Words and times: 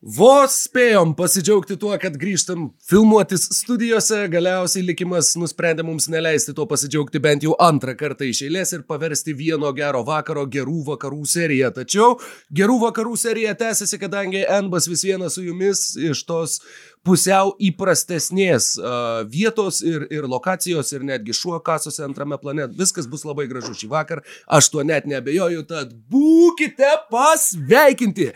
Vos 0.00 0.54
spėjom 0.64 1.10
pasidžiaugti 1.12 1.74
tuo, 1.76 1.90
kad 2.00 2.14
grįžtam 2.16 2.70
filmuotis 2.88 3.42
studijose, 3.52 4.22
galiausiai 4.32 4.86
likimas 4.86 5.34
nusprendė 5.36 5.84
mums 5.84 6.06
neleisti 6.08 6.54
to 6.56 6.64
pasidžiaugti 6.64 7.20
bent 7.20 7.44
jau 7.44 7.52
antrą 7.60 7.92
kartą 8.00 8.24
iš 8.24 8.40
eilės 8.46 8.72
ir 8.72 8.86
paversti 8.88 9.34
vieno 9.36 9.68
gero 9.76 10.00
vakaro 10.08 10.46
gerų 10.48 10.86
vakarų 10.86 11.28
seriją. 11.28 11.68
Tačiau 11.76 12.16
gerų 12.48 12.78
vakarų 12.86 13.12
serija 13.20 13.52
tęsiasi, 13.52 14.00
kadangi 14.00 14.40
Enbas 14.48 14.88
vis 14.88 15.04
vienas 15.04 15.36
su 15.36 15.44
jumis 15.44 15.90
iš 16.00 16.24
tos 16.24 16.62
pusiau 17.06 17.54
įprastesnės 17.62 18.74
uh, 18.78 19.22
vietos 19.30 19.80
ir, 19.86 20.04
ir 20.12 20.26
lokacijos 20.28 20.92
ir 20.92 21.04
netgi 21.06 21.34
šuo 21.36 21.58
kasosi 21.64 22.02
antrame 22.04 22.36
plane. 22.40 22.66
Viskas 22.76 23.08
bus 23.10 23.24
labai 23.24 23.46
gražu 23.50 23.72
šį 23.76 23.88
vakar, 23.92 24.22
aš 24.46 24.68
tuo 24.72 24.84
net 24.86 25.08
nebejoju, 25.08 25.64
tad 25.70 25.94
būkite 26.12 26.90
pasveikinti. 27.12 28.30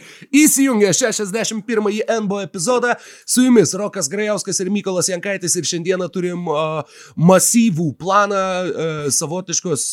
Įsijungę 0.44 0.94
61-ąjį 0.96 2.06
NBO 2.24 2.40
epizodą, 2.46 2.94
su 3.28 3.44
jumis 3.44 3.74
Rokas 3.76 4.08
Grajauskas 4.12 4.62
ir 4.64 4.72
Mykolas 4.72 5.12
Jankaitis 5.12 5.58
ir 5.60 5.68
šiandieną 5.68 6.08
turim 6.14 6.48
uh, 6.48 6.80
masyvų 7.20 7.92
planą 8.00 8.44
uh, 8.64 9.06
savotiškos 9.12 9.88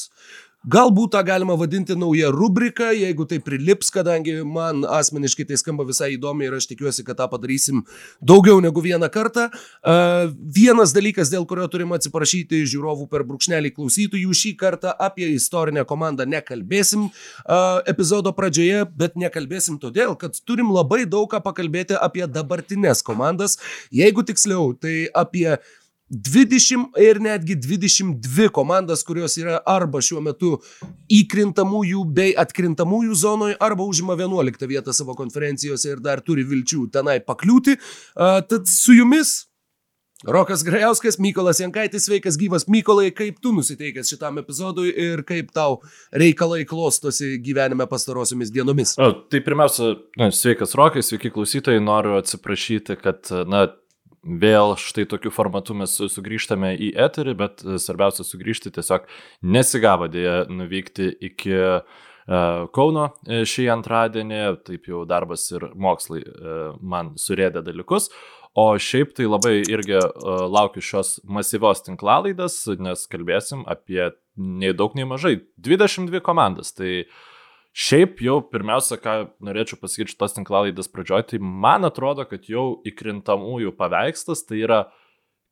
Galbūt 0.62 1.16
tą 1.16 1.24
galima 1.26 1.56
vadinti 1.58 1.96
nauja 1.98 2.28
rubrika, 2.30 2.92
jeigu 2.94 3.26
tai 3.26 3.40
prilips, 3.42 3.88
kadangi 3.90 4.44
man 4.46 4.84
asmeniškai 4.86 5.48
tai 5.50 5.58
skamba 5.58 5.88
visai 5.90 6.12
įdomi 6.14 6.46
ir 6.46 6.54
aš 6.60 6.68
tikiuosi, 6.70 7.02
kad 7.08 7.18
tą 7.18 7.26
padarysim 7.32 7.80
daugiau 8.22 8.62
negu 8.62 8.84
vieną 8.86 9.10
kartą. 9.10 9.48
Vienas 10.54 10.94
dalykas, 10.94 11.34
dėl 11.34 11.48
kurio 11.50 11.66
turim 11.66 11.96
atsiprašyti 11.98 12.62
žiūrovų 12.70 13.10
per 13.10 13.26
brūkšnelį 13.26 13.74
klausytojų, 13.74 14.38
šį 14.38 14.54
kartą 14.62 14.94
apie 15.02 15.32
istorinę 15.34 15.82
komandą 15.90 16.30
nekalbėsim 16.30 17.10
epizodo 17.90 18.30
pradžioje, 18.38 18.86
bet 18.94 19.18
nekalbėsim 19.18 19.82
todėl, 19.82 20.14
kad 20.14 20.38
turim 20.46 20.70
labai 20.78 21.08
daug 21.10 21.26
ką 21.34 21.42
pakalbėti 21.42 21.98
apie 21.98 22.30
dabartinės 22.30 23.02
komandas, 23.02 23.58
jeigu 23.90 24.22
tiksliau, 24.30 24.76
tai 24.78 25.08
apie 25.10 25.58
20 26.12 26.98
ir 27.00 27.20
netgi 27.24 27.56
22 27.56 28.50
komandas, 28.52 29.04
kurios 29.08 29.38
yra 29.40 29.62
arba 29.66 30.02
šiuo 30.04 30.20
metu 30.24 30.58
įkrintamųjų 31.12 32.04
bei 32.12 32.34
atkrintamųjų 32.36 33.16
zonoje, 33.16 33.56
arba 33.64 33.88
užima 33.88 34.18
11 34.20 34.68
vietą 34.68 34.96
savo 34.96 35.16
konferencijose 35.16 35.96
ir 35.96 36.04
dar 36.04 36.20
turi 36.26 36.44
vilčių 36.48 36.90
tenai 36.92 37.22
pakliūti. 37.24 37.78
Tad 38.16 38.68
su 38.68 38.98
jumis 38.98 39.52
Rokas 40.28 40.62
Grajauskas, 40.64 41.18
Mykolas 41.18 41.60
Jankaitis, 41.60 42.06
sveikas 42.06 42.36
gyvas 42.38 42.68
Mykolai, 42.70 43.08
kaip 43.16 43.40
tu 43.42 43.56
nusiteikęs 43.56 44.12
šitam 44.12 44.38
epizodui 44.38 44.92
ir 44.94 45.24
kaip 45.26 45.50
tau 45.56 45.80
reikalai 46.14 46.62
klostosi 46.70 47.40
gyvenime 47.42 47.88
pastarosiomis 47.90 48.52
dienomis? 48.54 48.94
O, 49.02 49.10
tai 49.32 49.42
pirmiausia, 49.42 49.96
na, 50.22 50.30
sveikas 50.36 50.78
Rokai, 50.78 51.02
sveiki 51.02 51.34
klausytojai, 51.34 51.82
noriu 51.82 52.20
atsiprašyti, 52.20 53.00
kad, 53.02 53.34
na, 53.50 53.66
vėl 54.24 54.76
štai 54.78 55.08
tokiu 55.10 55.32
formatu 55.34 55.76
mes 55.78 55.94
sugrįžtame 56.14 56.76
į 56.78 56.92
eterį, 57.08 57.36
bet 57.38 57.64
e, 57.66 57.78
svarbiausia 57.82 58.26
sugrįžti 58.26 58.74
tiesiog 58.74 59.08
nesigavo 59.42 60.10
dėja 60.12 60.46
nuvykti 60.50 61.10
iki 61.32 61.56
e, 61.58 61.74
Kauno 62.72 63.08
e, 63.26 63.42
šį 63.50 63.66
antradienį, 63.74 64.44
taip 64.68 64.86
jau 64.88 65.02
darbas 65.10 65.48
ir 65.52 65.66
mokslai 65.74 66.22
man 66.80 67.16
surėdė 67.20 67.64
dalykus. 67.66 68.12
O 68.56 68.70
šiaip 68.78 69.16
tai 69.18 69.26
labai 69.26 69.62
irgi 69.64 69.98
laukiu 70.52 70.84
šios 70.84 71.16
masyvios 71.24 71.82
tinklalaidas, 71.86 72.60
nes 72.84 73.04
kalbėsim 73.12 73.66
apie 73.68 74.12
nei 74.38 74.74
daug, 74.76 74.94
nei 74.96 75.08
mažai 75.08 75.38
22 75.56 76.22
komandas. 76.24 76.74
Tai 76.76 76.90
uh, 77.02 77.31
Šiaip 77.72 78.20
jau 78.20 78.42
pirmiausia, 78.52 78.98
ką 79.00 79.14
norėčiau 79.48 79.80
pasakyti 79.80 80.12
šitos 80.12 80.36
tinklalaidės 80.36 80.92
pradžioje, 80.92 81.30
tai 81.30 81.38
man 81.40 81.88
atrodo, 81.88 82.26
kad 82.28 82.50
jau 82.52 82.82
įkrintamųjų 82.88 83.72
paveikslas, 83.80 84.44
tai 84.44 84.60
yra 84.66 84.82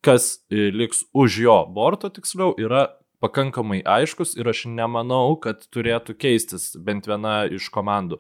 kas 0.04 0.42
liks 0.52 1.06
už 1.16 1.38
jo 1.46 1.58
borto 1.72 2.12
tiksliau, 2.12 2.52
yra 2.60 2.90
pakankamai 3.24 3.82
aiškus 3.84 4.36
ir 4.40 4.48
aš 4.52 4.66
nemanau, 4.72 5.36
kad 5.40 5.64
turėtų 5.72 6.16
keistis 6.20 6.74
bent 6.76 7.08
viena 7.08 7.46
iš 7.48 7.70
komandų. 7.72 8.20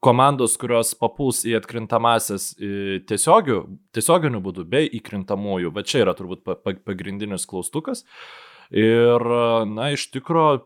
Komandos, 0.00 0.54
kurios 0.56 0.94
papuls 0.96 1.42
į 1.44 1.58
atkrintamasias 1.58 2.54
tiesiogių, 3.10 3.58
tiesioginiu 3.92 4.40
būdu, 4.40 4.64
bei 4.70 4.88
įkrintamųjų, 4.96 5.74
va 5.76 5.84
čia 5.84 6.06
yra 6.06 6.14
turbūt 6.16 6.46
pagrindinis 6.86 7.44
klaustukas. 7.50 8.06
Ir, 8.70 9.26
na, 9.68 9.90
iš 9.92 10.06
tikrųjų, 10.14 10.62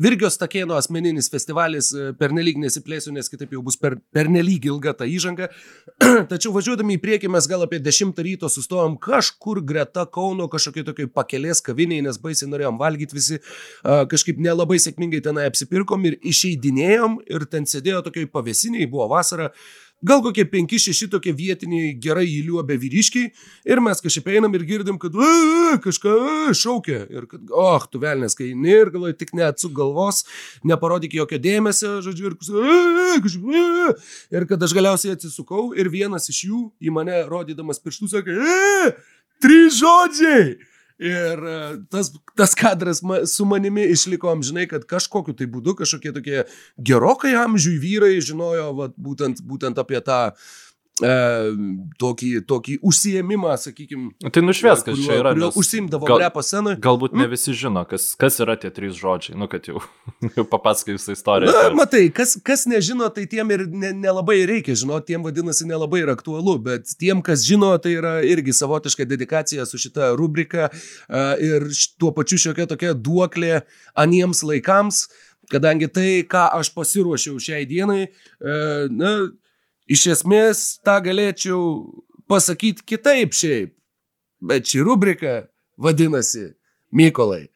Virgios 0.00 0.38
Takėno 0.40 0.78
asmeninis 0.80 1.28
festivalis, 1.28 1.90
e, 1.92 2.12
pernelyg 2.16 2.56
nesiplėsiu, 2.56 3.12
nes 3.12 3.28
kitaip 3.28 3.50
jau 3.52 3.60
bus 3.64 3.76
per, 3.76 3.98
pernelyg 4.14 4.64
ilga 4.70 4.94
ta 4.96 5.04
įžanga. 5.04 5.50
Tačiau 6.32 6.54
važiuodami 6.54 6.96
į 6.96 7.02
priekį 7.02 7.28
mes 7.32 7.48
gal 7.50 7.66
apie 7.66 7.80
10 7.82 8.16
ryto 8.24 8.48
sustojom 8.48 8.96
kažkur 9.02 9.60
greta 9.68 10.06
Kauno, 10.08 10.48
kažkokiai 10.52 10.86
tokiai 10.88 11.12
pakelės 11.12 11.60
kaviniai, 11.66 12.00
nes 12.06 12.16
baisiai 12.22 12.48
norėjom 12.48 12.80
valgyti 12.80 13.18
visi, 13.18 13.40
kažkaip 13.84 14.40
nelabai 14.40 14.80
sėkmingai 14.80 15.20
tenai 15.24 15.44
apsipirkom 15.50 16.08
ir 16.08 16.16
išeidinėjom 16.32 17.20
ir 17.28 17.44
ten 17.52 17.68
sėdėjo 17.68 18.00
tokiai 18.08 18.30
pavėsiniai, 18.32 18.88
buvo 18.88 19.10
vasara, 19.12 19.50
Gal 20.02 20.22
kokie 20.22 20.42
5-6 20.50 21.06
tokie 21.12 21.30
vietiniai 21.36 21.92
gerai 22.02 22.24
įliuobę 22.26 22.74
vyriškiai 22.82 23.28
ir 23.70 23.82
mes 23.84 24.02
kažkaip 24.02 24.32
einam 24.34 24.54
ir 24.58 24.64
girdim, 24.66 24.98
kad 24.98 25.14
kažką 25.84 26.14
šaukia 26.58 27.04
ir 27.06 27.28
kad, 27.30 27.44
oh, 27.54 27.86
tu 27.86 28.00
velnės, 28.02 28.34
kai 28.38 28.48
eini 28.50 28.74
ir 28.74 28.90
galvoji, 28.90 29.18
tik 29.20 29.30
neatsuk 29.38 29.70
galvos, 29.76 30.24
neparodyk 30.66 31.14
jokio 31.20 31.38
dėmesio, 31.42 32.00
žodžiu, 32.02 32.32
ir, 32.32 33.94
ir 34.34 34.48
kad 34.50 34.66
aš 34.66 34.74
galiausiai 34.74 35.14
atsisukau 35.14 35.70
ir 35.78 35.92
vienas 35.92 36.26
iš 36.32 36.44
jų 36.48 36.64
į 36.82 36.96
mane 36.98 37.22
rodydamas 37.30 37.78
pirštų 37.78 38.10
sakė, 38.16 38.36
trys 39.42 39.78
žodžiai. 39.78 40.71
Ir 41.00 41.44
e, 41.48 41.58
tas, 41.90 42.12
tas 42.36 42.54
kadras 42.58 43.02
ma, 43.02 43.22
su 43.26 43.46
manimi 43.48 43.84
išliko 43.94 44.30
amžinai, 44.32 44.66
kad 44.70 44.84
kažkokiu 44.88 45.34
tai 45.38 45.48
būdu 45.50 45.76
kažkokie 45.78 46.12
tokie 46.16 46.44
gerokai 46.78 47.32
amžiui 47.38 47.78
vyrai 47.82 48.18
žinojo 48.20 48.68
vat, 48.78 48.96
būtent, 48.96 49.40
būtent 49.46 49.80
apie 49.82 50.02
tą 50.04 50.20
tokį, 51.02 52.30
tokį 52.48 52.76
užsiemimą, 52.86 53.54
sakykime. 53.60 54.30
Tai 54.32 54.42
nušvies, 54.44 54.84
kas 54.86 55.00
čia 55.02 55.18
yra. 55.18 55.32
Užsimdavo 55.58 56.06
gal, 56.08 56.20
repo 56.22 56.42
scenai. 56.44 56.76
Galbūt 56.82 57.16
ne 57.16 57.24
mm. 57.24 57.32
visi 57.32 57.54
žino, 57.58 57.82
kas, 57.88 58.12
kas 58.20 58.38
yra 58.44 58.56
tie 58.60 58.70
trys 58.74 58.94
žodžiai, 58.98 59.36
nu 59.38 59.48
kad 59.50 59.66
jau, 59.68 59.82
jau 60.36 60.44
papasakai 60.48 60.96
visą 60.96 61.16
istoriją. 61.16 61.52
Na, 61.52 61.72
matai, 61.82 62.04
kas, 62.14 62.36
kas 62.44 62.64
nežino, 62.70 63.08
tai 63.14 63.26
tiem 63.30 63.50
ir 63.54 63.66
nelabai 63.72 64.38
ne 64.42 64.48
reikia 64.52 64.76
žinoti, 64.78 65.12
tiem 65.12 65.26
vadinasi 65.26 65.66
nelabai 65.70 66.04
yra 66.04 66.16
aktualu, 66.18 66.56
bet 66.68 66.94
tiem, 67.00 67.24
kas 67.24 67.46
žino, 67.48 67.72
tai 67.82 67.96
yra 67.98 68.14
irgi 68.26 68.54
savotiška 68.56 69.08
dedikacija 69.08 69.66
su 69.68 69.80
šita 69.82 70.12
rubrika 70.18 70.70
uh, 70.70 71.34
ir 71.42 71.68
tuo 72.00 72.14
pačiu 72.16 72.40
šiokia 72.46 72.68
tokia 72.70 72.94
duoklė 72.94 73.62
aniems 73.98 74.44
laikams 74.46 75.06
kadangi 75.52 75.88
tai, 75.92 76.08
ką 76.28 76.46
aš 76.58 76.70
pasiruošiau 76.72 77.40
šiai 77.42 77.66
dienai, 77.68 78.06
na, 78.92 79.12
Iš 79.92 80.06
esmės, 80.14 80.60
tą 80.86 80.96
galėčiau 81.04 81.62
pasakyti 82.30 82.84
kitaip 82.88 83.34
šiaip, 83.36 83.74
bet 84.40 84.68
ši 84.70 84.84
rubrika 84.86 85.42
vadinasi 85.76 86.52
Mykolai. 86.92 87.51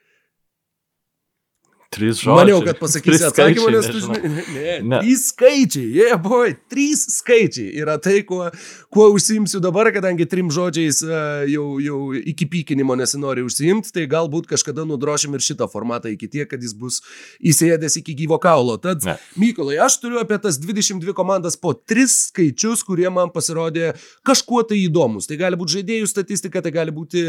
Trys 1.97 2.21
žodžiai. 2.21 2.37
Maniau, 2.43 2.61
kad 2.67 2.81
pasakysi 2.83 3.25
atsakymą, 3.31 3.71
nes 3.73 3.89
tu 3.89 4.03
žinai. 4.05 4.33
Ne, 4.53 4.77
ne. 4.85 5.01
Trys 5.01 5.25
skaičiai, 5.33 5.87
jie, 5.89 6.05
yeah, 6.05 6.21
boj, 6.21 6.53
trys 6.69 7.07
skaičiai 7.17 7.73
yra 7.81 7.97
tai, 8.03 8.21
kuo, 8.29 8.51
kuo 8.93 9.09
užsiimsiu 9.15 9.63
dabar, 9.65 9.89
kadangi 9.95 10.29
trim 10.29 10.53
žodžiais 10.53 11.01
e, 11.07 11.23
jau, 11.55 11.67
jau 11.81 12.01
iki 12.21 12.49
pykinimo 12.53 12.99
nesinori 13.01 13.47
užsiimti, 13.47 13.95
tai 13.97 14.05
galbūt 14.13 14.51
kažkada 14.51 14.85
nudrošim 14.89 15.39
ir 15.39 15.45
šitą 15.47 15.71
formatą 15.73 16.13
iki 16.13 16.29
tiek, 16.29 16.51
kad 16.51 16.61
jis 16.61 16.77
bus 16.77 17.01
įsėdęs 17.41 18.01
iki 18.03 18.17
gyvo 18.25 18.41
kaulo. 18.43 18.77
Tad, 18.77 19.07
Ne. 19.07 19.15
Mykolai, 19.39 19.77
aš 19.85 19.99
turiu 20.03 20.19
apie 20.21 20.39
tas 20.43 20.59
22 20.59 21.15
komandas 21.17 21.57
po 21.61 21.73
tris 21.77 22.15
skaičius, 22.31 22.83
kurie 22.87 23.07
man 23.13 23.31
pasirodė 23.35 23.93
kažkuo 24.27 24.65
tai 24.67 24.81
įdomus. 24.83 25.29
Tai 25.31 25.39
gali 25.41 25.59
būti 25.61 25.79
žaidėjų 25.79 26.09
statistika, 26.11 26.63
tai 26.65 26.73
gali 26.75 26.95
būti 26.95 27.29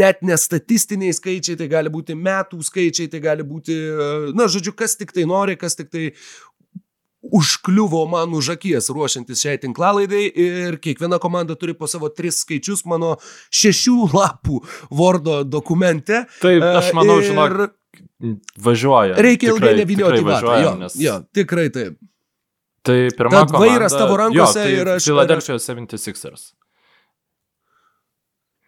net 0.00 0.24
nestatistiniai 0.26 1.14
skaičiai, 1.16 1.58
tai 1.60 1.68
gali 1.70 1.92
būti 1.92 2.16
metų 2.18 2.58
skaičiai, 2.66 3.10
tai 3.12 3.22
gali 3.22 3.45
būti, 3.46 3.76
na, 4.36 4.48
žodžiu, 4.52 4.74
kas 4.76 4.96
tik 5.00 5.12
tai 5.16 5.24
nori, 5.30 5.56
kas 5.60 5.78
tik 5.78 5.90
tai 5.94 6.10
užkliuvo 7.26 8.04
man 8.06 8.34
už 8.38 8.52
akies 8.54 8.86
ruošiantis 8.94 9.40
šiai 9.42 9.58
tinklalaidai 9.58 10.24
ir 10.30 10.76
kiekviena 10.78 11.18
komanda 11.18 11.56
turi 11.58 11.74
po 11.74 11.88
savo 11.90 12.06
tris 12.14 12.38
skaičius 12.44 12.84
mano 12.86 13.16
šešių 13.50 13.96
lapų 14.12 14.60
Wordo 14.94 15.40
dokumente. 15.42 16.20
Taip, 16.42 16.62
aš 16.62 16.92
E, 16.92 16.94
manau, 16.94 17.16
ir 17.18 17.32
žinok, 17.32 17.72
važiuoja. 18.62 19.16
Reikia 19.18 19.50
ilgai 19.50 19.72
Tikrai- 19.72 19.80
nevinioti 19.80 20.20
tikrai 20.20 20.36
vatą. 20.36 20.60
Jo, 20.62 20.74
nes- 20.84 20.98
jo, 21.02 21.16
tikrai 21.34 21.66
taip. 21.74 21.98
Tai 22.86 22.98
pirma 23.18 23.40
Tad 23.42 23.50
vairas 23.58 23.92
tavo 23.98 24.14
rankose 24.22 24.38
jo, 24.38 24.62
tai 24.62 24.72
ir 24.78 24.86
aš- 24.94 25.08
Philadelphia 25.10 25.58
76ers. 25.58 26.52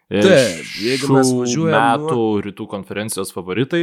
Taip, 0.08 0.64
jeigu 0.80 1.10
mes 1.12 1.28
Šių 1.28 1.38
važiuojam 1.42 1.74
metų 1.76 2.14
nuo... 2.16 2.28
rytų 2.46 2.66
konferencijos 2.70 3.30
favoritai. 3.34 3.82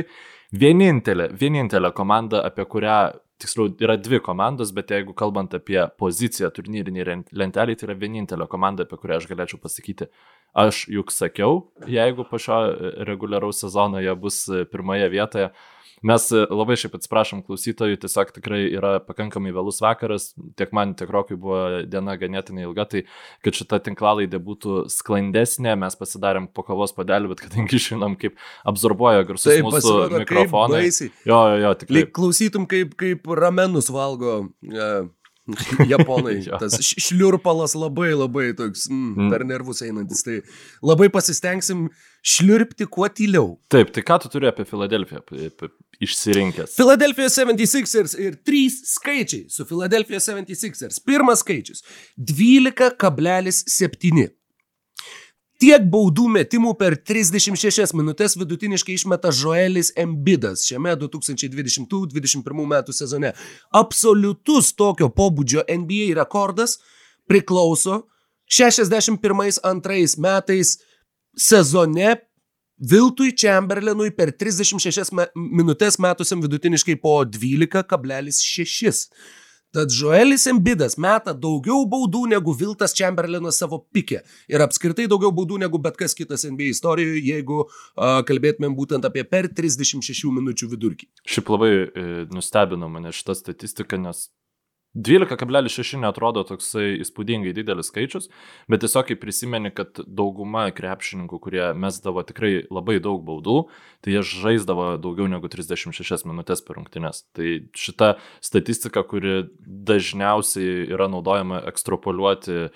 Vienintelė, 0.53 1.29
vienintelė 1.33 1.89
komanda, 1.95 2.43
apie 2.45 2.65
kurią, 2.69 2.97
tiksliau, 3.41 3.71
yra 3.81 3.97
dvi 3.97 4.19
komandos, 4.23 4.71
bet 4.75 4.91
jeigu 4.93 5.15
kalbant 5.17 5.53
apie 5.57 5.79
poziciją 5.99 6.51
turnyrinį 6.53 7.05
lentelį, 7.33 7.75
tai 7.75 7.87
yra 7.89 7.95
vienintelė 7.99 8.47
komanda, 8.51 8.85
apie 8.85 8.99
kurią 9.01 9.17
aš 9.19 9.29
galėčiau 9.31 9.59
pasakyti. 9.63 10.09
Aš 10.55 10.85
juk 10.87 11.11
sakiau, 11.11 11.65
jeigu 11.91 12.27
po 12.29 12.39
šio 12.39 12.59
reguliaraus 13.09 13.59
sezono 13.65 13.99
jie 14.03 14.13
bus 14.15 14.45
pirmoje 14.71 15.09
vietoje, 15.11 15.49
Mes 16.05 16.27
e, 16.33 16.43
labai 16.53 16.77
šiaip 16.79 16.97
atsiprašom 16.99 17.41
klausytojų, 17.47 17.97
tiesiog 18.03 18.33
tikrai 18.35 18.61
yra 18.77 18.95
pakankamai 19.03 19.53
vėlus 19.55 19.81
vakaras, 19.83 20.29
tiek 20.59 20.73
man, 20.75 20.93
tiek 20.97 21.09
Rokui 21.11 21.37
buvo 21.39 21.81
diena 21.89 22.13
ganėtinai 22.21 22.67
ilga, 22.67 22.85
tai 22.91 23.03
kad 23.45 23.57
šita 23.57 23.81
tinklalaidė 23.87 24.39
būtų 24.43 24.85
sklandesnė, 24.93 25.73
mes 25.81 25.97
pasidarėm 25.97 26.49
po 26.53 26.65
kavos 26.67 26.93
padelį, 26.97 27.33
bet 27.33 27.43
kadangi 27.47 27.81
žinom, 27.87 28.17
kaip 28.21 28.37
absorbuoja 28.69 29.25
garsus 29.25 29.49
Taip, 29.49 29.65
mūsų 29.65 29.79
pasirodo, 29.79 30.23
mikrofonai. 30.23 30.85
Jo, 31.25 31.41
jo, 31.51 31.59
jo, 31.63 31.75
tikrai. 31.81 31.99
Lyg 31.99 32.15
klausytum, 32.15 32.69
kaip, 32.69 32.93
kaip 32.99 33.29
ramenus 33.41 33.89
valgo 33.93 34.37
uh, 34.45 35.09
japonai. 35.93 36.39
Tas 36.61 36.77
šliurpalas 36.81 37.75
labai 37.77 38.11
labai 38.17 38.51
toks 38.57 38.87
mm, 38.89 39.13
Mm. 39.15 39.29
per 39.31 39.45
nervus 39.45 39.81
einantis. 39.85 40.23
Tai 40.25 40.39
labai 40.85 41.09
pasistengsim 41.13 41.87
šliurpti 42.25 42.87
kuo 42.89 43.07
tyliau. 43.13 43.55
Taip, 43.69 43.91
tai 43.93 44.01
ką 44.07 44.17
tu 44.23 44.29
turi 44.33 44.47
apie 44.49 44.65
Filadelfiją 44.65 45.21
išsirinkęs? 46.01 46.73
Philadelphia 46.75 47.27
76ers 47.31 48.15
ir 48.19 48.35
trys 48.45 48.81
skaičiai 48.95 49.45
su 49.53 49.65
Philadelphia 49.69 50.19
76ers. 50.19 50.97
Pirmas 51.05 51.39
skaičius- 51.45 51.83
12,7. 52.33 54.29
Tiek 55.65 55.81
baudų 55.89 56.27
metimų 56.29 56.75
per 56.77 56.93
36 57.09 57.95
minutės 57.97 58.35
vidutiniškai 58.37 58.99
išmeta 58.99 59.31
Joelis 59.33 59.87
Embidas 59.97 60.61
šiame 60.67 60.91
2020-2021 61.01 62.67
metų 62.69 62.93
sezone. 62.93 63.31
Absoliutus 63.73 64.69
tokio 64.77 65.07
pobūdžio 65.09 65.63
NBA 65.65 66.11
rekordas 66.19 66.75
priklauso 67.25 68.03
61-2 68.45 70.21
metais 70.21 70.75
sezone 71.33 72.13
Viltui 72.93 73.33
Chamberlainui 73.33 74.13
per 74.13 74.35
36 74.37 75.15
me 75.17 75.25
minutės 75.33 75.97
metusiam 75.97 76.45
vidutiniškai 76.45 76.99
po 77.01 77.23
12,6. 77.25 79.01
Tad 79.75 79.91
Joelis 79.91 80.45
Embidas 80.47 80.93
meta 80.95 81.33
daugiau 81.35 81.81
baudų 81.91 82.21
negu 82.31 82.53
Viltas 82.55 82.93
Chamberlainas 82.95 83.57
savo 83.59 83.81
pikė. 83.91 84.21
Ir 84.47 84.63
apskritai 84.63 85.09
daugiau 85.11 85.33
baudų 85.35 85.57
negu 85.65 85.81
bet 85.83 85.97
kas 85.99 86.15
kitas 86.15 86.45
NBA 86.47 86.69
istorijoje, 86.71 87.19
jeigu 87.27 87.57
uh, 87.65 88.21
kalbėtumėm 88.29 88.77
būtent 88.77 89.03
apie 89.09 89.25
per 89.27 89.49
36 89.51 90.31
minučių 90.37 90.69
vidurkį. 90.71 91.09
Šiaip 91.27 91.51
labai 91.51 91.71
e, 91.75 92.05
nustebino 92.31 92.87
mane 92.93 93.11
šitą 93.15 93.35
statistiką, 93.35 93.99
nes 93.99 94.29
12,6 94.95 95.99
netrodo 95.99 96.45
toksai 96.47 96.95
įspūdingai 97.03 97.51
didelis 97.55 97.89
skaičius, 97.91 98.29
bet 98.71 98.79
tiesiog 98.83 99.09
kai 99.09 99.17
prisimeni, 99.19 99.71
kad 99.75 99.99
dauguma 100.07 100.69
krepšininkų, 100.75 101.39
kurie 101.43 101.65
mesdavo 101.75 102.23
tikrai 102.27 102.61
labai 102.71 103.01
daug 103.03 103.19
baudų, 103.27 103.57
tai 104.05 104.15
jie 104.15 104.23
žaisdavo 104.23 104.93
daugiau 105.03 105.27
negu 105.31 105.51
36 105.51 106.23
minutės 106.29 106.63
per 106.63 106.79
rungtynes. 106.79 107.25
Tai 107.35 107.57
šita 107.75 108.13
statistika, 108.39 109.03
kuri 109.03 109.49
dažniausiai 109.59 110.87
yra 110.87 111.09
naudojama 111.11 111.65
ekstrapoliuoti 111.73 112.57
e, 112.63 112.69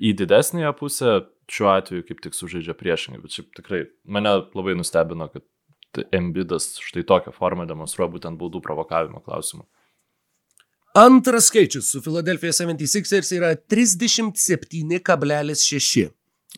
į 0.00 0.16
didesnėje 0.22 0.72
pusę, 0.80 1.18
šiuo 1.52 1.68
atveju 1.74 2.06
kaip 2.08 2.24
tik 2.24 2.36
sužaidžia 2.38 2.72
priešingai. 2.78 3.20
Bet 3.20 3.36
šiaip 3.36 3.52
tikrai 3.58 3.84
mane 4.08 4.38
labai 4.56 4.78
nustebino, 4.78 5.28
kad 5.28 5.44
Embidas 6.16 6.78
štai 6.80 7.04
tokią 7.04 7.34
formą 7.36 7.66
demonstruoja 7.68 8.08
būtent 8.14 8.40
baudų 8.40 8.62
provokavimo 8.64 9.20
klausimu. 9.20 9.66
Antras 10.94 11.44
skaičius 11.44 11.90
su 11.90 12.02
Philadelphia 12.02 12.52
76ers 12.52 13.32
yra 13.32 13.56
37,6. 13.56 16.08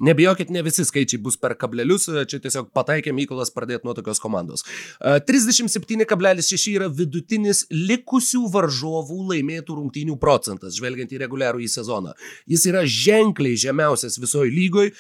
Nebijokit, 0.00 0.50
ne 0.50 0.62
visi 0.66 0.82
skaičiai 0.82 1.20
bus 1.22 1.36
per 1.38 1.54
kablelius, 1.54 2.08
čia 2.26 2.40
tiesiog 2.42 2.72
pataikė 2.74 3.14
Mykolas 3.14 3.54
pradėti 3.54 3.86
nuo 3.86 3.94
tokios 3.94 4.18
komandos. 4.18 4.66
E, 4.98 5.22
37,6 5.28 6.66
yra 6.72 6.88
vidutinis 6.90 7.62
likusių 7.70 8.42
varžovų 8.56 9.20
laimėtų 9.28 9.76
rungtynių 9.78 10.18
procentas, 10.18 10.74
žvelgiant 10.80 11.14
į 11.14 11.22
reguliarų 11.22 11.62
į 11.62 11.70
sezoną. 11.76 12.18
Jis 12.50 12.66
yra 12.72 12.82
ženkliai 12.82 13.54
žemiausias 13.68 14.18
visoje 14.18 14.50
lygoje. 14.50 14.90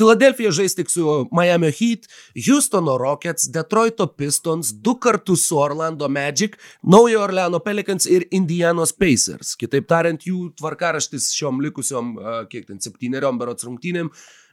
Filadelfija 0.00 0.48
žais 0.56 0.72
tik 0.72 0.88
su 0.88 1.28
Miami 1.32 1.68
Heat, 1.76 2.06
Houstono 2.46 2.96
Rockets, 2.98 3.50
Detroito 3.52 4.06
Pistons, 4.16 4.72
du 4.72 4.94
kartus 4.96 5.44
su 5.48 5.58
Orlando 5.60 6.08
Magic, 6.08 6.56
Naujo 6.82 7.20
Orleano 7.20 7.60
Pelicans 7.60 8.06
ir 8.08 8.24
Indianos 8.30 8.94
Pacers. 8.96 9.52
Kitaip 9.60 9.90
tariant, 9.90 10.24
jų 10.24 10.54
tvarkaraštis 10.56 11.28
šiom 11.36 11.60
likusiom, 11.66 12.14
kiek 12.48 12.70
ten, 12.70 12.80
septyneriom 12.80 13.36
berots 13.42 13.68
rungtynėm 13.68 14.08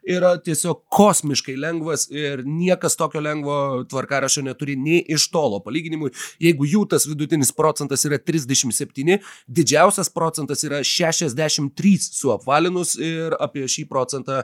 yra 0.08 0.36
tiesiog 0.44 0.86
kosmiškai 0.92 1.56
lengvas 1.60 2.08
ir 2.12 2.44
niekas 2.48 2.96
tokio 3.00 3.24
lengvo 3.24 3.86
tvarkarašio 3.92 4.44
neturi 4.44 4.76
nei 4.80 5.02
iš 5.16 5.30
tolo. 5.32 5.60
Palyginimui, 5.64 6.14
jeigu 6.44 6.68
jų 6.68 6.86
tas 6.92 7.08
vidutinis 7.08 7.52
procentas 7.56 8.04
yra 8.08 8.20
37, 8.20 9.20
didžiausias 9.48 10.12
procentas 10.12 10.64
yra 10.68 10.84
63 10.84 11.98
su 12.08 12.36
apvalinus 12.36 12.98
ir 13.00 13.36
apie 13.40 13.68
šį 13.68 13.88
procentą 13.92 14.44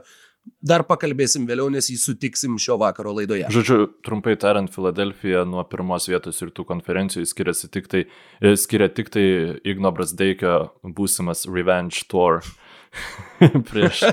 dar 0.64 0.84
pakalbėsim 0.88 1.46
vėliau, 1.48 1.70
nes 1.72 1.88
jį 1.92 1.98
sutiksim 2.00 2.58
šio 2.62 2.78
vakaro 2.82 3.14
laidoje. 3.18 3.48
Žodžiu, 3.54 3.78
trumpai 4.06 4.36
tariant, 4.40 4.72
Filadelfija 4.72 5.44
nuo 5.48 5.64
pirmos 5.68 6.08
vietos 6.12 6.40
ir 6.44 6.52
tų 6.56 6.66
konferencijų 6.70 7.26
skiriasi 7.30 7.70
tik 7.74 7.90
tai, 7.92 8.06
e, 8.40 8.56
skiria 8.60 8.90
tik 8.92 9.12
tai 9.14 9.26
Igno 9.68 9.94
Brasdeikio 9.96 10.74
būsimas 10.84 11.46
Revenge 11.50 12.06
Tour. 12.12 12.44
Prieš. 13.70 14.04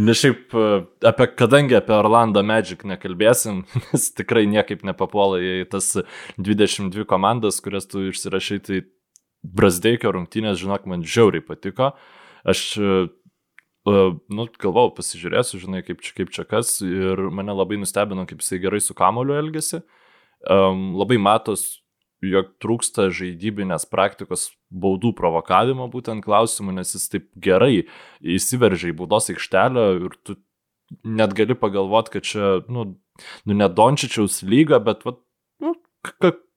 Ne 0.00 0.14
šiaip 0.16 0.54
e, 0.56 0.68
apie, 1.10 1.28
kadangi 1.36 1.76
apie 1.78 1.94
Orlando 1.96 2.42
Magic 2.46 2.86
nekalbėsim, 2.88 3.64
nes 3.90 4.08
tikrai 4.16 4.46
niekaip 4.50 4.86
nepapuola 4.86 5.42
į 5.42 5.56
tas 5.74 5.92
22 6.38 7.06
komandas, 7.10 7.60
kurias 7.64 7.90
tu 7.90 8.08
išsirašai, 8.10 8.60
tai 8.64 8.84
Brasdeikio 9.44 10.14
rungtynės, 10.14 10.56
žinok, 10.62 10.86
man 10.88 11.04
žiauriai 11.04 11.44
patiko. 11.44 11.92
Aš 12.44 12.64
Uh, 12.80 13.06
nu, 13.84 14.46
galvojau, 14.60 14.94
pasižiūrėsiu, 14.96 15.60
žinai, 15.60 15.82
kaip 15.84 16.00
čia, 16.04 16.14
kaip 16.16 16.32
čia 16.34 16.46
kas. 16.48 16.78
Ir 16.84 17.20
mane 17.34 17.52
labai 17.52 17.78
nustebino, 17.80 18.24
kaip 18.28 18.44
jisai 18.44 18.60
gerai 18.62 18.80
su 18.80 18.96
kamoliu 18.96 19.36
elgesi. 19.36 19.82
Um, 20.44 20.92
labai 21.00 21.18
matos, 21.20 21.82
jog 22.24 22.54
trūksta 22.62 23.10
žaidybinės 23.12 23.86
praktikos 23.90 24.48
baudų 24.72 25.12
provokavimo 25.16 25.86
būtent 25.92 26.24
klausimų, 26.24 26.78
nes 26.78 26.94
jis 26.96 27.06
taip 27.12 27.28
gerai 27.40 27.86
įsiveržia 28.20 28.90
į 28.92 28.98
baudos 29.02 29.30
aikštelę 29.32 29.86
ir 30.00 30.16
tu 30.24 30.38
net 31.04 31.34
gali 31.36 31.56
pagalvoti, 31.58 32.16
kad 32.16 32.28
čia, 32.28 32.50
nu, 32.72 32.86
nu 33.44 33.56
ne 33.56 33.68
Dončičiaus 33.68 34.42
lyga, 34.46 34.80
bet, 34.84 35.04
va, 35.06 35.16
nu, 35.64 35.74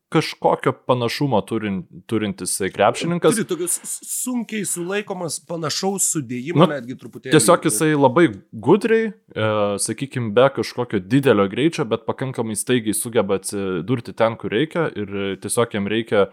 kažkokio 0.10 0.72
panašumo 0.88 1.42
turin, 1.42 1.82
turintis 2.06 2.56
krepšininkas. 2.74 3.36
Turi 3.36 3.48
tokius 3.48 3.78
sunkiai 4.08 4.66
sulaikomas 4.66 5.40
panašaus 5.48 6.08
sudėjimo, 6.14 6.64
nu, 6.64 6.68
netgi 6.72 6.96
truputėlį. 7.00 7.34
Tiesiog 7.36 7.66
jisai 7.68 7.90
labai 7.98 8.28
gudriai, 8.52 9.10
e, 9.12 9.48
sakykime, 9.84 10.32
be 10.36 10.48
kažkokio 10.56 11.02
didelio 11.04 11.48
greičio, 11.52 11.84
bet 11.92 12.06
pakankamai 12.08 12.56
staigiai 12.56 12.96
sugeba 12.96 13.42
atsidurti 13.42 14.16
ten, 14.16 14.38
kur 14.40 14.56
reikia 14.56 14.88
ir 14.96 15.18
tiesiog 15.44 15.76
jam 15.76 15.90
reikia, 15.92 16.30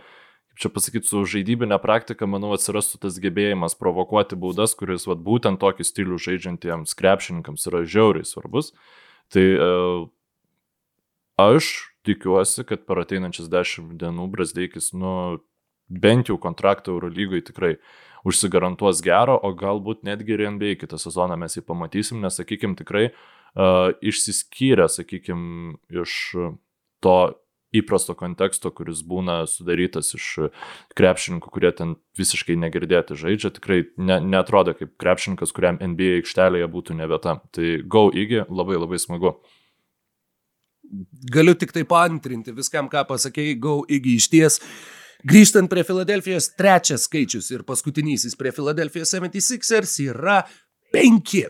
kaip 0.55 0.63
čia 0.63 0.71
pasakyti, 0.77 1.11
su 1.11 1.25
žaidybinė 1.35 1.81
praktika, 1.83 2.29
manau, 2.31 2.53
atsirastų 2.55 3.01
tas 3.03 3.19
gebėjimas 3.23 3.75
provokuoti 3.81 4.39
baudas, 4.39 4.77
kuris 4.79 5.09
vat, 5.11 5.19
būtent 5.25 5.59
tokį 5.63 5.89
stilių 5.89 6.21
žaidžiantiems 6.29 6.95
krepšininkams 6.95 7.67
yra 7.73 7.83
žiauriai 7.83 8.29
svarbus. 8.29 8.71
Tai 9.35 9.43
e, 9.43 9.75
aš 11.43 11.73
tikiuosi, 12.07 12.65
kad 12.69 12.85
per 12.89 13.03
ateinančias 13.05 13.51
dešimt 13.53 13.97
dienų 14.01 14.29
Brasdeikis, 14.33 14.93
nu, 14.97 15.15
bent 15.89 16.31
jau 16.31 16.39
kontraktą 16.41 16.95
Eurolygoje 16.95 17.49
tikrai 17.51 17.75
užsigarantuos 18.25 19.03
gero, 19.05 19.37
o 19.37 19.53
galbūt 19.57 20.05
netgi 20.07 20.37
ir 20.37 20.47
NBA 20.55 20.79
kitą 20.81 20.99
sezoną 21.01 21.37
mes 21.41 21.59
jį 21.59 21.65
pamatysim, 21.69 22.23
nes, 22.25 22.39
sakykime, 22.41 22.77
tikrai 22.79 23.11
uh, 23.11 23.93
išsiskyrė, 24.01 24.89
sakykime, 24.89 25.77
iš 26.05 26.21
to 27.05 27.19
įprasto 27.75 28.15
konteksto, 28.17 28.71
kuris 28.75 29.03
būna 29.07 29.43
sudarytas 29.51 30.13
iš 30.17 30.29
krepšininkų, 30.97 31.51
kurie 31.53 31.73
ten 31.77 31.97
visiškai 32.19 32.57
negirdėti 32.63 33.19
žaidžia, 33.19 33.51
tikrai 33.57 33.81
ne, 33.99 34.21
netrodo 34.23 34.77
kaip 34.79 34.95
krepšininkas, 35.01 35.53
kuriam 35.57 35.81
NBA 35.83 36.21
aikštelėje 36.21 36.71
būtų 36.71 36.99
ne 37.01 37.11
vieta. 37.11 37.39
Tai 37.55 37.75
go 37.91 38.07
įgy, 38.15 38.45
labai 38.47 38.79
labai 38.79 39.01
smagu. 39.03 39.35
Galiu 41.33 41.55
tik 41.59 41.73
tai 41.75 41.85
paantrinti 41.89 42.55
viskam, 42.57 42.91
ką 42.93 43.05
pasakėjai, 43.09 43.57
go 43.61 43.81
įgy 43.89 44.19
iš 44.21 44.29
ties. 44.33 44.61
Grįžtant 45.25 45.71
prie 45.73 45.85
Filadelfijos, 45.87 46.51
trečias 46.59 47.07
skaičius 47.09 47.49
ir 47.55 47.65
paskutinysis 47.65 48.37
prie 48.37 48.53
Filadelfijos 48.53 49.15
76ers 49.17 49.95
yra 50.05 50.43
penki. 50.93 51.47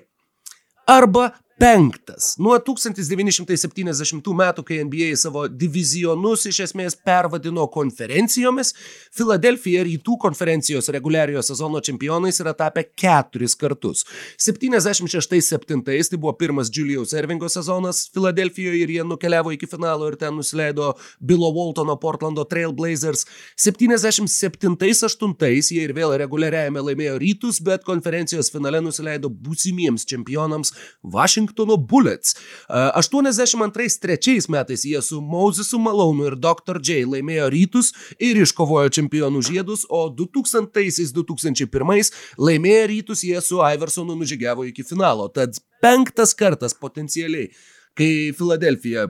Arba 0.91 1.33
penktas. 1.61 2.35
Nuo 2.43 2.57
1970 2.59 4.33
metų, 4.35 4.65
kai 4.67 4.81
NBA 4.85 5.15
savo 5.19 5.45
divizionus 5.49 6.47
iš 6.51 6.61
esmės 6.67 6.97
pervadino 6.99 7.67
konferencijomis, 7.71 8.73
Filadelfija 9.15 9.85
rytų 9.87 10.17
konferencijos 10.25 10.91
reguliariojo 10.95 11.45
sezono 11.47 11.81
čempionais 11.85 12.41
yra 12.43 12.55
tapę 12.59 12.85
keturis 12.99 13.55
kartus. 13.59 14.03
76-7 14.43 15.85
tai 15.85 16.19
buvo 16.19 16.35
pirmas 16.39 16.71
Julius 16.75 17.15
Ervingo 17.15 17.49
sezonas 17.49 18.09
Filadelfijoje 18.15 18.83
ir 18.83 18.95
jie 18.97 19.07
nukeliavo 19.07 19.55
iki 19.55 19.69
finalo 19.71 20.09
ir 20.11 20.19
ten 20.19 20.35
nusileido 20.35 20.95
Bilo 21.21 21.53
Waltono 21.55 21.97
Portlando 22.01 22.45
Trail 22.45 22.75
Blazers. 22.75 23.27
77-8 23.61 25.71
jie 25.71 25.87
ir 25.87 25.95
vėl 25.95 26.17
reguliariajame 26.19 26.83
laimėjo 26.91 27.19
rytus, 27.23 27.63
bet 27.63 27.87
konferencijos 27.87 28.51
finale 28.51 28.83
nusileido 28.83 29.31
būsimiems 29.31 30.07
čempionams 30.11 30.75
Washington. 31.03 31.44
Washingtono 31.45 31.77
Bullets. 31.77 32.37
82-3 32.69 34.49
metais 34.49 34.85
jie 34.85 35.03
su 35.03 35.21
Mosesu 35.21 35.79
Malonu 35.79 36.27
ir 36.27 36.37
Dr. 36.37 36.81
J 36.81 37.05
laimėjo 37.07 37.51
rytus 37.51 37.93
ir 38.19 38.37
iškovojo 38.37 38.89
čempionų 38.89 39.43
žiedus, 39.43 39.87
o 39.89 40.11
2000-2001 40.11 42.13
laimėjo 42.39 42.87
rytus 42.89 43.25
jie 43.25 43.41
su 43.41 43.61
Iversonu 43.61 44.17
nužygiavo 44.17 44.65
iki 44.65 44.83
finalo. 44.83 45.29
Tad 45.29 45.59
penktas 45.83 46.35
kartas 46.35 46.75
potencialiai, 46.75 47.51
kai 47.95 48.33
Filadelfija 48.37 49.09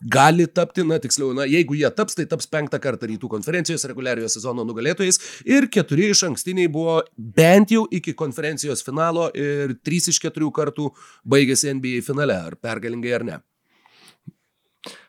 gali 0.00 0.46
tapti, 0.46 0.84
na 0.86 0.98
tiksliau, 1.02 1.32
na 1.36 1.46
jeigu 1.48 1.76
jie 1.78 1.90
taps, 1.94 2.16
tai 2.18 2.26
taps 2.30 2.48
penktą 2.50 2.80
kartą 2.82 3.08
rytų 3.10 3.30
konferencijos 3.32 3.86
reguliariojo 3.90 4.30
sezono 4.32 4.64
nugalėtojais 4.68 5.20
ir 5.48 5.68
keturi 5.72 6.10
iš 6.12 6.24
ankstiniai 6.30 6.70
buvo 6.72 7.00
bent 7.16 7.74
jau 7.74 7.84
iki 7.90 8.14
konferencijos 8.18 8.84
finalo 8.86 9.28
ir 9.34 9.76
trys 9.84 10.10
iš 10.12 10.22
keturių 10.24 10.50
kartų 10.54 10.90
baigėsi 11.28 11.72
NBA 11.74 12.02
finale, 12.06 12.38
ar 12.50 12.58
pergalingai 12.60 13.14
ar 13.18 13.26
ne. 13.28 13.38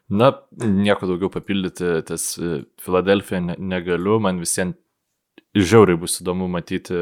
Na, 0.10 0.32
nieko 0.58 1.06
daugiau 1.06 1.30
papildyti, 1.30 2.00
ties 2.08 2.32
Filadelfija 2.82 3.44
ne, 3.46 3.56
negaliu, 3.62 4.18
man 4.24 4.40
visiems 4.42 4.78
žiauriai 5.58 5.98
bus 5.98 6.20
įdomu 6.22 6.48
matyti 6.50 6.98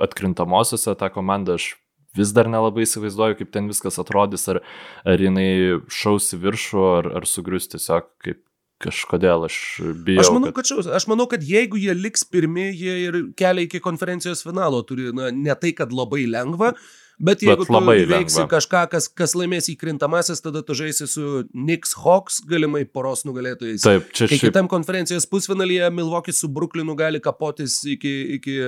atkrintamosiose 0.00 0.94
tą 1.00 1.08
komandą, 1.12 1.56
aš 1.58 1.74
vis 2.16 2.32
dar 2.36 2.50
nelabai 2.50 2.86
įsivaizduoju, 2.86 3.38
kaip 3.40 3.52
ten 3.54 3.68
viskas 3.70 4.00
atrodys, 4.02 4.46
ar, 4.52 4.62
ar 5.08 5.22
jinai 5.22 5.80
šaus 5.92 6.32
į 6.36 6.40
viršų, 6.46 6.82
ar, 6.98 7.12
ar 7.20 7.28
sugrius 7.28 7.70
tiesiog 7.72 8.10
kaip 8.24 8.42
kažkodėl 8.82 9.46
aš 9.46 9.56
bijau. 10.04 10.24
Aš 10.24 10.32
manau, 10.34 10.50
kad, 10.54 10.66
kad 10.68 10.90
aš 10.98 11.06
manau, 11.10 11.28
kad 11.30 11.46
jeigu 11.46 11.78
jie 11.80 11.94
liks 11.96 12.26
pirmie, 12.28 12.68
jie 12.74 12.98
ir 13.06 13.22
kelią 13.38 13.68
iki 13.68 13.80
konferencijos 13.84 14.44
finalo 14.44 14.82
turi, 14.86 15.12
na, 15.16 15.30
ne 15.30 15.56
tai, 15.60 15.72
kad 15.76 15.94
labai 15.94 16.24
lengva, 16.30 16.72
bet 17.14 17.44
jeigu 17.46 17.62
bet 17.62 17.70
tu 17.70 17.94
veiksi 18.10 18.40
lengva. 18.42 18.48
kažką, 18.56 18.82
kas, 18.92 19.08
kas 19.22 19.36
laimės 19.38 19.70
įkrintamasis, 19.72 20.42
tada 20.44 20.64
tu 20.66 20.76
žaisi 20.76 21.08
su 21.10 21.44
Knicks 21.52 21.94
Hawks, 22.02 22.42
galimai 22.50 22.84
poros 22.84 23.24
nugalėtojais. 23.28 23.86
Taip, 23.86 24.10
čia 24.12 24.28
šiaip. 24.28 24.48
Kitam 24.48 24.68
konferencijos 24.72 25.28
pusfinalyje 25.30 25.88
Milwaukee 25.94 26.34
su 26.34 26.50
Brooklynu 26.52 26.98
gali 26.98 27.22
kapotis 27.24 27.80
iki, 27.94 28.14
iki 28.40 28.60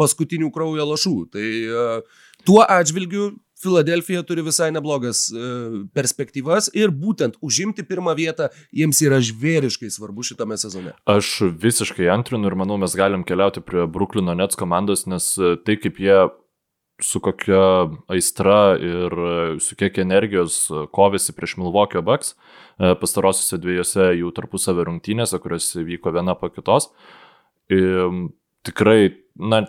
paskutinių 0.00 0.50
kraujo 0.52 0.90
lašų. 0.90 1.16
Tai 1.32 1.48
uh, 1.70 2.22
Tuo 2.44 2.64
atžvilgiu 2.68 3.32
Filadelfija 3.64 4.22
turi 4.22 4.42
visai 4.44 4.68
neblogas 4.74 5.28
e, 5.30 5.44
perspektyvas 5.96 6.68
ir 6.76 6.92
būtent 6.92 7.38
užimti 7.44 7.84
pirmą 7.86 8.12
vietą 8.18 8.50
jiems 8.74 9.00
yra 9.06 9.20
žvėriškai 9.24 9.88
svarbu 9.94 10.24
šitame 10.26 10.58
sezone. 10.60 10.92
Aš 11.08 11.30
visiškai 11.62 12.10
antrinu 12.12 12.50
ir 12.50 12.58
manau, 12.60 12.76
mes 12.82 12.96
galim 12.98 13.24
keliauti 13.24 13.62
prie 13.64 13.86
Bruklino 13.88 14.34
Nets 14.36 14.58
komandos, 14.60 15.06
nes 15.08 15.30
e, 15.38 15.54
tai 15.64 15.78
kaip 15.80 16.00
jie 16.02 16.18
su 17.02 17.18
kokia 17.24 17.62
aistra 18.12 18.74
ir 18.76 19.16
e, 19.16 19.38
su 19.64 19.78
kiek 19.80 20.02
energijos 20.02 20.60
kovėsi 20.94 21.34
prieš 21.36 21.56
Milwaukee 21.62 22.04
Bucks 22.04 22.34
pastarosiuose 22.74 23.60
dviejose 23.62 24.10
jų 24.18 24.32
tarpusavio 24.34 24.88
rungtynėse, 24.88 25.38
kurios 25.38 25.70
vyko 25.78 26.10
viena 26.14 26.34
po 26.34 26.50
kitos. 26.50 26.88
Ir 27.70 28.10
tikrai, 28.66 29.14
na, 29.38 29.62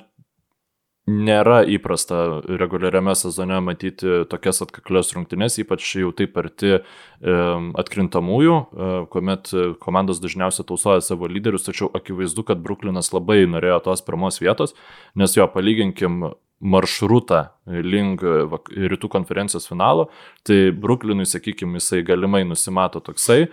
nėra 1.06 1.60
įprasta 1.70 2.42
reguliariame 2.50 3.14
sezone 3.18 3.60
matyti 3.62 4.24
tokias 4.30 4.64
atkaklias 4.66 5.12
rungtynes, 5.14 5.60
ypač 5.62 5.92
jau 6.02 6.10
taip 6.18 6.38
arti 6.42 6.80
atkrintamųjų, 7.22 8.56
e, 8.56 8.88
kuomet 9.14 9.52
komandos 9.82 10.22
dažniausiai 10.24 10.66
tausoja 10.68 11.04
savo 11.06 11.30
lyderius, 11.30 11.68
tačiau 11.68 11.92
akivaizdu, 11.94 12.46
kad 12.50 12.64
Bruklinas 12.66 13.14
labai 13.14 13.44
norėjo 13.50 13.84
tos 13.86 14.02
pirmos 14.06 14.42
vietos, 14.42 14.74
nes 15.16 15.38
jo 15.38 15.46
palyginkim 15.54 16.34
maršrutą 16.66 17.42
link 17.68 18.24
rytų 18.24 19.10
konferencijos 19.12 19.68
finalo, 19.70 20.08
tai 20.48 20.72
Bruklinui, 20.72 21.28
sakykime, 21.30 21.78
jisai 21.82 22.02
galimai 22.08 22.46
nusimato 22.48 23.02
toksai, 23.04 23.50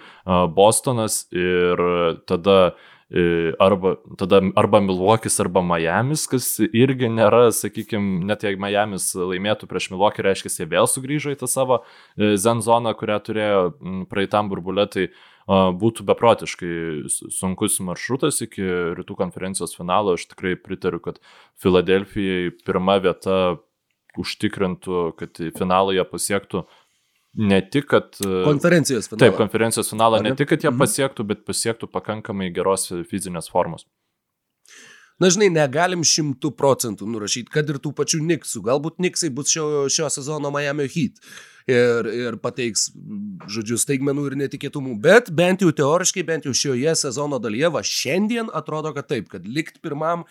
Bostonas 0.57 1.27
ir 1.35 1.83
tada 2.31 2.75
arba, 3.59 3.97
tada, 4.19 4.41
arba 4.57 4.81
Milvokis, 4.81 5.41
arba 5.41 5.63
Miamis, 5.63 6.25
kas 6.31 6.47
irgi 6.65 7.11
nėra, 7.13 7.51
sakykime, 7.53 8.23
net 8.29 8.47
jei 8.47 8.57
Miamis 8.57 9.11
laimėtų 9.17 9.69
prieš 9.69 9.91
Milvokį, 9.93 10.25
reiškia, 10.25 10.53
jie 10.63 10.69
vėl 10.71 10.89
sugrįžo 10.89 11.35
į 11.35 11.41
tą 11.43 11.49
savo 11.51 11.83
e, 11.83 12.35
zen 12.41 12.63
zoną, 12.65 12.95
kurią 12.97 13.19
turėjo 13.27 13.61
praeitam 14.09 14.49
burbulė, 14.53 14.89
tai 14.89 15.11
būtų 15.43 16.07
beprotiškai 16.07 16.75
sunkus 17.35 17.81
maršrutas 17.83 18.39
iki 18.45 18.63
rytų 18.97 19.17
konferencijos 19.19 19.75
finalo. 19.75 20.15
Aš 20.15 20.29
tikrai 20.31 20.55
pritariu, 20.55 21.03
kad 21.03 21.19
Filadelfijai 21.61 22.53
pirma 22.63 23.01
vieta 23.03 23.59
užtikrintų, 24.21 25.03
kad 25.19 25.41
finalą 25.59 25.97
jie 25.97 26.05
pasiektų 26.07 26.63
uh, 26.63 26.79
ne 27.39 27.61
tik, 27.71 27.89
kad... 27.91 28.13
E, 28.21 28.45
konferencijos 28.45 29.09
finalą. 29.11 29.25
Taip, 29.25 29.39
konferencijos 29.41 29.91
finalą, 29.93 30.23
ne? 30.23 30.33
ne 30.33 30.39
tik, 30.39 30.51
kad 30.53 30.65
jie 30.65 30.71
mhm. 30.71 30.81
pasiektų, 30.83 31.27
bet 31.33 31.45
pasiektų 31.49 31.89
pakankamai 31.93 32.53
geros 32.55 32.91
fizinės 33.11 33.51
formos. 33.53 33.87
Na, 35.23 35.29
žinai, 35.31 35.53
negalim 35.55 36.03
šimtų 36.07 36.51
procentų 36.59 37.07
nurašyti, 37.07 37.53
kad 37.53 37.69
ir 37.71 37.79
tų 37.83 37.93
pačių 37.95 38.23
Niksų. 38.27 38.65
Galbūt 38.67 38.99
Niksai 39.05 39.31
bus 39.35 39.53
šio, 39.53 39.87
šio 39.93 40.09
sezono 40.11 40.51
Miami 40.51 40.89
Heat 40.91 41.21
ir, 41.71 42.09
ir 42.11 42.39
pateiks, 42.43 42.89
žodžiu, 43.53 43.79
staigmenų 43.79 44.25
ir 44.31 44.39
netikėtumų. 44.41 44.97
Bet 45.05 45.31
bent 45.37 45.63
jau 45.63 45.71
teoriškai, 45.79 46.25
bent 46.27 46.49
jau 46.49 46.55
šioje 46.57 46.97
sezono 47.05 47.39
dalyje, 47.43 47.71
va 47.77 47.85
šiandien 47.87 48.51
atrodo, 48.51 48.95
kad 48.97 49.11
taip, 49.13 49.31
kad 49.31 49.47
likt 49.47 49.79
pirmam 49.85 50.27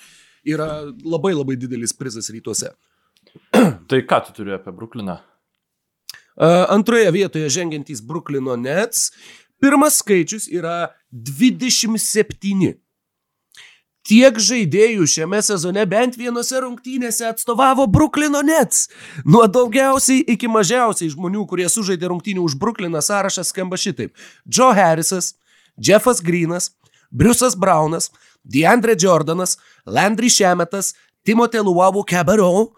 yra 0.48 0.84
labai 1.06 1.36
labai 1.38 1.56
didelis 1.62 1.96
prizas 1.96 2.32
rytuose. 2.34 2.74
tai 3.90 4.02
ką 4.10 4.24
tu 4.28 4.42
turi 4.42 4.58
apie 4.58 4.74
Brukliną? 4.76 5.22
Antroje 6.42 7.12
vietoje 7.12 7.50
žengiantys 7.50 8.02
Bruklino 8.02 8.56
Nets. 8.58 9.12
Pirmas 9.62 10.00
skaičius 10.02 10.48
yra 10.50 10.90
27. 11.14 12.74
Tiek 14.02 14.40
žaidėjų 14.42 15.06
šiame 15.06 15.38
sezone 15.46 15.84
bent 15.86 16.18
vienose 16.18 16.58
rungtynėse 16.64 17.28
atstovavo 17.30 17.86
Bruklino 17.86 18.42
Nets. 18.42 18.88
Nuo 19.22 19.46
daugiausiai 19.46 20.24
iki 20.34 20.50
mažiausiai 20.50 21.12
žmonių, 21.14 21.46
kurie 21.46 21.70
sužaidė 21.70 22.10
rungtynių 22.10 22.42
už 22.50 22.58
Brukliną, 22.58 23.04
sąrašas 23.06 23.54
skamba 23.54 23.78
šitaip. 23.78 24.16
Joe 24.50 24.74
Harrisas, 24.74 25.36
Jeffas 25.78 26.24
Greenas, 26.26 26.72
Briusas 27.14 27.54
Braunas, 27.54 28.10
Deandre 28.42 28.98
Jordanas, 28.98 29.60
Landry 29.86 30.34
Šemetas, 30.34 30.96
Timotė 31.22 31.62
Luavu 31.62 32.02
Cabarau, 32.02 32.72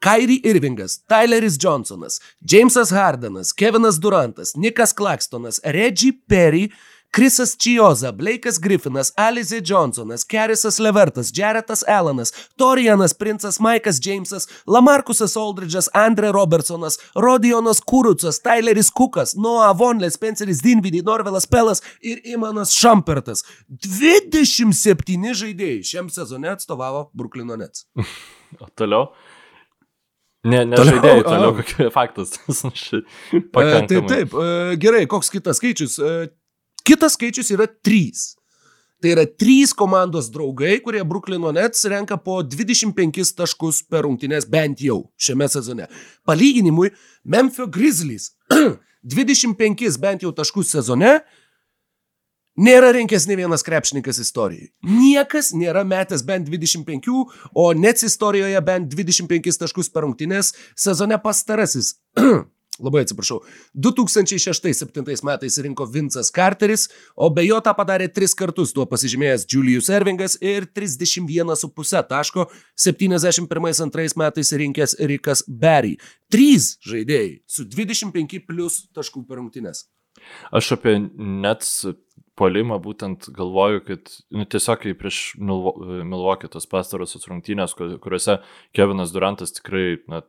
Kairi 0.00 0.40
Irvingas, 0.44 0.98
Tyleris 1.08 1.58
Johnsonas, 1.58 2.20
Jamesas 2.42 2.90
Hardenas, 2.90 3.52
Kevinas 3.52 3.98
Durantas, 4.00 4.56
Nikas 4.56 4.94
Klakstonas, 4.94 5.60
Reggie 5.64 6.12
Perry, 6.28 6.70
Krisas 7.12 7.56
Čioza, 7.56 8.12
Blake'as 8.12 8.58
Griffinas, 8.58 9.12
Alize 9.16 9.60
Johnsonas, 9.60 10.24
Kerisas 10.24 10.78
Levertas, 10.78 11.32
Jaretas 11.32 11.82
Alanas, 11.88 12.32
Torianas 12.56 13.12
Princas, 13.12 13.58
Maikas 13.58 13.98
Jamesas, 14.00 14.48
Lamarkusas 14.66 15.36
Aldridge'as, 15.36 15.88
Andre 15.92 16.30
Robertsonas, 16.32 16.98
Rodionas 17.14 17.80
Kurucas, 17.80 18.40
Tyleris 18.40 18.90
Kukas, 18.90 19.34
Noah 19.36 19.74
Vonlė, 19.74 20.10
Spenceris 20.10 20.62
Dinvidį, 20.62 21.02
Norvelas 21.02 21.46
Pelas 21.50 21.82
ir 22.00 22.22
Imanas 22.24 22.72
Šampertas. 22.78 23.42
27 23.68 25.34
žaidėjai 25.42 25.82
šiam 25.82 26.08
sezone 26.14 26.54
atstovavo 26.54 27.10
Bruklino 27.12 27.58
Nets. 27.58 27.88
O 28.58 28.66
toliau? 28.74 29.12
Ne, 30.40 30.62
ne 30.64 30.76
Toliau, 30.78 30.96
žaidėjai, 30.96 31.22
toliau 31.26 31.56
kokie 31.58 31.88
faktas. 31.98 32.36
E, 32.40 33.40
Pakankamai. 33.52 33.88
Taip, 33.90 34.06
taip, 34.08 34.36
e, 34.40 34.76
gerai, 34.80 35.02
koks 35.10 35.28
kitas 35.32 35.60
skaičius? 35.60 35.98
E, 36.00 36.30
Kitas 36.86 37.14
skaičius 37.14 37.50
yra 37.52 37.66
3. 37.68 38.22
Tai 39.00 39.10
yra 39.14 39.24
3 39.24 39.74
komandos 39.76 40.30
draugai, 40.32 40.78
kurie 40.84 41.02
Bruklino 41.08 41.52
Nets 41.52 41.84
renka 41.88 42.16
po 42.20 42.40
25 42.44 43.34
taškus 43.36 43.82
per 43.88 44.04
rungtynės 44.04 44.48
bent 44.50 44.80
jau 44.84 45.02
šiame 45.20 45.48
sezone. 45.48 45.88
Palyginimui, 46.28 46.90
Memphis 47.24 47.70
Grizzlies 47.72 48.30
25 49.14 50.00
bent 50.00 50.24
jau 50.26 50.32
taškus 50.36 50.72
sezone 50.76 51.18
nėra 52.58 52.92
rinkęs 52.96 53.26
ne 53.30 53.36
vienas 53.40 53.64
krepšininkas 53.66 54.20
istorijai. 54.24 54.70
Niekas 54.86 55.52
nėra 55.56 55.84
metęs 55.86 56.24
bent 56.26 56.48
25, 56.50 57.10
o 57.54 57.66
Nets 57.74 58.06
istorijoje 58.06 58.62
bent 58.64 58.88
25 58.94 59.60
taškus 59.64 59.92
per 59.92 60.06
rungtynės 60.06 60.54
sezone 60.78 61.20
pastarasis. 61.22 61.94
Labai 62.80 63.02
atsiprašau. 63.04 63.42
2006-2007 63.76 65.24
metais 65.24 65.58
rinko 65.58 65.84
Vincas 65.84 66.30
Carteris, 66.32 66.88
o 67.16 67.28
be 67.30 67.44
jo 67.44 67.58
tą 67.64 67.74
padarė 67.76 68.08
tris 68.08 68.32
kartus, 68.36 68.72
tuo 68.72 68.86
pasižymėjęs 68.88 69.44
Julius 69.52 69.90
Ervingas 69.92 70.38
ir 70.40 70.64
31,5 70.64 72.02
taško 72.08 72.48
71-2 72.80 74.16
metais 74.22 74.52
rinkęs 74.62 74.96
Rikas 75.12 75.44
Berry. 75.48 75.98
Trys 76.32 76.76
žaidėjai 76.86 77.40
su 77.44 77.68
25 77.68 78.40
plus 78.48 78.86
taškų 78.96 79.26
per 79.28 79.42
rungtynės. 79.42 79.84
Aš 80.56 80.74
apie 80.76 80.96
Nets 81.16 81.82
polimą 82.40 82.80
būtent 82.82 83.28
galvoju, 83.36 83.84
kad 83.86 84.12
nu, 84.32 84.46
tiesiog 84.48 84.82
kai 84.82 84.96
prieš 84.98 85.20
Milvokį 85.40 86.50
tos 86.54 86.68
pastarosios 86.70 87.28
rungtynės, 87.28 87.76
kur- 87.76 87.98
kuriuose 88.02 88.40
Kevinas 88.76 89.12
Durantas 89.14 89.52
tikrai 89.56 90.00
na, 90.10 90.24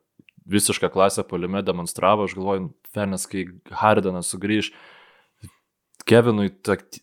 visišką 0.46 0.90
klasę 0.92 1.24
polime 1.24 1.62
demonstravo, 1.62 2.26
aš 2.28 2.36
galvoju, 2.36 2.72
Fernas, 2.94 3.28
kai 3.30 3.48
Hardenas 3.72 4.32
sugrįž, 4.34 4.72
Kevinui 6.08 6.50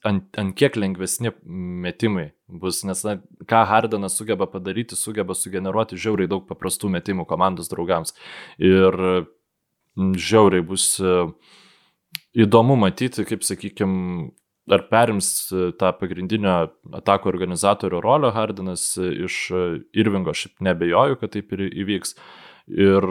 ant, 0.05 0.25
ant 0.37 0.55
kiek 0.59 0.75
lengvesni 0.77 1.31
metimai 1.47 2.33
bus, 2.49 2.83
nes 2.85 3.05
na, 3.07 3.15
ką 3.49 3.62
Hardenas 3.71 4.17
sugeba 4.19 4.49
padaryti, 4.50 4.99
sugeba 4.99 5.37
sugeneruoti 5.38 5.99
žiauriai 6.00 6.31
daug 6.31 6.49
paprastų 6.49 6.91
metimų 6.97 7.25
komandos 7.31 7.71
draugams. 7.71 8.17
Ir 8.59 8.99
mm, 8.99 10.17
žiauriai 10.19 10.67
bus 10.67 10.88
e, 10.99 11.15
įdomu 12.43 12.75
matyti, 12.81 13.23
kaip, 13.29 13.47
sakykime, 13.47 14.33
ar 14.75 14.85
perims 14.91 15.31
e, 15.53 15.71
tą 15.79 15.93
pagrindinio 15.99 16.57
atako 16.99 17.31
organizatorių 17.33 18.03
rolę 18.05 18.33
Hardinas 18.37 18.91
e, 18.99 19.09
iš 19.27 19.39
e, 19.51 19.65
Irvingo, 19.99 20.35
šiaip 20.37 20.63
nebejoju, 20.69 21.19
kad 21.21 21.35
taip 21.37 21.57
ir 21.57 21.67
įvyks. 21.69 22.15
Ir 22.69 23.05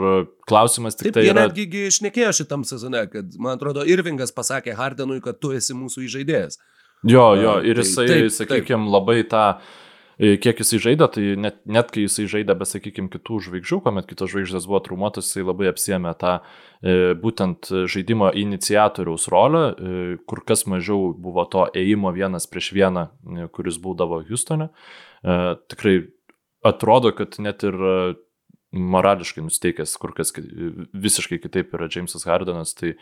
klausimas 0.46 0.94
tik 0.94 1.08
Taip, 1.08 1.16
tai 1.16 1.24
jie 1.26 1.32
yra... 1.32 1.48
netgi 1.48 1.64
gi 1.66 1.80
išnekėjo 1.88 2.30
šitam 2.38 2.62
sezone, 2.68 3.00
kad, 3.10 3.32
man 3.42 3.56
atrodo, 3.56 3.82
Irvingas 3.90 4.30
pasakė 4.30 4.76
Hardenui, 4.78 5.18
kad 5.24 5.40
tu 5.42 5.50
esi 5.56 5.74
mūsų 5.74 6.04
įžaidėjas. 6.06 6.60
Jo, 7.06 7.32
jo, 7.38 7.56
ir 7.66 7.80
tai 7.80 7.86
jisai, 7.86 8.06
taip, 8.06 8.30
sakykime, 8.36 8.86
labai 8.94 9.24
tą, 9.26 9.42
e, 9.58 9.87
kiek 10.18 10.58
jisai 10.58 10.80
žaidė, 10.82 11.06
tai 11.14 11.24
net, 11.38 11.60
net 11.70 11.92
kai 11.94 12.02
jisai 12.04 12.26
žaidė 12.30 12.56
be, 12.58 12.66
sakykime, 12.66 13.10
kitų 13.12 13.38
žvaigždžių, 13.46 13.78
kuomet 13.84 14.08
kitos 14.10 14.32
žvaigždės 14.32 14.66
buvo 14.66 14.80
traumuotos, 14.82 15.28
jisai 15.30 15.44
labai 15.46 15.68
apsiemė 15.70 16.14
tą 16.18 16.32
e, 16.38 16.96
būtent 17.22 17.70
žaidimo 17.90 18.32
iniciatoriaus 18.34 19.28
rolę, 19.30 19.62
e, 19.70 20.16
kur 20.26 20.42
kas 20.48 20.66
mažiau 20.70 21.12
buvo 21.14 21.46
to 21.50 21.68
ėjimo 21.70 22.10
vienas 22.16 22.50
prieš 22.50 22.72
vieną, 22.74 23.06
e, 23.08 23.46
kuris 23.54 23.78
būdavo 23.82 24.24
Houstone. 24.28 24.72
Tikrai 25.22 25.96
atrodo, 26.66 27.10
kad 27.14 27.38
net 27.42 27.64
ir 27.66 27.74
morališkai 28.74 29.42
nusteikęs, 29.42 29.96
kur 29.98 30.12
kas 30.14 30.30
visiškai 30.34 31.40
kitaip 31.42 31.72
yra 31.74 31.88
Jamesas 31.90 32.26
Hardenas, 32.28 32.74
tai 32.78 32.94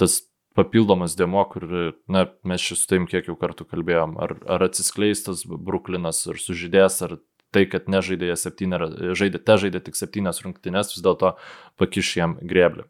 tas 0.00 0.22
papildomas 0.54 1.16
demo, 1.18 1.42
kur, 1.50 1.66
na, 2.10 2.26
mes 2.46 2.62
šis 2.62 2.86
taim 2.90 3.08
kiek 3.10 3.30
jau 3.30 3.36
kartų 3.38 3.66
kalbėjom, 3.70 4.16
ar, 4.22 4.36
ar 4.46 4.66
atsiskleistas 4.68 5.44
Bruklinas, 5.46 6.24
ar 6.30 6.40
sužydės, 6.40 7.00
ar 7.06 7.18
tai, 7.54 7.66
kad 7.70 7.90
nežaidė 7.90 8.32
jie 8.32 8.38
septynę, 8.38 8.80
žaidė, 9.18 9.42
te 9.42 9.58
žaidė 9.62 9.84
tik 9.86 9.98
septynias 9.98 10.42
rungtynes, 10.46 10.94
vis 10.94 11.04
dėlto 11.04 11.36
pakiš 11.80 12.16
jam 12.18 12.36
greblį. 12.42 12.86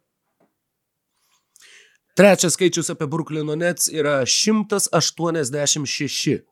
Trečias 2.15 2.55
skaičius 2.55 2.93
apie 2.95 3.09
Bruklino 3.11 3.57
Nets 3.59 3.89
yra 3.91 4.21
186. 4.23 6.45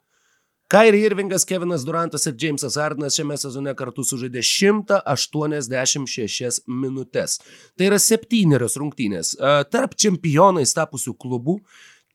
Kairi 0.73 1.03
Irvingas, 1.05 1.45
Kevinas 1.45 1.85
Durantas 1.85 2.25
ir 2.27 2.35
Jamesas 2.39 2.77
Hardenas 2.81 3.17
šiame 3.19 3.37
sezone 3.37 3.75
kartu 3.77 4.05
sužaidė 4.09 4.41
186 4.47 6.63
minutės. 6.69 7.41
Tai 7.77 7.87
yra 7.91 7.99
septynerios 8.01 8.77
rungtynės. 8.81 9.35
E, 9.37 9.39
Tarp 9.73 9.93
čempionais 10.01 10.73
tapusių 10.77 11.13
klubų 11.21 11.55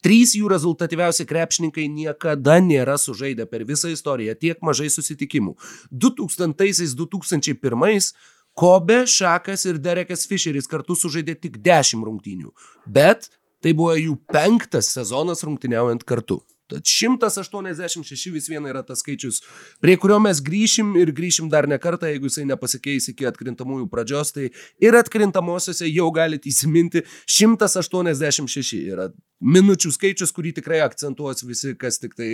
Trys 0.06 0.36
jų 0.38 0.46
rezultatyviausi 0.52 1.24
krepšininkai 1.26 1.88
niekada 1.90 2.60
nėra 2.62 2.98
sužaidę 3.02 3.48
per 3.50 3.66
visą 3.66 3.90
istoriją 3.90 4.36
tiek 4.38 4.62
mažai 4.62 4.90
susitikimų. 4.94 5.58
2000-2001 5.92 8.14
Kobe, 8.58 9.04
Šakas 9.06 9.68
ir 9.70 9.78
Derekas 9.82 10.26
Fisheris 10.30 10.70
kartu 10.70 10.96
sužaidė 10.98 11.36
tik 11.38 11.60
10 11.66 12.06
rungtynių, 12.08 12.50
bet 12.90 13.30
tai 13.62 13.74
buvo 13.78 13.94
jų 13.98 14.16
penktas 14.34 14.90
sezonas 14.96 15.44
rungtyniaujant 15.46 16.06
kartu. 16.10 16.40
Tad 16.68 16.84
186 16.84 18.34
vis 18.34 18.50
viena 18.52 18.72
yra 18.74 18.84
tas 18.84 19.00
skaičius, 19.04 19.40
prie 19.84 19.96
kurio 20.02 20.18
mes 20.24 20.42
grįšim 20.44 20.96
ir 21.00 21.14
grįšim 21.16 21.48
dar 21.54 21.68
ne 21.70 21.78
kartą, 21.80 22.10
jeigu 22.12 22.28
jisai 22.28 22.44
nepasikeis 22.50 23.08
iki 23.14 23.30
atkrintamųjų 23.30 23.88
pradžios, 23.92 24.34
tai 24.36 24.50
ir 24.84 25.00
atkrintamosiose 25.00 25.88
jau 25.88 26.10
galite 26.16 26.52
įsiminti 26.52 27.06
186 27.38 28.84
yra 28.84 29.10
minučių 29.40 29.94
skaičius, 29.94 30.34
kurį 30.36 30.58
tikrai 30.60 30.82
akcentuos 30.84 31.46
visi, 31.48 31.76
kas 31.80 32.02
tik 32.04 32.18
tai, 32.18 32.32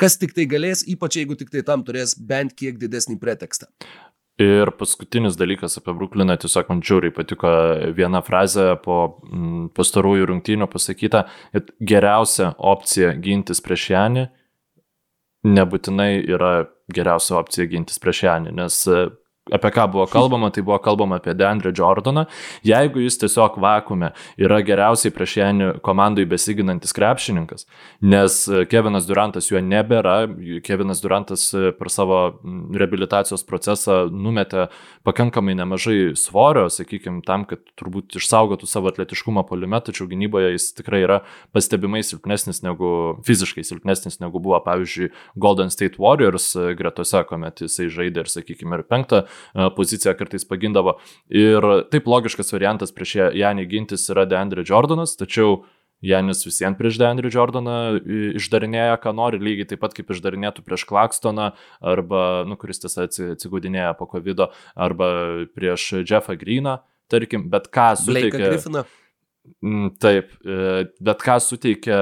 kas 0.00 0.18
tik 0.20 0.36
tai 0.36 0.46
galės, 0.50 0.84
ypač 0.94 1.18
jeigu 1.22 1.38
tik 1.40 1.50
tai 1.50 1.64
tam 1.66 1.82
turės 1.86 2.14
bent 2.14 2.54
kiek 2.54 2.78
didesnį 2.78 3.18
pretekstą. 3.22 3.70
Ir 4.42 4.72
paskutinis 4.74 5.36
dalykas 5.38 5.78
apie 5.78 5.92
Brukliną, 5.94 6.34
tiesiog 6.42 6.70
man 6.72 6.80
žiauriai 6.82 7.14
patiko 7.14 7.50
viena 7.94 8.18
frazė 8.26 8.72
po 8.82 8.96
pastarųjų 9.78 10.26
rungtynių 10.32 10.66
pasakyta, 10.72 11.28
kad 11.54 11.70
geriausia 11.78 12.48
opcija 12.58 13.12
gintis 13.22 13.62
prieš 13.62 13.92
Janį 13.92 14.24
nebūtinai 15.44 16.24
yra 16.24 16.64
geriausia 16.94 17.36
opcija 17.38 17.68
gintis 17.68 18.00
prieš 18.02 18.24
Janį, 18.26 18.54
nes 18.58 18.80
apie 19.52 19.70
ką 19.70 19.88
buvo 19.92 20.06
kalbama, 20.06 20.50
tai 20.50 20.62
buvo 20.62 20.78
kalbama 20.78 21.16
apie 21.16 21.34
Deandre 21.34 21.72
Jordaną. 21.76 22.24
Jeigu 22.64 23.02
jis 23.04 23.18
tiesiog 23.20 23.58
vakume 23.60 24.12
yra 24.40 24.62
geriausiai 24.64 25.12
prieš 25.12 25.36
Janį 25.36 25.66
komandai 25.84 26.24
besiginantis 26.28 26.94
krepšininkas, 26.96 27.66
nes 28.00 28.38
e, 28.48 28.64
Kevinas 28.70 29.04
Durantas 29.08 29.50
juo 29.50 29.60
nebėra, 29.60 30.24
Kevinas 30.64 31.02
Durantas 31.04 31.44
e, 31.52 31.74
per 31.76 31.92
savo 31.92 32.20
reabilitacijos 32.72 33.44
procesą 33.44 34.06
numetė 34.08 34.70
pakankamai 35.04 35.56
nemažai 35.58 36.14
svorio, 36.16 36.70
sakykime, 36.72 37.20
tam, 37.28 37.44
kad 37.48 37.60
turbūt 37.76 38.16
išsaugotų 38.16 38.68
savo 38.70 38.88
atletiškumą 38.94 39.44
polime, 39.50 39.82
tačiau 39.84 40.08
gynyboje 40.08 40.54
jis 40.54 40.70
tikrai 40.80 41.02
yra 41.04 41.20
pastebimai 41.52 42.00
silpnesnis 42.06 42.62
negu, 42.64 43.18
fiziškai 43.28 43.66
silpnesnis 43.66 44.22
negu 44.24 44.40
buvo, 44.40 44.56
pavyzdžiui, 44.64 45.12
Golden 45.36 45.68
State 45.74 46.00
Warriors 46.00 46.54
e, 46.56 46.72
gretose, 46.80 47.20
kuomet 47.28 47.66
jisai 47.66 47.92
žaidė 47.92 48.24
ir, 48.24 48.34
sakykime, 48.38 48.80
ir 48.80 48.88
penktą 48.88 49.26
poziciją 49.76 50.14
kartais 50.18 50.44
pagindavo. 50.48 50.98
Ir 51.30 51.64
taip 51.90 52.06
logiškas 52.10 52.52
variantas 52.54 52.92
prieš 52.94 53.14
ją- 53.20 53.32
Janį 53.34 53.68
gintis 53.70 54.08
yra 54.12 54.26
Deandre 54.28 54.64
Jordanas, 54.66 55.16
tačiau 55.16 55.64
Janis 56.04 56.42
visiems 56.44 56.76
prieš 56.76 56.98
Deandre 57.00 57.30
Jordaną 57.32 57.76
išdarinėja, 58.36 58.98
ką 59.00 59.14
nori, 59.16 59.38
lygiai 59.40 59.68
taip 59.70 59.80
pat 59.80 59.94
kaip 59.96 60.10
išdarinėtų 60.12 60.60
prieš 60.66 60.84
Klakstoną, 60.90 61.52
arba, 61.80 62.44
nu, 62.44 62.58
kuris 62.60 62.82
tiesa 62.82 63.06
atsi- 63.08 63.30
atsigaudinėja 63.32 63.94
po 63.96 64.04
COVID, 64.10 64.42
arba 64.76 65.08
prieš 65.56 66.02
Jeffą 66.04 66.36
Greeną, 66.36 66.78
tarkim, 67.08 67.48
bet 67.48 67.70
ką 67.72 67.94
suteikia... 68.02 68.50
Mm, 69.64 69.90
Taip, 70.00 70.30
e, 70.44 70.84
bet 71.04 71.20
ką 71.24 71.38
suteikia 71.40 71.98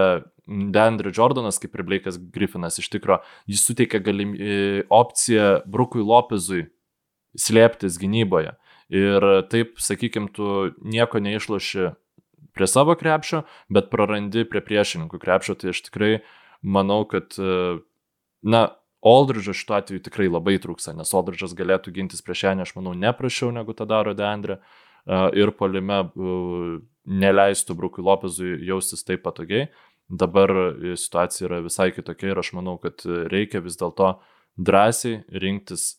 Deandre 0.47 1.11
Jordanas, 1.15 1.59
kaip 1.63 1.75
ir 1.79 1.83
Blake'as 1.87 2.19
Griffinas, 2.35 2.79
iš 2.83 2.89
tikrųjų, 2.91 3.21
jis 3.51 3.63
suteikia 3.67 4.03
galim, 4.03 4.35
e, 4.35 4.83
opciją 4.91 5.63
Brukui 5.67 6.03
Lopezui 6.03 6.65
slėptis 7.39 7.99
gynyboje. 8.01 8.55
Ir 8.93 9.25
taip, 9.49 9.79
sakykim, 9.81 10.29
tu 10.35 10.73
nieko 10.85 11.23
neišloši 11.23 11.93
prie 12.53 12.69
savo 12.69 12.95
krepšio, 12.99 13.47
bet 13.73 13.89
prarandi 13.93 14.45
prie 14.49 14.61
priešininkų 14.65 15.21
krepšio. 15.23 15.57
Tai 15.57 15.73
aš 15.73 15.81
tikrai 15.89 16.13
manau, 16.61 17.03
kad, 17.09 17.33
e, 17.41 17.81
na, 18.45 18.67
Aldridžo 19.03 19.51
šituo 19.57 19.75
atveju 19.81 20.05
tikrai 20.07 20.29
labai 20.31 20.61
trūksta, 20.63 20.93
nes 20.95 21.11
Aldridžas 21.11 21.57
galėtų 21.59 21.91
gintis 21.97 22.23
prieš 22.23 22.45
ją, 22.47 22.53
aš 22.63 22.77
manau, 22.77 22.93
neprašiau 22.95 23.51
negu 23.51 23.75
tą 23.75 23.87
daro 23.91 24.15
Deandre. 24.15 24.61
Ir 25.35 25.51
polime 25.59 26.05
neleistų 27.11 27.75
Brukui 27.75 28.05
Lopezui 28.07 28.61
jaustis 28.63 29.03
taip 29.03 29.25
patogiai. 29.25 29.73
Dabar 30.07 30.53
situacija 30.95 31.49
yra 31.49 31.59
visai 31.65 31.89
kitokia 31.91 32.31
ir 32.31 32.39
aš 32.39 32.53
manau, 32.55 32.77
kad 32.79 33.03
reikia 33.33 33.65
vis 33.65 33.75
dėlto 33.81 34.13
drąsiai 34.55 35.25
rinktis, 35.43 35.97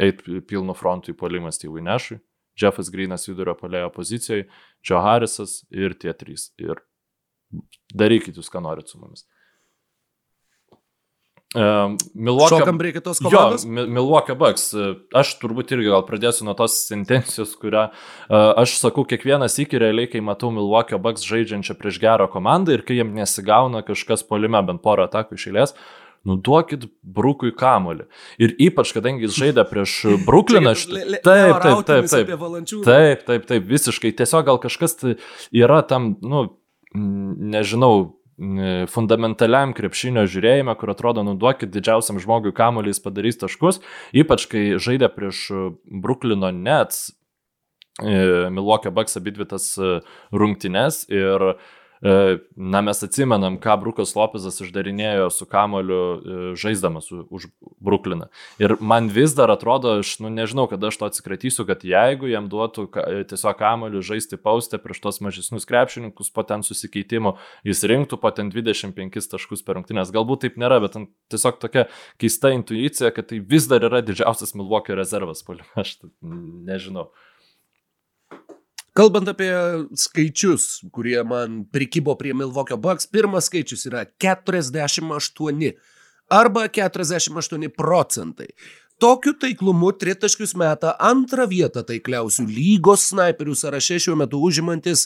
eiti 0.00 0.40
pilnu 0.48 0.74
frontu 0.76 1.12
į 1.12 1.18
polimą 1.20 1.52
Steve'ui 1.54 1.84
Nešui, 1.84 2.18
Jeffas 2.60 2.90
Greenas 2.92 3.28
vidurio 3.28 3.54
polėjo 3.58 3.90
pozicijoje, 3.94 4.48
Joe 4.86 5.00
Harrisas 5.04 5.60
ir 5.70 5.96
tie 6.00 6.14
trys. 6.16 6.50
Ir 6.62 6.80
darykit 7.94 8.38
jūs, 8.38 8.50
ką 8.52 8.64
norit 8.64 8.90
su 8.90 9.00
mumis. 9.00 9.26
Uh, 11.56 11.94
Milwaukee... 12.12 12.58
Šokam 12.58 12.80
reikia 12.82 13.00
tos 13.00 13.20
komandos? 13.22 13.62
Jo, 13.64 13.84
Milwaukee 13.86 14.34
Bucks. 14.36 14.64
Aš 15.16 15.30
turbūt 15.40 15.70
irgi 15.72 15.92
gal 15.92 16.02
pradėsiu 16.04 16.44
nuo 16.44 16.56
tos 16.58 16.74
sentencijos, 16.88 17.54
kurią 17.60 17.86
uh, 17.86 18.34
aš 18.60 18.74
sakau 18.82 19.06
kiekvienas 19.08 19.56
iki 19.62 19.80
realiai, 19.80 20.10
kai 20.10 20.20
matau 20.24 20.50
Milwaukee 20.52 20.98
Bucks 21.00 21.24
žaidžiančią 21.24 21.78
prieš 21.78 22.00
gerą 22.02 22.26
komandą 22.32 22.74
ir 22.76 22.84
kai 22.84 22.98
jiems 22.98 23.14
nesigauna 23.16 23.84
kažkas 23.86 24.26
polime 24.26 24.60
bent 24.68 24.82
porą 24.84 25.06
atakų 25.08 25.38
išėlės, 25.38 25.76
nu 25.76 26.05
duokit 26.26 26.86
Brukui 27.02 27.52
kamolį. 27.56 28.08
Ir 28.42 28.54
ypač, 28.68 28.92
kadangi 28.96 29.26
jis 29.26 29.38
žaidė 29.38 29.66
prieš 29.70 29.94
Brukliną, 30.28 30.74
aš... 30.74 30.86
Taip, 30.90 31.62
taip, 31.62 31.86
taip, 31.86 32.10
taip. 32.10 32.34
Taip, 32.86 33.24
taip, 33.28 33.48
taip, 33.48 33.66
visiškai. 33.70 34.14
Tiesiog 34.18 34.46
gal 34.50 34.60
kažkas 34.62 34.98
tai 34.98 35.16
yra 35.54 35.82
tam, 35.86 36.14
nu, 36.24 36.48
nežinau, 36.96 38.16
fundamentaliam 38.92 39.72
krepšinio 39.72 40.26
žiūrėjime, 40.28 40.74
kur 40.76 40.92
atrodo, 40.92 41.22
nu 41.24 41.32
duokit 41.40 41.70
didžiausiam 41.72 42.18
žmogui 42.20 42.52
kamuolį, 42.56 42.92
jis 42.92 43.00
padarys 43.00 43.40
taškus, 43.40 43.80
ypač 44.12 44.44
kai 44.52 44.64
žaidė 44.82 45.08
prieš 45.14 45.46
Bruklino 45.88 46.50
Nets, 46.52 47.14
e, 48.02 48.50
Milwaukee 48.52 48.92
Bucks 48.92 49.16
abidvitas 49.16 49.70
e, 49.80 49.94
rungtynes 50.36 51.06
ir 51.08 51.48
E, 51.48 51.54
na, 52.56 52.82
mes 52.84 53.02
atsimenam, 53.02 53.56
ką 53.62 53.76
Brukas 53.80 54.12
Lopezas 54.16 54.60
išdarinėjo 54.60 55.30
su 55.32 55.46
kamoliu 55.48 56.00
e, 56.00 56.38
žaisdamas 56.58 57.08
už 57.12 57.48
Brukliną. 57.80 58.28
Ir 58.60 58.76
man 58.80 59.08
vis 59.12 59.34
dar 59.36 59.50
atrodo, 59.54 59.96
aš 60.02 60.16
nu, 60.20 60.30
nežinau, 60.32 60.66
kada 60.70 60.90
aš 60.90 61.00
to 61.00 61.08
atsikratysiu, 61.08 61.66
kad 61.68 61.84
jeigu 61.86 62.28
jam 62.30 62.50
duotų 62.52 62.86
e, 62.90 63.24
tiesiog 63.30 63.56
kamoliu 63.60 64.04
žaisti 64.04 64.38
paustę 64.40 64.80
prieš 64.82 65.00
tos 65.04 65.20
mažesnius 65.24 65.68
krepšininkus 65.68 66.32
po 66.34 66.44
ten 66.46 66.64
susikeitimo, 66.66 67.36
jis 67.66 67.84
rinktų 67.88 68.20
po 68.20 68.32
ten 68.36 68.52
25 68.52 69.30
taškus 69.32 69.64
per 69.66 69.80
rungtynės. 69.80 70.12
Galbūt 70.14 70.44
taip 70.46 70.60
nėra, 70.60 70.82
bet 70.84 70.98
tiesiog 71.32 71.60
tokia 71.62 71.86
keista 72.20 72.52
intuicija, 72.54 73.12
kad 73.16 73.32
tai 73.32 73.40
vis 73.40 73.68
dar 73.70 73.84
yra 73.88 74.02
didžiausias 74.04 74.56
Milwaukee 74.58 74.96
rezervas. 74.98 75.44
Aš 75.80 75.98
nežinau. 76.20 77.10
Kalbant 78.96 79.28
apie 79.28 79.50
skaičius, 79.98 80.80
kurie 80.94 81.18
man 81.28 81.64
prikibo 81.72 82.14
prie 82.16 82.32
Milwaukee 82.34 82.78
Bucks, 82.80 83.04
pirmas 83.12 83.50
skaičius 83.50 83.84
yra 83.90 84.06
48 84.08 85.72
arba 86.32 86.62
48 86.72 87.68
procentai. 87.76 88.48
Tokiu 88.96 89.34
taiklumu 89.36 89.90
tritaškius 90.00 90.54
meta 90.56 90.94
antrą 91.04 91.44
vietą 91.50 91.82
taikliausių 91.84 92.46
lygos 92.48 93.10
snaiperių 93.10 93.58
sąraše 93.60 93.98
šiuo 94.00 94.16
metu 94.16 94.40
užimantis 94.40 95.04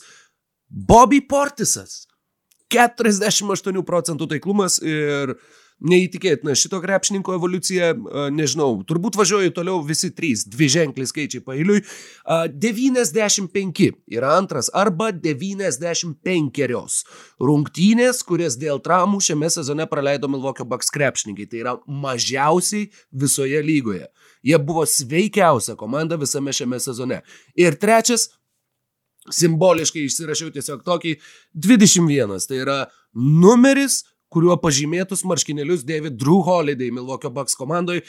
Bobby 0.71 1.19
Portisas. 1.27 2.05
48 2.71 3.83
procentų 3.83 4.31
taiklumas 4.31 4.79
ir 4.79 5.35
neįtikėtina 5.81 6.55
šito 6.59 6.81
krepšininko 6.83 7.35
evoliucija, 7.39 7.91
nežinau, 8.35 8.83
turbūt 8.89 9.17
važiuoju 9.21 9.55
toliau 9.57 9.81
visi 9.87 10.11
trys, 10.15 10.45
dvi 10.51 10.69
ženkliai 10.73 11.09
skaičiai 11.09 11.45
pailiui. 11.45 11.81
95 12.27 13.91
yra 14.13 14.35
antras 14.39 14.71
arba 14.77 15.11
95 15.13 17.05
rungtynės, 17.41 18.25
kurias 18.29 18.59
dėl 18.61 18.83
traumų 18.85 19.23
šiame 19.25 19.51
sezone 19.53 19.87
praleido 19.91 20.29
Milwaukee 20.31 20.69
Bucks 20.69 20.93
krepšininkai. 20.95 21.49
Tai 21.51 21.63
yra 21.65 21.77
mažiausiai 21.89 22.91
visoje 23.11 23.63
lygoje. 23.65 24.11
Jie 24.47 24.59
buvo 24.61 24.87
sveikiausia 24.89 25.77
komanda 25.81 26.17
visame 26.21 26.53
šiame 26.57 26.81
sezone. 26.81 27.23
Ir 27.59 27.77
trečias 27.81 28.31
simboliškai 29.31 30.07
išsirašiau 30.07 30.53
tiesiog 30.55 30.85
tokį 30.87 31.17
21. 31.55 32.39
Tai 32.49 32.61
yra 32.63 32.79
numeris, 33.15 34.03
kuriuo 34.33 34.57
pažymėtus 34.63 35.25
marškinėlius 35.29 35.87
dėvi 35.87 36.13
Drew 36.15 36.43
Holiday 36.47 36.93
Milwaukee 36.95 37.33
Bucks 37.35 37.59
komandoje. 37.59 38.07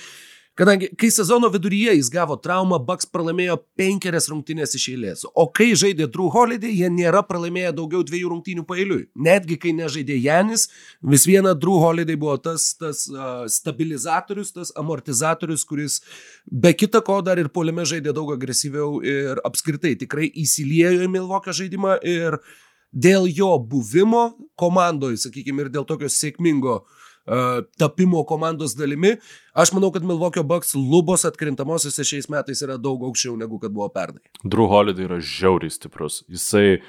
Kadangi, 0.60 0.90
kai 1.00 1.08
sezono 1.10 1.48
viduryje 1.48 1.94
jis 1.96 2.10
gavo 2.12 2.36
traumą, 2.36 2.76
Bucks 2.84 3.08
pralaimėjo 3.08 3.56
penkerias 3.80 4.26
rungtynės 4.28 4.76
iš 4.76 4.88
eilės, 4.92 5.22
o 5.24 5.46
kai 5.48 5.70
žaidė 5.80 6.10
Drew 6.12 6.28
Holiday, 6.34 6.74
jie 6.76 6.90
nėra 6.92 7.22
pralaimėję 7.24 7.72
daugiau 7.78 8.04
dviejų 8.04 8.34
rungtynių 8.34 8.66
pailiui. 8.68 9.06
Netgi 9.16 9.56
kai 9.64 9.72
nežaidė 9.78 10.18
Janis, 10.20 10.68
vis 11.14 11.24
viena 11.30 11.54
Drew 11.56 11.80
Holiday 11.80 12.20
buvo 12.20 12.36
tas, 12.44 12.74
tas 12.76 13.06
uh, 13.14 13.46
stabilizatorius, 13.48 14.52
tas 14.58 14.74
amortizatorius, 14.76 15.64
kuris 15.70 16.02
be 16.44 16.74
kita 16.76 17.00
ko 17.08 17.22
dar 17.24 17.40
ir 17.40 17.48
poliame 17.48 17.88
žaidė 17.88 18.12
daug 18.18 18.36
agresyviau 18.36 19.00
ir 19.08 19.40
apskritai 19.48 19.96
tikrai 20.04 20.28
įsiliejo 20.44 21.08
į 21.08 21.10
Milwaukee 21.16 21.56
žaidimą 21.64 21.96
ir 22.04 22.42
uh, 22.42 22.52
dėl 22.91 23.27
jo 23.32 23.56
buvimo 23.60 24.32
komandoje, 24.60 25.19
sakykime, 25.25 25.65
ir 25.65 25.71
dėl 25.73 25.88
tokio 25.88 26.10
sėkmingo 26.12 26.82
uh, 26.82 27.63
tapimo 27.80 28.23
komandos 28.27 28.75
dalimi, 28.77 29.15
aš 29.54 29.73
manau, 29.75 29.91
kad 29.93 30.06
Milwaukee 30.06 30.43
Bucks 30.43 30.75
lubos 30.75 31.25
atkrintamosiose 31.25 32.06
šiais 32.08 32.30
metais 32.32 32.62
yra 32.65 32.77
daug 32.82 33.04
aukščiau 33.08 33.38
negu 33.39 33.60
kad 33.62 33.73
buvo 33.73 33.89
pernai. 33.93 34.23
Drew 34.43 34.69
Holiday 34.71 35.08
yra 35.08 35.19
žiauriai 35.21 35.71
stiprus. 35.71 36.21
Jisai, 36.32 36.82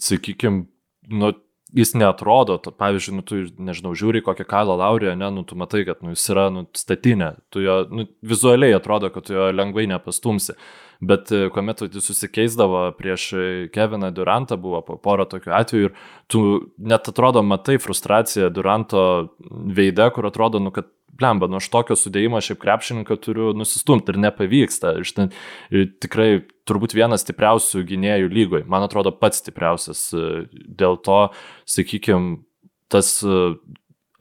sakykime, 0.00 0.66
nu, 1.12 1.32
jis 1.74 1.94
netrodo, 1.98 2.56
to, 2.62 2.72
pavyzdžiui, 2.74 3.16
nu, 3.18 3.26
tu, 3.26 3.42
nežinau, 3.58 3.94
žiūri 3.98 4.22
kokią 4.24 4.46
kalą 4.48 4.78
laurę, 4.78 5.14
ne, 5.18 5.30
nu, 5.34 5.44
tu 5.46 5.58
matai, 5.58 5.84
kad 5.88 6.02
nu, 6.06 6.14
jis 6.14 6.26
yra 6.34 6.48
nu, 6.54 6.66
statinė, 6.78 7.34
tu 7.52 7.64
jo, 7.64 7.80
nu, 7.90 8.06
vizualiai 8.26 8.76
atrodo, 8.76 9.10
kad 9.14 9.26
tu 9.26 9.36
jo 9.36 9.50
lengvai 9.54 9.88
nepastumsi 9.90 10.54
bet 11.00 11.32
e, 11.34 11.46
kuomet 11.54 11.84
jis 11.86 12.10
susikeisdavo 12.10 12.86
prieš 12.98 13.30
Keviną 13.74 14.10
Durantą, 14.14 14.58
buvo 14.60 14.82
porą 14.82 15.26
tokių 15.30 15.54
atvejų 15.60 15.90
ir 15.90 15.94
tu 16.30 16.44
net 16.78 17.08
atrodo 17.10 17.42
matai 17.46 17.78
frustraciją 17.82 18.50
Duranto 18.54 19.04
veide, 19.48 20.10
kur 20.14 20.28
atrodo, 20.30 20.62
nu, 20.62 20.74
kad 20.74 20.90
blemba, 21.18 21.48
nu 21.50 21.58
aš 21.60 21.68
tokio 21.72 21.96
sudėjimo 21.98 22.40
šiaip 22.42 22.60
krepšininką 22.62 23.16
turiu 23.22 23.52
nusistumti 23.56 24.12
ir 24.12 24.20
nepavyksta. 24.24 24.96
Iš 25.02 25.14
ten 25.16 25.30
e, 25.70 25.86
tikrai 26.02 26.44
turbūt 26.68 26.96
vienas 26.96 27.24
stipriausių 27.24 27.84
gynėjų 27.90 28.32
lygoje, 28.32 28.66
man 28.70 28.86
atrodo 28.86 29.14
pats 29.14 29.42
stipriausias. 29.44 30.08
E, 30.14 30.46
dėl 30.52 30.98
to, 31.04 31.20
sakykime, 31.70 32.40
tas 32.92 33.16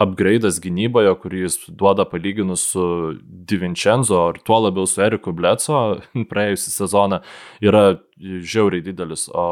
upgrade'as 0.04 0.60
gynyboje, 0.64 1.12
kurį 1.24 1.44
jis 1.46 1.58
duoda 1.80 2.06
palyginus 2.10 2.66
su 2.74 2.86
Divincenzo 3.24 4.20
ir 4.34 4.40
tuo 4.48 4.60
labiau 4.66 4.88
su 4.90 5.02
Eriku 5.06 5.34
Bleco 5.36 5.82
praėjusią 6.32 6.74
sezoną, 6.78 7.22
yra 7.64 7.84
žiauriai 8.20 8.86
didelis. 8.86 9.28
O 9.34 9.46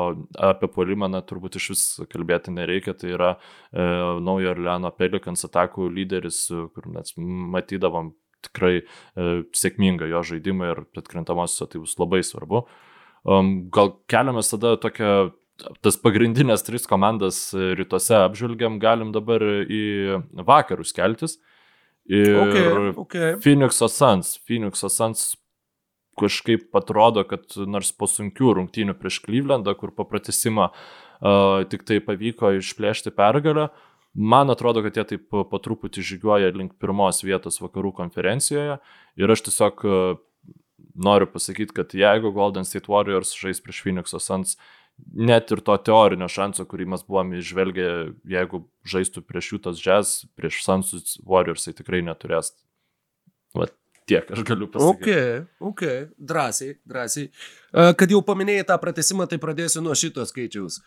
apie 0.51 0.69
polimą, 0.71 1.09
na, 1.11 1.23
turbūt 1.25 1.57
iš 1.59 1.69
vis 1.73 1.83
kalbėti 2.11 2.53
nereikia. 2.55 2.95
Tai 2.97 3.13
yra 3.15 3.31
e, 3.35 3.87
naujo 4.23 4.53
Orleano 4.53 4.93
Pelikans 4.95 5.47
atakų 5.47 5.89
lyderis, 5.91 6.45
kur 6.49 6.91
mes 6.93 7.15
matydavom 7.17 8.13
tikrai 8.45 8.79
e, 8.81 8.85
sėkmingą 9.57 10.09
jo 10.11 10.23
žaidimą 10.31 10.71
ir 10.73 10.83
atkrintamosios 11.01 11.69
tai 11.69 11.81
bus 11.83 11.97
labai 12.01 12.23
svarbu. 12.25 12.65
Um, 13.21 13.51
gal 13.69 13.93
keliamės 14.09 14.49
tada 14.49 14.73
tokią 14.81 15.29
tas 15.85 15.97
pagrindinės 16.01 16.65
tris 16.67 16.87
komandas 16.89 17.49
rytuose 17.53 18.17
apžvelgiam, 18.23 18.79
galim 18.81 19.13
dabar 19.15 19.43
į 19.65 20.21
vakarus 20.47 20.93
keltis. 20.97 21.37
Ir 22.09 22.35
okay, 22.41 22.65
okay. 22.97 23.35
Phoenix'o 23.43 23.87
Suns. 23.91 24.35
Phoenix'o 24.47 24.89
Suns 24.89 25.35
kažkaip 26.19 26.75
atrodo, 26.75 27.23
kad 27.27 27.53
nors 27.69 27.91
po 27.95 28.09
sunkių 28.09 28.55
rungtynių 28.57 28.97
prieš 28.99 29.21
Clevelandą, 29.25 29.73
kur 29.79 29.93
papratesimą 29.95 30.67
uh, 30.71 31.61
tik 31.71 31.85
tai 31.87 32.01
pavyko 32.03 32.55
išplėšti 32.57 33.13
pergalę, 33.15 33.69
man 34.13 34.51
atrodo, 34.51 34.83
kad 34.85 34.97
jie 34.97 35.05
taip 35.13 35.29
po 35.29 35.61
truputį 35.63 36.03
žygiuoja 36.09 36.51
link 36.57 36.75
pirmos 36.81 37.23
vietos 37.23 37.61
vakarų 37.63 37.93
konferencijoje. 38.01 38.81
Ir 39.21 39.33
aš 39.33 39.45
tiesiog 39.47 39.85
uh, 39.87 40.19
noriu 40.95 41.29
pasakyti, 41.31 41.75
kad 41.77 41.95
jeigu 41.95 42.33
Golden 42.35 42.67
State 42.67 42.91
Warriors 42.91 43.33
žais 43.37 43.63
prieš 43.63 43.83
Phoenix'o 43.85 44.19
Suns, 44.19 44.57
net 45.13 45.51
ir 45.51 45.61
to 45.65 45.75
teorinio 45.85 46.27
šanso, 46.31 46.65
kurį 46.69 46.87
mes 46.93 47.03
buvome 47.07 47.39
išvelgę, 47.41 47.87
jeigu 48.29 48.63
žaistų 48.87 49.23
prieš 49.27 49.53
Jutas 49.55 49.81
Jazz, 49.83 50.25
prieš 50.37 50.61
Sunsus 50.65 51.17
Warriors, 51.27 51.67
tai 51.67 51.75
tikrai 51.77 52.01
neturės. 52.05 52.53
Vat 53.57 53.73
tiek 54.09 54.27
aš 54.31 54.43
galiu 54.47 54.67
pasakyti. 54.71 55.15
Ok, 55.61 55.71
ok, 55.71 55.83
drąsiai, 56.31 56.75
drąsiai. 56.87 57.29
Uh, 57.71 57.91
kad 57.97 58.11
jau 58.11 58.21
paminėjai 58.25 58.67
tą 58.71 58.77
pratesimą, 58.81 59.27
tai 59.31 59.39
pradėsiu 59.41 59.83
nuo 59.85 59.95
šito 59.97 60.25
skaičiaus. 60.27 60.81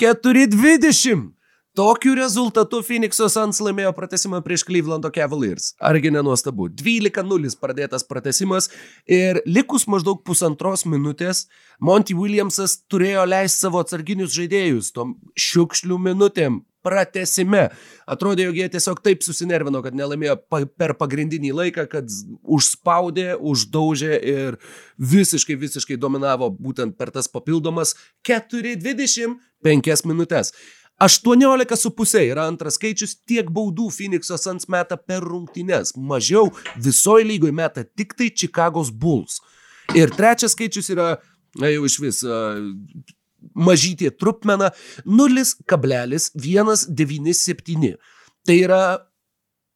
420. 0.00 1.30
Tokiu 1.74 2.12
rezultatu 2.14 2.78
Phoenix'o 2.86 3.26
Suns 3.26 3.58
laimėjo 3.58 3.90
pratesimą 3.96 4.38
prieš 4.46 4.62
Clevelando 4.62 5.08
Cavaliers. 5.10 5.72
Argi 5.82 6.12
nenuostabu. 6.14 6.68
12-0 6.70 7.56
pradėtas 7.58 8.06
pratesimas 8.06 8.68
ir 9.10 9.40
likus 9.42 9.88
maždaug 9.90 10.20
pusantros 10.22 10.84
minutės 10.86 11.48
Monty 11.82 12.14
Williamsas 12.14 12.76
turėjo 12.86 13.24
leisti 13.26 13.64
savo 13.64 13.82
atsarginius 13.82 14.30
žaidėjus 14.36 14.92
tom 14.94 15.16
šiukšlių 15.34 15.98
minutėm 16.04 16.60
pratesime. 16.86 17.64
Atrodė, 18.06 18.46
jog 18.46 18.60
jie 18.60 18.68
tiesiog 18.76 19.02
taip 19.02 19.26
susinervino, 19.26 19.80
kad 19.82 19.96
nelaimėjo 19.98 20.36
pa 20.52 20.62
per 20.78 20.94
pagrindinį 21.00 21.50
laiką, 21.58 21.88
kad 21.90 22.12
užspaudė, 22.44 23.32
uždaužė 23.40 24.14
ir 24.20 24.60
visiškai, 25.00 25.58
visiškai 25.58 25.98
dominavo 25.98 26.52
būtent 26.54 26.94
per 27.00 27.10
tas 27.10 27.26
papildomas 27.32 27.96
4-25 28.30 30.06
minutės. 30.06 30.54
18,5 31.04 32.22
yra 32.30 32.46
antras 32.48 32.78
skaičius, 32.78 33.12
tiek 33.28 33.50
baudų 33.52 33.90
Phoenix'o 33.92 34.38
Suns 34.40 34.64
meta 34.72 34.96
per 34.96 35.20
rungtynes. 35.26 35.92
Mažiau 35.96 36.48
visoje 36.80 37.24
lygoje 37.28 37.52
meta 37.52 37.84
tik 37.84 38.14
tai 38.16 38.30
Chicago's 38.32 38.90
Bulls. 38.90 39.40
Ir 39.92 40.08
trečias 40.16 40.52
skaičius 40.56 40.88
yra, 40.94 41.18
na 41.60 41.68
jau 41.68 41.84
iš 41.84 41.98
vis, 42.00 42.24
mažytė 43.52 44.08
trupmena 44.16 44.72
0,197. 45.04 47.96
Tai 48.44 48.56
yra 48.60 49.00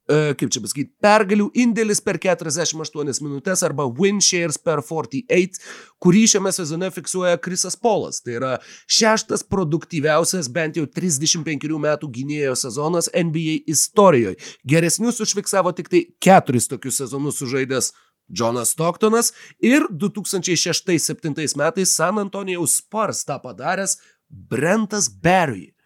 kaip 0.08 0.52
čia 0.54 0.62
pasakyti, 0.64 0.90
pergalių 1.04 1.48
indėlis 1.58 2.00
per 2.04 2.16
48 2.22 3.20
minutės 3.24 3.62
arba 3.66 3.84
win 3.98 4.22
shares 4.24 4.56
per 4.56 4.80
48, 4.80 5.60
kurį 6.00 6.24
šiame 6.32 6.52
sezone 6.54 6.90
fiksuoja 6.94 7.38
Krisas 7.44 7.76
Polas. 7.76 8.22
Tai 8.24 8.36
yra 8.38 8.52
šeštas 8.88 9.44
produktyviausias 9.50 10.48
bent 10.52 10.80
jau 10.80 10.86
35 10.88 11.78
metų 11.84 12.10
gynėjo 12.14 12.56
sezonas 12.58 13.10
NBA 13.12 13.62
istorijoje. 13.70 14.38
Geresnius 14.68 15.20
užfiksavo 15.24 15.74
tik 15.76 15.92
tai 15.92 16.04
keturis 16.24 16.70
tokius 16.70 17.02
sezonus 17.02 17.40
sužaidęs 17.42 17.92
Jonas 18.28 18.74
Stocktonas 18.76 19.32
ir 19.60 19.86
2006-2007 19.90 21.56
metais 21.56 21.96
San 21.96 22.20
Antonijaus 22.20 22.76
Spurs 22.80 23.24
tą 23.24 23.40
padaręs 23.40 23.98
Brentas 24.28 25.08
Barry. 25.08 25.77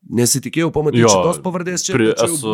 Nesitikėjau 0.00 0.70
pamatyti 0.72 1.02
jo, 1.04 1.10
šitos 1.12 1.40
pavardės 1.44 1.84
čia. 1.84 1.94
Pri, 1.94 2.06
esu, 2.24 2.52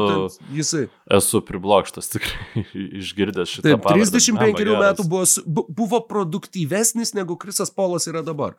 jisai. 0.53 0.87
Esu 1.15 1.41
priblokštas 1.47 2.11
tikrai 2.17 2.65
išgirdęs 2.75 3.53
šitą 3.53 3.69
Taip, 3.69 3.85
pavardę. 3.85 4.09
35 4.11 4.65
Na, 4.67 4.79
metų 4.83 5.07
buvo, 5.11 5.67
buvo 5.79 6.01
produktyvesnis 6.11 7.15
negu 7.17 7.39
Krisas 7.41 7.71
Polas 7.73 8.09
yra 8.11 8.25
dabar. 8.27 8.57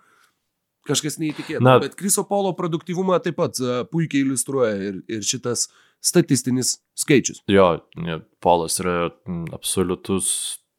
Kažkas 0.88 1.20
neįtikėtina. 1.20 1.82
Bet 1.84 1.98
Kriso 2.00 2.24
Polo 2.30 2.54
produktyvumą 2.56 3.20
taip 3.24 3.36
pat 3.42 3.60
uh, 3.60 3.82
puikiai 3.92 4.24
iliustruoja 4.24 4.78
ir, 4.90 5.02
ir 5.12 5.26
šitas 5.28 5.68
statistinis 6.00 6.78
skaičius. 6.96 7.44
Jo, 7.52 7.74
Polas 8.40 8.80
yra 8.80 9.10
absoliutus 9.52 10.32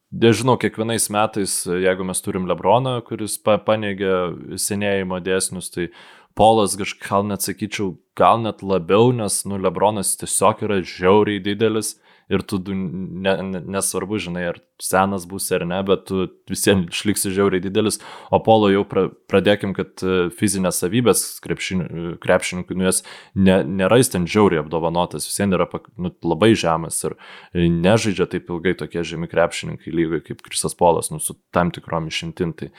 Nežinau, 0.09 0.55
kiekvienais 0.57 1.11
metais, 1.13 1.55
jeigu 1.69 2.05
mes 2.09 2.23
turim 2.25 2.47
Lebroną, 2.49 2.95
kuris 3.05 3.35
pa 3.45 3.59
paneigia 3.61 4.31
senėjimo 4.57 5.19
dėsnius, 5.21 5.69
tai 5.69 5.91
Polas, 6.39 6.77
gal 6.79 7.27
net 7.27 7.43
sakyčiau, 7.43 7.97
gal 8.19 8.39
net 8.45 8.63
labiau, 8.63 9.11
nes, 9.11 9.43
nu, 9.49 9.59
Lebronas 9.59 10.15
tiesiog 10.21 10.63
yra 10.69 10.83
žiauriai 10.87 11.43
didelis 11.43 11.97
ir 12.29 12.45
tu 12.45 12.59
ne, 12.69 13.33
ne, 13.43 13.61
nesvarbu, 13.73 14.19
žinai, 14.21 14.45
ar 14.53 14.59
senas 14.83 15.25
būsi 15.27 15.55
ar 15.57 15.65
ne, 15.67 15.79
bet 15.89 16.05
tu 16.11 16.27
visiems 16.51 16.93
išliksi 16.93 17.33
žiauriai 17.35 17.63
didelis, 17.65 17.99
o 18.31 18.39
Polo 18.45 18.69
jau 18.71 18.85
pra, 18.87 19.07
pradėkim, 19.33 19.73
kad 19.75 20.05
e, 20.05 20.29
fizinės 20.37 20.79
savybės 20.85 21.25
krepšininkų, 21.45 22.77
nu, 22.77 22.87
jas 22.87 23.01
ne, 23.35 23.63
nėra 23.65 23.99
jis 23.99 24.13
ten 24.13 24.29
žiauriai 24.29 24.63
apdovanotas, 24.63 25.27
visiems 25.31 25.57
yra 25.57 25.67
nu, 25.97 26.13
labai 26.23 26.53
žemas 26.53 27.01
ir 27.09 27.17
e, 27.17 27.65
nežaidžia 27.67 28.29
taip 28.31 28.53
ilgai 28.53 28.77
tokie 28.79 29.03
žemi 29.09 29.31
krepšininkai 29.33 29.95
lygiai 29.95 30.27
kaip 30.29 30.45
Krisas 30.47 30.77
Polas, 30.79 31.11
nu, 31.11 31.23
su 31.25 31.39
tam 31.51 31.73
tikrom 31.75 32.13
išimtim, 32.13 32.53
tai 32.61 32.71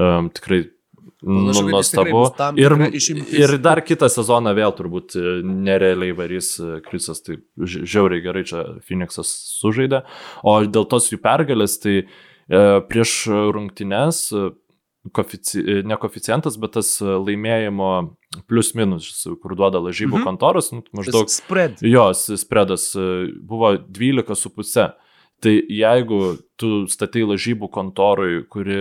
um, 0.00 0.32
tikrai 0.32 0.64
Nu, 1.22 1.52
nuostabu. 1.68 2.24
Ir, 2.60 2.74
ir 3.32 3.54
dar 3.62 3.80
kitą 3.84 4.08
sezoną 4.12 4.52
vėl 4.56 4.74
turbūt 4.76 5.16
e, 5.16 5.36
nerealiai 5.44 6.14
varys 6.16 6.54
e, 6.60 6.78
Krisas, 6.84 7.22
tai 7.24 7.38
žiauriai 7.56 8.24
gerai 8.24 8.44
čia 8.48 8.64
Phoenixas 8.84 9.30
sužaidė. 9.60 10.02
O 10.44 10.58
dėl 10.68 10.88
tos 10.90 11.08
jų 11.12 11.20
pergalės, 11.24 11.78
tai 11.82 11.96
e, 12.02 12.04
prieš 12.90 13.16
rungtynes, 13.56 14.26
kofici, 15.14 15.62
ne 15.84 15.98
koficijantas, 16.00 16.58
bet 16.60 16.76
tas 16.78 16.96
laimėjimo 17.00 17.90
plus 18.50 18.72
minus, 18.76 19.08
kur 19.42 19.56
duoda 19.56 19.80
lažybų 19.84 20.18
mhm. 20.18 20.26
kontoros, 20.28 20.72
nu, 20.74 20.84
maždaug. 20.96 21.32
Spread. 21.32 21.80
Jos 21.84 22.26
spreadas 22.40 22.90
buvo 23.44 23.76
12,5. 23.84 24.94
Tai 25.44 25.52
jeigu 25.52 26.20
tu 26.56 26.86
statai 26.88 27.24
lažybų 27.28 27.68
kontorui, 27.72 28.44
kuri 28.48 28.78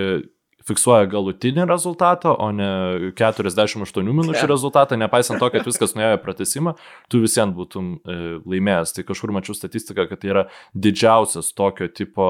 fiksuoja 0.68 1.08
galutinį 1.12 1.66
rezultatą, 1.70 2.34
o 2.40 2.50
ne 2.56 2.70
48 3.18 3.84
minučių 4.08 4.48
rezultatą, 4.50 4.98
nepaisant 5.00 5.42
to, 5.42 5.50
kad 5.54 5.68
viskas 5.68 5.96
nuėjo 5.98 6.20
pratesimą, 6.24 6.76
tu 7.12 7.22
visiems 7.24 7.56
būtum 7.58 7.90
e, 7.98 8.18
laimėjęs. 8.48 8.96
Tai 8.96 9.06
kažkur 9.10 9.34
mačiau 9.36 9.56
statistiką, 9.58 10.08
kad 10.10 10.22
tai 10.22 10.32
yra 10.32 10.46
didžiausias 10.74 11.52
tokio 11.58 11.90
tipo 11.92 12.28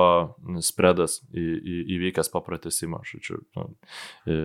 spredas 0.65 1.19
į, 1.29 1.43
į, 1.43 1.77
įvykęs 1.97 2.31
po 2.33 2.43
pratesimą. 2.45 3.03
Žodžiu, 3.09 3.39
nu, 3.57 3.67
e, 4.25 4.39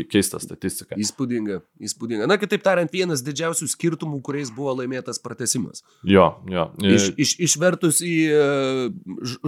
keista 0.00 0.40
statistika. 0.42 0.98
Įspūdinga, 1.00 1.60
įspūdinga. 1.86 2.28
Na, 2.30 2.38
kitaip 2.40 2.64
tariant, 2.66 2.90
vienas 2.92 3.24
didžiausių 3.26 3.70
skirtumų, 3.70 4.22
kuriais 4.26 4.52
buvo 4.54 4.74
laimėtas 4.80 5.22
pratesimas. 5.22 5.84
Jo, 6.02 6.32
jo. 6.50 6.70
E, 6.82 6.96
iš, 6.96 7.12
iš, 7.14 7.36
išvertus 7.50 8.02
į 8.06 8.16
e, 8.34 8.42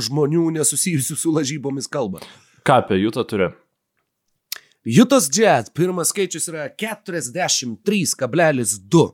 žmonių 0.07 0.51
nesusijusių 0.59 1.19
su 1.19 1.35
lažybomis 1.35 1.91
kalbą. 1.91 2.23
Ką 2.63 2.79
apie 2.79 3.01
Jutą 3.01 3.25
turi? 3.27 3.51
Jutos 4.85 5.29
Jazz 5.31 5.71
pirmas 5.71 6.09
skaičius 6.11 6.49
yra 6.51 6.65
43,2. 6.75 9.13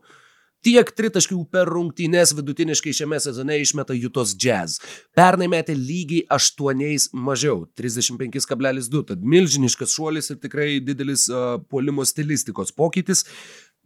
Tiek 0.64 0.88
tritaškių 0.90 1.44
per 1.52 1.68
rungtynės 1.70 2.32
vidutiniškai 2.34 2.90
šiame 2.96 3.20
sezone 3.20 3.58
išmeta 3.60 3.94
Jutos 3.94 4.32
Jazz. 4.32 4.80
Pernai 5.14 5.48
metė 5.52 5.74
lygiai 5.76 6.24
8 6.34 7.12
mažiau- 7.12 7.66
35,2. 7.78 9.04
Tad 9.12 9.20
milžiniškas 9.22 9.92
šuolis 9.92 10.30
ir 10.30 10.36
tikrai 10.40 10.80
didelis 10.80 11.28
uh, 11.28 11.60
puolimo 11.68 12.04
stilistikos 12.04 12.72
pokytis. 12.72 13.24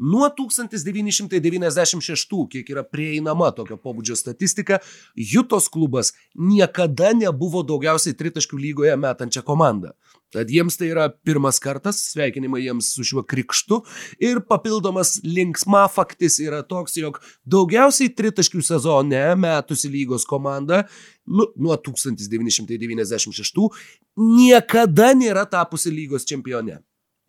Nuo 0.02 0.26
1996, 0.34 2.26
kiek 2.50 2.70
yra 2.74 2.82
prieinama 2.82 3.52
tokio 3.54 3.78
pobūdžio 3.78 4.18
statistika, 4.18 4.82
Jutos 5.14 5.70
klubas 5.70 6.10
niekada 6.34 7.14
nebuvo 7.14 7.62
daugiausiai 7.62 8.16
tritaškių 8.18 8.58
lygoje 8.58 8.96
metančią 8.98 9.46
komandą. 9.46 9.94
Tad 10.34 10.50
jiems 10.50 10.74
tai 10.80 10.90
yra 10.90 11.06
pirmas 11.12 11.60
kartas, 11.62 12.00
sveikinimai 12.16 12.64
jiems 12.64 12.90
su 12.96 13.04
šiuo 13.06 13.22
krikštu 13.28 13.82
ir 14.18 14.40
papildomas 14.48 15.20
linksma 15.22 15.86
faktis 15.92 16.40
yra 16.42 16.62
toks, 16.66 16.96
jog 16.98 17.22
daugiausiai 17.46 18.10
tritaškių 18.10 18.62
sezone 18.64 19.36
metusi 19.38 19.88
lygos 19.92 20.26
komanda 20.26 20.86
nu, 21.26 21.46
nuo 21.54 21.76
1996 21.78 23.70
niekada 24.18 25.14
nėra 25.14 25.46
tapusi 25.46 25.90
lygos 25.94 26.26
čempione. 26.26 26.82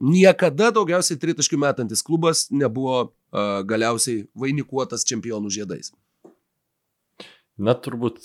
Niekada 0.04 0.72
daugiausiai 0.76 1.20
tritaškių 1.20 1.60
metantis 1.64 2.04
klubas 2.04 2.48
nebuvo 2.52 2.98
uh, 3.06 3.62
galiausiai 3.68 4.26
vainikuotas 4.36 5.06
čempionų 5.08 5.52
žiedais. 5.54 5.94
Na, 7.56 7.76
turbūt 7.78 8.20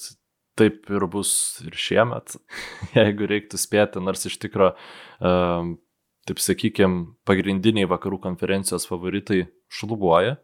taip 0.59 0.89
ir 0.91 1.07
bus 1.11 1.31
ir 1.63 1.77
šiemet, 1.79 2.35
jeigu 2.99 3.29
reiktų 3.31 3.61
spėti, 3.61 4.03
nors 4.03 4.27
iš 4.27 4.41
tikrųjų, 4.43 4.73
um, 5.23 5.77
taip 6.27 6.43
sakykime, 6.43 7.13
pagrindiniai 7.29 7.89
vakarų 7.89 8.19
konferencijos 8.27 8.89
favoritai 8.89 9.45
šlubuoja, 9.71 10.37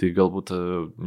tai 0.00 0.10
galbūt 0.16 0.52
e, 0.54 0.60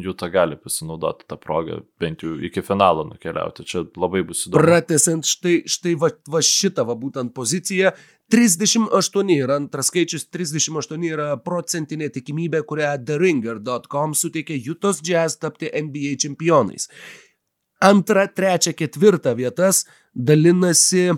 Jūta 0.06 0.30
gali 0.34 0.58
pasinaudoti 0.62 1.28
tą 1.30 1.38
progą, 1.42 1.80
bent 2.02 2.24
jau 2.26 2.36
iki 2.48 2.64
finalo 2.66 3.06
nukeliauti. 3.10 3.66
Čia 3.68 3.86
labai 3.98 4.24
bus 4.28 4.46
įdomu. 4.46 4.62
Pratesant 4.62 5.28
štai, 5.30 5.58
štai 5.70 5.96
va, 6.02 6.12
va 6.32 6.44
šitą 6.46 6.86
va 6.88 6.98
būtent 7.00 7.34
poziciją, 7.36 7.96
38 8.34 9.34
yra 9.36 9.60
antras 9.60 9.92
skaičius, 9.92 10.28
38 10.34 11.06
yra 11.10 11.28
procentinė 11.42 12.10
tikimybė, 12.14 12.64
kurią 12.66 12.96
TheRinger.com 13.06 14.16
suteikia 14.18 14.58
Jutos 14.58 15.04
Jazz 15.06 15.38
tapti 15.42 15.70
NBA 15.70 16.18
čempionais 16.24 16.90
antrą, 17.86 18.28
trečią, 18.28 18.74
ketvirtą 18.74 19.36
vietas 19.36 19.86
dalinasi 20.16 21.12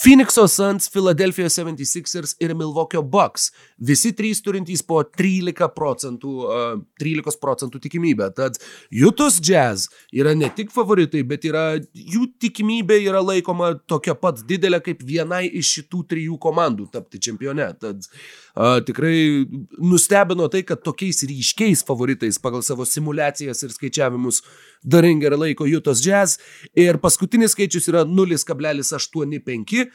Phoenix'o 0.00 0.46
Suns, 0.48 0.88
Philadelphia 0.88 1.44
76ers 1.44 2.34
ir 2.40 2.54
Milwaukee 2.54 3.02
Bucks. 3.02 3.50
Visi 3.76 4.14
trys 4.16 4.40
turintys 4.40 4.80
po 4.80 5.02
13 5.04 5.68
procentų, 5.76 6.30
uh, 6.46 6.80
13 7.02 7.36
procentų 7.42 7.82
tikimybę. 7.84 8.30
Tad 8.32 8.56
Jutus 8.88 9.36
Jazz 9.44 9.90
yra 10.08 10.32
ne 10.32 10.48
tik 10.56 10.72
favoritai, 10.72 11.20
bet 11.28 11.44
yra, 11.44 11.66
jų 11.92 12.30
tikimybė 12.40 12.96
yra 13.10 13.20
laikoma 13.20 13.74
tokia 13.84 14.16
pat 14.16 14.40
didelė 14.48 14.80
kaip 14.86 15.04
vienai 15.04 15.42
iš 15.60 15.74
šitų 15.76 16.00
trijų 16.14 16.40
komandų 16.40 16.88
tapti 16.96 17.20
čempione. 17.20 17.68
Tad 17.84 18.00
uh, 18.00 18.40
tikrai 18.86 19.46
nustebino 19.78 20.48
tai, 20.52 20.62
kad 20.66 20.82
tokiais 20.84 21.22
ryškiais 21.28 21.84
favoritais 21.86 22.38
pagal 22.42 22.62
savo 22.66 22.84
simulacijas 22.88 23.62
ir 23.64 23.74
skaičiavimus 23.74 24.42
Daringer 24.84 25.36
laiko 25.38 25.66
Jutos 25.68 26.02
Jazz. 26.04 26.38
Ir 26.74 26.98
paskutinis 27.02 27.54
skaičius 27.56 27.88
yra 27.92 28.04
0,85 28.08 29.90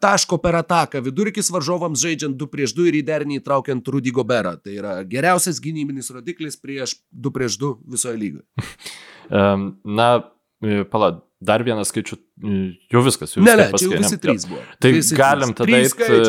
taško 0.00 0.38
per 0.42 0.58
ataką, 0.60 1.00
vidurkis 1.04 1.48
varžovams 1.52 2.02
žaidžiant 2.02 2.36
2 2.36 2.50
prieš 2.52 2.74
2 2.76 2.90
ir 2.90 2.98
į 3.00 3.04
derinį 3.08 3.40
įtraukiant 3.40 3.88
Rudy 3.92 4.12
Goberą. 4.14 4.56
Tai 4.60 4.74
yra 4.76 4.96
geriausias 5.08 5.60
gynybinis 5.62 6.10
rodiklis 6.12 6.58
prieš 6.60 6.98
2 7.12 7.32
prieš 7.32 7.58
2 7.62 7.72
visoje 7.96 8.20
lygoje. 8.20 8.44
Na, 9.98 10.10
e, 10.62 10.84
pala, 10.90 11.16
dar 11.40 11.64
vieną 11.64 11.84
skaičių, 11.84 12.16
e, 12.16 12.58
jau 12.92 13.02
viskas, 13.04 13.34
jau 13.36 13.44
ne, 13.44 13.54
ne, 13.60 13.66
čia 13.76 13.90
jau 13.90 14.00
visi 14.00 14.18
trys 14.20 14.46
buvo. 14.48 14.62
Tai 14.80 14.92
visi 14.94 15.18
galim 15.18 15.52
tada 15.56 15.80
eiti 15.82 16.20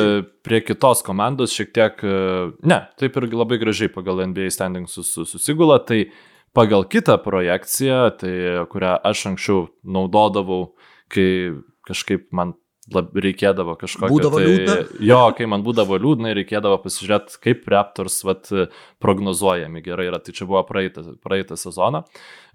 prie 0.43 0.61
kitos 0.65 1.03
komandos 1.07 1.55
šiek 1.55 1.71
tiek, 1.75 2.03
e, 2.03 2.49
ne, 2.67 2.81
taip 2.99 3.19
ir 3.19 3.29
labai 3.31 3.59
gražiai 3.61 3.91
pagal 3.93 4.25
NBA 4.27 4.51
standings 4.53 4.97
susigula, 5.07 5.79
tai 5.79 6.09
pagal 6.57 6.87
kitą 6.89 7.17
projekciją, 7.23 8.01
tai 8.19 8.35
kurią 8.71 8.97
aš 9.07 9.27
anksčiau 9.31 9.67
naudodavau, 9.85 10.73
kai 11.13 11.55
kažkaip 11.87 12.27
man 12.35 12.57
lab, 12.93 13.11
reikėdavo 13.13 13.75
kažkokio. 13.79 14.11
Būdavo 14.13 14.41
tai, 14.41 14.47
liūdna? 14.47 14.75
Jo, 15.09 15.19
kai 15.37 15.47
man 15.49 15.63
būdavo 15.65 15.97
liūdna, 16.01 16.33
reikėdavo 16.37 16.79
pasižiūrėti, 16.83 17.39
kaip 17.43 17.67
Raptors 17.71 18.19
vat, 18.27 18.49
prognozuojami 19.03 19.83
gerai 19.85 20.07
yra. 20.09 20.19
Tai 20.23 20.33
čia 20.35 20.47
buvo 20.49 20.63
praeitą, 20.67 21.03
praeitą 21.23 21.57
sezoną. 21.59 22.03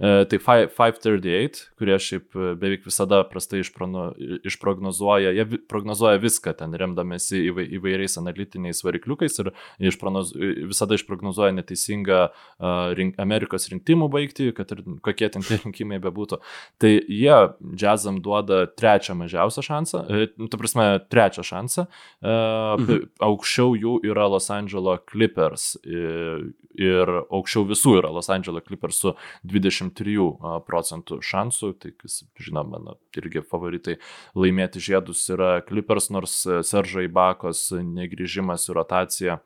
E, 0.03 0.25
tai 0.31 0.41
538, 0.43 1.69
kurie 1.79 1.99
šiaip 2.03 2.39
beveik 2.59 2.87
visada 2.89 3.23
prastai 3.29 3.63
išprono, 3.63 4.09
išprognozuoja, 4.49 5.35
jie 5.37 5.61
prognozuoja 5.71 6.21
viską 6.23 6.57
ten 6.59 6.75
remdamėsi 6.79 7.45
įvai, 7.51 7.67
įvairiais 7.79 8.19
analitiniais 8.19 8.83
varikliukais 8.83 9.39
ir 9.45 9.53
išpronoz, 9.93 10.33
visada 10.73 10.99
išprognozuoja 10.99 11.55
neteisingą 11.55 12.23
uh, 12.33 12.93
rink, 12.99 13.19
Amerikos 13.23 13.69
rinkimų 13.71 14.09
baigti, 14.13 14.51
kad 14.57 14.73
ir 14.75 14.83
kokie 15.05 15.29
ten 15.33 15.47
tie 15.47 15.61
rinkimai 15.63 16.01
bebūtų. 16.03 16.41
Tai 16.83 16.93
jie 16.93 17.39
džiazam 17.63 18.19
duoda 18.25 18.65
trečią 18.67 19.17
mažiausią 19.19 19.65
šansą, 19.69 20.03
e, 20.09 20.22
tu 20.37 20.61
prasme, 20.61 20.89
trečią 21.13 21.45
šansą. 21.47 21.87
Uh, 22.23 22.81
mhm. 22.81 23.07
Aukščiau 23.23 23.77
jų 23.79 23.99
yra 24.09 24.29
Los 24.31 24.51
Angeles 24.53 25.03
Clippers 25.11 25.73
ir, 25.83 26.51
ir 26.79 27.17
aukščiau 27.23 27.67
visų 27.69 27.99
yra 28.01 28.13
Los 28.15 28.31
Angeles 28.33 28.65
Clippers 28.67 29.03
su 29.03 29.17
20 29.49 29.83
23 29.83 30.63
procentų 30.67 31.21
šansų, 31.25 31.73
tai 31.81 31.93
žinoma, 32.41 32.79
mano 32.79 32.97
irgi 33.17 33.43
favoritai 33.47 33.99
laimėti 34.39 34.83
žiedus 34.83 35.25
yra 35.33 35.61
Clippers, 35.67 36.11
nors 36.15 36.43
Seržai 36.69 37.09
Bakos 37.13 37.71
negrįžimas 37.73 38.69
į 38.69 38.79
rotaciją 38.79 39.39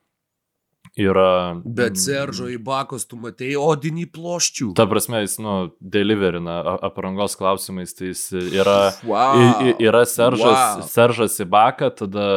yra. 0.97 1.61
Bet 1.65 1.99
Seržo 2.01 2.49
į 2.51 2.57
Bakos 2.65 3.05
tu 3.09 3.19
matei 3.21 3.53
odinį 3.61 4.07
ploščių. 4.15 4.71
Ta 4.79 4.87
prasme, 4.89 5.21
jis, 5.25 5.37
nu, 5.43 5.57
deliverina 5.81 6.59
aprangos 6.87 7.37
klausimais, 7.39 7.93
tai 7.97 8.13
jis 8.13 8.25
yra, 8.41 8.79
wow. 9.07 9.75
yra 9.83 10.05
Seržas, 10.09 10.57
wow. 10.57 10.87
Seržas 10.89 11.37
į 11.45 11.49
Baką, 11.53 11.91
tada 12.01 12.29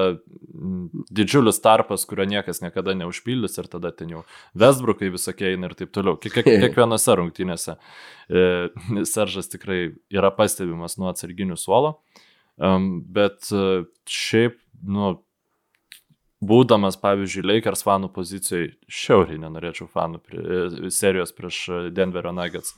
didžiulis 1.10 1.62
tarpas, 1.63 2.04
kurio 2.10 2.26
niekas 2.28 2.60
niekada 2.63 2.95
neužpildys 2.98 3.56
ir 3.62 3.69
tada 3.72 3.91
ten 3.95 4.12
jau 4.12 4.24
Vesbrukai 4.60 5.12
visokie 5.13 5.54
eina 5.54 5.69
ir 5.69 5.78
taip 5.80 5.93
toliau. 5.95 6.19
Kiek, 6.19 6.41
kiekvienose 6.63 7.15
rungtynėse 7.19 7.78
e, 8.28 8.43
Seržas 9.08 9.52
tikrai 9.52 9.82
yra 10.12 10.34
pastebimas 10.36 11.00
nuo 11.00 11.10
atsarginių 11.13 11.58
suolo, 11.60 11.95
um, 12.58 12.91
bet 13.08 13.52
e, 13.56 13.86
šiaip, 14.10 14.60
nu, 14.84 15.15
būdamas, 16.45 16.97
pavyzdžiui, 17.02 17.45
Lakers 17.47 17.84
fanų 17.88 18.12
pozicijoje, 18.15 18.73
šiauriai 18.88 19.39
nenorėčiau 19.41 19.89
fanų 19.91 20.21
prie, 20.23 20.39
e, 20.39 20.91
serijos 20.93 21.34
prieš 21.36 21.65
Denverio 21.95 22.34
Nuggets. 22.36 22.75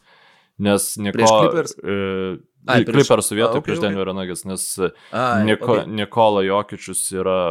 Nes 0.61 0.93
Niko, 1.01 1.25
Clippers? 1.25 1.75
E, 1.79 1.97
prieš... 2.67 2.87
Clippers 2.91 3.31
vietoj 3.33 3.59
okay, 3.59 3.65
prieš 3.67 3.81
okay. 3.81 3.87
Denverio 3.87 4.15
Nuggets, 4.17 4.45
nes 4.49 4.65
Ai, 4.81 5.43
Niko, 5.47 5.75
okay. 5.77 5.89
Nikola 5.89 6.45
Jokičius 6.45 7.03
yra 7.15 7.41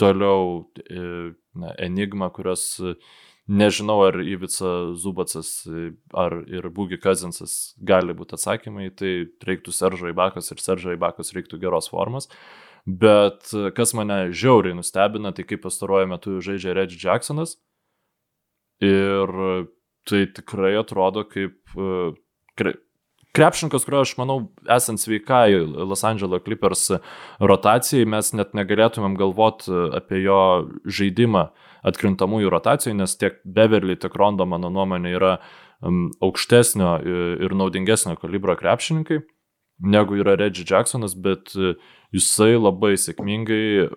toliau 0.00 0.64
e, 0.82 1.04
na, 1.54 1.74
enigma, 1.78 2.30
kurios 2.34 2.82
nežinau, 3.46 4.00
ar 4.06 4.18
Ivica 4.24 4.72
Zubacas 4.96 5.50
ar 6.16 6.38
ir 6.48 6.68
Būgi 6.74 6.98
Kazinsas 7.00 7.74
gali 7.78 8.16
būti 8.16 8.38
atsakymai, 8.38 8.88
tai 8.96 9.14
reiktų 9.44 9.74
Seržo 9.74 10.10
Ibakas 10.10 10.50
ir 10.50 10.62
Seržo 10.64 10.94
Ibakas 10.96 11.34
reiktų 11.36 11.60
geros 11.62 11.90
formos. 11.92 12.30
Bet 12.84 13.48
kas 13.76 13.94
mane 13.96 14.28
žiauriai 14.36 14.76
nustebina, 14.76 15.32
tai 15.32 15.46
kaip 15.48 15.62
pastaruoju 15.64 16.10
metu 16.10 16.36
žaidžia 16.44 16.74
Reggie 16.76 17.00
Jacksonas. 17.00 17.56
Ir 18.84 19.30
tai 20.04 20.26
tikrai 20.36 20.74
atrodo 20.76 21.24
kaip 21.24 21.56
krepšininkas, 23.34 23.86
kurio 23.86 24.02
aš 24.04 24.14
manau, 24.20 24.38
esant 24.70 25.00
sveikai 25.00 25.56
Los 25.64 26.04
Angeles 26.04 26.44
Clippers 26.44 26.84
rotacijai, 27.40 28.04
mes 28.06 28.30
net 28.36 28.52
negalėtumėm 28.54 29.16
galvoti 29.18 29.72
apie 29.96 30.20
jo 30.22 30.40
žaidimą 30.84 31.48
atkrintamųjų 31.88 32.52
rotacijų, 32.52 32.94
nes 33.00 33.16
tiek 33.20 33.40
Beverly, 33.44 33.96
tiek 34.00 34.14
Rondo, 34.16 34.46
mano 34.48 34.70
nuomonė, 34.72 35.16
yra 35.16 35.32
aukštesnio 36.24 36.92
ir 37.44 37.56
naudingesnio 37.58 38.14
kalibro 38.20 38.54
krepšininkai 38.60 39.24
negu 39.78 40.18
yra 40.20 40.36
Reggie 40.38 40.66
Jacksonas, 40.68 41.16
bet 41.18 41.54
jisai 42.14 42.54
labai 42.56 42.94
sėkmingai 43.00 43.88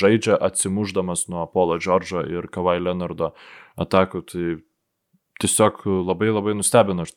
žaidžia 0.00 0.38
atsimuždamas 0.48 1.26
nuo 1.32 1.46
Polo 1.50 1.78
Džordžo 1.80 2.22
ir 2.30 2.46
Kawhi 2.52 2.82
Leonardo 2.82 3.32
atakų. 3.80 4.22
Tai 4.30 4.46
tiesiog 5.42 5.82
labai 6.06 6.30
labai 6.30 6.54
nustebino, 6.54 7.06
aš 7.06 7.14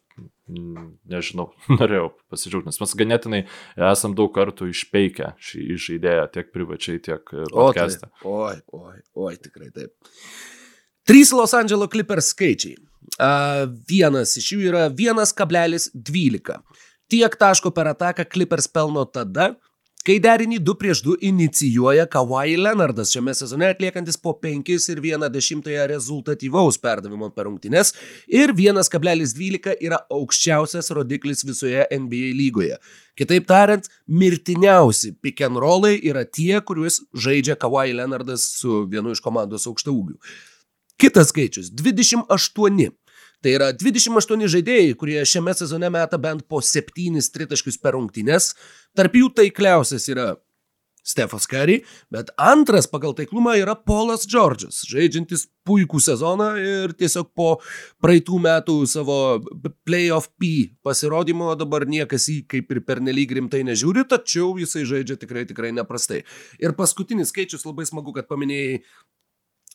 nežinau, 1.11 1.49
norėjau 1.79 2.09
pasidžiaugti, 2.31 2.71
nes 2.71 2.81
mes 2.81 2.97
ganėtinai 3.01 3.43
esam 3.91 4.15
daug 4.17 4.33
kartų 4.35 4.69
išpeikę 4.73 5.33
šį 5.41 5.79
žaidėją 5.87 6.25
tiek 6.33 6.51
privačiai, 6.55 7.01
tiek 7.05 7.35
podcast'e. 7.53 8.09
Oi, 8.29 8.57
oi, 8.77 8.97
oi, 9.27 9.37
tikrai 9.41 9.71
taip. 9.75 9.93
Trys 11.05 11.33
Los 11.37 11.53
Angeles 11.53 11.91
Clippers 11.93 12.31
skaičiai. 12.33 12.79
Uh, 13.21 13.67
vienas 13.85 14.33
iš 14.39 14.55
jų 14.55 14.63
yra 14.71 14.87
1,12. 14.89 16.55
Tiek 17.11 17.35
taško 17.37 17.69
per 17.71 17.91
ataką 17.91 18.25
Clippers 18.31 18.65
pelno 18.67 19.03
tada, 19.05 19.51
kai 20.05 20.15
derinį 20.21 20.57
2 20.65 20.73
prieš 20.81 21.01
2 21.05 21.15
inicijuoja 21.29 22.05
Kawhi 22.09 22.55
Leonardas 22.57 23.11
šiame 23.13 23.33
sezone 23.37 23.67
atliekantis 23.69 24.17
po 24.21 24.33
5 24.41 24.71
ir 24.93 25.01
1,1 25.01 25.85
rezultatyvaus 25.91 26.77
perdavimo 26.81 27.29
per 27.33 27.45
rungtynes 27.45 27.93
ir 28.41 28.53
1,12 28.53 29.77
yra 29.85 30.01
aukščiausias 30.17 30.89
rodiklis 30.97 31.45
visoje 31.45 31.85
NBA 31.91 32.33
lygoje. 32.39 32.77
Kitaip 33.17 33.45
tariant, 33.49 33.85
mirtiniausi 34.07 35.13
pick 35.21 35.45
and 35.45 35.61
rollai 35.61 35.95
yra 36.01 36.25
tie, 36.25 36.57
kuriuos 36.61 37.03
žaidžia 37.13 37.57
Kawhi 37.61 37.93
Leonardas 37.97 38.49
su 38.59 38.83
vienu 38.89 39.13
iš 39.13 39.21
komandos 39.25 39.69
aukštaūgių. 39.69 40.17
Kitas 41.01 41.29
skaičius- 41.33 41.69
28. 41.81 42.93
Tai 43.45 43.51
yra 43.53 43.67
28 43.77 44.47
žaidėjai, 44.49 44.95
kurie 44.97 45.19
šiame 45.29 45.53
sezone 45.53 45.91
meta 45.93 46.17
bent 46.17 46.47
po 46.49 46.63
7 46.65 47.19
tritaškius 47.29 47.77
per 47.77 47.93
rungtynes. 47.93 48.55
Tarp 48.97 49.19
jų 49.19 49.29
taikliausias 49.38 50.10
yra 50.10 50.31
Stefas 51.05 51.45
Curry, 51.45 51.84
bet 52.10 52.31
antras 52.41 52.88
pagal 52.89 53.13
taiklumą 53.13 53.53
yra 53.62 53.75
Polas 53.77 54.25
Džordžas, 54.25 54.81
žaidžiantis 54.89 55.45
puikų 55.69 56.01
sezoną 56.01 56.47
ir 56.58 56.95
tiesiog 56.97 57.29
po 57.38 57.51
praeitų 58.01 58.39
metų 58.41 58.79
savo 58.89 59.19
playoff 59.86 60.31
P 60.41 60.71
pasirodymo 60.86 61.51
dabar 61.60 61.86
niekas 61.86 62.25
jį 62.31 62.39
kaip 62.49 62.73
ir 62.73 62.81
pernelyg 62.88 63.38
rimtai 63.38 63.62
nežiūri, 63.69 64.08
tačiau 64.10 64.55
jisai 64.58 64.88
žaidžia 64.89 65.19
tikrai 65.21 65.45
tikrai 65.45 65.69
neprastai. 65.77 66.23
Ir 66.58 66.73
paskutinis 66.73 67.29
skaičius 67.29 67.69
labai 67.69 67.86
smagu, 67.86 68.15
kad 68.17 68.25
paminėjai 68.25 68.81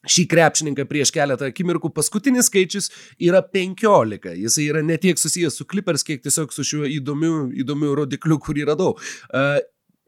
šį 0.08 0.26
krepšininką 0.30 0.86
prieš 0.88 1.12
keletą 1.14 1.50
akimirkų. 1.50 1.90
Paskutinis 1.96 2.48
skaičius 2.48 2.88
yra 3.20 3.42
15. 3.44 4.32
Jis 4.40 4.56
yra 4.64 4.84
ne 4.86 4.96
tiek 5.00 5.20
susijęs 5.20 5.60
su 5.60 5.66
Clippers, 5.68 6.06
kiek 6.06 6.22
tiesiog 6.24 6.54
su 6.54 6.64
šiuo 6.64 6.88
įdomiu, 6.88 7.50
įdomiu 7.64 7.94
rodikliu, 8.00 8.40
kurį 8.40 8.70
radau. 8.72 8.94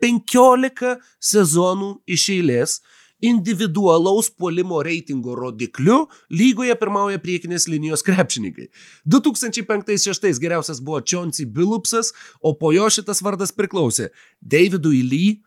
15 0.03 0.97
sezonų 1.23 1.95
iš 2.11 2.29
eilės 2.39 2.81
individualaus 3.23 4.33
puolimo 4.35 4.81
reitingo 4.83 5.37
rodikliu 5.39 6.09
lygoje 6.35 6.75
pirmauja 6.81 7.21
priekinės 7.23 7.69
linijos 7.71 8.03
krepšininkai. 8.07 8.67
2005-2006 9.07 10.43
geriausias 10.43 10.83
buvo 10.83 10.99
Chauncey 11.07 11.47
Billupsas, 11.47 12.11
o 12.43 12.57
po 12.59 12.73
jo 12.75 12.89
šitas 12.91 13.23
vardas 13.23 13.55
priklausė 13.55 14.11
Davidui 14.41 15.05
Lee, 15.07 15.39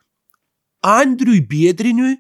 Andriui 0.86 1.42
Biedriniui, 1.42 2.16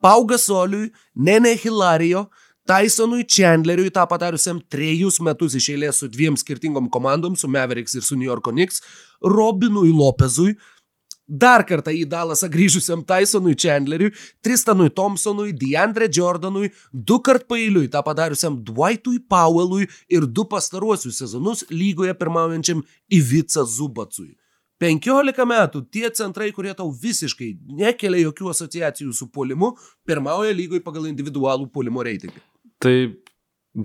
Pau 0.00 0.24
Gasoliui, 0.24 0.90
Nene 1.14 1.54
Hilarijo, 1.60 2.26
Tysonui 2.70 3.24
Chandleriui, 3.26 3.90
tą 3.90 4.04
padariusiam 4.08 4.60
trejus 4.70 5.18
metus 5.24 5.56
iš 5.58 5.70
eilės 5.74 6.02
su 6.02 6.08
dviem 6.12 6.36
skirtingom 6.38 6.90
komandom, 6.92 7.36
su 7.36 7.48
Mavericks 7.50 7.96
ir 7.98 8.04
su 8.06 8.18
New 8.18 8.28
York 8.28 8.46
Knicks, 8.52 8.82
Robinui 9.24 9.90
Lopezui, 9.90 10.54
dar 11.30 11.62
kartą 11.66 11.92
į 11.94 12.04
Dalasą 12.10 12.48
grįžusiam 12.50 13.04
Tysonui 13.06 13.54
Chandleriui, 13.58 14.12
Tristanui 14.42 14.90
Thompsonui, 14.90 15.54
Deandre 15.54 16.08
Jordanui, 16.10 16.72
du 16.92 17.20
kart 17.22 17.46
pailiui 17.50 17.90
tą 17.90 18.02
padariusiam 18.06 18.58
Dwightui 18.66 19.20
Powellui 19.30 19.88
ir 20.10 20.26
du 20.26 20.46
pastaruosius 20.50 21.22
sezonus 21.22 21.64
lygoje 21.70 22.14
pirmaujančiam 22.18 22.82
Ivica 23.10 23.64
Zubacui. 23.64 24.34
15 24.80 25.44
metų 25.46 25.82
tie 25.92 26.08
centrai, 26.16 26.50
kurie 26.56 26.72
tau 26.76 26.88
visiškai 26.88 27.50
nekelia 27.80 28.24
jokių 28.26 28.52
asociacijų 28.54 29.12
su 29.16 29.28
polimu, 29.32 29.74
pirmauja 30.08 30.54
lygoje 30.56 30.80
pagal 30.84 31.10
individualų 31.10 31.68
polimo 31.74 32.04
reitingą. 32.06 32.40
Tai 32.80 32.94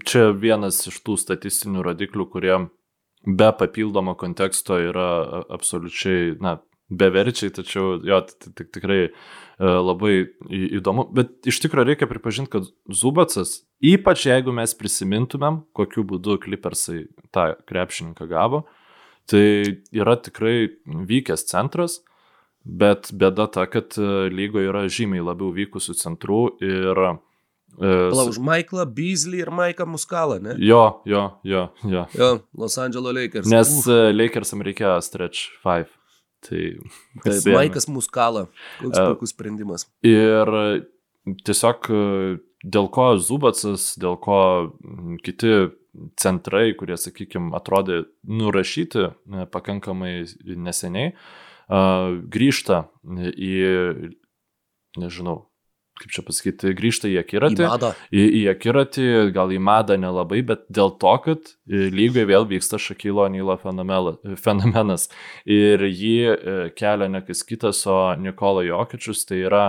čia 0.08 0.30
vienas 0.32 0.80
iš 0.88 1.02
tų 1.04 1.18
statistinių 1.20 1.84
rodiklių, 1.90 2.30
kurie 2.32 2.56
be 3.26 3.50
papildomo 3.60 4.16
konteksto 4.16 4.80
yra 4.80 5.10
absoliučiai, 5.52 6.38
na, 6.40 6.60
beverčiai, 6.90 7.52
tačiau 7.54 7.98
jo, 8.06 8.20
tik 8.56 8.70
tikrai 8.76 9.00
e, 9.08 9.12
labai 9.60 10.14
įdomu. 10.78 11.08
Bet 11.18 11.50
iš 11.50 11.60
tikrųjų 11.64 11.90
reikia 11.90 12.10
pripažinti, 12.10 12.52
kad 12.54 12.70
Zubacas, 12.94 13.64
ypač 13.82 14.28
jeigu 14.30 14.54
mes 14.56 14.76
prisimintumėm, 14.78 15.64
kokiu 15.76 16.06
būdu 16.08 16.38
Clippersai 16.44 17.08
tą 17.34 17.52
krepšininką 17.70 18.30
gavo, 18.30 18.66
tai 19.30 19.82
yra 19.96 20.16
tikrai 20.22 20.70
vykęs 20.86 21.46
centras, 21.50 22.00
bet 22.66 23.12
bėda 23.14 23.48
ta, 23.54 23.68
kad 23.70 23.98
e, 23.98 24.28
lygoje 24.34 24.70
yra 24.72 24.86
žymiai 24.90 25.24
labiau 25.26 25.54
vykusių 25.56 25.98
centrų 26.00 26.42
ir 26.66 27.06
Palauk, 27.76 28.38
Maiklą 28.40 28.86
Beasley 28.88 29.42
ir 29.44 29.50
Maiką 29.52 29.84
Muskalą, 29.90 30.38
ne? 30.40 30.56
Jo, 30.64 31.02
jo, 31.06 31.26
jo, 31.44 31.66
jo. 31.84 32.06
Jo, 32.16 32.30
Los 32.56 32.78
Angeles 32.80 33.16
Lakers. 33.18 33.50
Nes 33.52 33.72
Uf. 33.82 33.90
Lakersam 34.16 34.64
reikėjo 34.64 34.96
stretch 35.04 35.50
5. 35.66 35.92
Tai 36.46 36.62
Taip, 37.26 37.50
Maikas 37.52 37.90
Muskala. 37.92 38.46
Koks 38.80 38.96
uh, 38.96 39.10
puikus 39.12 39.36
sprendimas. 39.36 39.90
Ir 40.08 40.54
tiesiog 41.44 41.90
dėl 42.64 42.88
ko 42.94 43.10
Zubacas, 43.20 43.92
dėl 44.00 44.16
ko 44.24 44.40
kiti 45.26 45.66
centrai, 46.20 46.70
kurie, 46.78 46.98
sakykime, 47.00 47.54
atrodė 47.58 48.04
nurašyti 48.28 49.10
pakankamai 49.54 50.26
neseniai, 50.46 51.14
grįžta 52.36 52.86
į, 53.34 53.54
nežinau, 55.02 55.46
kaip 56.02 56.12
čia 56.12 56.24
pasakyti, 56.28 56.74
grįžta 56.76 57.10
į 57.10 57.20
akiratį. 57.22 57.64
Į 57.64 57.70
madą. 57.70 57.92
Į, 58.12 58.24
į 58.40 58.42
akiratį, 58.52 59.08
gal 59.36 59.54
į 59.56 59.60
madą 59.64 59.98
nelabai, 60.00 60.42
bet 60.46 60.66
dėl 60.74 60.92
to, 61.00 61.14
kad 61.24 61.52
lygoje 61.66 62.28
vėl 62.28 62.48
vyksta 62.50 62.80
Šakilo 62.82 63.28
Nylo 63.32 63.56
fenomenas. 63.62 65.08
Ir 65.48 65.86
jį 65.88 66.16
e, 66.28 66.56
kelia 66.76 67.10
ne 67.12 67.24
kas 67.26 67.46
kitas, 67.48 67.86
o 67.88 68.00
Nikola 68.20 68.66
Jokičius. 68.68 69.24
Tai 69.30 69.40
yra, 69.48 69.66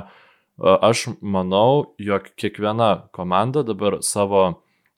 e, 0.58 0.74
aš 0.74 1.06
manau, 1.22 1.94
jog 2.02 2.26
kiekviena 2.34 3.06
komanda 3.14 3.62
dabar 3.66 4.00
savo 4.02 4.48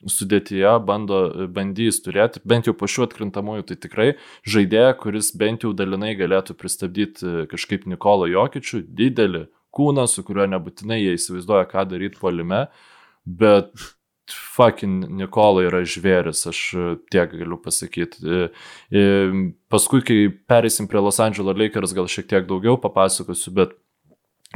sudėtyje 0.07 0.77
bando, 0.87 1.49
bandys 1.51 1.99
turėti, 2.05 2.43
bent 2.47 2.69
jau 2.69 2.75
po 2.79 2.87
šių 2.91 3.09
atkrintamųjų, 3.09 3.67
tai 3.69 3.77
tikrai 3.83 4.09
žaidėją, 4.47 4.95
kuris 5.01 5.33
bent 5.39 5.67
jau 5.67 5.75
dalinai 5.77 6.15
galėtų 6.19 6.55
pristabdyti 6.59 7.27
e, 7.27 7.47
kažkaip 7.51 7.89
Nikolą 7.91 8.31
Jokičių, 8.31 8.85
didelį 8.87 9.47
kūną, 9.75 10.07
su 10.11 10.25
kuriuo 10.27 10.47
nebūtinai 10.55 11.01
jie 11.01 11.17
įsivaizduoja, 11.19 11.67
ką 11.71 11.85
daryti 11.91 12.21
polime, 12.23 12.67
bet 13.27 13.73
fucking 14.29 15.09
Nikola 15.19 15.65
yra 15.69 15.83
žvėris, 15.89 16.45
aš 16.51 16.63
tiek 17.13 17.33
galiu 17.33 17.59
pasakyti. 17.63 18.23
E, 18.23 18.49
e, 18.93 19.05
paskui, 19.73 20.03
kai 20.05 20.21
perėsim 20.51 20.89
prie 20.91 21.03
Los 21.03 21.21
Angeles 21.23 21.59
Lakers, 21.59 21.95
gal 21.97 22.11
šiek 22.11 22.29
tiek 22.31 22.49
daugiau 22.49 22.79
papasakosiu, 22.81 23.55
bet 23.57 23.77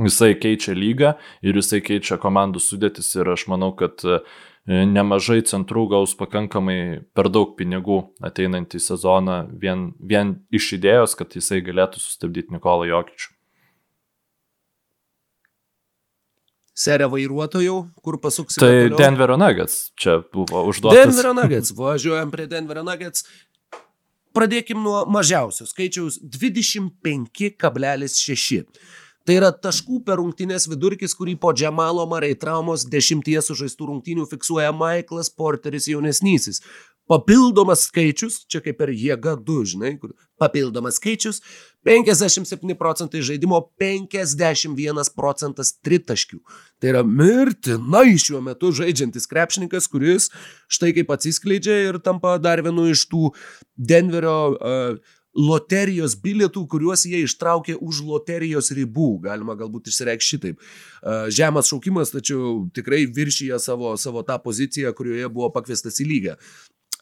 jisai 0.00 0.32
keičia 0.40 0.74
lygą 0.76 1.14
ir 1.44 1.58
jisai 1.60 1.82
keičia 1.84 2.16
komandų 2.20 2.62
sudėtis 2.64 3.10
ir 3.18 3.32
aš 3.34 3.46
manau, 3.52 3.72
kad 3.76 4.04
e, 4.04 4.22
nemažai 4.66 5.40
centrų 5.48 5.88
gaus 5.90 6.14
pakankamai 6.14 7.02
per 7.14 7.28
daug 7.32 7.56
pinigų 7.58 8.02
ateinantį 8.22 8.78
sezoną 8.82 9.38
vien, 9.58 9.90
vien 9.98 10.36
iš 10.54 10.74
idėjos, 10.78 11.16
kad 11.18 11.34
jisai 11.34 11.62
galėtų 11.66 12.02
sustabdyti 12.02 12.54
Nikolą 12.54 12.86
Jokičių. 12.90 13.32
serija 16.82 17.06
vairuotojų, 17.12 17.76
kur 18.02 18.16
pasuksime. 18.22 18.62
Tai 18.62 18.72
toliau. 18.72 18.98
Denverio 19.00 19.36
Nuggets 19.40 19.74
čia 19.98 20.12
buvo 20.34 20.58
užduotas. 20.70 20.98
Denverio 20.98 21.32
Nuggets, 21.36 21.70
važiuojam 21.76 22.28
prie 22.32 22.46
Denverio 22.50 22.84
Nuggets. 22.86 23.20
Pradėkim 24.32 24.78
nuo 24.80 25.04
mažiausio 25.12 25.64
skaičiaus 25.68 26.14
25,6. 26.24 28.64
Tai 29.22 29.36
yra 29.38 29.52
taškų 29.54 30.00
per 30.06 30.18
rungtynės 30.18 30.66
vidurkis, 30.70 31.14
kurį 31.14 31.36
po 31.42 31.52
Džemalo 31.54 32.08
Marai 32.10 32.32
traumos 32.38 32.82
dešimties 32.90 33.52
sužaistų 33.52 33.92
rungtynių 33.92 34.26
fiksuoja 34.30 34.72
Michaelas 34.74 35.30
Porteris 35.30 35.86
jaunesnysis. 35.90 36.58
Papildomas 37.10 37.84
skaičius, 37.88 38.40
čia 38.50 38.60
kaip 38.62 38.78
ir 38.84 38.92
jėga 38.94 39.34
2, 39.42 39.62
žinai, 39.72 39.92
kur 40.00 40.14
papildomas 40.40 41.00
skaičius 41.00 41.40
57 41.86 42.76
procentai 42.78 43.22
žaidimo, 43.26 43.58
51 43.78 45.10
procentas 45.14 45.74
tritaškių. 45.82 46.38
Tai 46.82 46.92
yra 46.92 47.02
mirtinai 47.06 48.14
šiuo 48.18 48.42
metu 48.46 48.70
žaidžiantis 48.74 49.26
krepšininkas, 49.30 49.90
kuris 49.90 50.30
štai 50.70 50.94
kaip 50.98 51.10
atsiskleidžia 51.14 51.80
ir 51.90 52.02
tampa 52.02 52.38
dar 52.42 52.62
vienu 52.62 52.86
iš 52.90 53.06
tų 53.10 53.34
Denverio 53.76 54.38
uh, 54.54 55.18
loterijos 55.32 56.14
bilietų, 56.20 56.66
kuriuos 56.68 57.06
jie 57.08 57.22
ištraukė 57.26 57.78
už 57.80 58.02
loterijos 58.04 58.70
ribų, 58.76 59.14
galima 59.24 59.56
galbūt 59.56 59.88
išsireikšti 59.88 60.36
šitaip. 60.36 60.66
Žemas 61.32 61.70
šaukimas, 61.72 62.12
tačiau 62.12 62.66
tikrai 62.74 63.06
viršyje 63.06 63.58
savo, 63.62 63.94
savo 63.96 64.24
tą 64.28 64.36
poziciją, 64.42 64.92
kurioje 64.96 65.30
buvo 65.32 65.48
pakviestas 65.54 66.00
į 66.04 66.08
lygą. 66.10 66.36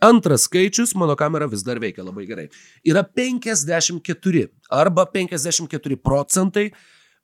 Antras 0.01 0.47
skaičius, 0.49 0.95
mano 0.97 1.13
kamera 1.19 1.51
vis 1.51 1.65
dar 1.67 1.81
veikia 1.83 2.07
labai 2.07 2.25
gerai, 2.29 2.47
yra 2.89 3.03
54 3.05 4.47
arba 4.73 5.05
54 5.13 5.99
procentai 6.01 6.71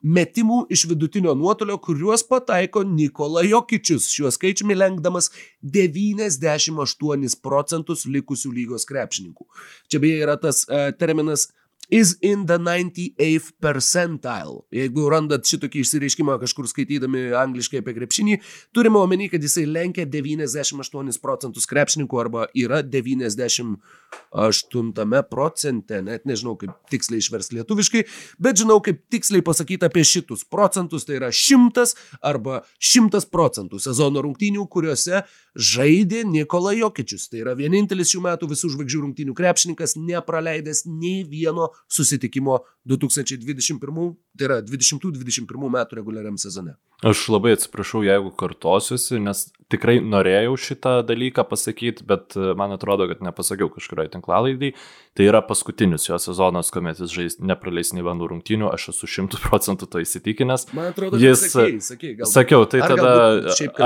metimų 0.07 0.63
iš 0.71 0.87
vidutinio 0.91 1.35
nuotolio, 1.39 1.79
kuriuos 1.83 2.23
pataiko 2.29 2.85
Nikola 2.87 3.43
Jokičius, 3.47 4.07
šiuo 4.13 4.31
skaičiumi 4.35 4.77
lenkdamas 4.77 5.33
98 5.63 7.41
procentus 7.43 8.07
likusių 8.07 8.53
lygos 8.55 8.87
krepšininkų. 8.89 9.47
Čia 9.91 10.03
beje 10.03 10.23
yra 10.23 10.37
tas 10.41 10.63
uh, 10.69 10.91
terminas 10.99 11.49
is 11.89 12.17
in 12.21 12.47
the 12.47 12.59
98th 12.59 13.53
percentile. 13.63 14.65
Jeigu 14.75 15.09
randat 15.11 15.47
šitokį 15.47 15.81
išsireiškimą 15.85 16.39
kažkur 16.43 16.67
skaitydami 16.71 17.31
angliškai 17.39 17.79
apie 17.83 17.95
krepšinį, 17.97 18.35
turime 18.75 18.99
omeny, 18.99 19.29
kad 19.31 19.43
jisai 19.43 19.67
lenkia 19.71 20.07
98 20.11 21.21
procentus 21.23 21.67
krepšininkų 21.71 22.21
arba 22.21 22.47
yra 22.59 22.83
98 22.83 25.23
procente, 25.31 26.03
net 26.03 26.27
nežinau 26.27 26.57
kaip 26.59 26.71
tiksliai 26.91 27.19
išvers 27.23 27.53
lietuviškai, 27.55 28.03
bet 28.43 28.55
žinau 28.63 28.79
kaip 28.85 28.99
tiksliai 29.13 29.43
pasakyti 29.47 29.87
apie 29.87 30.05
šitus 30.07 30.43
procentus, 30.51 31.03
tai 31.07 31.15
yra 31.21 31.31
100 31.31 31.95
arba 32.27 32.55
100 32.83 33.31
procentų 33.31 33.77
sezono 33.83 34.19
rungtynių, 34.27 34.67
kuriuose 34.71 35.17
žaidė 35.55 36.25
Nikola 36.27 36.73
Jokičius. 36.77 37.29
Tai 37.31 37.39
yra 37.45 37.53
vienintelis 37.59 38.11
šių 38.13 38.21
metų 38.27 38.45
visų 38.51 38.67
žvaigždžių 38.75 39.01
rungtynių 39.07 39.33
krepšininkas, 39.37 39.91
nepraleidęs 39.97 40.81
nei 40.91 41.25
vieno 41.29 41.71
susitikimo 41.89 42.59
2021, 42.89 44.15
tai 44.37 44.49
yra 44.49 44.61
2021 44.65 45.71
metų 45.77 46.01
reguliariam 46.01 46.39
sezone. 46.41 46.77
Aš 47.05 47.27
labai 47.29 47.53
atsiprašau, 47.53 48.01
jeigu 48.07 48.31
kartosiuosi, 48.41 49.19
nes 49.21 49.43
tikrai 49.73 49.99
norėjau 50.01 50.55
šitą 50.57 50.93
dalyką 51.05 51.43
pasakyti, 51.51 52.07
bet 52.09 52.37
e, 52.39 52.55
man 52.57 52.73
atrodo, 52.73 53.05
kad 53.11 53.21
nepasakiau 53.25 53.69
kažkurioje 53.75 54.15
tinklalaidai. 54.15 54.71
Tai 55.17 55.27
yra 55.27 55.43
paskutinis 55.45 56.07
jo 56.07 56.17
sezonas, 56.23 56.71
kuomet 56.73 57.03
jis 57.03 57.13
žais 57.13 57.37
nepraleis 57.43 57.93
nei 57.97 58.05
vienų 58.07 58.31
rungtynių, 58.33 58.71
aš 58.73 58.91
esu 58.95 59.11
šimtų 59.13 59.43
procentų 59.45 59.91
to 59.93 60.03
įsitikinęs. 60.07 60.69
Man 60.77 60.93
atrodo, 60.95 61.21
jis 61.21 61.49
sakei, 61.51 61.81
sakei, 61.85 62.15
galbūt. 62.17 62.33
Sakiau, 62.33 62.65
tai 62.71 62.81
Ar 62.87 62.95
tada 62.95 63.15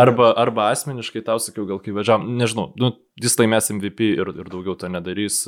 arba, 0.04 0.32
arba 0.44 0.70
asmeniškai 0.74 1.24
tau 1.26 1.42
sakiau, 1.42 1.66
gal 1.70 1.82
kai 1.82 1.96
vežam, 1.96 2.28
nežinau, 2.38 2.70
nu, 2.78 2.92
jis 3.20 3.38
laimės 3.40 3.72
MVP 3.74 4.12
ir, 4.20 4.34
ir 4.36 4.52
daugiau 4.52 4.76
to 4.78 4.90
nedarys. 4.92 5.42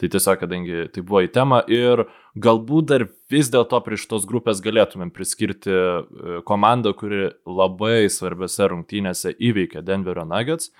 Tai 0.00 0.12
tiesiog, 0.16 0.38
kadangi 0.40 0.86
tai 0.94 1.04
buvo 1.04 1.24
į 1.26 1.32
temą 1.34 1.64
ir 1.68 2.06
galbūt 2.34 2.88
dar 2.90 3.06
vis 3.30 3.50
dėlto 3.52 3.78
prie 3.84 3.98
šitos 4.00 4.26
grupės 4.26 4.62
galėtumėm 4.64 5.12
priskirti 5.14 5.70
e, 5.70 6.40
komandą, 6.48 6.94
kuri 6.98 7.30
labai 7.46 8.10
svarbiose 8.10 8.68
rungtynėse 8.72 9.34
įveikė 9.38 9.84
Denverio 9.86 10.26
Nuggets. 10.28 10.72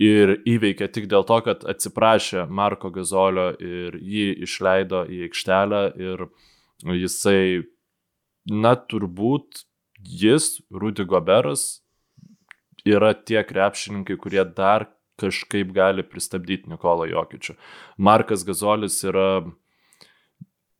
Ir 0.00 0.40
įveikė 0.48 0.88
tik 0.90 1.04
dėl 1.06 1.22
to, 1.22 1.36
kad 1.46 1.62
atsiprašė 1.70 2.48
Marko 2.50 2.90
Gazolio 2.90 3.52
ir 3.62 3.94
jį 3.94 4.26
išleido 4.42 5.04
į 5.06 5.20
aikštelę 5.28 5.82
ir 6.02 6.24
jisai 6.82 7.62
na, 8.50 8.74
turbūt 8.74 9.62
jis, 10.02 10.58
Rudy 10.74 11.06
Goberas, 11.06 11.84
yra 12.84 13.14
tie 13.14 13.44
krepšininkai, 13.46 14.18
kurie 14.18 14.42
dar 14.44 14.88
kažkaip 15.20 15.70
gali 15.76 16.02
pristabdyti 16.02 16.72
Nikolą 16.72 17.06
Jokičių. 17.12 17.54
Markas 18.02 18.42
Gazolis 18.44 18.98
yra 19.06 19.44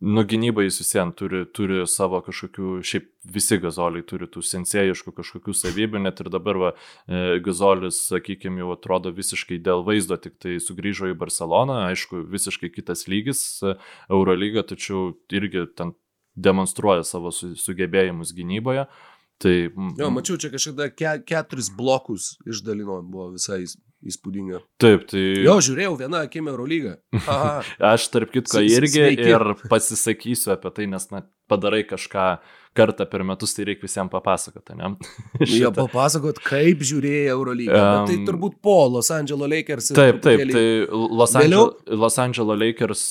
Nu, 0.05 0.21
gynybai 0.29 0.67
jis 0.67 0.83
visien 0.83 1.11
turi, 1.17 1.45
turi 1.57 1.79
savo 1.89 2.19
kažkokių, 2.27 2.75
šiaip 2.85 3.07
visi 3.35 3.57
gazoliai 3.63 4.05
turi 4.05 4.27
tų 4.29 4.43
sensėjiškų 4.45 5.15
kažkokių 5.17 5.55
savybių, 5.57 6.03
net 6.05 6.21
ir 6.21 6.29
dabar 6.35 6.59
va, 6.61 6.73
e, 7.09 7.39
gazolis, 7.45 8.03
sakykime, 8.11 8.61
jau 8.61 8.75
atrodo 8.75 9.15
visiškai 9.17 9.57
dėl 9.65 9.85
vaizdo, 9.87 10.19
tik 10.21 10.37
tai 10.45 10.59
sugrįžo 10.61 11.09
į 11.13 11.17
Barceloną, 11.23 11.79
aišku, 11.89 12.21
visiškai 12.35 12.69
kitas 12.75 13.07
lygis 13.09 13.41
e, 13.65 13.79
Eurolyga, 14.13 14.67
tačiau 14.75 15.15
irgi 15.33 15.65
ten 15.79 15.95
demonstruoja 16.37 17.07
savo 17.09 17.33
su, 17.33 17.55
sugebėjimus 17.57 18.35
gynyboje. 18.37 18.85
Tai, 19.41 19.55
jo, 19.99 20.11
mačiau, 20.15 20.37
čia 20.39 20.53
kažkada 20.53 20.91
ke, 20.93 21.17
keturis 21.27 21.73
blokus 21.75 22.35
išdalino, 22.47 23.01
buvo 23.09 23.33
visai 23.39 23.65
įspūdinga. 24.11 24.61
Taip, 24.83 25.07
tai. 25.11 25.23
Jo, 25.45 25.57
žiūrėjau 25.65 25.95
vieną 26.03 26.25
akimę 26.27 26.53
Eurolygą. 26.53 26.97
Aš 27.93 28.09
tarp 28.13 28.35
kitko 28.35 28.63
irgi 28.65 29.01
Sveiki. 29.01 29.31
ir 29.33 29.47
pasisakysiu 29.71 30.55
apie 30.55 30.73
tai, 30.77 30.89
nes 30.91 31.09
na, 31.13 31.25
padarai 31.51 31.83
kažką 31.89 32.29
kartą 32.75 33.07
per 33.11 33.23
metus, 33.27 33.55
tai 33.55 33.69
reikia 33.69 33.87
visiems 33.87 34.13
papasakoti, 34.13 34.77
ne? 34.81 34.95
jo, 35.63 35.71
papasakot, 35.75 36.41
kaip 36.45 36.83
žiūrėjai 36.85 37.33
Eurolygą. 37.35 37.81
Um, 37.81 38.09
tai 38.11 38.21
turbūt 38.27 38.59
po 38.65 38.79
Los 38.91 39.13
Angeles 39.15 39.53
Lakers. 39.53 39.93
Taip, 39.97 40.23
taip, 40.25 40.47
tai 40.51 40.65
Los, 40.91 41.37
Angel, 41.39 41.71
Los 42.05 42.19
Angeles 42.23 42.61
Lakers 42.65 43.05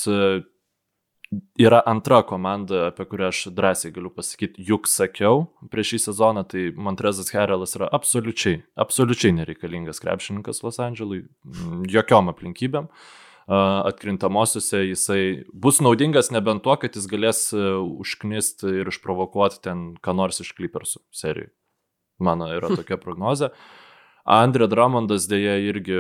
yra 1.59 1.81
antra 1.85 2.21
komanda, 2.27 2.87
apie 2.89 3.05
kurią 3.09 3.29
aš 3.31 3.41
drąsiai 3.55 3.91
galiu 3.95 4.11
pasakyti, 4.13 4.63
juk 4.67 4.87
sakiau 4.89 5.45
prieš 5.71 5.93
šį 5.93 5.99
sezoną, 6.07 6.45
tai 6.49 6.67
Montrezas 6.75 7.31
Herelas 7.33 7.75
yra 7.77 7.89
absoliučiai, 7.93 8.61
absoliučiai 8.79 9.35
nereikalingas 9.39 10.01
krepšininkas 10.03 10.63
Los 10.65 10.79
Andželui, 10.83 11.23
jokiom 11.91 12.31
aplinkybėm. 12.33 12.89
Atkrintamosiose 13.53 14.85
jisai 14.87 15.23
bus 15.51 15.81
naudingas 15.83 16.31
nebent 16.31 16.63
tuo, 16.63 16.77
kad 16.79 16.95
jis 16.95 17.09
galės 17.11 17.49
užknisti 17.53 18.79
ir 18.81 18.91
išprovokuoti 18.91 19.59
ten 19.65 19.87
ką 19.99 20.15
nors 20.15 20.39
iš 20.43 20.53
Clippersų 20.55 21.03
serijų. 21.11 21.51
Mano 22.23 22.47
yra 22.55 22.71
tokia 22.79 22.99
prognozė. 23.01 23.51
Andrė 24.23 24.69
Dramondas 24.71 25.27
dėja 25.27 25.57
irgi 25.59 25.99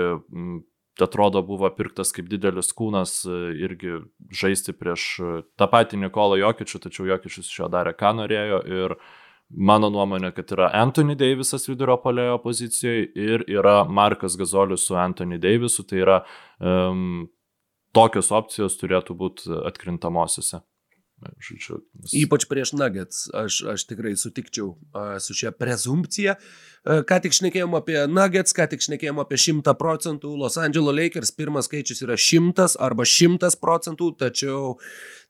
atrodo 1.01 1.41
buvo 1.45 1.69
pirktas 1.73 2.13
kaip 2.13 2.29
didelis 2.29 2.73
kūnas 2.77 3.23
e, 3.25 3.37
irgi 3.65 3.99
žaisti 4.33 4.75
prieš 4.77 5.05
e, 5.19 5.33
tą 5.57 5.67
patį 5.71 6.03
Nikolą 6.03 6.37
Jokičių, 6.41 6.81
tačiau 6.85 7.07
Jokičius 7.09 7.49
iš 7.49 7.59
jo 7.63 7.69
darė, 7.73 7.95
ką 7.97 8.13
norėjo 8.19 8.59
ir 8.69 8.95
mano 9.49 9.89
nuomonė, 9.93 10.33
kad 10.37 10.51
yra 10.55 10.69
Anthony 10.83 11.15
Davisas 11.17 11.65
vidurio 11.69 11.97
polėjo 12.01 12.37
pozicijoje 12.43 13.07
ir 13.17 13.45
yra 13.49 13.83
Markas 13.85 14.37
Gazolis 14.39 14.85
su 14.87 14.97
Anthony 14.97 15.39
Davisu, 15.41 15.85
tai 15.89 16.03
yra 16.05 16.19
um, 16.59 17.25
tokios 17.93 18.31
opcijos 18.33 18.77
turėtų 18.81 19.17
būti 19.17 19.57
atkrintamosiose. 19.69 20.63
Žodžiu, 21.43 21.79
nes... 21.99 22.13
Ypač 22.17 22.45
prieš 22.49 22.73
Nuggets, 22.75 23.25
aš, 23.35 23.61
aš 23.73 23.85
tikrai 23.89 24.13
sutikčiau 24.19 24.73
a, 24.91 25.19
su 25.23 25.35
šia 25.37 25.51
prezumpcija. 25.55 26.35
A, 26.35 26.99
ką 27.07 27.19
tik 27.23 27.35
šnekėjom 27.37 27.75
apie 27.79 27.97
Nuggets, 28.11 28.55
ką 28.55 28.67
tik 28.71 28.83
šnekėjom 28.85 29.21
apie 29.23 29.39
100 29.39 29.75
procentų, 29.79 30.35
Los 30.39 30.59
Angeles 30.61 30.97
Lakers 30.99 31.33
pirmas 31.35 31.69
skaičius 31.69 32.03
yra 32.05 32.17
100 32.19 32.77
arba 32.83 33.07
100 33.07 33.53
procentų, 33.61 34.13
tačiau 34.19 34.77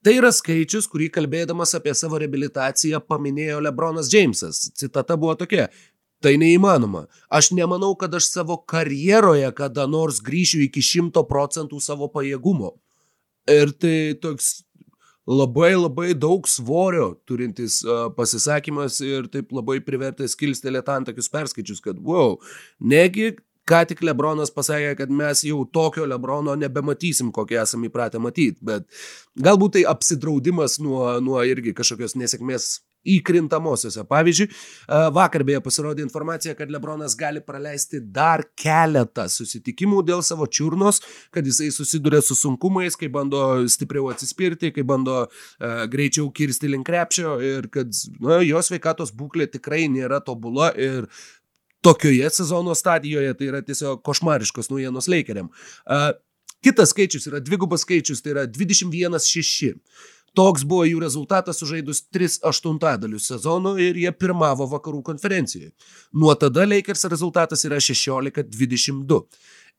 tai 0.04 0.18
yra 0.20 0.34
skaičius, 0.36 0.90
kurį 0.92 1.10
kalbėdamas 1.14 1.76
apie 1.78 1.96
savo 1.98 2.22
reabilitaciją 2.22 3.04
paminėjo 3.08 3.64
Lebronas 3.64 4.12
Jamesas. 4.14 4.70
Citata 4.78 5.18
buvo 5.20 5.38
tokia. 5.40 5.70
Tai 6.24 6.38
neįmanoma. 6.40 7.08
Aš 7.28 7.52
nemanau, 7.52 7.98
kad 8.00 8.14
aš 8.16 8.30
savo 8.32 8.56
karjeroje 8.64 9.50
kada 9.58 9.84
nors 9.92 10.22
grįšiu 10.24 10.62
iki 10.70 10.80
100 10.80 11.26
procentų 11.28 11.82
savo 11.84 12.08
pajėgumo. 12.14 12.78
Ir 13.52 13.74
tai 13.76 14.16
toks 14.24 14.62
labai 15.30 15.72
labai 15.78 16.12
daug 16.14 16.48
svorio 16.50 17.14
turintis 17.28 17.80
uh, 17.88 18.10
pasisakymas 18.16 19.00
ir 19.06 19.30
taip 19.32 19.54
labai 19.56 19.80
privertęs 19.86 20.36
kilstelėti 20.40 20.92
antakius 20.92 21.32
perskaičius, 21.32 21.82
kad 21.84 22.00
wow, 22.04 22.38
negi 22.80 23.34
ką 23.70 23.84
tik 23.88 24.04
Lebronas 24.04 24.52
pasakė, 24.52 24.94
kad 25.00 25.12
mes 25.14 25.46
jau 25.48 25.62
tokio 25.72 26.08
Lebrono 26.10 26.56
nebematysim, 26.60 27.32
kokį 27.36 27.62
esame 27.62 27.88
įpratę 27.88 28.20
matyti, 28.20 28.60
bet 28.66 28.88
galbūt 29.40 29.78
tai 29.78 29.86
apsidraudimas 29.88 30.80
nuo, 30.84 31.06
nuo 31.24 31.44
irgi 31.48 31.76
kažkokios 31.78 32.18
nesėkmės 32.20 32.74
įkrintamosiose. 33.04 34.06
Pavyzdžiui, 34.10 34.48
vakar 35.16 35.44
beje 35.48 35.62
pasirodė 35.64 36.04
informacija, 36.06 36.56
kad 36.58 36.72
Lebronas 36.72 37.16
gali 37.20 37.42
praleisti 37.44 38.02
dar 38.04 38.46
keletą 38.60 39.28
susitikimų 39.32 40.04
dėl 40.08 40.24
savo 40.26 40.48
čiurnos, 40.48 41.02
kad 41.34 41.48
jisai 41.48 41.70
susiduria 41.76 42.22
su 42.24 42.38
sunkumais, 42.38 42.98
kai 43.00 43.12
bando 43.12 43.44
stipriau 43.72 44.10
atsispirti, 44.14 44.74
kai 44.76 44.86
bando 44.88 45.24
uh, 45.26 45.86
greičiau 45.92 46.30
kirsti 46.36 46.72
link 46.72 46.88
krepšio 46.88 47.38
ir 47.44 47.70
kad 47.74 47.92
na, 48.24 48.42
jo 48.44 48.62
sveikatos 48.64 49.14
būklė 49.16 49.50
tikrai 49.52 49.86
nėra 49.92 50.22
tobula 50.24 50.72
ir 50.80 51.08
tokioje 51.84 52.30
sezono 52.32 52.76
stadijoje 52.76 53.34
tai 53.40 53.50
yra 53.52 53.64
tiesiog 53.66 54.04
košmariškos 54.08 54.72
naujienos 54.72 55.10
Lakeriam. 55.12 55.52
Uh, 55.84 56.14
kitas 56.64 56.94
skaičius 56.96 57.28
yra 57.28 57.44
dvigubas 57.44 57.84
skaičius, 57.84 58.24
tai 58.24 58.36
yra 58.38 58.46
21-6. 58.48 59.74
Toks 60.34 60.64
buvo 60.66 60.86
jų 60.90 61.02
rezultatas 61.04 61.60
sužaidus 61.62 62.02
3 62.10 62.40
aštuntadalius 62.50 63.28
sezono 63.30 63.76
ir 63.78 63.98
jie 64.02 64.10
pirmavo 64.18 64.66
vakarų 64.72 65.04
konferencijoje. 65.06 65.70
Nuo 66.18 66.34
tada 66.34 66.66
Lakers 66.66 67.06
rezultatas 67.12 67.66
yra 67.70 67.78
16-22. 67.78 69.20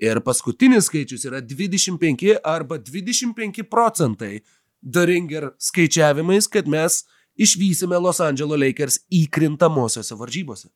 Ir 0.02 0.20
paskutinis 0.26 0.86
skaičius 0.90 1.26
yra 1.26 1.40
25 1.42 2.36
arba 2.44 2.78
25 2.78 3.66
procentai 3.70 4.38
Daringer 4.84 5.48
skaičiavimais, 5.58 6.46
kad 6.46 6.68
mes 6.68 7.02
išvysime 7.34 7.98
Los 7.98 8.20
Angeles 8.20 8.60
Lakers 8.60 8.98
įkrintamosiose 9.10 10.14
varžybose. 10.18 10.68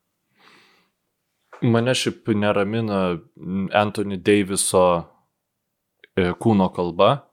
Mane 1.62 1.94
šiaip 1.94 2.30
neramina 2.34 3.18
Anthony 3.74 4.18
Daviso 4.22 4.84
e, 6.16 6.32
kūno 6.38 6.70
kalba, 6.74 7.27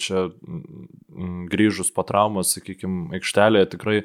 čia 0.00 0.28
grįžus 1.52 1.92
po 1.94 2.04
traumos, 2.06 2.54
sakykime, 2.56 3.08
aikštelėje 3.18 3.70
tikrai, 3.74 3.96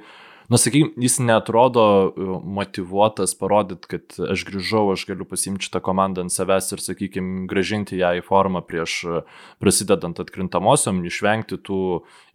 nu, 0.52 0.60
sakykime, 0.60 0.94
jis 1.04 1.20
netrodo 1.24 1.84
e, 1.86 2.28
motivuotas 2.58 3.36
parodyti, 3.40 3.90
kad 3.96 4.18
aš 4.34 4.46
grįžau, 4.50 4.86
aš 4.94 5.06
galiu 5.10 5.28
pasimti 5.30 5.68
šitą 5.68 5.84
komandą 5.86 6.26
ant 6.26 6.34
savęs 6.36 6.72
ir, 6.76 6.84
sakykime, 6.84 7.46
gražinti 7.52 8.00
ją 8.02 8.14
į 8.20 8.26
formą 8.28 8.64
prieš 8.68 8.98
e, 9.06 9.22
prasidedant 9.64 10.20
atkrintamosiom, 10.24 11.04
išvengti 11.08 11.62
tų 11.64 11.80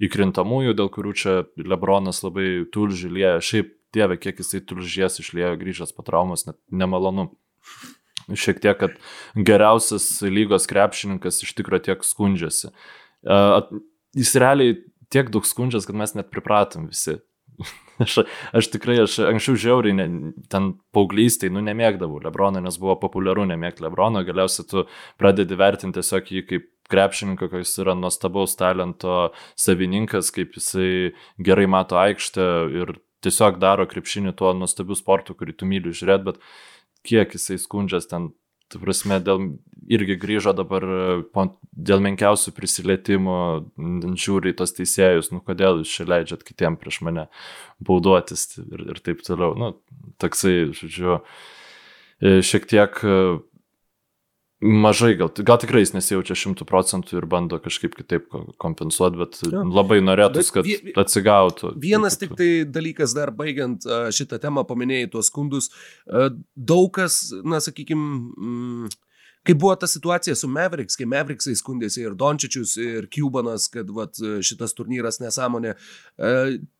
įkrintamųjų, 0.08 0.78
dėl 0.78 0.92
kurių 0.94 1.16
čia 1.18 1.36
Lebronas 1.60 2.22
labai 2.24 2.64
tulžylėja. 2.72 3.38
Šiaip 3.44 3.74
dieve, 3.96 4.18
kiek 4.20 4.40
jisai 4.40 4.62
tulžies 4.64 5.20
išlėjo 5.22 5.54
grįžęs 5.60 5.94
po 5.96 6.04
traumos, 6.06 6.46
net 6.48 6.58
nemalonu 6.68 7.30
šiek 8.36 8.60
tiek, 8.60 8.76
kad 8.76 8.96
geriausias 9.36 10.10
lygos 10.24 10.68
krepšininkas 10.68 11.42
iš 11.46 11.54
tikrųjų 11.56 11.88
tiek 11.88 12.04
skundžiasi. 12.04 12.72
Jis 13.22 14.34
realiai 14.40 14.76
tiek 15.12 15.32
daug 15.32 15.46
skundžias, 15.48 15.86
kad 15.88 15.96
mes 15.98 16.14
net 16.16 16.30
pripratom 16.32 16.88
visi. 16.90 17.18
aš, 18.04 18.18
aš 18.54 18.70
tikrai, 18.72 18.98
aš 19.02 19.18
anksčiau 19.26 19.58
žiauriai, 19.58 19.96
ne, 19.98 20.32
ten 20.52 20.72
paauglystai, 20.94 21.50
nu, 21.54 21.62
nemėgdavau 21.66 22.20
Lebrono, 22.22 22.62
nes 22.62 22.78
buvo 22.80 22.98
populiaru 23.02 23.46
nemėgti 23.50 23.84
Lebrono, 23.84 24.22
galiausiai 24.26 24.68
tu 24.70 24.84
pradedi 25.20 25.58
vertinti 25.58 25.98
tiesiog 25.98 26.32
jį 26.34 26.44
kaip 26.48 26.68
krepšininką, 26.88 27.50
kad 27.50 27.64
jis 27.64 27.74
yra 27.82 27.96
nuostabaus 27.98 28.56
talento 28.58 29.28
savininkas, 29.58 30.32
kaip 30.34 30.56
jisai 30.56 31.12
gerai 31.44 31.66
mato 31.68 31.98
aikštę 32.00 32.48
ir 32.80 32.96
tiesiog 33.24 33.58
daro 33.60 33.86
krepšinį 33.90 34.32
tuo 34.38 34.54
nuostabiu 34.56 34.96
sportu, 34.96 35.36
kurį 35.36 35.56
tu 35.58 35.68
myli 35.68 35.92
žiūrėti, 35.92 36.30
bet 36.30 36.40
kiek 37.08 37.34
jisai 37.34 37.58
skundžias 37.60 38.08
ten 38.10 38.30
tu 38.72 38.80
prasme, 38.82 39.18
dėl, 39.24 39.44
irgi 39.88 40.16
grįžo 40.20 40.52
dabar 40.56 40.84
po, 41.34 41.46
dėl 41.72 42.02
menkiausių 42.04 42.52
prisilietimų, 42.56 43.38
žiūri 44.20 44.54
tos 44.58 44.74
teisėjus, 44.76 45.32
nu 45.34 45.42
kodėl 45.44 45.82
jūs 45.82 45.94
čia 45.98 46.08
leidžiat 46.08 46.44
kitiem 46.46 46.78
prieš 46.80 47.00
mane 47.06 47.28
bauduotis 47.84 48.50
ir, 48.64 48.84
ir 48.94 49.00
taip 49.04 49.24
toliau. 49.26 49.54
Nu, 49.58 49.72
toksai, 50.20 50.70
žodžiu, 50.76 51.20
šiek 52.20 52.68
tiek 52.68 53.00
Mažai, 54.58 55.12
gal, 55.14 55.30
gal 55.46 55.58
tikrai 55.62 55.84
jis 55.84 55.92
nesijaučia 55.94 56.34
šimtų 56.34 56.64
procentų 56.66 57.20
ir 57.20 57.26
bando 57.30 57.60
kažkaip 57.62 57.92
kitaip 57.94 58.24
kompensuoti, 58.58 59.20
bet 59.20 59.38
ja. 59.46 59.62
labai 59.62 60.00
norėtųsi, 60.02 60.54
kad 60.56 60.66
vie, 60.66 60.78
atsigautų. 60.98 61.76
Vienas 61.78 62.18
tik 62.18 62.34
tai 62.38 62.48
dalykas 62.66 63.14
dar 63.14 63.30
baigiant 63.30 63.86
šitą 63.86 64.40
temą, 64.42 64.66
paminėjai 64.66 65.12
tuos 65.12 65.30
skundus, 65.30 65.70
daug 66.58 66.90
kas, 66.98 67.20
na, 67.46 67.62
sakykime, 67.62 68.90
kai 69.48 69.54
buvo 69.56 69.74
ta 69.80 69.86
situacija 69.86 70.34
su 70.36 70.48
Mavericks, 70.48 70.96
kai 70.98 71.06
Mavericksai 71.08 71.54
skundėsi 71.56 72.02
ir 72.04 72.16
Dončičius, 72.20 72.74
ir 72.82 73.06
Cubanas, 73.14 73.64
kad 73.72 73.88
vat, 73.96 74.20
šitas 74.44 74.76
turnyras 74.76 75.22
nesąmonė, 75.22 75.72
e, 75.72 76.32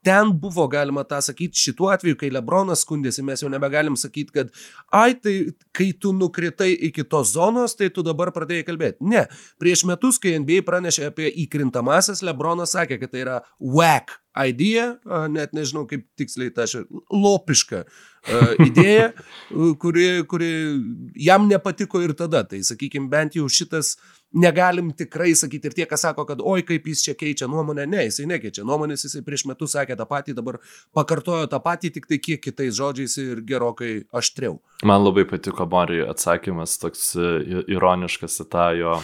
ten 0.04 0.34
buvo 0.42 0.66
galima 0.68 1.06
tą 1.08 1.22
sakyti, 1.24 1.56
šituo 1.56 1.88
atveju, 1.94 2.18
kai 2.20 2.28
Lebronas 2.34 2.84
skundėsi, 2.84 3.24
mes 3.24 3.40
jau 3.40 3.48
nebegalim 3.48 3.96
sakyti, 3.96 4.34
kad 4.36 4.52
ai, 4.92 5.14
tai 5.16 5.54
kai 5.72 5.94
tu 5.96 6.12
nukritai 6.12 6.74
iki 6.90 7.06
tos 7.08 7.32
zonos, 7.38 7.78
tai 7.78 7.88
tu 7.88 8.04
dabar 8.04 8.34
pradėjai 8.36 8.68
kalbėti. 8.68 9.08
Ne, 9.08 9.24
prieš 9.62 9.86
metus, 9.88 10.20
kai 10.20 10.36
NBA 10.36 10.60
pranešė 10.68 11.08
apie 11.08 11.32
įkrintamasis, 11.46 12.20
Lebronas 12.28 12.76
sakė, 12.76 13.00
kad 13.00 13.16
tai 13.16 13.24
yra 13.24 13.40
whack 13.56 14.20
idėja, 14.46 14.98
net 15.32 15.56
nežinau 15.56 15.86
kaip 15.88 16.04
tiksliai 16.18 16.52
ta 16.54 16.68
ši 16.68 16.84
lopiška 17.10 17.86
idėja, 18.64 19.10
kuri, 19.80 20.06
kuri 20.28 20.52
jam 21.18 21.48
nepatiko 21.50 22.02
ir 22.04 22.14
tada. 22.18 22.44
Tai 22.48 22.60
sakykime, 22.66 23.08
bent 23.12 23.38
jau 23.38 23.48
šitas 23.50 23.96
negalim 24.34 24.90
tikrai 24.92 25.32
sakyti 25.36 25.70
ir 25.70 25.76
tie, 25.76 25.86
kas 25.88 26.04
sako, 26.04 26.26
kad 26.28 26.42
oi 26.44 26.62
kaip 26.68 26.86
jis 26.90 27.02
čia 27.06 27.14
keičia 27.16 27.48
nuomonę, 27.48 27.86
ne, 27.88 28.04
jisai 28.08 28.26
nekeičia 28.28 28.64
nuomonės, 28.68 29.06
jisai 29.06 29.22
prieš 29.24 29.46
metus 29.48 29.72
sakė 29.76 29.96
tą 29.96 30.04
patį, 30.08 30.34
dabar 30.36 30.58
pakartojo 30.96 31.48
tą 31.48 31.60
patį, 31.64 31.94
tik 31.96 32.08
tai 32.10 32.18
kiek 32.20 32.42
kitais 32.44 32.76
žodžiais 32.76 33.16
ir 33.22 33.40
gerokai 33.48 33.92
aštriau. 34.12 34.58
Man 34.88 35.06
labai 35.06 35.24
patiko 35.28 35.64
Marijų 35.68 36.10
atsakymas, 36.12 36.76
toks 36.82 37.14
ironiškas 37.16 38.42
į 38.44 38.48
tą 38.52 38.68
jo 38.76 38.98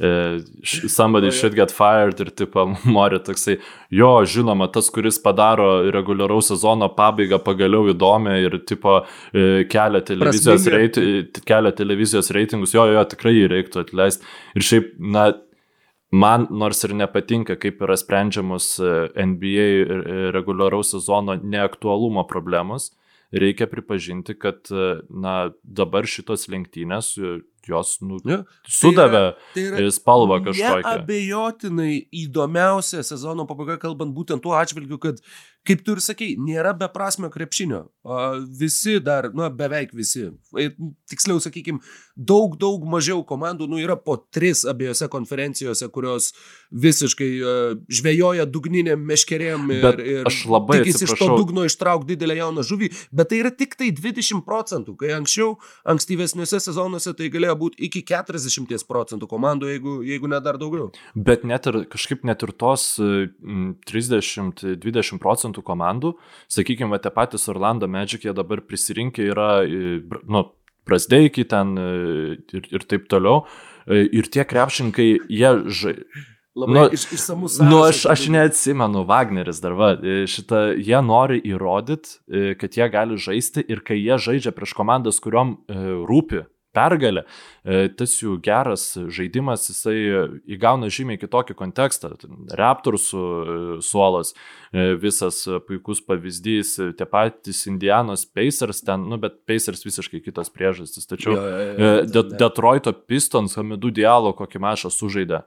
somebody 0.00 1.30
should 1.30 1.54
get 1.54 1.70
fired 1.70 2.20
ir 2.20 2.30
tipo 2.30 2.66
mori 2.84 3.20
toksai, 3.22 3.58
jo, 3.90 4.10
žinoma, 4.26 4.66
tas, 4.72 4.90
kuris 4.90 5.20
padaro 5.22 5.90
reguliaraus 5.94 6.50
sezono 6.50 6.88
pabaigą 6.96 7.38
pagaliau 7.44 7.86
įdomią 7.92 8.34
ir 8.42 8.58
tipo 8.66 8.96
uh, 9.04 9.62
kelia 9.70 10.02
televizijos, 10.02 10.66
reit, 10.74 10.98
kelia 11.46 11.72
televizijos 11.72 12.32
reitingus, 12.34 12.74
jo, 12.74 12.88
jo, 12.90 13.04
tikrai 13.06 13.36
jį 13.36 13.48
reiktų 13.54 13.84
atleisti. 13.84 14.26
Ir 14.58 14.66
šiaip, 14.66 14.90
na, 14.98 15.28
man 16.10 16.48
nors 16.50 16.82
ir 16.86 16.94
nepatinka, 16.98 17.58
kaip 17.60 17.82
yra 17.82 17.96
sprendžiamos 17.98 18.74
NBA 19.14 20.30
reguliaraus 20.34 20.94
sezono 20.94 21.38
neaktualumo 21.38 22.26
problemos, 22.30 22.90
reikia 23.34 23.66
pripažinti, 23.70 24.34
kad, 24.38 24.66
na, 25.10 25.38
dabar 25.62 26.06
šitos 26.06 26.48
lenktynės 26.50 27.14
jos 27.70 27.96
nu, 28.04 28.20
ja, 28.28 28.42
sudavė 28.68 29.24
tai 29.54 29.64
yra, 29.64 29.76
tai 29.78 29.86
yra 29.86 29.94
spalvą 29.94 30.40
kažkokią. 30.48 30.94
Abejotinai 30.94 31.96
įdomiausia 32.24 33.04
sezono 33.06 33.48
pabaiga, 33.48 33.78
kalbant 33.82 34.14
būtent 34.16 34.44
tuo 34.44 34.56
atžvilgiu, 34.58 35.00
kad 35.02 35.22
kaip 35.64 35.80
tu 35.84 35.94
ir 35.96 36.00
sakei, 36.04 36.34
nėra 36.40 36.74
beprasmio 36.76 37.30
krepšinio. 37.32 37.86
Visi 38.60 38.98
dar, 39.00 39.30
na, 39.36 39.48
beveik 39.48 39.94
visi. 39.96 40.26
Tiksliau, 41.08 41.40
sakykime, 41.40 41.80
daug, 42.14 42.58
daug 42.60 42.84
mažiau 42.88 43.22
komandų, 43.26 43.68
nu, 43.72 43.80
yra 43.80 43.96
po 43.96 44.18
tris 44.34 44.64
abiejose 44.68 45.08
konferencijose, 45.12 45.88
kurios 45.94 46.32
visiškai 46.74 47.30
žvejoja 47.88 48.44
dugninėm 48.50 49.06
meškerėm 49.08 49.72
ir, 49.72 49.86
bet 49.86 50.02
ir 50.04 50.28
aš 50.28 50.42
labai 50.52 50.82
tikisi 50.82 51.08
iš 51.08 51.16
to 51.20 51.30
dugno 51.38 51.64
ištraukti 51.68 52.12
didelę 52.12 52.36
jauną 52.42 52.64
žuvį, 52.66 52.90
bet 53.14 53.32
tai 53.32 53.40
yra 53.40 53.52
tik 53.54 53.78
tai 53.80 53.88
20 53.94 54.44
procentų, 54.44 54.98
kai 55.00 55.14
anksčiau, 55.16 55.54
ankstyvesniuose 55.94 56.60
sezonuose 56.60 57.14
tai 57.16 57.30
galėjo 57.32 57.53
būti 57.58 57.88
iki 57.88 58.04
40 58.08 58.86
procentų 58.88 59.28
komandų, 59.30 59.70
jeigu, 59.74 59.96
jeigu 60.06 60.30
ne 60.30 60.40
dar 60.44 60.58
daugiau. 60.60 60.90
Bet 61.14 61.46
net 61.46 61.66
ir 61.70 61.84
kažkaip 61.90 62.24
net 62.26 62.42
ir 62.46 62.54
tos 62.58 62.94
30-20 62.98 65.22
procentų 65.22 65.54
procentų 65.54 65.64
komandų, 65.64 66.14
sakykime, 66.48 66.98
tie 67.02 67.10
patys 67.10 67.48
Orlando 67.48 67.88
Magic, 67.88 68.24
jie 68.24 68.34
dabar 68.34 68.62
prisirinkę 68.62 69.22
yra, 69.30 69.64
nu, 70.26 70.44
prasdeiki 70.84 71.44
ten 71.48 71.76
ir, 72.52 72.68
ir 72.70 72.86
taip 72.88 73.08
toliau. 73.08 73.46
Ir 73.86 74.28
tie 74.32 74.44
krepšininkai, 74.44 75.08
jie 75.28 75.50
žai. 75.68 75.98
Labai 76.54 76.74
nu, 76.76 76.82
iš, 76.94 77.08
išsamus. 77.16 77.56
Nu, 77.66 77.80
aš, 77.82 78.04
aš 78.06 78.28
neatsimenu, 78.30 79.02
Wagneris 79.08 79.58
dar 79.60 79.74
va, 79.74 79.96
šitą, 79.98 80.76
jie 80.78 81.00
nori 81.02 81.40
įrodyti, 81.42 82.20
kad 82.60 82.78
jie 82.78 82.86
gali 82.92 83.18
žaisti 83.18 83.64
ir 83.66 83.82
kai 83.82 83.98
jie 83.98 84.20
žaidžia 84.22 84.54
prieš 84.54 84.76
komandas, 84.78 85.18
kuriuom 85.24 85.56
rūpi 86.06 86.44
pergalę, 86.74 87.24
e, 87.64 87.88
tas 87.96 88.16
jų 88.20 88.36
geras 88.44 88.86
žaidimas, 89.14 89.68
jisai 89.70 89.96
įgauna 90.56 90.90
žymiai 90.92 91.20
kitokį 91.20 91.56
kontekstą. 91.58 92.12
Raptorsų 92.58 93.22
e, 93.22 93.56
suolas, 93.84 94.34
e, 94.72 94.92
visas 95.00 95.44
puikus 95.68 96.02
pavyzdys, 96.04 96.76
tie 96.98 97.08
patys 97.08 97.64
Indianos 97.70 98.26
Pacers 98.26 98.84
ten, 98.84 99.06
nu, 99.10 99.20
bet 99.22 99.40
Pacers 99.48 99.86
visiškai 99.86 100.22
kitos 100.24 100.52
priežastys. 100.54 101.08
Tačiau 101.10 101.36
jo, 101.36 101.48
jo, 101.48 101.74
jo, 101.78 102.06
De 102.14 102.26
Detroito 102.44 102.92
Pistons 103.06 103.56
Hamidų 103.58 103.94
Dialo 104.02 104.34
kokį 104.36 104.62
mašą 104.66 104.92
sužaidė. 104.92 105.44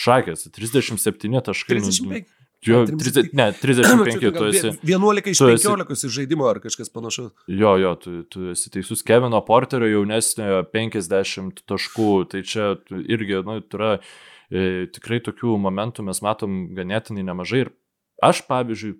Šakės, 0.00 0.46
37 0.54 1.42
taškai. 1.50 1.80
35. 1.80 2.39
Jo, 2.66 2.82
30, 2.86 3.32
ne, 3.32 3.52
35, 3.62 4.32
tu 4.38 4.44
esi. 4.50 4.72
11 4.82 5.30
iš 5.32 5.40
15 5.40 5.92
esi... 5.94 6.10
žaidimo 6.12 6.44
ar 6.48 6.60
kažkas 6.60 6.92
panašaus. 6.92 7.32
Jo, 7.48 7.76
jo, 7.80 7.94
tu, 7.96 8.16
tu 8.28 8.50
esi 8.52 8.72
teisus. 8.74 9.04
Kevino 9.06 9.40
Porterio 9.46 9.88
jaunesniojo 9.88 10.66
50 10.74 11.64
taškų, 11.70 12.10
tai 12.32 12.44
čia 12.44 12.74
irgi, 13.00 13.40
nu, 13.46 13.56
yra 13.64 13.94
e, 13.96 14.86
tikrai 14.92 15.22
tokių 15.24 15.56
momentų 15.64 16.04
mes 16.10 16.20
matom 16.26 16.62
ganėtinai 16.76 17.24
nemažai. 17.30 17.64
Ir 17.64 17.72
aš, 18.28 18.44
pavyzdžiui, 18.50 18.94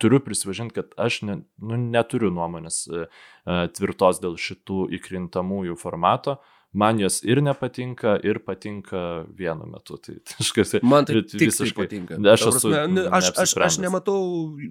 turiu 0.00 0.22
prisipažinti, 0.24 0.78
kad 0.80 0.96
aš 0.96 1.20
ne, 1.28 1.40
nu, 1.60 1.76
neturiu 1.76 2.32
nuomonės 2.32 2.86
e, 2.88 3.06
e 3.44 3.62
tvirtos 3.76 4.24
dėl 4.24 4.40
šitų 4.40 4.86
įkrintamųjų 4.96 5.76
formato. 5.84 6.40
E, 6.40 6.55
man 6.76 7.00
jos 7.00 7.20
ir 7.24 7.40
nepatinka, 7.44 8.16
ir 8.26 8.40
patinka 8.44 9.02
vienu 9.36 9.68
metu. 9.70 9.98
Tai 10.02 10.16
kažkas 10.36 10.76
man 10.84 11.08
tai 11.08 11.22
visiškai 11.24 11.72
tai 11.72 11.76
patinka. 11.80 12.18
Aš, 12.32 12.48
esu, 12.52 12.72
prasme, 12.72 13.06
aš, 13.18 13.30
aš, 13.44 13.54
aš 13.68 13.78
nematau 13.84 14.18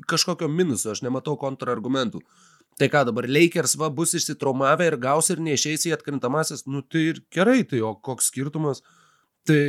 kažkokio 0.09 0.49
minuso, 0.51 0.93
aš 0.93 1.03
nematau 1.05 1.37
kontrargumentų. 1.41 2.21
Tai 2.75 2.89
ką 2.91 3.05
dabar 3.07 3.27
Lakers 3.31 3.77
va 3.79 3.87
bus 3.93 4.13
išsitraumavę 4.19 4.89
ir 4.89 4.99
gaus 4.99 5.31
ir 5.31 5.39
neišeis 5.43 5.87
į 5.87 5.95
atkrintamasis, 5.95 6.65
nu 6.67 6.83
tai 6.83 7.07
ir 7.13 7.21
gerai, 7.33 7.61
tai 7.67 7.79
o 7.87 7.93
koks 7.95 8.29
skirtumas. 8.33 8.83
Tai 9.47 9.59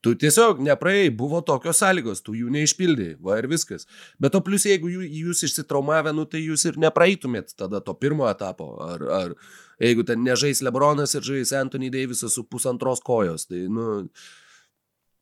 Tu 0.00 0.14
tiesiog 0.16 0.62
nepraėjai, 0.64 1.10
buvo 1.12 1.42
tokios 1.44 1.82
sąlygos, 1.82 2.22
tu 2.24 2.32
jų 2.32 2.48
neišpildėjai, 2.54 3.18
va 3.20 3.36
ir 3.36 3.50
viskas. 3.52 3.84
Bet 4.20 4.32
to 4.32 4.40
plus, 4.44 4.64
jeigu 4.64 4.88
jūs 4.88 5.42
išsitraumavę, 5.44 6.14
nu, 6.16 6.24
tai 6.24 6.40
jūs 6.40 6.64
ir 6.70 6.78
nepraeitumėt 6.80 7.52
tada 7.60 7.82
to 7.84 7.92
pirmo 8.00 8.24
etapo. 8.30 8.70
Ar, 8.80 9.04
ar 9.12 9.34
jeigu 9.82 10.06
ten 10.08 10.22
nežais 10.24 10.62
Lebronas 10.64 11.12
ir 11.18 11.26
žais 11.26 11.52
Anthony 11.56 11.90
Davisas 11.92 12.32
su 12.32 12.46
pusantros 12.48 13.02
kojos, 13.04 13.44
tai, 13.50 13.66
nu, 13.68 14.06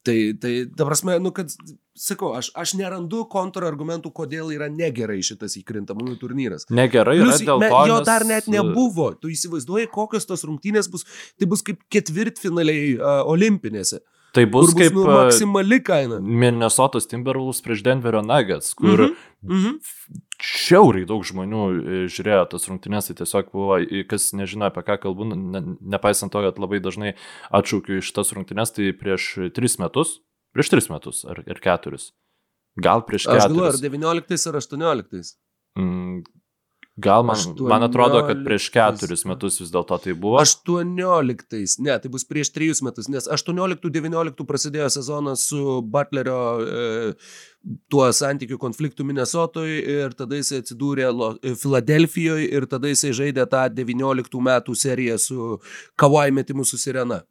tai, 0.07 0.16
tai, 0.39 0.53
ta 0.79 0.87
prasme, 0.87 1.16
nu, 1.24 1.33
kad, 1.35 1.51
sakau, 1.99 2.31
aš, 2.39 2.53
aš 2.55 2.74
nerandu 2.79 3.24
kontrargumentų, 3.33 4.12
kodėl 4.14 4.53
yra 4.55 4.68
negerai 4.70 5.18
šitas 5.26 5.59
įkrintamųjų 5.59 6.14
turnyras. 6.20 6.68
Negerai, 6.70 7.16
Plius, 7.18 7.43
dėl 7.43 7.64
to. 7.66 7.81
Jo 7.91 7.99
dar 8.07 8.26
net 8.29 8.47
nebuvo. 8.47 9.11
Tu 9.18 9.33
įsivaizduoji, 9.35 9.91
kokios 9.91 10.29
tos 10.31 10.47
rungtynės 10.47 10.87
bus. 10.93 11.03
Tai 11.35 11.51
bus 11.51 11.66
kaip 11.66 11.83
ketvirtfinaliai 11.91 12.95
uh, 12.95 13.24
olimpinėse. 13.35 14.01
Tai 14.37 14.45
bus, 14.47 14.72
bus 14.72 14.76
kaip 14.76 14.97
nu, 14.97 15.05
maksimali 15.09 15.79
kaina. 15.85 16.18
Minnesotos 16.20 17.09
Timberwolves 17.09 17.62
prieš 17.64 17.83
Denverio 17.87 18.20
Nuggets, 18.22 18.74
kur 18.76 19.07
mm 19.09 19.14
-hmm. 19.49 19.79
šiauriai 20.45 21.09
daug 21.09 21.24
žmonių 21.24 21.62
e, 21.68 22.01
žiūrėjo 22.12 22.45
tas 22.53 22.68
rungtynės, 22.68 23.09
tai 23.09 23.16
tiesiog 23.22 23.51
buvo, 23.53 23.81
kas 24.09 24.33
nežino 24.33 24.68
apie 24.68 24.85
ką 24.85 24.99
kalbu, 25.03 25.24
ne, 25.33 25.62
nepaisant 25.81 26.33
to, 26.33 26.43
kad 26.45 26.59
labai 26.59 26.81
dažnai 26.81 27.14
atšaukiu 27.51 27.99
iš 27.99 28.12
tas 28.12 28.33
rungtynės, 28.33 28.74
tai 28.76 28.93
prieš 28.93 29.51
tris 29.55 29.79
metus, 29.79 30.20
prieš 30.53 30.70
tris 30.70 30.91
metus 30.91 31.24
ar, 31.24 31.43
ar 31.49 31.61
keturis. 31.61 32.12
Gal 32.76 33.03
prieš 33.07 33.26
keturis. 33.26 33.45
Aš 33.45 33.51
galvoju, 33.51 33.72
ar 33.72 33.81
19 33.81 34.49
ar 34.49 34.55
18. 34.61 35.37
Mm, 35.79 36.22
Gal 36.99 37.22
man, 37.22 37.36
18, 37.36 37.62
man 37.70 37.82
atrodo, 37.86 38.24
kad 38.26 38.40
prieš 38.42 38.64
keturis 38.74 39.20
metus 39.28 39.61
vis 39.61 39.70
dėlto 39.70 40.01
tai 40.03 40.16
buvo. 40.18 40.40
18, 40.42 41.76
ne, 41.86 41.94
tai 42.03 42.11
bus 42.11 42.24
prieš 42.26 42.51
trejus 42.51 42.82
metus, 42.82 43.07
nes 43.12 43.28
18-19 43.30 44.46
prasidėjo 44.49 44.88
sezonas 44.96 45.44
su 45.46 45.78
Butlerio 45.86 46.40
e, 46.59 47.12
tuo 47.92 48.09
santykių 48.11 48.59
konfliktų 48.59 49.07
Minnesotoje 49.07 49.78
ir 49.94 50.18
tada 50.18 50.40
jis 50.40 50.57
atsidūrė 50.59 51.07
e, 51.07 51.55
Filadelfijoje 51.62 52.51
ir 52.59 52.66
tada 52.66 52.90
jis 52.90 53.07
žaidė 53.20 53.46
tą 53.46 53.68
19 53.78 54.42
metų 54.51 54.74
seriją 54.82 55.22
su 55.22 55.53
Kawai 55.94 56.32
metimu 56.34 56.66
su 56.66 56.82
Sirena. 56.82 57.22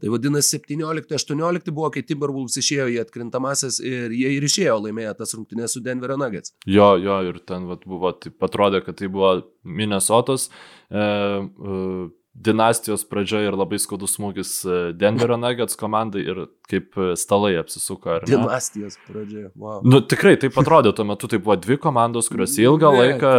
Tai 0.00 0.10
vadinasi, 0.14 0.60
17-18 0.62 1.74
buvo, 1.74 1.90
kai 1.94 2.04
Timberwolves 2.06 2.58
išėjo 2.60 2.88
į 2.94 3.00
atkrintamasis 3.02 3.80
ir 3.82 4.14
jie 4.14 4.30
ir 4.36 4.46
išėjo 4.46 4.78
laimėję 4.84 5.16
tas 5.18 5.34
rungtynės 5.34 5.74
su 5.74 5.82
Denverio 5.82 6.16
Nuggets. 6.20 6.54
Jo, 6.70 6.94
jo, 7.02 7.18
ir 7.30 7.42
ten 7.46 7.66
vat, 7.70 7.84
buvo, 7.88 8.14
tai 8.14 8.30
atrodė, 8.46 8.82
kad 8.86 9.00
tai 9.00 9.10
buvo 9.12 9.34
Minnesotos 9.66 10.48
e, 10.48 11.02
e, 11.02 11.82
dinastijos 12.32 13.04
pradžia 13.10 13.42
ir 13.44 13.58
labai 13.58 13.78
skaudus 13.82 14.14
smūgis 14.16 14.54
e, 14.64 14.80
Denverio 14.98 15.36
Nuggets 15.42 15.78
komandai 15.78 16.24
ir 16.30 16.42
kaip 16.70 16.98
stalai 17.18 17.56
apsisuko. 17.60 18.20
Dinastijos 18.30 18.98
pradžia, 19.08 19.50
wow. 19.58 19.82
Nu, 19.82 19.98
tikrai 19.98 20.38
taip 20.40 20.58
atrodė, 20.62 20.94
tuo 20.96 21.06
metu 21.10 21.30
tai 21.30 21.42
buvo 21.42 21.58
dvi 21.58 21.78
komandos, 21.82 22.30
kurios 22.32 22.54
ilgą 22.62 22.94
ne, 22.94 23.02
laiką, 23.02 23.38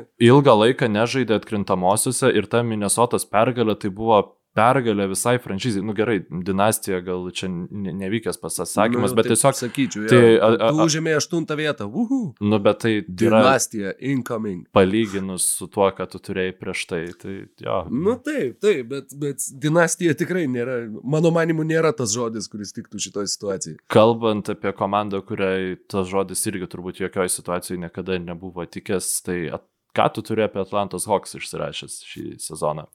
ne. 0.00 0.06
ilgą 0.24 0.56
laiką 0.64 0.88
nežaidė 0.92 1.36
atkrintamosiose 1.36 2.32
ir 2.32 2.48
ta 2.48 2.64
Minnesotos 2.66 3.28
pergalė 3.28 3.76
tai 3.76 3.92
buvo 3.92 4.24
pergalė 4.56 5.06
visai 5.10 5.38
franšizai. 5.40 5.80
Nu 5.84 5.94
gerai, 5.96 6.18
dinastija 6.44 7.00
gal 7.04 7.24
čia 7.32 7.48
ne- 7.48 7.92
nevykęs 7.96 8.36
pasakymas, 8.42 9.10
Nu, 9.12 9.16
bet 9.16 9.30
tiesiog... 9.30 9.56
Sakyčiau, 9.56 10.06
tai, 10.10 10.20
a- 10.36 10.50
a- 10.50 10.68
a- 10.68 10.86
užėmė 10.86 11.14
aštuntą 11.16 11.56
vietą. 11.56 11.86
Uhu. 11.88 12.34
Nu 12.40 12.58
bet 12.62 12.82
tai 12.84 12.92
Dinastija, 13.08 13.92
incoming. 14.00 14.66
palyginus 14.72 15.46
su 15.58 15.66
tuo, 15.72 15.88
ką 15.96 16.06
tu 16.12 16.18
turėjai 16.18 16.52
prieš 16.60 16.84
tai. 16.90 17.02
Tai 17.22 17.34
jo. 17.64 17.78
Nu 17.90 18.16
taip, 18.20 18.58
taip, 18.60 18.86
bet, 18.92 19.14
bet 19.18 19.46
dinastija 19.62 20.14
tikrai 20.18 20.44
nėra, 20.50 20.78
mano 21.02 21.30
manimu, 21.34 21.64
nėra 21.64 21.92
tas 21.96 22.12
žodis, 22.14 22.48
kuris 22.52 22.72
tiktų 22.76 23.00
šitoje 23.08 23.32
situacijoje. 23.32 23.78
Kalbant 23.92 24.48
apie 24.52 24.72
komandą, 24.76 25.22
kuriai 25.24 25.76
tas 25.88 26.08
žodis 26.12 26.44
irgi 26.50 26.68
turbūt 26.72 27.00
jokioje 27.04 27.32
situacijoje 27.38 27.80
niekada 27.86 28.18
nebuvo 28.20 28.64
tikęs, 28.68 29.08
tai 29.24 29.38
at, 29.56 29.64
ką 29.96 30.06
tu 30.14 30.22
turi 30.24 30.42
apie 30.46 30.60
Atlantos 30.62 31.04
Hawks 31.08 31.34
išsirašęs 31.36 31.98
šį 32.08 32.22
sezoną? 32.40 32.86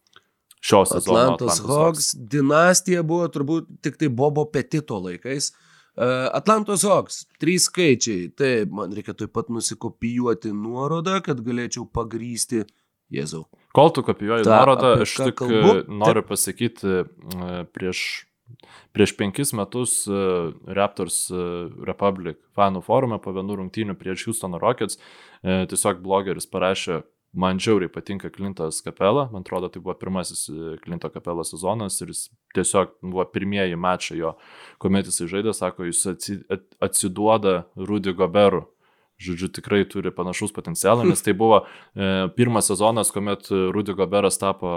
Šio 0.61 0.83
sezono 0.89 1.19
Atlantos 1.19 1.61
Hawks 1.67 2.11
dinastija 2.17 3.03
buvo 3.05 3.27
turbūt 3.31 3.69
tik 3.85 3.99
tai 4.01 4.09
Bobo 4.09 4.45
Petito 4.49 4.97
laikais. 5.03 5.51
Uh, 5.97 6.27
Atlantos 6.37 6.83
Hawks, 6.85 7.23
trys 7.41 7.69
skaičiai. 7.71 8.27
Taip, 8.37 8.73
man 8.73 8.91
reikia 8.93 9.15
taip 9.17 9.31
pat 9.33 9.47
nusikopijuoti 9.53 10.51
nuorodą, 10.53 11.19
kad 11.25 11.41
galėčiau 11.45 11.87
pagrysti. 11.89 12.65
Jėzau. 13.13 13.45
Kol 13.71 13.93
tu 13.95 14.03
kopijuoji 14.03 14.43
Ta, 14.43 14.57
nuorodą, 14.59 14.89
aš 15.05 15.13
tik 15.21 15.37
kalbu? 15.39 15.69
e, 15.79 15.83
noriu 16.01 16.23
pasakyti, 16.27 16.89
e, 17.07 17.59
prieš, 17.71 18.01
prieš 18.91 19.13
penkis 19.15 19.53
metus 19.55 20.01
e, 20.11 20.17
Raptors 20.75 21.21
e, 21.31 21.43
Republic 21.87 22.41
fanų 22.57 22.81
forume 22.83 23.15
po 23.23 23.31
vienų 23.37 23.61
rungtynių 23.61 23.95
prieš 23.99 24.25
Houstono 24.27 24.59
Rockets 24.59 24.99
e, 24.99 25.63
tiesiog 25.71 26.03
blogeris 26.03 26.49
parašė, 26.51 26.99
man 27.38 27.59
žiauriai 27.61 27.91
patinka 27.93 28.31
Klintas 28.33 28.79
Kapela, 28.81 29.27
man 29.31 29.43
atrodo 29.45 29.69
tai 29.69 29.81
buvo 29.81 29.93
pirmasis 29.99 30.47
e, 30.49 30.77
Klinto 30.83 31.09
Kapela 31.13 31.45
sezonas 31.45 31.99
ir 32.01 32.09
jis 32.11 32.23
tiesiog 32.57 32.95
buvo 33.05 33.25
pirmieji 33.29 33.77
mačai 33.77 34.17
jo, 34.17 34.33
kuomet 34.81 35.05
jis 35.11 35.21
žaidė, 35.29 35.53
sako, 35.53 35.85
jis 35.91 36.01
atsi- 36.15 36.41
at- 36.49 36.65
atsiduoda 36.89 37.61
Rudy 37.77 38.13
Goberu. 38.17 38.65
Žodžiu, 39.17 39.47
tikrai 39.49 39.79
turi 39.89 40.11
panašus 40.13 40.51
potencialą, 40.53 41.01
nes 41.09 41.23
tai 41.25 41.33
buvo 41.33 41.63
e, 41.97 42.27
pirmas 42.38 42.67
sezonas, 42.69 43.09
kuomet 43.13 43.47
Rudy 43.73 43.95
Goberas 43.97 44.38
tapo 44.38 44.73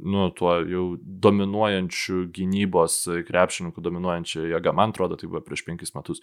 nu, 0.00 0.26
tuo 0.34 0.56
jau 0.66 0.84
dominuojančiu 1.00 2.24
gynybos 2.34 2.96
krepšininku, 3.28 3.82
dominuojančiu 3.84 4.46
jėga, 4.50 4.74
man 4.76 4.94
atrodo, 4.94 5.18
tai 5.20 5.28
buvo 5.30 5.42
prieš 5.44 5.64
penkis 5.66 5.94
metus. 5.96 6.22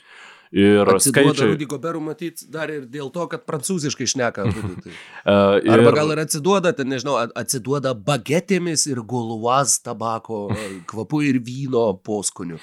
Ir 0.52 0.90
skaičiai. 1.00 1.54
Rudy 1.54 1.68
Goberų 1.72 2.04
matyti 2.04 2.50
dar 2.52 2.72
ir 2.74 2.86
dėl 2.92 3.12
to, 3.16 3.26
kad 3.32 3.46
prancūziškai 3.48 4.10
šneka. 4.14 4.46
Tai. 4.52 4.76
e, 4.92 5.36
ir, 5.64 5.74
Arba 5.78 5.96
gal 5.96 6.14
ir 6.16 6.24
atsiduoda, 6.26 6.76
ten 6.78 6.92
nežinau, 6.92 7.18
atsiduoda 7.40 7.96
bagetėmis 7.96 8.88
ir 8.92 9.04
guluaz 9.08 9.80
tabako 9.86 10.48
a, 10.52 10.70
kvapu 10.92 11.24
ir 11.30 11.42
vyno 11.46 11.92
poskoniu. 12.04 12.60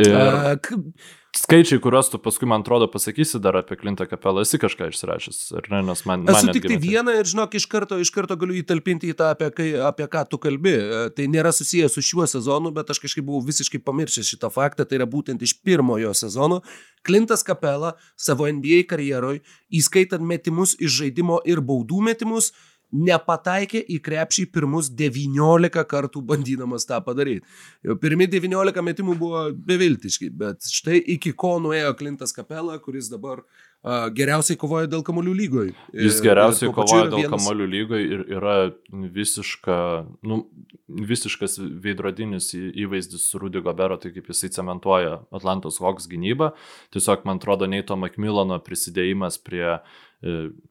ir 0.00 1.19
skaičiai, 1.40 1.80
kuriuos 1.82 2.10
tu 2.12 2.18
paskui, 2.22 2.48
man 2.50 2.64
atrodo, 2.64 2.86
pasakysi 2.90 3.40
dar 3.42 3.56
apie 3.60 3.76
Klintą 3.80 4.06
kapelą, 4.08 4.44
esi 4.44 4.60
kažką 4.60 4.90
išsirašęs, 4.92 5.38
ar 5.58 5.68
ne, 5.72 5.80
nes 5.88 6.02
man... 6.08 6.24
man 6.26 6.36
Esu 6.36 6.48
netgi 6.48 6.62
tik 6.64 6.72
tai 6.72 6.78
vieną 6.82 7.14
ir 7.18 7.28
žinok, 7.30 7.56
iš 7.58 7.66
karto, 7.70 7.98
iš 8.02 8.12
karto 8.14 8.36
galiu 8.40 8.58
įtalpinti 8.60 9.10
į 9.12 9.16
tą, 9.18 9.30
apie, 9.34 9.50
kai, 9.56 9.68
apie 9.88 10.08
ką 10.12 10.24
tu 10.30 10.40
kalbi. 10.42 10.74
E, 10.76 11.02
Tai 11.16 11.26
nėra 11.32 11.52
susijęs 11.54 11.96
su 11.96 12.04
šiuo 12.04 12.26
sezonu, 12.30 12.72
bet 12.76 12.90
aš 12.92 13.02
kažkaip 13.02 13.26
buvau 13.26 13.42
visiškai 13.46 13.80
pamiršęs 13.84 14.32
šitą 14.34 14.50
faktą. 14.54 14.86
Tai 14.88 15.00
yra 15.00 15.08
būtent 15.10 15.42
iš 15.44 15.56
pirmojo 15.64 16.12
sezono. 16.16 16.60
Klintas 17.06 17.44
Kapela 17.46 17.94
savo 18.18 18.48
NBA 18.48 18.84
karjeroje, 18.90 19.42
įskaitant 19.72 20.24
metimus 20.26 20.76
iš 20.78 21.00
žaidimo 21.02 21.40
ir 21.48 21.62
baudų 21.64 22.02
metimus, 22.10 22.52
nepataikė 22.92 23.80
į 23.94 23.98
krepšį 24.04 24.46
pirmus 24.54 24.90
19 24.96 25.84
kartų 25.90 26.22
bandydamas 26.26 26.86
tą 26.88 26.98
padaryti. 27.04 27.46
Jau 27.86 27.96
pirmi 28.00 28.28
19 28.30 28.84
metimų 28.86 29.16
buvo 29.20 29.46
beviltiški, 29.54 30.30
bet 30.34 30.66
štai 30.66 30.98
iki 31.16 31.32
ko 31.38 31.58
nuėjo 31.62 31.94
Klintas 31.98 32.34
Kapela, 32.36 32.78
kuris 32.82 33.10
dabar 33.12 33.44
a, 33.82 34.08
geriausiai 34.14 34.58
kovoja 34.60 34.90
dėl 34.90 35.04
kamolių 35.06 35.36
lygoje. 35.38 35.74
Jis 35.94 36.20
geriausiai 36.24 36.72
kovoja 36.74 37.06
dėl 37.08 37.22
vienas... 37.22 37.36
kamolių 37.36 37.70
lygoje 37.76 38.10
ir 38.10 38.26
yra 38.40 38.56
visiška, 38.90 39.78
nu, 40.26 40.42
visiškas 40.90 41.58
veidrodinis 41.60 42.50
įvaizdis 42.58 43.30
Rudy 43.40 43.62
Gobero, 43.64 44.00
tai 44.02 44.12
kaip 44.14 44.30
jisai 44.32 44.50
cementuoja 44.54 45.20
Atlantos 45.30 45.78
Hawks 45.82 46.10
gynybą. 46.10 46.52
Tiesiog, 46.94 47.26
man 47.28 47.38
atrodo, 47.38 47.70
Neito 47.70 47.96
Macmillano 48.00 48.58
prisidėjimas 48.66 49.38
prie 49.46 49.66
e, 49.78 49.80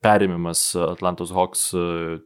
perimimas 0.01 0.75
Atlantos 0.75 1.31
Hawks 1.31 1.71
e, 1.73 2.19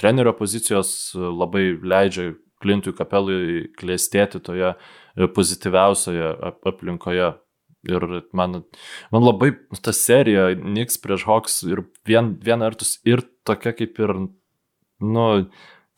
trenerio 0.00 0.32
pozicijos 0.38 1.12
e, 1.14 1.18
labai 1.18 1.64
leidžia 1.82 2.32
Klintui 2.62 2.94
Kapelui 2.94 3.68
klėstėti 3.78 4.38
toje 4.40 4.72
e, 4.74 5.26
pozityviausioje 5.28 6.28
ap- 6.50 6.66
aplinkoje. 6.72 7.32
Ir 7.90 8.04
man, 8.32 8.60
man 9.10 9.24
labai 9.26 9.48
ta 9.82 9.90
serija 9.90 10.52
Niks 10.54 11.00
prieš 11.02 11.24
Hawks 11.26 11.64
ir 11.66 11.80
vien, 12.06 12.36
viena 12.38 12.68
vertus 12.70 13.00
ir 13.02 13.24
tokia 13.42 13.72
kaip 13.74 13.98
ir, 13.98 14.12
nu, 15.02 15.24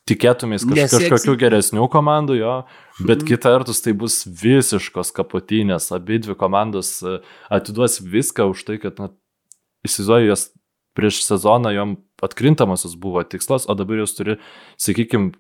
tikėtumės 0.08 0.64
kaž, 0.64 0.78
Neseksi. 0.78 1.10
kažkokių 1.12 1.34
geresnių 1.42 1.84
komandų, 1.92 2.38
jo, 2.40 2.54
bet 3.04 3.20
Mhm. 3.20 3.26
kita 3.28 3.52
vertus 3.52 3.82
tai 3.84 3.92
bus 3.92 4.24
visiškos 4.24 5.12
kapotynės, 5.12 5.90
abi 5.92 6.18
dvi 6.24 6.34
komandos 6.40 7.02
e, 7.04 7.18
atiduos 7.52 8.00
viską 8.00 8.48
už 8.54 8.64
tai, 8.64 8.78
kad, 8.80 8.96
na, 8.98 9.10
įsivaizduoju, 9.84 10.30
jos 10.32 10.46
prieš 10.94 11.24
sezoną 11.26 11.72
jom 11.74 11.96
atkrintamosios 12.24 12.94
buvo 13.00 13.22
tikslas, 13.26 13.68
o 13.68 13.76
dabar 13.78 14.02
jos 14.02 14.14
turi, 14.16 14.38
sakykime, 14.80 15.34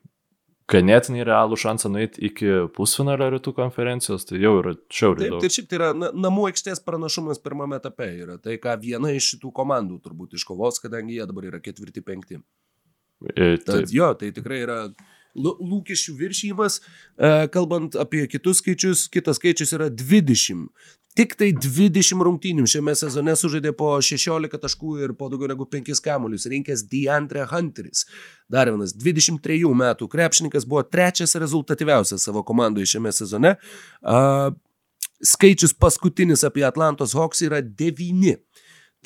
ganėtinai 0.70 1.24
realų 1.28 1.58
šansą 1.60 1.90
nueiti 1.92 2.22
iki 2.28 2.50
pusfinalio 2.76 3.28
rytų 3.34 3.52
konferencijos, 3.56 4.24
tai 4.28 4.40
jau 4.40 4.54
yra 4.62 4.72
šiauriai 4.88 5.26
Taip, 5.26 5.34
daug. 5.34 5.44
tai 5.44 5.50
šiaip 5.52 5.68
tai 5.68 5.78
yra 5.78 5.90
na, 5.96 6.10
namų 6.26 6.46
aikštės 6.50 6.80
pranašumas 6.86 7.42
pirmame 7.44 7.76
etape. 7.80 8.08
Yra 8.24 8.38
tai, 8.40 8.56
ką 8.62 8.76
viena 8.80 9.12
iš 9.12 9.34
šitų 9.34 9.52
komandų 9.58 10.00
turbūt 10.04 10.38
iškovos, 10.38 10.80
kadangi 10.84 11.18
jie 11.18 11.26
dabar 11.28 11.50
yra 11.50 11.60
ketvirti, 11.64 12.04
penkti. 12.04 12.40
E, 13.34 13.56
Tad 13.60 13.84
taip. 13.84 13.92
jo, 13.92 14.08
tai 14.20 14.32
tikrai 14.36 14.62
yra 14.64 14.78
lūkesčių 15.34 16.16
viršymas. 16.18 16.80
E, 16.80 17.32
kalbant 17.54 17.96
apie 18.00 18.26
kitus 18.30 18.62
skaičius, 18.62 19.08
kitas 19.12 19.40
skaičius 19.40 19.74
yra 19.76 19.90
20. 19.90 20.68
Tik 21.14 21.36
tai 21.38 21.52
20 21.54 22.24
rungtynių 22.26 22.64
šiame 22.66 22.90
sezone 22.98 23.36
sužaidė 23.38 23.70
po 23.78 23.92
16 24.02 24.58
taškų 24.58 24.94
ir 25.04 25.12
po 25.14 25.28
daugiau 25.30 25.52
negu 25.52 25.66
5 25.70 26.00
kamuolius, 26.02 26.48
rinkęs 26.50 26.82
Deandre 26.90 27.44
Hunteris. 27.52 28.02
Dar 28.50 28.66
vienas 28.66 28.96
23 28.98 29.70
metų 29.78 30.08
krepšininkas 30.10 30.66
buvo 30.66 30.82
trečias 30.82 31.36
rezultatyviausias 31.38 32.26
savo 32.26 32.42
komandoje 32.42 32.90
šiame 32.96 33.14
sezone. 33.14 33.54
A, 34.02 34.50
skaičius 35.22 35.76
paskutinis 35.78 36.42
apie 36.42 36.66
Atlantos 36.66 37.14
Hawks 37.14 37.46
yra 37.46 37.62
9. 37.62 38.34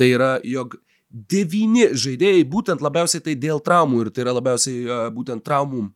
Tai 0.00 0.08
yra, 0.08 0.32
jog 0.48 0.78
devyni 1.12 1.90
žaidėjai, 1.92 2.48
būtent 2.48 2.80
labiausiai 2.84 3.20
tai 3.20 3.36
dėl 3.36 3.60
traumų 3.60 4.06
ir 4.06 4.14
tai 4.16 4.24
yra 4.24 4.38
labiausiai 4.40 4.80
a, 4.88 4.98
būtent 5.12 5.44
traumų 5.44 5.90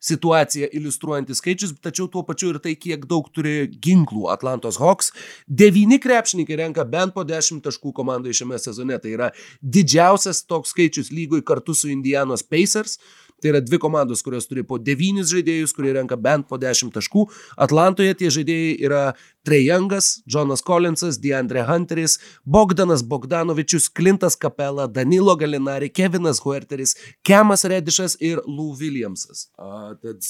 situaciją 0.00 0.70
iliustruojantis 0.72 1.40
skaičius, 1.42 1.74
tačiau 1.84 2.08
tuo 2.08 2.24
pačiu 2.26 2.54
ir 2.54 2.60
tai, 2.64 2.74
kiek 2.80 3.04
daug 3.08 3.28
turi 3.34 3.68
ginklų 3.84 4.26
Atlantos 4.32 4.80
Hawks. 4.80 5.12
Devyni 5.46 6.00
krepšininkai 6.02 6.60
renka 6.62 6.86
bent 6.88 7.14
po 7.16 7.24
10 7.28 7.62
taškų 7.64 7.92
komandai 7.96 8.34
šiame 8.36 8.58
sezone. 8.60 8.98
Tai 9.00 9.16
yra 9.16 9.30
didžiausias 9.60 10.44
toks 10.48 10.74
skaičius 10.74 11.12
lygoj 11.14 11.44
kartu 11.46 11.76
su 11.76 11.92
Indianos 11.92 12.44
Pacers. 12.46 12.98
Tai 13.40 13.52
yra 13.54 13.60
dvi 13.64 13.80
komandos, 13.80 14.22
kurios 14.26 14.48
turi 14.50 14.64
po 14.66 14.78
devynis 14.78 15.30
žaidėjus, 15.32 15.74
kurie 15.76 15.94
renka 15.96 16.18
bent 16.20 16.48
po 16.50 16.58
10 16.60 16.92
taškų. 16.94 17.26
Atlantoje 17.66 18.16
tie 18.20 18.32
žaidėjai 18.36 18.74
yra 18.86 19.04
Trejangas, 19.46 20.20
Jonas 20.28 20.64
Collinsas, 20.66 21.18
Deandre 21.22 21.64
Hunteris, 21.68 22.18
Bogdanas 22.44 23.02
Bogdanovičius, 23.06 23.88
Klintas 23.88 24.36
Kapela, 24.36 24.86
Danilo 24.88 25.36
Galinari, 25.40 25.88
Kevinas 25.88 26.42
Huerteris, 26.44 26.96
Kemas 27.24 27.64
Redišas 27.64 28.18
ir 28.20 28.44
Lou 28.46 28.74
Williamsas. 28.76 29.48
A, 29.56 29.96
tad 30.00 30.20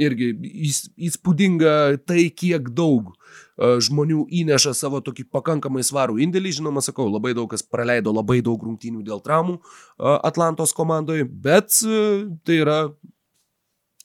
irgi 0.00 0.32
įs- 0.68 0.88
įspūdinga 1.10 2.00
tai, 2.06 2.28
kiek 2.30 2.70
daug 2.74 3.12
a, 3.14 3.76
žmonių 3.84 4.26
įneša 4.42 4.74
savo 4.74 5.00
tokį 5.04 5.28
pakankamai 5.34 5.84
svarų 5.86 6.18
indėlį. 6.24 6.56
Žinoma, 6.60 6.82
sakau, 6.84 7.06
labai 7.12 7.34
daug 7.36 7.50
kas 7.50 7.62
praleido 7.62 8.14
labai 8.14 8.40
daug 8.42 8.62
rungtynių 8.62 9.04
dėl 9.06 9.22
traumų 9.24 9.60
a, 9.60 10.18
Atlantos 10.30 10.74
komandoje, 10.76 11.26
bet 11.26 11.80
a, 11.86 11.98
tai 12.44 12.62
yra 12.62 12.78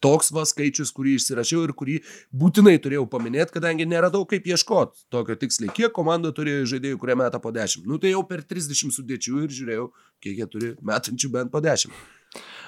toks 0.03 0.31
va 0.35 0.45
skaičius, 0.47 0.91
kurį 0.95 1.17
išsirašiau 1.19 1.65
ir 1.67 1.73
kurį 1.77 1.97
būtinai 2.41 2.77
turėjau 2.81 3.05
paminėti, 3.11 3.55
kadangi 3.57 3.87
neradau 3.89 4.25
kaip 4.29 4.47
ieškoti 4.47 5.05
tokio 5.11 5.35
tiksliai, 5.39 5.73
kiek 5.75 5.93
komanda 5.95 6.31
turi 6.35 6.61
žaidėjų, 6.69 6.99
kurie 7.01 7.17
meta 7.19 7.41
po 7.43 7.51
10. 7.55 7.83
Nu 7.89 7.99
tai 8.01 8.13
jau 8.13 8.23
per 8.27 8.45
30 8.47 8.95
sudėčių 8.95 9.43
ir 9.43 9.57
žiūrėjau, 9.57 9.89
kiek 10.23 10.39
jie 10.39 10.49
turi 10.51 10.71
metančių 10.87 11.33
bent 11.35 11.51
po 11.51 11.61
10. 11.63 11.91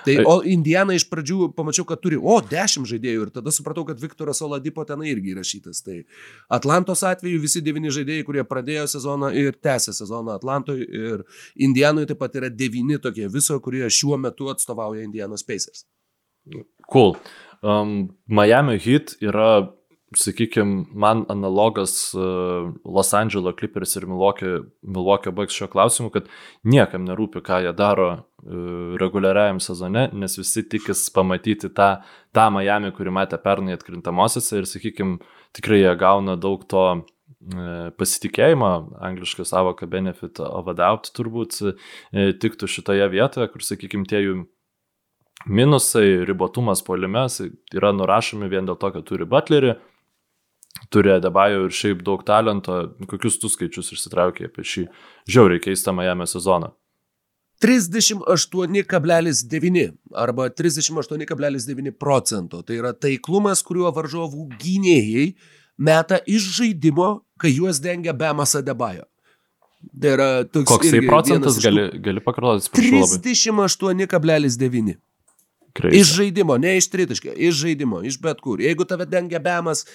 Tai, 0.05 0.15
o 0.25 0.39
Indiana 0.47 0.95
iš 0.97 1.05
pradžių 1.11 1.51
pamačiau, 1.53 1.85
kad 1.89 2.01
turi, 2.01 2.17
o, 2.17 2.39
10 2.41 2.87
žaidėjų 2.89 3.27
ir 3.27 3.31
tada 3.35 3.53
supratau, 3.53 3.83
kad 3.85 4.01
Viktoras 4.01 4.41
Oladipo 4.41 4.85
ten 4.89 5.03
irgi 5.05 5.35
įrašytas. 5.35 5.83
Tai 5.85 5.99
Atlantos 6.57 7.03
atveju 7.05 7.41
visi 7.43 7.61
9 7.61 7.93
žaidėjai, 7.99 8.25
kurie 8.25 8.45
pradėjo 8.47 8.87
sezoną 8.95 9.29
ir 9.37 9.57
tęsė 9.61 9.93
sezoną 9.97 10.39
Atlantoje 10.39 10.87
ir 10.87 11.25
Indianoje 11.61 12.09
taip 12.11 12.21
pat 12.23 12.39
yra 12.41 12.49
9 12.49 12.97
tokie 13.03 13.29
viso, 13.29 13.59
kurie 13.61 13.85
šiuo 13.89 14.17
metu 14.21 14.49
atstovauja 14.53 15.05
Indianos 15.05 15.45
Pacers. 15.45 15.85
Cool. 16.91 17.15
Um, 17.61 18.17
Miami 18.25 18.79
Heat 18.81 19.13
yra, 19.21 19.69
sakykime, 20.17 20.87
man 20.97 21.25
analogas 21.29 22.13
uh, 22.17 22.73
Los 22.83 23.13
Angeles 23.13 23.55
Clippers 23.59 23.95
ir 23.95 24.07
Milwaukee, 24.09 24.65
Milwaukee 24.81 25.31
Bucks 25.31 25.55
šio 25.55 25.69
klausimu, 25.71 26.09
kad 26.09 26.25
niekam 26.65 27.05
nerūpi, 27.05 27.43
ką 27.45 27.61
jie 27.67 27.75
daro 27.77 28.09
reguliariajam 29.01 29.59
sezone, 29.61 30.07
nes 30.17 30.37
visi 30.39 30.63
tikis 30.69 31.05
pamatyti 31.13 31.69
tą, 31.77 31.91
tą 32.33 32.47
Miami, 32.55 32.89
kurį 32.95 33.13
matė 33.13 33.37
pernai 33.41 33.77
atkrintamosiose 33.77 34.61
ir, 34.61 34.69
sakykime, 34.69 35.19
tikrai 35.57 35.83
jie 35.83 35.95
gauna 35.99 36.37
daug 36.41 36.63
to 36.69 36.85
uh, 36.91 37.03
pasitikėjimą, 37.97 38.71
anglišką 39.01 39.45
savoką 39.45 39.87
benefit 39.89 40.39
of 40.39 40.67
a 40.67 40.73
doubt 40.73 41.11
turbūt 41.15 41.61
tiktų 42.13 42.67
šitoje 42.67 43.07
vietoje, 43.09 43.47
kur, 43.51 43.63
sakykime, 43.65 44.05
tie 44.05 44.21
jų 44.21 44.35
minusai, 45.49 46.25
ribotumas 46.25 46.83
polime 46.85 47.25
yra 47.73 47.91
nurašomi 47.95 48.49
vien 48.49 48.65
dėl 48.65 48.77
to, 48.77 48.91
kad 48.93 49.07
turi 49.07 49.25
Butlerį, 49.25 49.75
turi 50.93 51.15
Adebayo 51.15 51.65
ir 51.65 51.73
šiaip 51.73 52.03
daug 52.05 52.23
talento. 52.27 52.93
Kokius 53.09 53.39
tu 53.41 53.49
skaičius 53.49 53.91
išsitraukė 53.95 54.51
apie 54.51 54.63
šį 54.63 54.85
žiauriai 55.29 55.63
keistą 55.63 55.95
Miami 55.97 56.29
sezoną? 56.29 56.75
38,9 57.61 59.93
arba 60.17 60.49
38,9 60.49 61.91
procento. 61.99 62.63
Tai 62.65 62.75
yra 62.79 62.93
taiklumas, 62.97 63.61
kuriuo 63.65 63.91
varžovų 63.93 64.47
gynėjai 64.61 65.27
meta 65.77 66.17
iš 66.25 66.41
žaidimo, 66.57 67.19
kai 67.41 67.51
juos 67.53 67.79
dengia 67.83 68.13
Bemas 68.17 68.55
Adebayo. 68.57 69.05
Tai 70.01 70.09
yra 70.15 70.29
toks. 70.45 70.69
Koks 70.69 70.89
tai 70.93 71.01
procentas 71.05 71.59
gali, 71.61 71.89
gali 72.01 72.19
pakartoti? 72.23 72.69
38,9. 72.77 74.95
Kreisa. 75.73 76.01
Iš 76.01 76.15
žaidimo, 76.17 76.57
ne 76.57 76.75
iš 76.77 76.89
tritaškio, 76.91 77.33
iš 77.37 77.61
žaidimo, 77.63 78.01
iš 78.03 78.19
bet 78.21 78.41
kur. 78.43 78.61
Jeigu 78.61 78.85
tave 78.85 79.05
dengia 79.05 79.39
bemas 79.39 79.85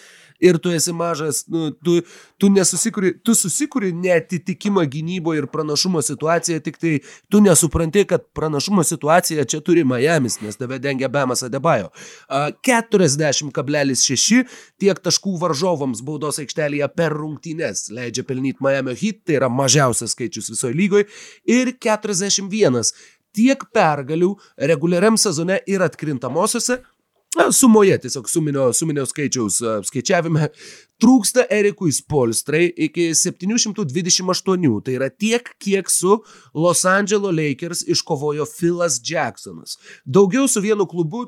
ir 0.41 0.59
tu 0.59 0.71
esi 0.71 0.93
mažas, 0.93 1.45
nu, 1.49 1.71
tu, 1.71 2.01
tu, 2.39 2.49
nesusikuri, 2.53 3.13
tu 3.25 3.35
susikuri 3.35 3.93
netitikimą 3.93 4.85
gynyboje 4.93 5.43
ir 5.43 5.47
pranašumo 5.53 6.03
situaciją, 6.05 6.61
tik 6.65 6.79
tai 6.81 6.93
tu 7.33 7.41
nesupranti, 7.41 8.05
kad 8.09 8.25
pranašumo 8.37 8.85
situaciją 8.85 9.45
čia 9.49 9.61
turi 9.65 9.85
Miamis, 9.85 10.41
nes 10.45 10.61
tave 10.61 10.79
dengia 10.83 11.09
bemas 11.13 11.45
Adebayo. 11.47 11.89
40,6 12.29 14.45
tiek 14.81 15.03
taškų 15.09 15.37
varžovams 15.41 16.05
baudos 16.05 16.41
aikštelėje 16.43 16.89
per 16.97 17.17
rungtynes 17.17 17.89
leidžia 17.97 18.27
pelnyti 18.29 18.65
Miami 18.65 18.97
Heat, 18.97 19.25
tai 19.27 19.41
yra 19.41 19.51
mažiausias 19.53 20.17
skaičius 20.17 20.53
visoje 20.53 20.77
lygoje, 20.77 21.09
ir 21.49 21.73
41 21.81 22.93
tiek 23.37 23.63
pergalių 23.77 24.35
reguliariam 24.73 25.19
sezone 25.21 25.61
ir 25.69 25.85
atkrintamosiose. 25.85 26.81
Sumoje, 27.53 27.99
tiesiog 28.01 28.31
suminio, 28.33 28.71
suminio 28.73 29.05
skaičiaus 29.05 29.59
skaičiavime, 29.85 30.47
trūksta 31.03 31.45
Erikui 31.53 31.93
Spolstrai 31.93 32.71
iki 32.87 33.11
728. 33.13 34.79
Tai 34.87 34.95
yra 34.97 35.11
tiek, 35.13 35.51
kiek 35.61 35.93
su 35.93 36.17
Los 36.57 36.87
Angeles 36.89 37.37
Lakers 37.37 37.85
iškovojo 37.93 38.49
Philas 38.49 39.01
Jacksonas. 39.05 39.77
Daugiau 40.05 40.49
su 40.49 40.65
vienu 40.65 40.89
klubu 40.89 41.27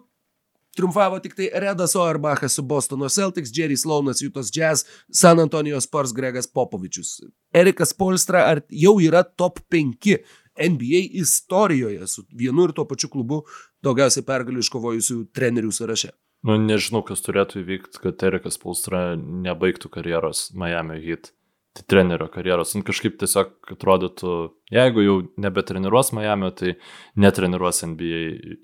triumfavo 0.79 1.19
tik 1.19 1.35
tai 1.35 1.51
Redas 1.55 1.97
Oerbachas 1.99 2.55
su 2.55 2.63
Bostono 2.63 3.09
Celtics, 3.09 3.51
Jerry 3.51 3.77
Sloanas, 3.77 4.23
Jutos 4.23 4.51
Jazz, 4.55 4.85
San 5.11 5.41
Antonijos 5.41 5.85
Spurs, 5.85 6.13
Gregas 6.15 6.47
Popovičius. 6.47 7.19
Erikas 7.53 7.93
Polstra 7.93 8.45
jau 8.71 8.95
yra 9.03 9.25
top 9.25 9.59
5 9.75 10.21
NBA 10.59 11.03
istorijoje 11.23 12.07
su 12.07 12.25
vienu 12.35 12.69
ir 12.69 12.75
tuo 12.77 12.85
pačiu 12.89 13.11
klubu 13.13 13.43
daugiausiai 13.85 14.27
pergalių 14.27 14.65
iškovojusių 14.65 15.21
trenerių 15.35 15.73
sąraše. 15.75 16.13
Nu, 16.47 16.55
nežinau, 16.63 17.03
kas 17.07 17.25
turėtų 17.27 17.65
įvykti, 17.65 17.99
kad 18.05 18.23
Erikas 18.29 18.61
Pulstra 18.63 19.17
nebaigtų 19.19 19.91
karjeros 19.91 20.49
Miami 20.55 21.01
Heat. 21.03 21.33
Trenerio 21.87 22.27
karjeros. 22.33 22.75
Nu, 22.77 22.83
kažkaip 22.87 23.19
tiesiog 23.21 23.73
atrodytų, 23.75 24.35
jeigu 24.75 25.05
jau 25.05 25.17
nebetreniruos 25.41 26.13
Miami, 26.17 26.51
tai 26.57 26.75
netreniruos 27.21 27.83
NBA 27.87 28.23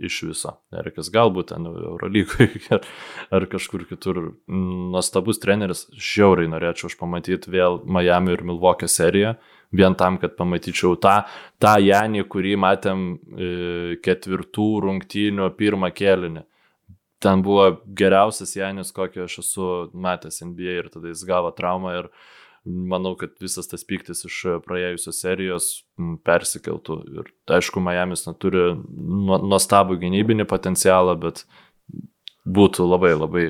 iš 0.09 0.21
viso. 0.31 0.57
Erikas 0.75 1.11
galbūt 1.15 1.53
ten 1.53 1.69
Eurolygoje 1.71 2.65
ar, 2.77 2.87
ar 3.35 3.49
kažkur 3.53 3.87
kitur. 3.91 4.23
Nuostabus 4.49 5.43
treneris, 5.43 5.87
žiauriai 5.95 6.51
norėčiau 6.53 6.91
aš 6.91 6.99
pamatyti 7.01 7.53
vėl 7.55 7.83
Miami 7.85 8.35
ir 8.35 8.47
Milwaukee 8.47 8.91
seriją 8.91 9.37
vien 9.75 9.95
tam, 9.99 10.19
kad 10.23 10.37
pamatyčiau 10.39 10.95
tą, 11.03 11.21
tą 11.63 11.77
Janį, 11.83 12.25
kurį 12.31 12.55
matėm 12.63 13.07
e, 13.15 13.49
ketvirtų 14.05 14.69
rungtynių 14.85 15.51
pirmą 15.59 15.91
kėlinį. 15.95 16.45
Ten 17.25 17.43
buvo 17.45 17.71
geriausias 17.97 18.53
Janis, 18.57 18.93
kokį 18.95 19.25
aš 19.25 19.39
esu 19.41 19.69
matęs 19.97 20.43
NBA 20.45 20.79
ir 20.83 20.91
tada 20.93 21.09
jis 21.09 21.25
gavo 21.27 21.53
traumą 21.57 21.95
ir 22.03 22.11
manau, 22.65 23.15
kad 23.21 23.35
visas 23.43 23.69
tas 23.69 23.85
piktis 23.87 24.25
iš 24.29 24.41
praėjusios 24.65 25.21
serijos 25.21 25.71
persikeltų. 26.27 26.99
Ir 27.21 27.31
aišku, 27.59 27.83
Miami's 27.85 28.27
neturi 28.29 28.73
nuostabų 28.75 29.99
gynybinį 30.03 30.47
potencialą, 30.49 31.17
bet 31.21 31.45
būtų 32.45 32.89
labai 32.89 33.15
labai 33.17 33.47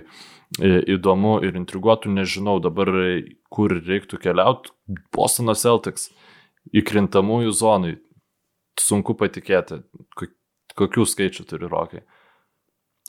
įdomu 0.62 1.38
ir 1.46 1.56
intriguotų, 1.58 2.12
nežinau 2.14 2.60
dabar, 2.62 2.90
kur 3.50 3.74
reiktų 3.74 4.20
keliauti. 4.22 4.74
Bostono 5.14 5.54
Celtics 5.58 6.10
įkrintamųjų 6.74 7.54
zonai. 7.54 7.96
Sunku 8.80 9.14
patikėti, 9.14 9.84
kokių 10.74 11.04
skaičių 11.06 11.44
turi 11.46 11.68
rokai. 11.70 12.02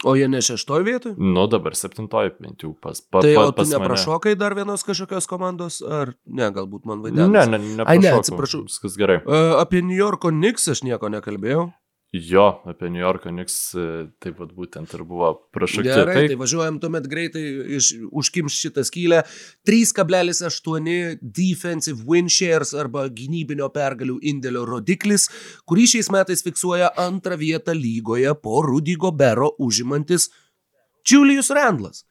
O 0.04 0.12
jie 0.18 0.28
ne 0.28 0.42
šeštoj 0.44 0.84
vietoj? 0.84 1.14
Nu, 1.18 1.46
dabar 1.48 1.76
septintoj 1.78 2.34
bent 2.42 2.66
jau 2.66 2.74
pas. 2.76 3.00
Pa, 3.00 3.22
tai 3.24 3.32
pa, 3.38 3.46
o 3.48 3.54
tu 3.56 3.64
neprašokai 3.70 4.36
dar 4.36 4.54
vienos 4.58 4.84
kažkokios 4.84 5.30
komandos, 5.32 5.80
ar 5.80 6.12
ne, 6.28 6.50
galbūt 6.52 6.84
man 6.90 7.00
vaidina? 7.06 7.30
Ne, 7.32 7.46
ne, 7.54 7.62
ne. 7.80 7.86
Ai, 7.88 7.96
ne, 8.04 8.12
atsiprašau. 8.20 8.66
Viskas 8.68 9.00
gerai. 9.00 9.22
Uh, 9.24 9.56
apie 9.62 9.80
New 9.86 9.96
Yorko 9.96 10.34
Knicks 10.36 10.68
aš 10.76 10.84
nieko 10.84 11.08
nekalbėjau. 11.14 11.70
Jo, 12.16 12.62
apie 12.64 12.88
New 12.90 13.02
Yorko 13.02 13.28
Knicks 13.30 13.56
e, 13.76 13.86
taip 14.24 14.38
pat 14.40 14.52
būtent 14.56 14.92
ir 14.96 15.02
buvo 15.08 15.34
prašaukti. 15.52 15.90
Gerai, 15.90 16.14
tai, 16.16 16.30
tai 16.32 16.38
važiuojam 16.40 16.78
tuomet 16.80 17.10
greitai, 17.12 17.44
iš, 17.76 17.90
užkims 18.08 18.56
šitą 18.56 18.86
skylę. 18.88 19.20
3,8 19.68 21.20
defensive 21.20 22.06
win 22.08 22.32
shares 22.32 22.72
arba 22.78 23.08
gynybinio 23.12 23.68
pergalių 23.76 24.22
indėlio 24.32 24.64
rodiklis, 24.70 25.28
kurį 25.68 25.90
šiais 25.96 26.12
metais 26.16 26.46
fiksuoja 26.46 26.94
antrą 27.04 27.40
vietą 27.42 27.76
lygoje 27.76 28.32
po 28.40 28.64
Rudy 28.64 28.96
Gobero 29.02 29.52
užimantis 29.60 30.30
Julius 31.04 31.52
Randlas. 31.52 32.06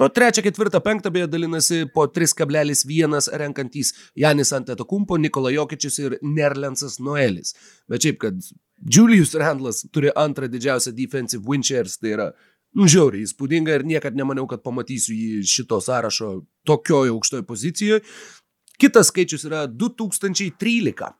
O 0.00 0.08
trečią, 0.08 0.40
ketvirtą, 0.40 0.80
penktą 0.80 1.10
beje 1.12 1.26
dalinasi 1.28 1.82
po 1.92 2.06
3,1 2.08 3.28
renkantys 3.36 3.92
Janis 4.16 4.54
Antetokumpo, 4.56 5.18
Nikola 5.20 5.50
Jokičius 5.52 5.98
ir 6.00 6.14
Nerlensas 6.24 6.96
Noelis. 6.96 7.52
Bet 7.92 8.06
šiaip, 8.06 8.22
kad 8.22 8.38
Julius 8.82 9.34
Randlas 9.38 9.84
turi 9.92 10.10
antrą 10.16 10.48
didžiausią 10.50 10.92
defensive 10.96 11.44
win 11.46 11.62
shares, 11.62 11.98
tai 11.98 12.16
yra 12.16 12.28
nu, 12.74 12.88
žiauriai 12.88 13.26
įspūdinga 13.26 13.78
ir 13.78 13.86
niekad 13.86 14.16
nemaniau, 14.18 14.48
kad 14.50 14.62
pamatysiu 14.64 15.14
jį 15.14 15.42
šito 15.46 15.78
sąrašo 15.84 16.32
tokioje 16.66 17.12
aukštoje 17.14 17.46
pozicijoje. 17.48 18.02
Kitas 18.80 19.12
skaičius 19.12 19.46
yra 19.46 19.66
2013. 19.68 21.12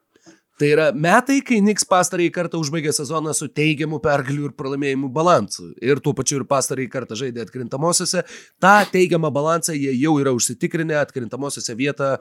Tai 0.62 0.68
yra 0.70 0.92
metai, 0.94 1.40
kai 1.42 1.56
Niks 1.58 1.82
pastarąjį 1.90 2.30
kartą 2.30 2.60
užbaigė 2.62 2.92
sezoną 2.94 3.32
su 3.34 3.48
teigiamu 3.50 3.98
pergalių 4.04 4.44
ir 4.46 4.52
pralaimėjimų 4.54 5.08
balansu. 5.10 5.72
Ir 5.82 5.98
tuo 6.04 6.12
pačiu 6.14 6.38
ir 6.38 6.44
pastarąjį 6.46 6.86
kartą 6.92 7.18
žaidė 7.18 7.42
atkrintamosiose. 7.42 8.22
Ta 8.62 8.86
teigiamą 8.86 9.32
balansą 9.34 9.74
jie 9.74 9.90
jau 9.98 10.12
yra 10.22 10.30
užsitikrinę, 10.36 10.94
atkrintamosiose 11.00 11.74
vietą 11.74 12.12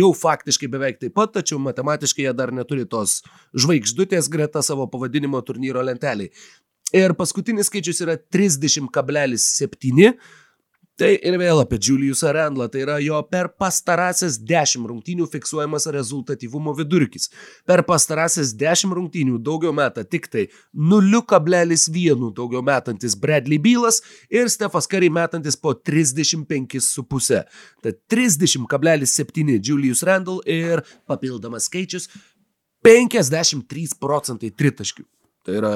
jau 0.00 0.08
faktiškai 0.16 0.72
beveik 0.72 0.96
taip 1.02 1.12
pat, 1.20 1.34
tačiau 1.36 1.60
matematiškai 1.60 2.24
jie 2.24 2.34
dar 2.40 2.56
neturi 2.56 2.88
tos 2.88 3.20
žvaigždutės 3.52 4.32
greta 4.32 4.64
savo 4.64 4.88
pavadinimo 4.88 5.36
turnyro 5.44 5.84
lenteliai. 5.84 6.32
Ir 6.96 7.12
paskutinis 7.20 7.68
skaičius 7.68 8.00
yra 8.06 8.16
30,7 8.16 10.16
Tai 11.00 11.14
ir 11.16 11.38
vėl 11.40 11.62
apie 11.62 11.78
Juliusą 11.80 12.28
Randlą, 12.36 12.66
tai 12.68 12.82
yra 12.82 12.98
jo 13.00 13.16
per 13.24 13.48
pastarąsias 13.56 14.34
10 14.44 14.84
rungtynių 14.90 15.24
fiksuojamas 15.32 15.86
rezultatyvumo 15.94 16.74
vidurkis. 16.76 17.30
Per 17.64 17.80
pastarąsias 17.88 18.52
10 18.60 18.92
rungtynių 18.98 19.38
daugiau 19.40 19.72
meta 19.72 20.04
tik 20.04 20.28
tai 20.28 20.44
0,1 20.76 22.26
daugiau 22.36 22.60
metantis 22.66 23.16
Bradley 23.16 23.56
Bylas 23.56 24.02
ir 24.28 24.52
Stefas 24.52 24.90
Curry 24.90 25.08
metantis 25.08 25.56
po 25.56 25.72
35,5. 25.72 27.40
Tad 27.80 28.02
30,7 28.12 29.56
Julius 29.56 30.04
Randle 30.04 30.44
ir 30.44 30.84
papildomas 31.08 31.70
skaičius 31.72 32.10
53 32.84 33.96
procentai 33.96 34.52
tritaškių. 34.52 35.08
Tai 35.48 35.56
yra 35.62 35.74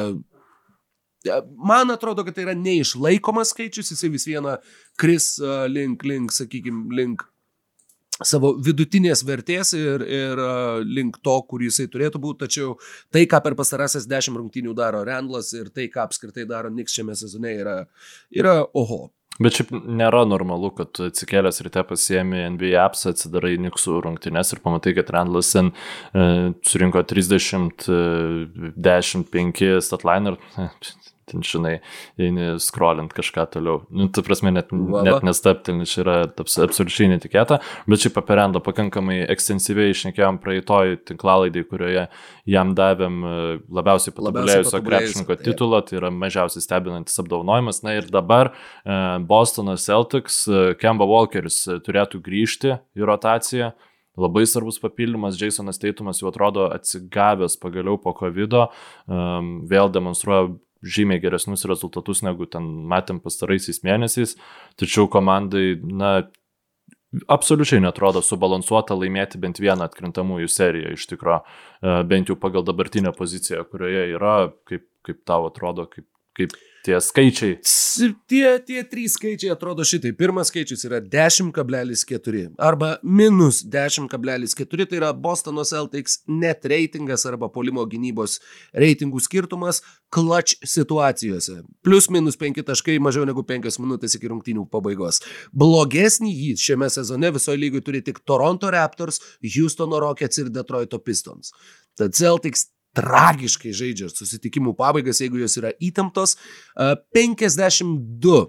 Man 1.57 1.93
atrodo, 1.95 2.25
kad 2.27 2.37
tai 2.37 2.45
yra 2.49 2.57
neišlaikomas 2.59 3.55
skaičius, 3.55 3.93
jisai 3.95 4.11
vis 4.13 4.27
viena 4.29 4.59
kris 5.01 5.35
link, 5.73 6.05
link, 6.05 6.35
sakykime, 6.35 6.91
link 6.95 7.25
savo 8.23 8.53
vidutinės 8.63 9.25
vertės 9.27 9.73
ir, 9.75 10.05
ir 10.07 10.43
link 10.87 11.19
to, 11.25 11.35
kur 11.49 11.65
jisai 11.65 11.89
turėtų 11.91 12.21
būti, 12.23 12.45
tačiau 12.45 12.77
tai, 13.15 13.25
ką 13.31 13.41
per 13.43 13.57
pastarąsias 13.59 14.07
dešimt 14.11 14.39
rungtynių 14.39 14.77
daro 14.79 15.03
Randlas 15.07 15.51
ir 15.57 15.73
tai, 15.75 15.89
ką 15.91 16.07
apskritai 16.07 16.47
daro 16.51 16.71
Niks 16.71 16.95
šiame 16.95 17.17
sezone, 17.19 17.57
yra, 17.65 17.77
yra 18.31 18.61
oho. 18.77 19.09
Bet 19.43 19.57
šiaip 19.57 19.73
nėra 19.75 20.21
normalu, 20.31 20.69
kad 20.79 20.95
atsikėlęs 21.09 21.59
ryte 21.67 21.83
pasiemi 21.89 22.45
NBA 22.55 22.77
apps, 22.79 23.03
atsidarai 23.11 23.57
Niksų 23.65 23.97
rungtynes 24.05 24.55
ir 24.55 24.61
pamatai, 24.63 24.93
kad 24.95 25.11
Randlas 25.11 25.51
ten 25.57 25.73
e, 26.15 26.53
surinko 26.63 27.03
30, 27.11 27.89
e, 27.91 28.71
10, 28.79 29.27
5 29.35 29.65
statliner. 29.83 30.39
E, 30.55 30.69
ten, 31.31 31.45
žinai, 31.47 31.79
eini 32.21 32.55
scrollint 32.63 33.13
kažką 33.15 33.47
toliau. 33.55 33.83
Nu, 33.95 34.09
tu 34.13 34.25
prasme, 34.27 34.53
net, 34.55 34.73
Vala. 34.73 35.05
net 35.07 35.27
nestaptelni, 35.27 35.87
čia 35.89 36.03
yra 36.05 36.17
abs, 36.27 36.57
absoliučiai 36.65 37.11
netikėta, 37.15 37.61
bet 37.91 38.05
šiaip 38.05 38.19
apie 38.21 38.39
Randą 38.39 38.63
pakankamai 38.65 39.21
ekstensyviai 39.33 39.95
išnekėjom 39.95 40.41
praeitoj 40.43 40.99
tinklalaidai, 41.11 41.65
kurioje 41.71 42.07
jam 42.51 42.75
davėm 42.79 43.23
e, 43.25 43.39
labiausiai 43.81 44.15
patobulėjusio 44.17 44.83
krepšininko 44.85 45.39
titulą, 45.43 45.83
tai 45.87 45.99
yra 46.01 46.13
mažiausiai 46.15 46.65
stebinantis 46.65 47.19
apdaunojimas. 47.23 47.83
Na 47.87 47.97
ir 47.99 48.11
dabar 48.13 48.53
e, 48.53 49.01
Bostonas 49.29 49.87
Celtics, 49.89 50.45
e, 50.49 50.71
Kemba 50.81 51.09
Walkeris 51.09 51.65
turėtų 51.87 52.23
grįžti 52.25 52.79
į 52.97 53.11
rotaciją. 53.11 53.75
Labai 54.15 54.45
svarbus 54.47 54.79
papildymas, 54.79 55.35
Jasonas 55.41 55.81
Teitumas 55.83 56.21
jau 56.23 56.29
atrodo 56.31 56.69
atsigavęs 56.71 57.57
pagaliau 57.59 57.99
po 57.99 58.13
COVID, 58.15 58.55
um, 59.11 59.49
vėl 59.67 59.91
demonstruoja 59.91 60.53
žymiai 60.85 61.23
geresnius 61.23 61.67
rezultatus 61.71 62.23
negu 62.27 62.47
ten 62.51 62.67
matėm 62.91 63.21
pastaraisiais 63.25 63.83
mėnesiais, 63.87 64.37
tačiau 64.81 65.09
komandai, 65.11 65.75
na, 65.83 66.17
absoliučiai 67.31 67.83
netrodo 67.85 68.23
subalansuota 68.25 68.97
laimėti 68.99 69.41
bent 69.43 69.61
vieną 69.63 69.87
atkrintamųjų 69.89 70.51
seriją 70.51 70.95
iš 70.97 71.07
tikrųjų, 71.13 71.41
e, 71.41 71.95
bent 72.11 72.31
jau 72.31 72.37
pagal 72.41 72.67
dabartinę 72.67 73.15
poziciją, 73.17 73.65
kurioje 73.71 74.09
yra, 74.17 74.37
kaip, 74.69 74.87
kaip 75.07 75.23
tau 75.29 75.49
atrodo, 75.49 75.87
kaip, 75.91 76.07
kaip 76.37 76.55
tie 76.85 77.01
skaičiai. 77.01 77.57
Tie, 78.29 78.45
tie 78.67 78.83
trys 78.89 79.15
skaičiai 79.17 79.53
atrodo 79.55 79.85
šitai. 79.87 80.13
Pirmas 80.19 80.51
skaičius 80.53 80.85
yra 80.85 81.01
10,4 81.01 82.43
arba 82.61 82.91
minus 83.03 83.63
10,4, 83.65 84.87
tai 84.91 84.99
yra 85.01 85.13
Bostono 85.17 85.65
Celtics 85.65 86.21
net 86.29 86.67
reitingas 86.69 87.25
arba 87.31 87.49
polimo 87.53 87.87
gynybos 87.89 88.37
reitingų 88.77 89.23
skirtumas 89.25 89.81
clutch 90.13 90.59
situacijose. 90.67 91.63
Plius 91.87 92.11
minus 92.13 92.39
5 92.41 92.67
taškai 92.69 92.99
mažiau 93.03 93.25
negu 93.29 93.47
5 93.49 93.81
minutės 93.81 94.19
iki 94.19 94.31
rungtynių 94.33 94.67
pabaigos. 94.73 95.23
Blogesnį 95.57 96.35
jį 96.35 96.53
šiame 96.67 96.91
sezone 96.93 97.33
visoje 97.35 97.63
lygoje 97.63 97.89
turi 97.89 98.05
tik 98.05 98.21
Toronto 98.29 98.71
Raptors, 98.75 99.23
Houstono 99.57 100.03
Rockets 100.05 100.43
ir 100.43 100.53
Detroito 100.53 101.01
Pistons. 101.01 101.55
Tad 101.97 102.17
Celtics 102.19 102.69
tragiškai 102.97 103.75
žaidžia 103.77 104.11
susitikimų 104.13 104.75
pabaigas, 104.79 105.23
jeigu 105.23 105.43
jos 105.43 105.59
yra 105.61 105.75
įtemptos. 105.83 106.37
52 107.15 108.45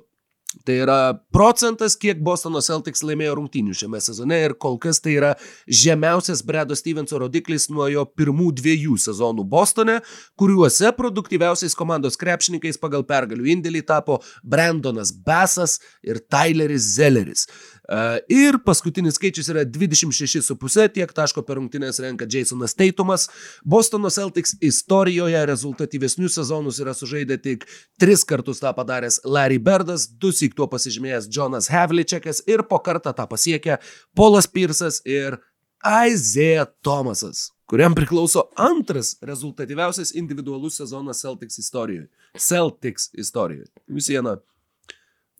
Tai 0.63 0.75
yra 0.79 0.97
procentas, 1.33 1.97
kiek 1.99 2.21
Bostono 2.23 2.61
Celtics 2.63 3.03
laimėjo 3.03 3.33
rungtynių 3.39 3.75
šiame 3.75 3.99
sezone 4.03 4.37
ir 4.45 4.55
kol 4.61 4.77
kas 4.81 5.01
tai 5.03 5.17
yra 5.17 5.31
žemiausias 5.67 6.43
Bredo 6.47 6.77
Stevenso 6.77 7.19
rodiklis 7.19 7.67
nuo 7.73 7.89
jo 7.91 8.05
pirmų 8.07 8.51
dviejų 8.61 8.95
sezonų 9.01 9.43
Bostone, 9.51 9.97
kuriuose 10.39 10.93
produktyviausiais 10.95 11.75
komandos 11.75 12.19
krepšininkais 12.21 12.79
pagal 12.81 13.03
pergalių 13.07 13.49
indėlį 13.57 13.83
tapo 13.89 14.21
Brandonas 14.43 15.11
Besas 15.11 15.81
ir 16.05 16.21
Tyleris 16.23 16.87
Zelleris. 16.95 17.49
E, 17.85 17.97
ir 18.33 18.57
paskutinis 18.65 19.17
skaičius 19.19 19.49
yra 19.53 19.63
26,5, 19.65 20.87
tiek 20.97 21.13
taško 21.15 21.43
per 21.45 21.59
rungtynės 21.59 22.01
renka 22.03 22.27
Jasonas 22.29 22.75
Teitumas. 22.77 23.27
Bostono 23.63 24.09
Celtics 24.13 24.55
istorijoje 24.65 25.45
rezultatyvesnius 25.51 26.39
sezonus 26.39 26.81
yra 26.83 26.95
sužaidę 26.97 27.37
tik 27.41 27.65
tris 28.01 28.25
kartus 28.27 28.61
tą 28.63 28.73
padaręs 28.77 29.21
Larry 29.25 29.59
Birdas, 29.59 30.07
du 30.09 30.33
sik 30.33 30.55
tuo 30.57 30.69
pasižymėjęs 30.71 31.29
Jonas 31.31 31.69
Havličekas 31.73 32.45
ir 32.49 32.65
po 32.69 32.81
kartą 32.83 33.13
tą 33.15 33.27
pasiekė 33.29 33.79
Polas 34.15 34.49
Pirsas 34.49 35.01
ir 35.05 35.37
Isaiah 35.85 36.65
Thomasas 36.81 37.51
kuriam 37.65 37.95
priklauso 37.95 38.43
antras 38.55 39.15
rezultatyviausias 39.21 40.13
individualus 40.15 40.77
sezonas 40.77 41.21
Celtics 41.21 41.57
istorijoje. 41.57 42.09
Celtics 42.37 43.09
istorijoje. 43.13 43.67
Vis 43.87 44.09
viena 44.09 44.37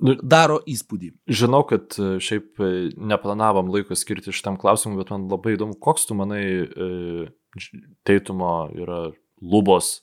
nu, 0.03 0.15
daro 0.21 0.59
įspūdį. 0.67 1.11
Žinau, 1.41 1.61
kad 1.69 1.95
e, 1.99 2.15
šiaip 2.23 2.61
e, 2.63 2.71
neplanavom 2.95 3.69
laiko 3.73 3.97
skirti 3.97 4.33
šitam 4.35 4.57
klausimui, 4.61 4.99
bet 5.01 5.13
man 5.13 5.27
labai 5.31 5.55
įdomu, 5.55 5.77
koks 5.81 6.09
tu 6.09 6.17
manai 6.17 6.43
e, 6.65 6.89
teitumo 8.07 8.55
yra 8.75 9.05
lubos. 9.41 9.99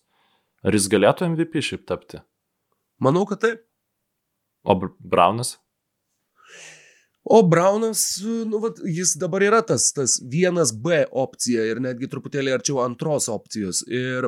Ar 0.62 0.76
jis 0.76 0.86
galėtų 0.92 1.26
MVP 1.32 1.64
šiaip 1.64 1.84
tapti? 1.88 2.22
Manau, 3.02 3.26
kad 3.26 3.42
taip. 3.42 3.66
O 4.62 4.78
Braunas? 4.78 5.56
O 7.22 7.42
Braunas, 7.46 8.02
nu, 8.22 8.58
vat, 8.62 8.78
jis 8.86 9.14
dabar 9.18 9.44
yra 9.46 9.60
tas, 9.66 9.88
tas 9.94 10.16
vienas 10.30 10.72
B 10.74 11.04
opcija 11.06 11.64
ir 11.70 11.80
netgi 11.82 12.08
truputėlį 12.10 12.54
arčiau 12.56 12.80
antros 12.82 13.28
opcijos. 13.30 13.82
Ir 13.86 14.26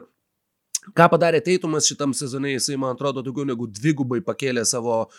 Ką 0.93 1.07
padarė 1.09 1.41
Teitumas 1.45 1.87
šitam 1.89 2.13
sezone, 2.17 2.53
jisai, 2.59 2.77
man 2.81 2.93
atrodo, 2.93 3.23
daugiau 3.25 3.47
negu 3.49 3.67
dvigubai 3.71 4.21
pakėlė 4.25 4.67
savo 4.69 5.05
uh, 5.07 5.11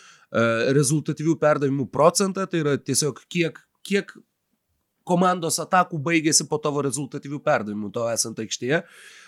rezultatyvių 0.76 1.34
perdavimų 1.42 1.88
procentą, 1.90 2.46
tai 2.46 2.62
yra 2.62 2.76
tiesiog 2.78 3.24
kiek, 3.32 3.58
kiek 3.86 4.14
komandos 5.06 5.58
atakų 5.62 5.98
baigėsi 6.02 6.46
po 6.50 6.58
tavo 6.62 6.82
rezultatyvių 6.86 7.40
perdavimų, 7.42 7.90
to 7.94 8.06
esant 8.12 8.42
aikštėje. 8.42 8.82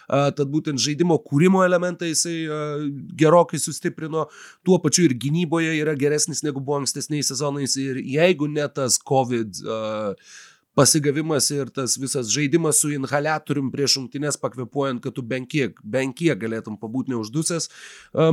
Uh, 0.09 0.31
tad 0.33 0.49
būtent 0.49 0.81
žaidimo 0.81 1.19
kūrimo 1.27 1.61
elementą 1.67 2.07
jisai 2.09 2.37
uh, 2.47 2.87
gerokai 3.19 3.59
sustiprino, 3.61 4.29
tuo 4.65 4.79
pačiu 4.81 5.05
ir 5.09 5.19
gynyboje 5.21 5.75
yra 5.83 5.93
geresnis 5.99 6.41
negu 6.47 6.63
buvo 6.65 6.79
ankstesniais 6.81 7.29
sezonais. 7.29 7.75
Ir 7.83 7.99
jeigu 8.01 8.49
ne 8.49 8.65
tas 8.73 8.97
COVID 9.11 9.61
uh, 9.67 10.39
pasigavimas 10.79 11.49
ir 11.51 11.73
tas 11.75 11.97
visas 11.99 12.31
žaidimas 12.31 12.79
su 12.83 12.93
inhalatorium 12.95 13.73
prieš 13.73 13.97
rungtynės 13.99 14.39
pakvepuojant, 14.39 15.03
kad 15.03 15.17
tu 15.17 15.25
bent 15.27 15.51
kiek, 15.51 15.81
bent 15.83 16.15
kiek 16.19 16.39
galėtum 16.39 16.77
pabūti 16.79 17.11
neuždusęs. 17.15 17.67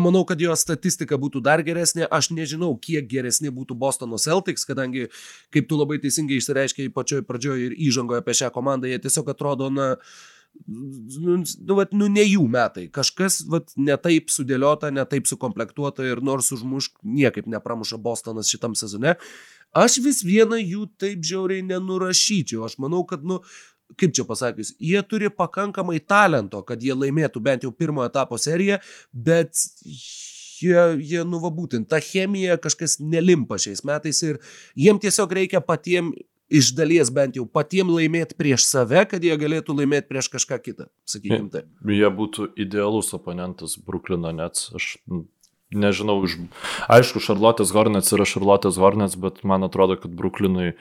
Manau, 0.03 0.21
kad 0.29 0.41
jo 0.41 0.53
statistika 0.59 1.17
būtų 1.21 1.41
dar 1.45 1.63
geresnė. 1.65 2.05
Aš 2.05 2.29
nežinau, 2.37 2.75
kiek 2.77 3.09
geresni 3.09 3.49
būtų 3.55 3.77
Bostono 3.81 4.21
Celtics, 4.21 4.67
kadangi, 4.69 5.07
kaip 5.55 5.71
tu 5.71 5.79
labai 5.79 5.97
teisingai 6.03 6.37
išsireiškiai 6.37 6.93
pačioj 6.93 7.25
pradžioje 7.25 7.71
ir 7.71 7.75
įžangoje 7.89 8.21
apie 8.21 8.37
šią 8.37 8.53
komandą, 8.53 8.93
jie 8.93 9.01
tiesiog 9.01 9.33
atrodo, 9.33 9.71
na, 9.73 9.95
nu, 10.65 11.41
nu, 11.41 11.75
vat, 11.77 11.97
nu, 11.97 12.07
ne 12.11 12.23
jų 12.25 12.45
metai. 12.51 12.85
Kažkas 12.93 13.41
vat, 13.51 13.73
ne 13.77 13.97
taip 14.01 14.29
sudėliota, 14.33 14.91
ne 14.93 15.03
taip 15.09 15.27
sukomplektuota 15.29 16.05
ir 16.05 16.21
nors 16.25 16.51
užmušk 16.55 17.01
niekaip 17.01 17.49
nepramuša 17.51 17.99
Bostonas 18.01 18.53
šitam 18.53 18.77
sezone. 18.77 19.15
Aš 19.75 19.99
vis 20.03 20.23
vieną 20.23 20.59
jų 20.61 20.85
taip 21.01 21.23
žiauriai 21.25 21.65
nenurašyčiau. 21.67 22.63
Aš 22.67 22.77
manau, 22.79 23.03
kad, 23.07 23.25
nu, 23.27 23.41
kaip 23.99 24.13
čia 24.15 24.25
pasakius, 24.27 24.73
jie 24.79 25.01
turi 25.07 25.29
pakankamai 25.29 25.99
talento, 25.99 26.61
kad 26.67 26.83
jie 26.83 26.95
laimėtų 26.95 27.43
bent 27.43 27.65
jau 27.67 27.73
pirmo 27.75 28.05
etapo 28.07 28.39
seriją, 28.41 28.79
bet 29.11 29.59
jie, 29.85 30.79
jie 31.03 31.25
nu 31.27 31.41
va 31.43 31.51
būtent, 31.53 31.89
ta 31.91 31.99
chemija 32.03 32.55
kažkas 32.61 32.99
nelimpa 33.03 33.59
šiais 33.61 33.83
metais 33.87 34.23
ir 34.23 34.39
jiem 34.79 35.01
tiesiog 35.01 35.35
reikia 35.39 35.61
patiem 35.63 36.13
iš 36.49 36.71
dalies 36.77 37.09
bent 37.13 37.37
jau 37.37 37.45
patiem 37.49 37.89
laimėti 37.89 38.37
prieš 38.37 38.67
save, 38.69 39.05
kad 39.09 39.23
jie 39.23 39.35
galėtų 39.41 39.75
laimėti 39.79 40.09
prieš 40.11 40.29
kažką 40.35 40.59
kitą, 40.61 40.89
sakykime 41.09 41.49
taip. 41.53 41.69
Jie 41.89 42.09
būtų 42.19 42.51
idealus 42.61 43.13
oponentas 43.17 43.77
Bruklino 43.81 44.31
Nets. 44.35 44.69
Aš 44.77 44.95
nežinau, 45.73 46.19
iš, 46.27 46.37
aišku, 46.91 47.21
Šarlotės 47.23 47.73
Hornets 47.75 48.13
yra 48.15 48.27
Šarlotės 48.27 48.79
Hornets, 48.81 49.17
bet 49.19 49.43
man 49.47 49.65
atrodo, 49.65 49.97
kad 50.01 50.13
Bruklinui, 50.17 50.73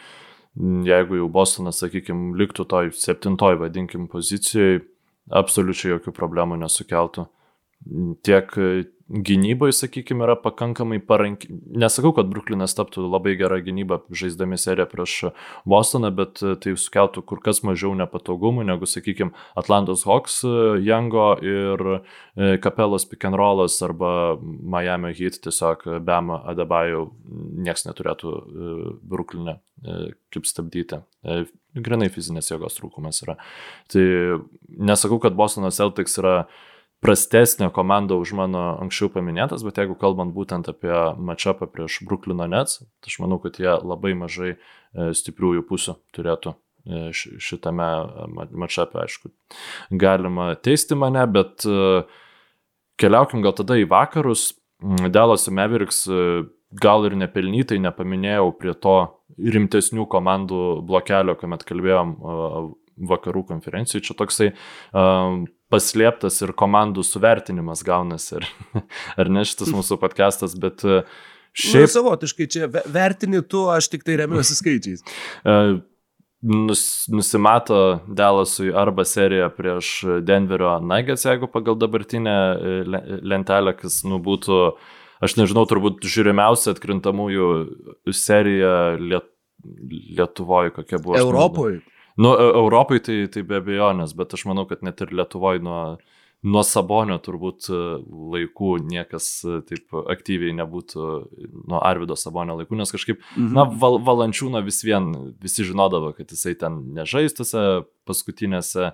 jeigu 0.89 1.20
jau 1.20 1.30
Bostonas, 1.32 1.80
sakykime, 1.82 2.35
liktų 2.39 2.66
toj 2.70 2.93
septintoj, 2.99 3.59
vadinkim, 3.62 4.09
pozicijoje, 4.12 4.85
absoliučiai 5.32 5.97
jokių 5.97 6.14
problemų 6.14 6.61
nesukeltų. 6.64 7.28
Tiek 8.24 8.55
gynyboje, 9.09 9.72
sakykime, 9.72 10.24
yra 10.24 10.35
pakankamai 10.41 10.99
paranki. 11.05 11.51
Nesakau, 11.76 12.14
kad 12.16 12.30
Bruklinas 12.30 12.72
taptų 12.76 13.05
labai 13.05 13.35
gerą 13.37 13.59
gynybą 13.64 13.99
žaisdami 14.09 14.57
seriją 14.61 14.87
prieš 14.89 15.16
Bostoną, 15.68 16.09
bet 16.16 16.41
tai 16.41 16.72
sukeltų 16.80 17.24
kur 17.28 17.43
kas 17.45 17.61
mažiau 17.66 17.93
nepatogumų 17.99 18.64
negu, 18.64 18.89
sakykime, 18.89 19.35
Atlantos 19.61 20.07
Hawks, 20.09 20.41
Jango 20.85 21.35
ir 21.45 21.85
Kapelos 22.64 23.07
rollas 23.37 23.76
arba 23.85 24.39
Miami 24.41 25.12
Heat 25.12 25.41
tiesiog 25.45 25.85
Bam 26.01 26.32
Adabajų 26.41 27.07
nieks 27.64 27.85
neturėtų 27.85 28.32
e, 28.32 28.74
Bruklinę 29.05 29.59
e, 29.85 30.12
kaip 30.32 30.49
stabdyti. 30.49 31.03
E, 31.24 31.45
grinai 31.76 32.09
fizinės 32.09 32.51
jėgos 32.51 32.80
trūkumas 32.80 33.20
yra. 33.26 33.37
Tai 33.93 34.05
nesakau, 34.68 35.20
kad 35.20 35.37
Bostono 35.37 35.70
Celtics 35.74 36.16
yra 36.22 36.47
prastesnė 37.05 37.68
komanda 37.74 38.16
už 38.16 38.32
mano 38.38 38.64
anksčiau 38.80 39.11
paminėtas, 39.12 39.64
bet 39.66 39.78
jeigu 39.80 39.96
kalbant 40.00 40.32
būtent 40.34 40.68
apie 40.72 40.92
matšapą 41.20 41.68
prieš 41.72 42.00
Bruklino 42.09 42.46
Nets, 42.48 42.80
tai 43.05 43.12
aš 43.12 43.18
manau, 43.20 43.38
kad 43.42 43.61
jie 43.61 43.70
labai 43.70 44.14
mažai 44.16 44.55
e, 44.55 44.59
stipriųjų 45.18 45.66
pusių 45.68 45.96
turėtų 46.16 46.55
e, 46.55 47.07
šitame 47.14 47.88
matšapė, 48.57 49.02
aišku. 49.05 49.32
Galima 50.00 50.52
teisti 50.57 50.96
mane, 50.98 51.26
bet 51.30 51.66
e, 51.68 52.05
keliaukim 53.00 53.44
gal 53.44 53.57
tada 53.59 53.76
į 53.80 53.88
vakarus. 53.92 54.52
Delas 54.84 55.46
Mavericks 55.48 56.02
gal 56.76 57.07
ir 57.07 57.14
nepelnytai 57.16 57.78
nepaminėjau 57.80 58.48
prie 58.59 58.74
to 58.76 58.96
rimtesnių 59.38 60.05
komandų 60.11 60.64
blokelio, 60.84 61.36
kuomet 61.40 61.62
kalbėjom 61.68 62.16
vakarų 63.11 63.44
konferencijų. 63.48 64.02
Čia 64.05 64.16
toksai 64.18 64.50
um, 64.92 65.44
paslėptas 65.75 66.41
ir 66.45 66.55
komandų 66.57 67.05
suvertinimas 67.07 67.85
gaunasi, 67.87 68.41
ar, 68.41 68.51
ar 69.20 69.33
ne 69.33 69.45
šitas 69.47 69.72
mūsų 69.75 69.99
podcastas, 70.03 70.55
bet 70.61 70.85
uh, 70.87 71.03
šiaip... 71.53 71.89
Nu, 71.89 71.95
savotiškai 71.97 72.47
čia 72.51 72.70
vertini 72.70 73.43
tu, 73.43 73.66
aš 73.72 73.91
tik 73.93 74.07
tai 74.07 74.18
remiuosi 74.22 74.57
skaičiais. 74.59 75.05
Uh, 75.43 75.79
nus, 76.68 76.87
nusimato 77.12 77.81
Dalasui 78.09 78.72
arba 78.77 79.07
seriją 79.09 79.51
prieš 79.57 79.95
Denverio 80.27 80.77
Nuggets, 80.85 81.27
jeigu 81.29 81.51
pagal 81.53 81.79
dabartinę 81.81 82.37
uh, 82.55 82.99
lentelę, 83.25 83.77
kas 83.79 84.03
nu, 84.09 84.20
būtų, 84.22 84.61
aš 85.25 85.39
nežinau, 85.41 85.66
turbūt 85.70 86.05
žiūrimiausia 86.07 86.75
atkrintamųjų 86.77 87.51
serija 88.14 88.77
Liet, 89.01 89.31
Lietuvoje, 89.64 90.75
kokia 90.77 90.99
buvo. 91.01 91.16
Europoje. 91.16 91.81
Nu, 92.17 92.35
e, 92.39 92.51
Europai 92.62 93.01
tai, 93.03 93.17
tai 93.35 93.43
be 93.43 93.59
abejonės, 93.59 94.15
bet 94.19 94.35
aš 94.37 94.45
manau, 94.51 94.67
kad 94.71 94.85
net 94.87 95.01
ir 95.03 95.15
Lietuvoje 95.19 95.62
nuo, 95.67 95.81
nuo 96.45 96.62
Sabonio 96.66 97.16
turbūt 97.24 97.70
e, 97.72 97.80
laikų 98.34 98.74
niekas 98.84 99.28
e, 99.49 99.59
taip 99.68 99.97
aktyviai 100.12 100.53
nebūtų 100.59 101.09
nuo 101.70 101.80
Arvido 101.80 102.16
Sabonio 102.20 102.59
laikų, 102.61 102.76
nes 102.78 102.92
kažkaip, 102.95 103.22
mhm. 103.34 103.51
na, 103.57 103.64
val, 103.80 103.99
valančiūną 104.05 104.61
vis 104.66 104.82
vien, 104.84 105.11
visi 105.42 105.66
žinodavo, 105.66 106.12
kad 106.16 106.32
jisai 106.34 106.55
ten 106.61 106.82
nežaistose 106.97 107.84
paskutinėse, 108.05 108.90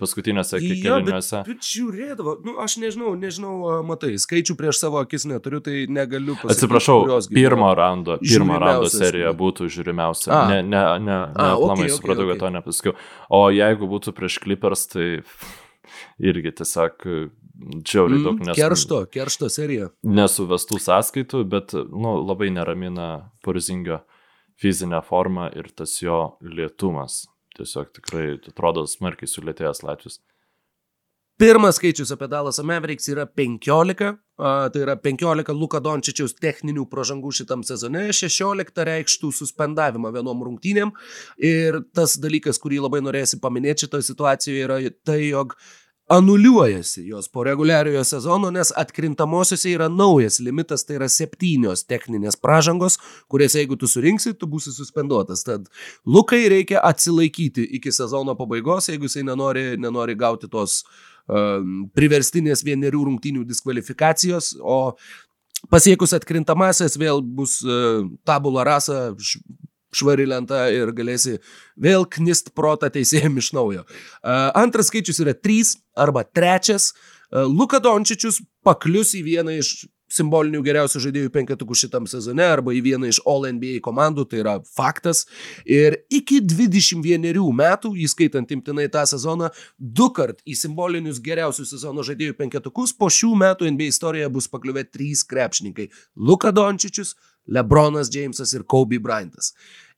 paskutinėse 0.00 0.58
keliniuose. 0.58 1.42
Bet, 1.44 1.50
bet 1.52 1.66
žiūrėdavo, 1.68 2.34
nu, 2.42 2.56
aš 2.62 2.76
nežinau, 2.82 3.12
nežinau, 3.18 3.54
matai, 3.86 4.16
skaičių 4.18 4.56
prieš 4.58 4.80
savo 4.82 4.98
akis 5.02 5.28
neturiu, 5.30 5.62
tai 5.62 5.84
negaliu 5.86 6.34
pasakyti. 6.34 6.56
Atsiprašau, 6.56 7.20
pirmo 7.30 7.70
rando, 7.78 8.18
pirmo 8.22 8.58
rando 8.58 8.90
serija 8.90 9.30
būtų 9.38 9.70
žiūrimiausia. 9.70 10.32
A. 10.34 10.42
Ne, 10.50 10.60
ne, 10.66 10.82
ne, 10.82 11.06
ne, 11.06 11.18
A, 11.38 11.52
aplamai 11.54 11.86
okay, 11.86 11.94
supratau, 11.94 12.26
okay, 12.26 12.32
okay. 12.32 12.40
kad 12.40 12.48
to 12.48 12.54
nepasakiau. 12.58 12.96
O 13.30 13.42
jeigu 13.54 13.90
būtų 13.94 14.16
prieš 14.18 14.42
Clippers, 14.42 14.88
tai 14.90 15.08
irgi 16.22 16.54
tiesiog 16.62 17.06
džiauriai 17.82 18.18
mm, 18.18 18.24
daug 18.26 18.42
nes... 18.46 18.56
Keršto, 18.58 19.02
keršto 19.12 19.50
serija. 19.52 19.90
Nesuvestų 20.06 20.80
sąskaitų, 20.82 21.44
bet 21.50 21.76
nu, 21.76 22.16
labai 22.22 22.50
neramina 22.54 23.10
Porzingio 23.44 24.02
fizinę 24.62 25.02
formą 25.06 25.48
ir 25.58 25.70
tas 25.76 25.98
jo 26.02 26.36
lietumas. 26.42 27.24
Tiesiog 27.56 27.90
tikrai 27.98 28.26
atrodo 28.38 28.86
smarkiai 28.88 29.28
sulėtėjęs 29.28 29.82
Latvijos. 29.84 30.22
Pirmas 31.40 31.78
skaičius 31.78 32.12
apie 32.14 32.28
Dalasą 32.30 32.62
Mavericks 32.62 33.08
yra 33.10 33.24
15, 33.26 34.12
a, 34.38 34.50
tai 34.70 34.82
yra 34.84 34.94
15 35.00 35.54
Luka 35.56 35.80
Dončičiaus 35.82 36.36
techninių 36.38 36.84
pažangų 36.92 37.32
šitam 37.34 37.64
sezone, 37.66 38.04
16 38.14 38.84
reikštų 38.86 39.32
suspendavimą 39.40 40.12
vienom 40.14 40.44
rungtynėm 40.46 40.92
ir 41.42 41.80
tas 41.96 42.18
dalykas, 42.22 42.60
kurį 42.62 42.84
labai 42.84 43.00
norėsi 43.02 43.40
paminėti 43.42 43.88
šitoje 43.88 44.06
situacijoje 44.12 44.66
yra 44.68 44.78
tai, 45.08 45.18
jog 45.32 45.56
anuliuojasi 46.08 47.08
jos 47.08 47.28
po 47.28 47.44
reguliariojo 47.44 48.04
sezono, 48.04 48.50
nes 48.50 48.72
atkrintamosiose 48.76 49.70
yra 49.70 49.88
naujas 49.88 50.40
limitas, 50.40 50.84
tai 50.84 50.98
yra 50.98 51.08
septynios 51.08 51.86
techninės 51.88 52.36
pražangos, 52.40 52.98
kurias 53.30 53.56
jeigu 53.56 53.78
tu 53.80 53.88
surinksi, 53.88 54.34
tu 54.34 54.48
būsi 54.50 54.74
suspenduotas. 54.74 55.44
Tad 55.46 55.70
Lukai 56.06 56.44
reikia 56.52 56.82
atsilaikyti 56.84 57.64
iki 57.78 57.94
sezono 57.94 58.36
pabaigos, 58.38 58.90
jeigu 58.90 59.08
jisai 59.08 59.24
nenori, 59.30 59.72
nenori 59.80 60.18
gauti 60.18 60.50
tos 60.52 60.82
uh, 60.82 61.62
priverstinės 61.96 62.64
vienerių 62.66 63.06
rungtynių 63.08 63.46
diskvalifikacijos, 63.48 64.56
o 64.60 64.96
pasiekus 65.70 66.16
atkrintamasias 66.18 66.98
vėl 66.98 67.22
bus 67.22 67.60
uh, 67.64 68.02
tabula 68.26 68.66
rasa 68.66 69.12
švari 69.96 70.26
lenta 70.28 70.66
ir 70.72 70.92
galėsi 70.96 71.38
vėl 71.76 72.06
knist 72.16 72.52
protą 72.56 72.90
teisėjim 72.92 73.38
iš 73.42 73.52
naujo. 73.56 73.86
Antras 74.22 74.90
skaičius 74.92 75.22
yra 75.24 75.36
3 75.36 75.76
arba 76.06 76.24
trečias. 76.24 76.92
Luka 77.32 77.80
Dončičius 77.80 78.42
paklius 78.64 79.14
į 79.16 79.22
vieną 79.24 79.56
iš 79.60 79.74
simbolinių 80.12 80.60
geriausių 80.64 81.00
žaidėjų 81.06 81.32
penketukų 81.32 81.76
šitam 81.78 82.06
sezone 82.10 82.44
arba 82.44 82.74
į 82.76 82.82
vieną 82.84 83.08
iš 83.08 83.22
All 83.28 83.46
NBA 83.48 83.80
komandų, 83.84 84.26
tai 84.28 84.42
yra 84.42 84.56
faktas. 84.76 85.24
Ir 85.64 85.96
iki 86.12 86.42
21 86.44 87.40
metų, 87.62 87.94
įskaitant 88.04 88.52
imtinai 88.52 88.88
tą 88.92 89.04
sezoną, 89.08 89.48
du 89.78 90.10
kart 90.14 90.42
į 90.44 90.56
simbolinius 90.58 91.20
geriausius 91.24 91.72
sezono 91.72 92.04
žaidėjų 92.06 92.36
penketukus 92.38 92.92
po 92.96 93.08
šių 93.12 93.32
metų 93.44 93.70
NBA 93.72 93.92
istorijoje 93.92 94.32
bus 94.36 94.50
pakliuvę 94.52 94.84
trys 94.90 95.24
krepšininkai- 95.28 95.88
Luka 96.28 96.52
Dončičius, 96.52 97.14
Lebronas 97.48 98.10
Jamesas 98.12 98.52
ir 98.52 98.66
Kobe 98.68 99.00
Bryantas. 99.02 99.52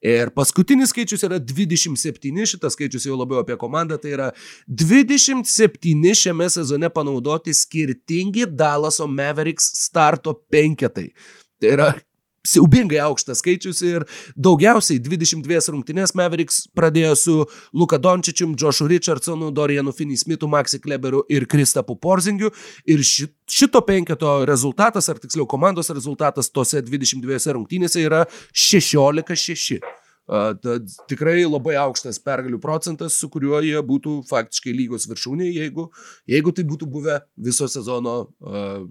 Ir 0.04 0.28
paskutinis 0.36 0.90
skaičius 0.92 1.24
yra 1.24 1.38
27, 1.40 2.44
šitas 2.48 2.74
skaičius 2.76 3.06
jau 3.08 3.16
labiau 3.16 3.40
apie 3.40 3.56
komandą, 3.60 3.96
tai 4.00 4.12
yra 4.12 4.26
27 4.68 6.12
šiame 6.20 6.48
sezone 6.52 6.90
panaudoti 6.92 7.54
skirtingi 7.56 8.44
Dallaso 8.52 9.08
Mavericks 9.08 9.70
starto 9.86 10.36
penketai. 10.52 11.08
Tai 11.56 11.72
yra 11.72 11.88
siaubingai 12.44 13.00
aukštas 13.04 13.40
skaičius 13.40 13.80
ir 13.86 14.04
daugiausiai 14.36 15.00
22 15.02 15.72
rungtynės 15.74 16.14
Mavericks 16.18 16.64
pradėjo 16.76 17.14
su 17.18 17.36
Luka 17.72 17.98
Dončičium, 17.98 18.54
Joshu 18.60 18.88
Richardsonu, 18.90 19.50
Dorianu 19.54 19.94
Finney-Smithu, 19.96 20.48
Maxi 20.50 20.80
Kleberiu 20.84 21.24
ir 21.32 21.48
Kristapu 21.50 21.96
Porzingiu. 21.96 22.52
Ir 22.84 23.02
šito 23.04 23.82
penketo 23.86 24.36
rezultatas, 24.48 25.08
ar 25.08 25.20
tiksliau 25.22 25.48
komandos 25.50 25.92
rezultatas 25.94 26.52
tose 26.52 26.82
22 26.84 27.56
rungtynėse 27.56 28.04
yra 28.04 28.24
16-6. 28.52 29.80
Tad 30.24 30.88
tikrai 31.08 31.42
labai 31.44 31.74
aukštas 31.76 32.16
pergalių 32.24 32.56
procentas, 32.60 33.16
su 33.20 33.28
kuriuo 33.28 33.60
jie 33.64 33.80
būtų 33.84 34.22
faktiškai 34.30 34.72
lygos 34.72 35.04
viršūnė, 35.10 35.50
jeigu, 35.52 35.90
jeigu 36.32 36.52
tai 36.56 36.64
būtų 36.64 36.88
buvę 36.88 37.18
viso 37.36 37.68
sezono 37.68 38.14
uh, 38.24 38.86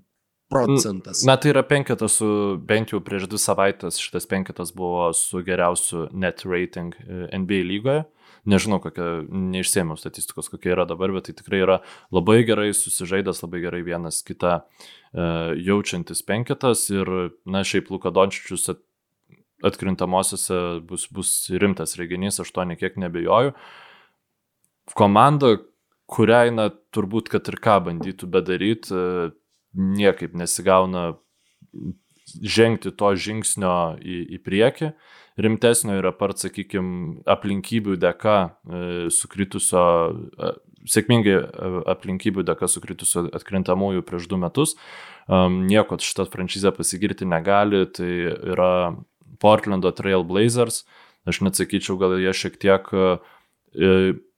procentas. 0.53 1.23
Na, 1.27 1.35
tai 1.41 1.51
yra 1.53 1.63
penketas 1.67 2.19
su, 2.21 2.27
bent 2.69 2.93
jau 2.93 3.01
prieš 3.03 3.27
dvi 3.31 3.41
savaitės 3.41 3.99
šitas 4.01 4.29
penketas 4.29 4.73
buvo 4.75 5.09
su 5.17 5.43
geriausiu 5.45 6.07
net 6.13 6.45
rating 6.47 6.95
e, 7.03 7.25
NBA 7.33 7.63
lygoje. 7.69 8.03
Nežinau, 8.43 8.81
kokia, 8.83 9.21
neišsėmiau 9.31 9.95
statistikos, 9.95 10.49
kokia 10.51 10.73
yra 10.73 10.83
dabar, 10.87 11.13
bet 11.15 11.29
tai 11.29 11.35
tikrai 11.37 11.61
yra 11.63 11.77
labai 12.11 12.41
gerai 12.43 12.73
susižaidęs, 12.75 13.39
labai 13.45 13.61
gerai 13.63 13.79
vienas 13.87 14.19
kitą 14.27 14.57
e, 14.59 14.63
jaučiantis 15.63 16.25
penketas 16.27 16.89
ir, 16.91 17.11
na, 17.47 17.63
šiaip 17.63 17.87
Luka 17.93 18.11
Dončičius 18.11 18.67
at, 18.73 18.81
atkrintamosiose 19.63 20.59
bus, 20.83 21.07
bus 21.07 21.31
rimtas 21.55 21.95
reginys, 21.95 22.41
aš 22.43 22.51
to 22.51 22.65
nekiek 22.67 22.99
nebejoju. 22.99 23.55
Komanda, 24.99 25.55
kuriai, 26.11 26.51
na, 26.51 26.67
turbūt, 26.91 27.31
kad 27.31 27.47
ir 27.47 27.61
ką 27.63 27.79
bandytų 27.87 28.27
bedaryti, 28.33 28.91
e, 28.91 29.31
niekaip 29.73 30.35
nesigauna 30.37 31.13
žengti 32.41 32.93
to 32.95 33.13
žingsnio 33.19 33.99
į, 33.99 34.17
į 34.37 34.39
priekį. 34.45 34.93
Rimtesnio 35.43 35.95
yra 35.97 36.11
part, 36.13 36.37
sakykime, 36.41 37.23
aplinkybių 37.29 37.97
dėka 38.01 38.35
e, 38.43 38.81
sukritusio, 39.13 39.85
e, 40.37 40.51
sėkmingai 40.93 41.37
e, 41.39 41.71
aplinkybių 41.95 42.45
dėka 42.45 42.69
sukritusio 42.69 43.25
atkrintamųjų 43.33 44.05
prieš 44.05 44.29
du 44.29 44.37
metus. 44.37 44.75
Um, 45.25 45.63
nieko 45.69 45.97
šitą 46.03 46.27
franšizę 46.29 46.73
pasigirti 46.75 47.25
negali, 47.25 47.85
tai 47.89 48.11
yra 48.53 48.73
Portlando 49.41 49.89
Trail 49.95 50.25
Blazers. 50.27 50.83
Aš 51.25 51.41
net 51.47 51.57
sakyčiau, 51.57 51.97
gal 51.97 52.17
jie 52.19 52.33
šiek 52.35 52.59
tiek 52.59 52.89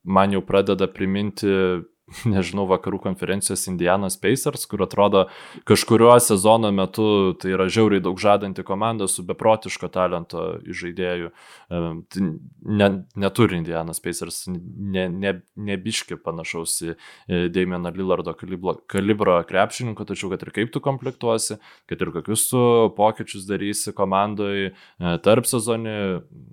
man 0.06 0.32
jau 0.32 0.42
pradeda 0.46 0.86
priminti 0.88 1.50
nežinau, 2.30 2.68
vakarų 2.70 3.00
konferencijos 3.02 3.66
Indianos 3.72 4.18
Pacers, 4.22 4.68
kur 4.70 4.84
atrodo 4.86 5.26
kažkurio 5.66 6.14
sezono 6.22 6.70
metu 6.76 7.34
tai 7.42 7.56
yra 7.56 7.66
žiauriai 7.72 8.04
daug 8.04 8.20
žadanti 8.22 8.66
komanda 8.66 9.08
su 9.10 9.26
beprotiško 9.26 9.90
talento 9.94 10.44
žaidėjų. 10.66 11.32
Tai 11.70 12.26
ne, 12.82 12.90
neturi 13.18 13.58
Indianos 13.58 14.02
Pacers, 14.04 14.44
ne, 14.52 15.08
ne, 15.10 15.34
nebiški 15.58 16.20
panašaus 16.22 16.78
į 16.86 16.96
Damieną 17.56 17.94
Lillardo 17.96 18.36
kalibro, 18.38 18.78
kalibro 18.92 19.40
krepšininko, 19.50 20.06
tačiau 20.06 20.30
kad 20.34 20.46
ir 20.46 20.54
kaip 20.54 20.74
tu 20.76 20.84
komplektuosi, 20.86 21.58
kad 21.90 22.06
ir 22.06 22.14
kokius 22.20 22.46
tu 22.52 22.62
pokyčius 22.98 23.50
darysi 23.50 23.96
komandoje 23.98 24.76
tarp 25.26 25.50
sezonį, 25.50 25.98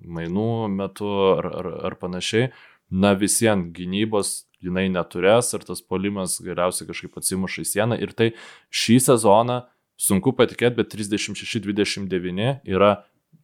mainų 0.08 0.50
metu 0.72 1.12
ar, 1.36 1.52
ar, 1.60 1.72
ar 1.90 2.00
panašiai 2.00 2.48
na 2.92 3.14
visien 3.16 3.70
gynybos 3.72 4.42
jinai 4.62 4.88
neturės 4.92 5.52
ir 5.56 5.64
tas 5.66 5.82
polimas 5.82 6.38
galiausiai 6.42 6.88
kažkaip 6.88 7.18
atsimuša 7.20 7.64
į 7.64 7.70
sieną. 7.72 7.98
Ir 8.02 8.14
tai 8.16 8.32
šį 8.72 8.98
sezoną, 9.08 9.62
sunku 10.00 10.34
patikėti, 10.36 10.78
bet 10.80 10.92
36-29 10.94 12.52
yra 12.70 12.92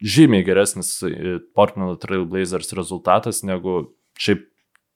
žymiai 0.02 0.44
geresnis 0.46 0.98
e, 1.02 1.38
Portland 1.54 1.98
Trail 2.02 2.26
Blazers 2.28 2.72
rezultatas 2.76 3.42
negu 3.46 3.80
šiaip 4.18 4.46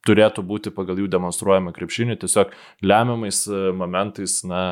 turėtų 0.07 0.43
būti 0.47 0.73
pagal 0.75 0.99
jų 0.99 1.09
demonstruojamą 1.11 1.73
krepšinį, 1.77 2.19
tiesiog 2.23 2.55
lemiamais 2.83 3.45
e, 3.47 3.61
momentais, 3.77 4.41
na, 4.49 4.63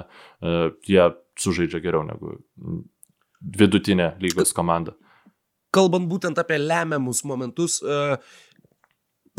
e, 0.43 0.71
jie 0.91 1.05
sužaidžia 1.41 1.83
geriau 1.83 2.03
negu 2.07 2.39
vidutinė 3.41 4.15
lygos 4.23 4.53
komanda. 4.57 4.97
Kalbant 5.71 6.09
būtent 6.11 6.39
apie 6.43 6.59
lemiamus 6.59 7.23
momentus, 7.23 7.79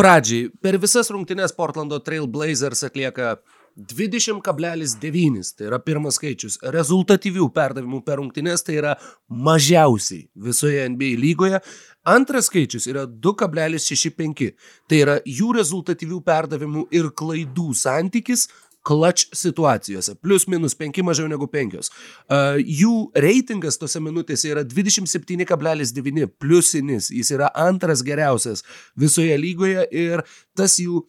pradžiai, 0.01 0.49
per 0.61 0.79
visas 0.81 1.11
rungtynes 1.13 1.53
Portlando 1.53 1.99
Trail 2.01 2.25
Blazers 2.27 2.81
atlieka 2.87 3.35
20,9, 3.77 5.51
tai 5.55 5.67
yra 5.69 5.79
pirmas 5.79 6.17
skaičius. 6.19 6.57
Rezultatyvių 6.73 7.47
perdavimų 7.55 8.01
per 8.07 8.19
rungtynes 8.19 8.65
tai 8.67 8.79
yra 8.79 8.95
mažiausiai 9.29 10.25
visoje 10.47 10.83
NBA 10.89 11.13
lygoje. 11.21 11.61
Antras 12.09 12.49
skaičius 12.49 12.89
yra 12.91 13.05
2,65, 13.05 14.51
tai 14.89 15.03
yra 15.05 15.19
jų 15.21 15.53
rezultatyvių 15.59 16.19
perdavimų 16.25 16.87
ir 16.97 17.11
klaidų 17.15 17.69
santykis 17.77 18.49
clutch 18.87 19.29
situacijose. 19.35 20.15
Plius 20.21 20.47
minus 20.47 20.75
5 20.77 21.03
mažiau 21.05 21.29
negu 21.29 21.47
5. 21.51 21.77
Uh, 21.77 22.57
jų 22.59 22.95
reitingas 23.25 23.77
tose 23.81 24.01
minutėse 24.01 24.49
yra 24.51 24.65
27,9 24.65 26.27
pliusinis. 26.41 27.11
Jis 27.13 27.33
yra 27.37 27.51
antras 27.67 28.03
geriausias 28.05 28.65
visoje 28.97 29.37
lygoje 29.37 29.87
ir 29.91 30.25
tas 30.57 30.79
jų 30.81 31.05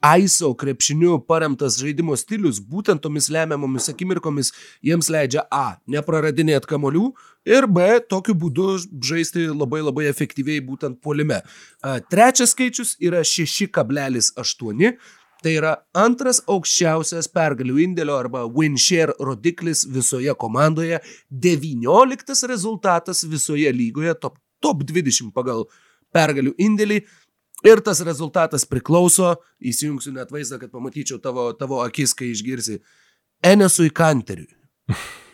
ISO 0.00 0.54
krepšiniu 0.56 1.18
paremtas 1.28 1.76
žaidimo 1.76 2.14
stilius 2.16 2.56
būtent 2.64 3.02
tomis 3.04 3.28
lemiamomis 3.28 3.90
akimirkomis 3.92 4.48
jiems 4.80 5.10
leidžia 5.12 5.44
A. 5.52 5.76
nepraradinėti 5.84 6.70
kamolių 6.70 7.10
ir 7.44 7.66
B. 7.68 8.00
tokiu 8.08 8.32
būdu 8.34 8.78
žaisti 9.04 9.50
labai 9.52 9.82
labai 9.84 10.06
efektyviai 10.08 10.64
būtent 10.64 11.02
polime. 11.04 11.42
Trečias 12.08 12.56
skaičius 12.56 12.96
yra 12.96 13.20
6,8. 13.20 14.96
Tai 15.40 15.52
yra 15.56 15.72
antras 15.96 16.42
aukščiausias 16.52 17.30
pergalių 17.32 17.78
indėlio 17.86 18.18
arba 18.20 18.42
win 18.44 18.76
share 18.76 19.14
rodiklis 19.24 19.86
visoje 19.88 20.34
komandoje, 20.36 20.98
19 21.32 22.44
rezultatas 22.50 23.24
visoje 23.24 23.72
lygoje, 23.72 24.12
top, 24.20 24.36
top 24.60 24.84
20 24.84 25.32
pagal 25.36 25.64
pergalių 26.12 26.52
indėlį. 26.60 27.00
Ir 27.64 27.80
tas 27.84 28.00
rezultatas 28.04 28.64
priklauso, 28.68 29.34
įsijungsiu 29.60 30.14
net 30.16 30.30
vaizdą, 30.32 30.60
kad 30.60 30.72
pamatyčiau 30.72 31.20
tavo, 31.20 31.50
tavo 31.56 31.80
akis, 31.84 32.14
kai 32.16 32.30
išgirsi, 32.32 32.78
Enesui 33.44 33.92
Kanteriui. 33.92 34.56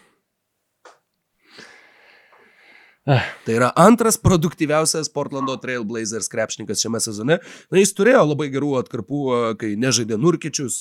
Tai 3.06 3.54
yra 3.54 3.70
antras 3.78 4.18
produktyviausias 4.18 5.08
Portlando 5.14 5.54
Trailblazers 5.62 6.26
krepšininkas 6.32 6.82
šiame 6.82 7.00
sezone. 7.02 7.38
Na, 7.70 7.78
jis 7.78 7.94
turėjo 7.94 8.24
labai 8.26 8.48
gerų 8.50 8.72
atkarpų, 8.80 9.22
kai 9.60 9.74
nežaidė 9.78 10.18
Nurkičius, 10.18 10.80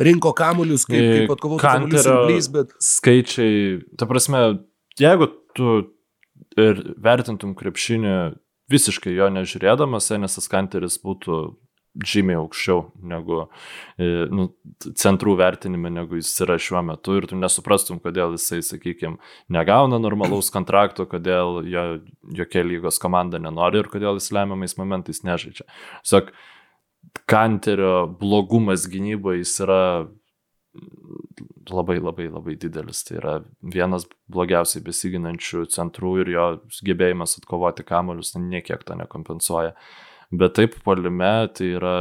rinko 0.00 0.32
kamuolius, 0.38 0.86
kaip, 0.88 1.02
kaip 1.02 1.34
atkovotų 1.34 1.64
kamuolius 1.64 2.06
ir 2.06 2.52
bet... 2.54 2.76
Skaičiai, 2.84 3.80
ta 3.98 4.06
prasme, 4.10 4.44
jeigu 5.00 5.30
tu 5.58 5.80
ir 6.60 6.84
vertintum 7.02 7.56
krepšinį 7.58 8.14
visiškai 8.70 9.16
jo 9.16 9.26
nežiūrėdamas, 9.34 10.12
Enesas 10.14 10.46
Kanteris 10.50 11.00
būtų 11.02 11.42
žymiai 11.94 12.38
aukščiau 12.38 12.84
negu 13.10 13.40
e, 13.98 14.28
nu, 14.30 14.46
centrų 14.98 15.34
vertinime, 15.40 15.90
negu 15.92 16.20
jis 16.20 16.30
yra 16.46 16.58
šiuo 16.60 16.82
metu 16.86 17.16
ir 17.18 17.26
tu 17.30 17.38
nesuprastum, 17.38 17.98
kodėl 18.02 18.36
jisai, 18.36 18.60
sakykime, 18.66 19.18
negauna 19.50 19.98
normalaus 20.02 20.52
kontrakto, 20.56 21.08
kodėl 21.10 21.64
jo, 21.66 21.84
jokia 22.36 22.64
lygos 22.66 23.00
komanda 23.02 23.42
nenori 23.42 23.82
ir 23.82 23.90
kodėl 23.90 24.20
jis 24.20 24.30
lemiamais 24.36 24.78
momentais 24.78 25.24
nežaidžia. 25.26 25.66
Sak, 26.06 26.34
Kanterio 27.26 28.04
blogumas 28.20 28.84
gynyboje 28.92 29.40
jis 29.40 29.54
yra 29.64 29.82
labai 31.70 31.98
labai 31.98 32.28
labai 32.30 32.54
didelis. 32.60 33.02
Tai 33.06 33.16
yra 33.18 33.34
vienas 33.74 34.06
blogiausiai 34.30 34.84
besiginančių 34.86 35.64
centrų 35.74 36.14
ir 36.22 36.32
jo 36.34 36.46
gebėjimas 36.86 37.38
atkovoti 37.40 37.86
kamolius 37.86 38.36
niekiek 38.38 38.84
to 38.86 38.98
nekompensuoja. 39.00 39.74
Bet 40.30 40.54
taip 40.58 40.76
polime, 40.84 41.48
tai 41.54 41.72
yra, 41.74 41.94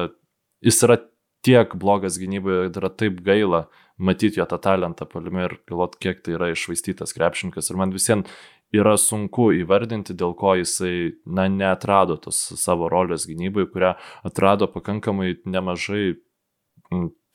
jis 0.62 0.84
yra 0.86 1.00
tiek 1.46 1.74
blogas 1.80 2.20
gynyboje, 2.22 2.70
yra 2.78 2.92
taip 2.94 3.24
gaila 3.26 3.66
matyti 4.00 4.40
jo 4.40 4.46
tą 4.48 4.60
talentą 4.62 5.08
polime 5.10 5.48
ir 5.48 5.58
galvot, 5.68 5.98
kiek 6.00 6.22
tai 6.24 6.38
yra 6.38 6.52
išvaistytas 6.54 7.16
krepšininkas. 7.18 7.72
Ir 7.72 7.80
man 7.80 7.94
visiems 7.96 8.30
yra 8.76 8.96
sunku 9.02 9.50
įvardinti, 9.58 10.14
dėl 10.18 10.36
ko 10.38 10.54
jisai, 10.60 11.16
na, 11.26 11.48
neatrado 11.50 12.20
tos 12.22 12.40
savo 12.62 12.90
rolės 12.92 13.26
gynybai, 13.30 13.66
kurią 13.72 13.96
atrado 14.28 14.70
pakankamai 14.70 15.40
nemažai 15.50 16.20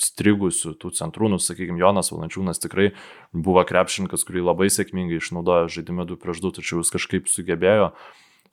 strigusių 0.03 0.75
tų 0.83 0.91
centrų, 0.95 1.31
nu, 1.31 1.39
sakykime, 1.39 1.79
Jonas 1.79 2.11
Valančiūnas 2.11 2.63
tikrai 2.63 2.89
buvo 3.31 3.63
krepšininkas, 3.67 4.27
kurį 4.27 4.43
labai 4.49 4.67
sėkmingai 4.73 5.21
išnaudojo 5.21 5.71
žaidime 5.71 6.07
2 6.09 6.19
prieš 6.23 6.43
2, 6.43 6.55
tačiau 6.59 6.81
jis 6.83 6.91
kažkaip 6.95 7.31
sugebėjo 7.31 7.93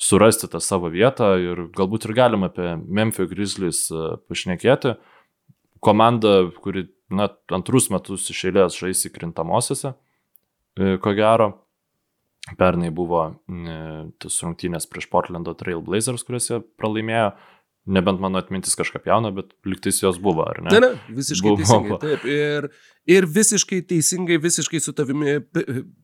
surasti 0.01 0.49
tą 0.49 0.59
savo 0.63 0.89
vietą 0.89 1.35
ir 1.39 1.67
galbūt 1.77 2.07
ir 2.07 2.15
galima 2.17 2.49
apie 2.49 2.73
Memphis 2.81 3.29
Grizzlies 3.29 3.81
e, 3.93 4.15
pašnekėti. 4.29 4.95
Komanda, 5.81 6.49
kuri, 6.61 6.87
na, 7.13 7.29
antrus 7.53 7.89
metus 7.93 8.27
iš 8.33 8.45
eilės 8.49 8.77
žais 8.81 9.05
įkrintamosiose, 9.09 9.93
e, 10.77 10.95
ko 11.01 11.13
gero. 11.17 11.51
Pernai 12.57 12.89
buvo 12.89 13.27
e, 13.29 13.77
tas 14.21 14.41
rungtynės 14.41 14.89
prieš 14.89 15.05
Portlando 15.13 15.53
Trail 15.57 15.83
Blazers, 15.85 16.25
kuriuose 16.25 16.63
pralaimėjo 16.81 17.29
Nebent 17.89 18.19
mano 18.21 18.37
atmintis 18.37 18.75
kažką 18.77 18.99
jauna, 19.09 19.31
bet 19.33 19.55
liktais 19.65 19.97
jos 20.03 20.19
buvo, 20.21 20.43
ar 20.45 20.59
ne? 20.61 20.69
Ne, 20.69 20.79
ne, 20.83 20.89
visiškai 21.17 21.49
buvo. 21.49 21.57
teisingai. 21.57 21.95
Taip, 22.03 22.25
ir, 22.29 22.67
ir 23.09 23.25
visiškai 23.25 23.81
teisingai, 23.87 24.37
visiškai 24.41 24.79
su 24.81 24.93
tavimi 24.93 25.39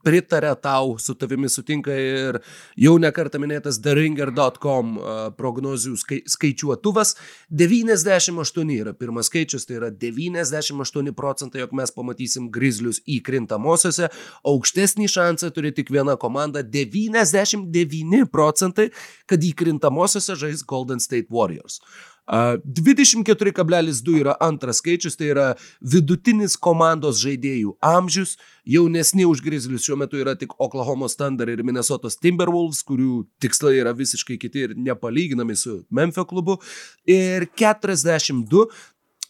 pritarė 0.06 0.54
tau, 0.62 0.96
su 1.02 1.14
tavimi 1.20 1.50
sutinka 1.52 1.94
ir 1.94 2.40
jau 2.80 2.96
nekartą 3.02 3.40
minėtas 3.42 3.80
theringer.com 3.84 4.96
prognozių 5.38 5.94
skai, 6.02 6.20
skaičiuotuvas. 6.30 7.16
98 7.54 8.74
yra 8.80 8.96
pirmas 8.98 9.30
skaičius, 9.32 9.68
tai 9.70 9.78
yra 9.82 9.92
98 9.92 11.14
procentai, 11.18 11.62
jog 11.64 11.78
mes 11.78 11.94
pamatysim 11.94 12.50
grizlius 12.54 13.02
įkrintamosiose. 13.06 14.10
Aukštesnį 14.48 15.10
šansą 15.12 15.52
turi 15.56 15.74
tik 15.76 15.94
viena 15.94 16.18
komanda- 16.18 16.64
99 16.78 18.26
procentai, 18.32 18.90
kad 19.28 19.40
įkrintamosiose 19.40 20.36
žais 20.36 20.66
Golden 20.66 21.00
State 21.00 21.30
Warriors. 21.30 21.82
Warriors. 22.28 22.62
24,2 22.66 24.20
yra 24.20 24.36
antras 24.40 24.78
skaičius, 24.78 25.16
tai 25.16 25.32
yra 25.32 25.48
vidutinis 25.82 26.58
komandos 26.60 27.22
žaidėjų 27.24 27.78
amžius. 27.82 28.38
Jaunesni 28.68 29.26
už 29.26 29.42
Grizzlius 29.46 29.86
šiuo 29.88 29.98
metu 29.98 30.20
yra 30.20 30.36
tik 30.36 30.52
Oklahoma 30.60 31.08
Thunder 31.08 31.48
ir 31.48 31.64
Minnesotos 31.64 32.20
Timberwolves, 32.20 32.84
kurių 32.84 33.26
tikslai 33.40 33.78
yra 33.80 33.96
visiškai 33.96 34.38
kiti 34.38 34.68
ir 34.68 34.76
nepalyginami 34.76 35.56
su 35.56 35.86
Memphis 35.90 36.28
klubu. 36.28 36.60
Ir 37.08 37.48
42 37.56 38.68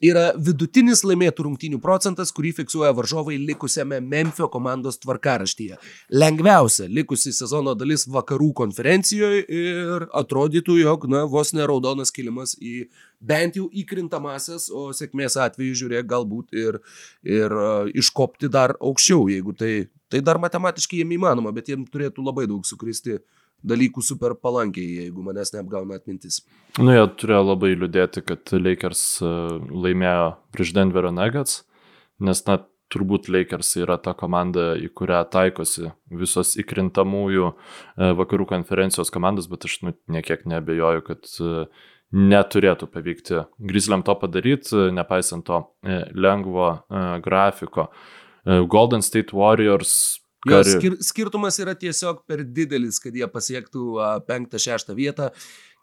yra 0.03 0.31
vidutinis 0.37 1.03
laimėtų 1.07 1.45
rungtynių 1.47 1.79
procentas, 1.83 2.31
kurį 2.35 2.53
fiksuoja 2.59 2.93
varžovai 2.97 3.37
likusiame 3.41 3.99
Memphio 4.03 4.49
komandos 4.51 4.99
tvarkaraštyje. 5.01 5.77
Lengviausia 6.13 6.87
likusi 6.91 7.33
sezono 7.35 7.73
dalis 7.77 8.07
vakarų 8.11 8.51
konferencijoje 8.61 9.43
ir 9.47 10.07
atrodytų, 10.17 10.77
jog, 10.83 11.07
na, 11.11 11.25
vos 11.29 11.53
neraudonas 11.57 12.13
kilimas 12.13 12.55
į 12.59 12.87
bent 13.19 13.57
jau 13.57 13.67
įkrintamasias, 13.73 14.69
o 14.69 14.91
sėkmės 14.95 15.39
atveju 15.41 15.77
žiūrėk 15.81 16.09
galbūt 16.09 16.53
ir, 16.57 16.79
ir 17.25 17.53
uh, 17.57 17.89
iškopti 17.89 18.51
dar 18.53 18.75
aukščiau, 18.77 19.25
jeigu 19.33 19.55
tai, 19.57 19.87
tai 20.11 20.21
dar 20.21 20.39
matematiškai 20.41 21.01
jiem 21.01 21.17
įmanoma, 21.17 21.53
bet 21.55 21.71
jiem 21.71 21.87
turėtų 21.89 22.25
labai 22.25 22.45
daug 22.49 22.65
sukristi 22.67 23.17
dalykų 23.65 24.03
super 24.05 24.35
palankiai, 24.37 25.03
jeigu 25.03 25.23
manęs 25.25 25.53
neapgauna 25.55 25.97
atmintis. 25.97 26.41
Nu, 26.77 26.91
jie 26.93 27.03
turėjo 27.19 27.43
labai 27.43 27.73
liūdėti, 27.75 28.23
kad 28.27 28.53
Lakers 28.53 29.03
e, 29.25 29.33
laimėjo 29.85 30.31
prieš 30.55 30.73
Denverio 30.77 31.11
Nuggets, 31.15 31.63
nes, 32.23 32.43
na, 32.49 32.61
turbūt 32.93 33.27
Lakers 33.27 33.73
yra 33.81 33.97
ta 33.99 34.13
komanda, 34.15 34.69
į 34.79 34.87
kurią 34.95 35.25
taikosi 35.33 35.89
visos 36.21 36.53
įkrintamųjų 36.61 37.49
e, 37.51 38.11
vakarų 38.21 38.47
konferencijos 38.53 39.11
komandos, 39.13 39.49
bet 39.51 39.67
aš 39.67 39.81
nu, 39.83 39.95
niekiek 40.13 40.45
nebejoju, 40.47 41.03
kad 41.09 41.33
e, 41.41 41.65
neturėtų 42.15 42.87
pavykti 42.93 43.41
Grizzliam 43.67 44.05
to 44.07 44.15
padaryti, 44.15 44.85
nepaisant 44.95 45.43
to 45.49 45.57
lengvo 46.15 46.69
grafiko. 47.19 47.89
Golden 48.47 49.03
State 49.03 49.35
Warriors 49.35 50.21
Jo, 50.45 50.59
skir 50.63 50.97
skirtumas 51.01 51.57
yra 51.59 51.73
tiesiog 51.75 52.21
per 52.29 52.43
didelis, 52.45 52.99
kad 53.01 53.15
jie 53.17 53.25
pasiektų 53.27 53.95
penktą, 54.27 54.59
šeštą 54.61 54.93
vietą. 54.95 55.31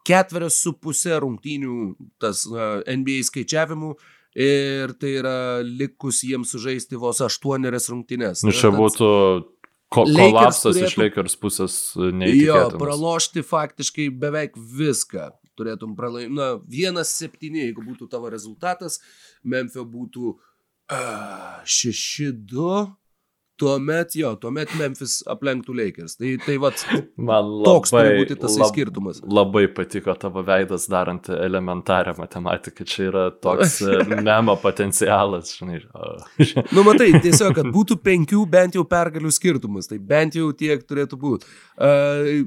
ketverios 0.05 0.59
su 0.61 0.73
pusė 0.77 1.17
rungtynių 1.25 1.75
tas 2.21 2.45
uh, 2.47 2.83
NBA 2.87 3.23
skaičiavimų 3.25 3.95
ir 4.37 4.93
tai 5.01 5.15
yra 5.23 5.63
likus 5.65 6.21
jiems 6.27 6.51
sužaisti 6.53 6.97
vos 7.01 7.21
aštuonerias 7.25 7.89
rungtynės. 7.89 8.43
Nu, 8.45 8.53
čia 8.53 8.69
būtų 8.75 9.09
ko 9.95 10.05
kolapsas 10.05 10.77
iš 10.77 10.93
turėtų- 10.95 11.03
Lakers 11.07 11.37
pusės 11.41 11.97
Jo, 11.97 12.11
neįtikėtinas. 12.13 12.79
pralošti 12.83 13.43
faktiškai 13.49 14.11
beveik 14.21 14.53
viską. 14.57 15.31
Turėtum 15.57 15.95
pralaimėti. 15.97 16.35
Na, 16.35 16.59
vienas 16.69 17.09
septyni, 17.15 17.63
jeigu 17.69 17.81
būtų 17.87 18.09
tavo 18.11 18.29
rezultatas, 18.29 19.01
Memphio 19.45 19.85
būtų 19.87 20.35
uh, 20.35 21.63
šeši 21.65 22.33
du. 22.45 22.91
Tuomet 23.61 24.17
jo, 24.19 24.33
tuomet 24.43 24.73
Memphis 24.75 25.21
aplenktų 25.31 25.77
Lakers. 25.79 26.17
Tai, 26.19 26.33
tai 26.43 26.57
vat, 26.59 26.81
Man 27.23 27.53
toks 27.63 27.93
turi 27.95 28.09
labai, 28.09 28.17
būti 28.25 28.37
tas 28.43 28.57
lab- 28.59 28.73
skirtumas. 28.73 29.21
labai 29.23 29.63
patiko 29.71 30.15
tavo 30.19 30.43
veidas 30.43 30.89
darant 30.91 31.29
elementarią 31.31 32.17
matematiką. 32.19 32.87
Čia 32.91 33.05
yra 33.13 33.23
toks 33.31 33.77
e, 33.87 34.01
memo 34.27 34.57
potencialas, 34.59 35.53
žinai. 35.55 35.79
Nu, 36.75 36.83
matai, 36.83 37.13
tiesiog, 37.25 37.55
kad 37.61 37.71
būtų 37.75 38.01
penkių 38.03 38.43
bent 38.51 38.75
jau 38.75 38.83
pergalių 38.91 39.31
skirtumas. 39.39 39.87
Tai 39.87 40.01
bent 40.03 40.35
jau 40.35 40.51
tiek 40.51 40.83
turėtų 40.83 41.21
būti. 41.23 41.47
Uh, 41.79 42.43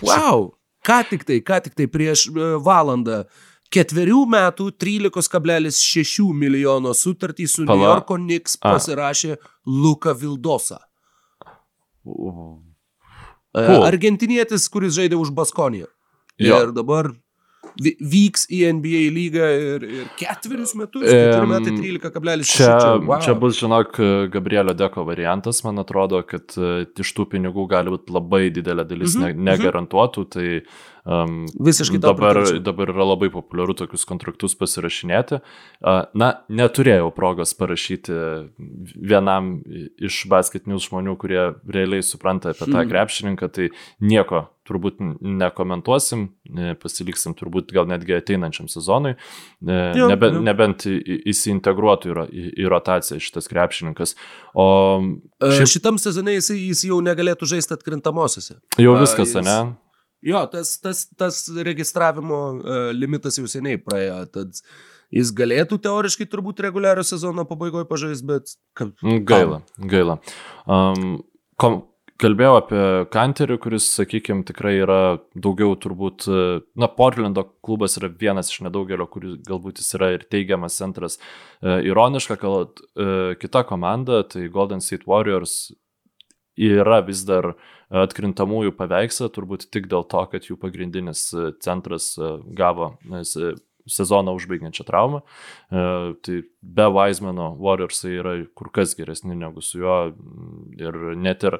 wow! 0.00 0.54
Ką 0.88 1.02
tik 1.10 1.24
tai, 1.28 1.42
ką 1.44 1.60
tik 1.66 1.74
tai 1.76 1.84
prieš 1.90 2.30
uh, 2.32 2.56
valandą. 2.64 3.26
Ketverių 3.74 4.22
metų 4.32 4.70
13,6 4.80 6.32
milijono 6.32 6.94
sutartį 6.96 7.46
su 7.48 7.66
Pala. 7.68 7.76
New 7.76 7.84
Yorko 7.90 8.16
Knicks 8.16 8.56
A. 8.62 8.72
pasirašė 8.74 9.36
Luka 9.66 10.14
Vildosa. 10.16 10.80
Uh, 12.08 12.56
Cool. 13.58 13.82
Argentinietis, 13.88 14.68
kuris 14.70 14.92
žaidė 14.94 15.16
už 15.18 15.32
Baskoniją. 15.34 15.88
Jo. 16.38 16.58
Ir 16.62 16.72
dabar 16.76 17.08
vy- 17.80 17.96
vyks 17.98 18.44
į 18.54 18.58
NBA 18.76 19.00
lygą 19.16 19.46
ir, 19.56 19.86
ir 20.02 20.10
ketverius 20.20 20.74
metus. 20.78 21.08
Em, 21.08 21.16
Keturi 21.32 21.48
metai 21.50 21.72
13,6. 21.80 22.52
Čia, 22.52 22.76
wow. 23.08 23.16
čia 23.24 23.34
bus, 23.40 23.56
žinok, 23.58 23.98
Gabrielio 24.30 24.76
Deko 24.78 25.02
variantas, 25.08 25.62
man 25.66 25.80
atrodo, 25.82 26.20
kad 26.28 26.54
e, 26.60 26.84
iš 27.02 27.14
tų 27.16 27.26
pinigų 27.34 27.64
gali 27.72 27.90
būti 27.96 28.14
labai 28.14 28.44
didelė 28.54 28.84
dalis 28.86 29.16
Mhm, 29.16 29.24
ne, 29.24 29.32
mhm. 29.32 29.48
negarantuotų, 29.50 30.26
tai 30.36 30.46
um, 31.08 31.46
Visiškai 31.64 31.98
dabar, 32.04 32.36
dabar 32.60 32.92
yra 32.92 33.06
labai 33.08 33.30
populiaru 33.32 33.74
tokius 33.80 34.04
kontraktus 34.08 34.54
pasirašinėti. 34.60 35.40
A, 35.82 35.96
Na, 36.14 36.28
neturėjau 36.52 37.08
progos 37.16 37.54
parašyti 37.56 38.12
vienam 38.94 39.62
iš 39.98 40.22
basketinių 40.30 40.78
žmonių, 40.84 41.16
kurie 41.20 41.42
realiai 41.66 42.04
supranta 42.04 42.52
apie 42.52 42.66
tą 42.68 42.82
Mhm. 42.84 42.90
krepšininką, 42.92 43.48
tai 43.52 43.68
nieko 44.00 44.48
turbūt 44.68 44.98
nekomentuosim, 45.24 46.26
e, 46.52 46.74
pasiliksim 46.76 47.32
turbūt 47.34 47.72
gal 47.72 47.86
netgi 47.88 48.12
ateinančiam 48.18 48.68
sezonui, 48.68 49.14
E, 49.66 49.78
Jo, 49.96 50.08
nebent, 50.12 50.34
jo. 50.36 50.42
nebent 50.44 50.84
įsiintegruotų 51.26 52.12
į, 52.28 52.42
į, 52.62 52.68
rotaciją 52.70 53.18
šitas 53.18 53.48
krepšininkas. 53.50 54.12
O 54.54 55.00
Šiaip... 55.40 55.56
šiaip 55.56 55.72
Šitam 55.72 55.98
sezonai 55.98 56.36
jis, 56.38 56.50
jis 56.54 56.84
jau 56.90 57.00
negalėtų 57.02 57.48
žaisti 57.48 57.74
atkrintamosiose. 57.74 58.58
jau 58.78 58.94
a, 58.94 59.00
viskas, 59.00 59.34
jis- 59.34 59.44
ne? 59.44 59.74
Jo, 60.24 60.42
tas, 60.50 60.74
tas, 60.82 61.04
tas 61.18 61.44
registravimo 61.66 62.38
uh, 62.58 62.78
limitas 62.94 63.38
jau 63.38 63.46
seniai 63.50 63.78
praėjo. 63.78 64.22
Tad 64.34 64.62
jis 65.14 65.30
galėtų 65.36 65.78
teoriškai 65.84 66.26
turbūt 66.30 66.64
reguliario 66.66 67.04
sezono 67.06 67.46
pabaigoje 67.48 67.86
pažaisti, 67.88 68.26
bet... 68.28 68.56
Ka, 68.76 68.90
Mm, 69.04 69.22
Gaila, 69.28 69.62
gaila. 69.78 70.18
Um, 70.66 71.20
kom, 71.60 71.80
kalbėjau 72.18 72.56
apie 72.58 72.82
Kanterį, 73.14 73.58
kuris, 73.62 73.86
sakykime, 73.94 74.44
tikrai 74.48 74.74
yra 74.82 75.00
daugiau 75.38 75.76
turbūt, 75.78 76.26
e, 76.26 76.44
na, 76.78 76.88
Portlando 76.90 77.44
klubas 77.64 77.96
yra 78.00 78.10
vienas 78.10 78.50
iš 78.52 78.62
nedaugelio, 78.66 79.06
kuris 79.10 79.38
galbūt 79.46 79.82
jis 79.82 79.94
yra 79.98 80.12
ir 80.16 80.26
teigiamas 80.30 80.78
centras. 80.80 81.18
E, 81.62 81.78
ironiška, 81.90 82.38
kad 82.42 82.82
e, 82.82 83.10
kita 83.40 83.62
komanda, 83.68 84.24
tai 84.26 84.48
Golden 84.52 84.82
State 84.84 85.06
Warriors, 85.10 85.70
yra 86.58 87.00
vis 87.06 87.22
dar 87.26 87.52
atkrintamųjų 87.90 88.74
paveikslą, 88.76 89.30
turbūt 89.32 89.68
tik 89.72 89.88
dėl 89.90 90.04
to, 90.08 90.24
kad 90.32 90.48
jų 90.48 90.58
pagrindinis 90.60 91.28
e, 91.32 91.50
centras 91.64 92.12
e, 92.18 92.36
gavo 92.56 92.94
e, 93.08 93.24
se- 93.28 93.54
sezoną 93.88 94.34
užbaigiančią 94.36 94.84
traumą. 94.84 95.22
Tai 95.72 96.34
be 96.60 96.86
Weizmano 96.92 97.46
Warriors 97.56 98.02
yra 98.04 98.34
kur 98.52 98.68
kas 98.68 98.92
geresni 98.98 99.32
negu 99.32 99.62
su 99.64 99.80
juo 99.80 99.94
ir 100.76 100.98
net 101.16 101.46
ir 101.48 101.56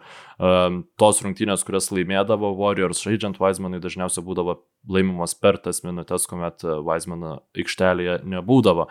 tos 1.00 1.22
rungtynės, 1.24 1.64
kurias 1.64 1.88
laimėdavo 1.88 2.52
Warriors 2.60 3.00
žaidžiant 3.00 3.40
Weizmanui 3.40 3.80
dažniausiai 3.80 4.26
būdavo 4.28 4.58
laimimos 4.92 5.38
per 5.40 5.56
tas 5.56 5.80
minutės, 5.88 6.28
kuomet 6.28 6.68
Weizmano 6.84 7.38
aikštelėje 7.56 8.20
nebūdavo. 8.28 8.90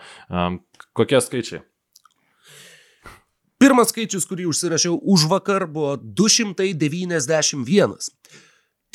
Kokie 0.98 1.22
skaičiai? 1.22 1.62
Pirmas 3.58 3.90
skaičius, 3.90 4.28
kurį 4.30 4.46
užsirašiau 4.52 5.00
už 5.02 5.24
vakar, 5.32 5.66
buvo 5.66 5.96
291. 5.98 7.98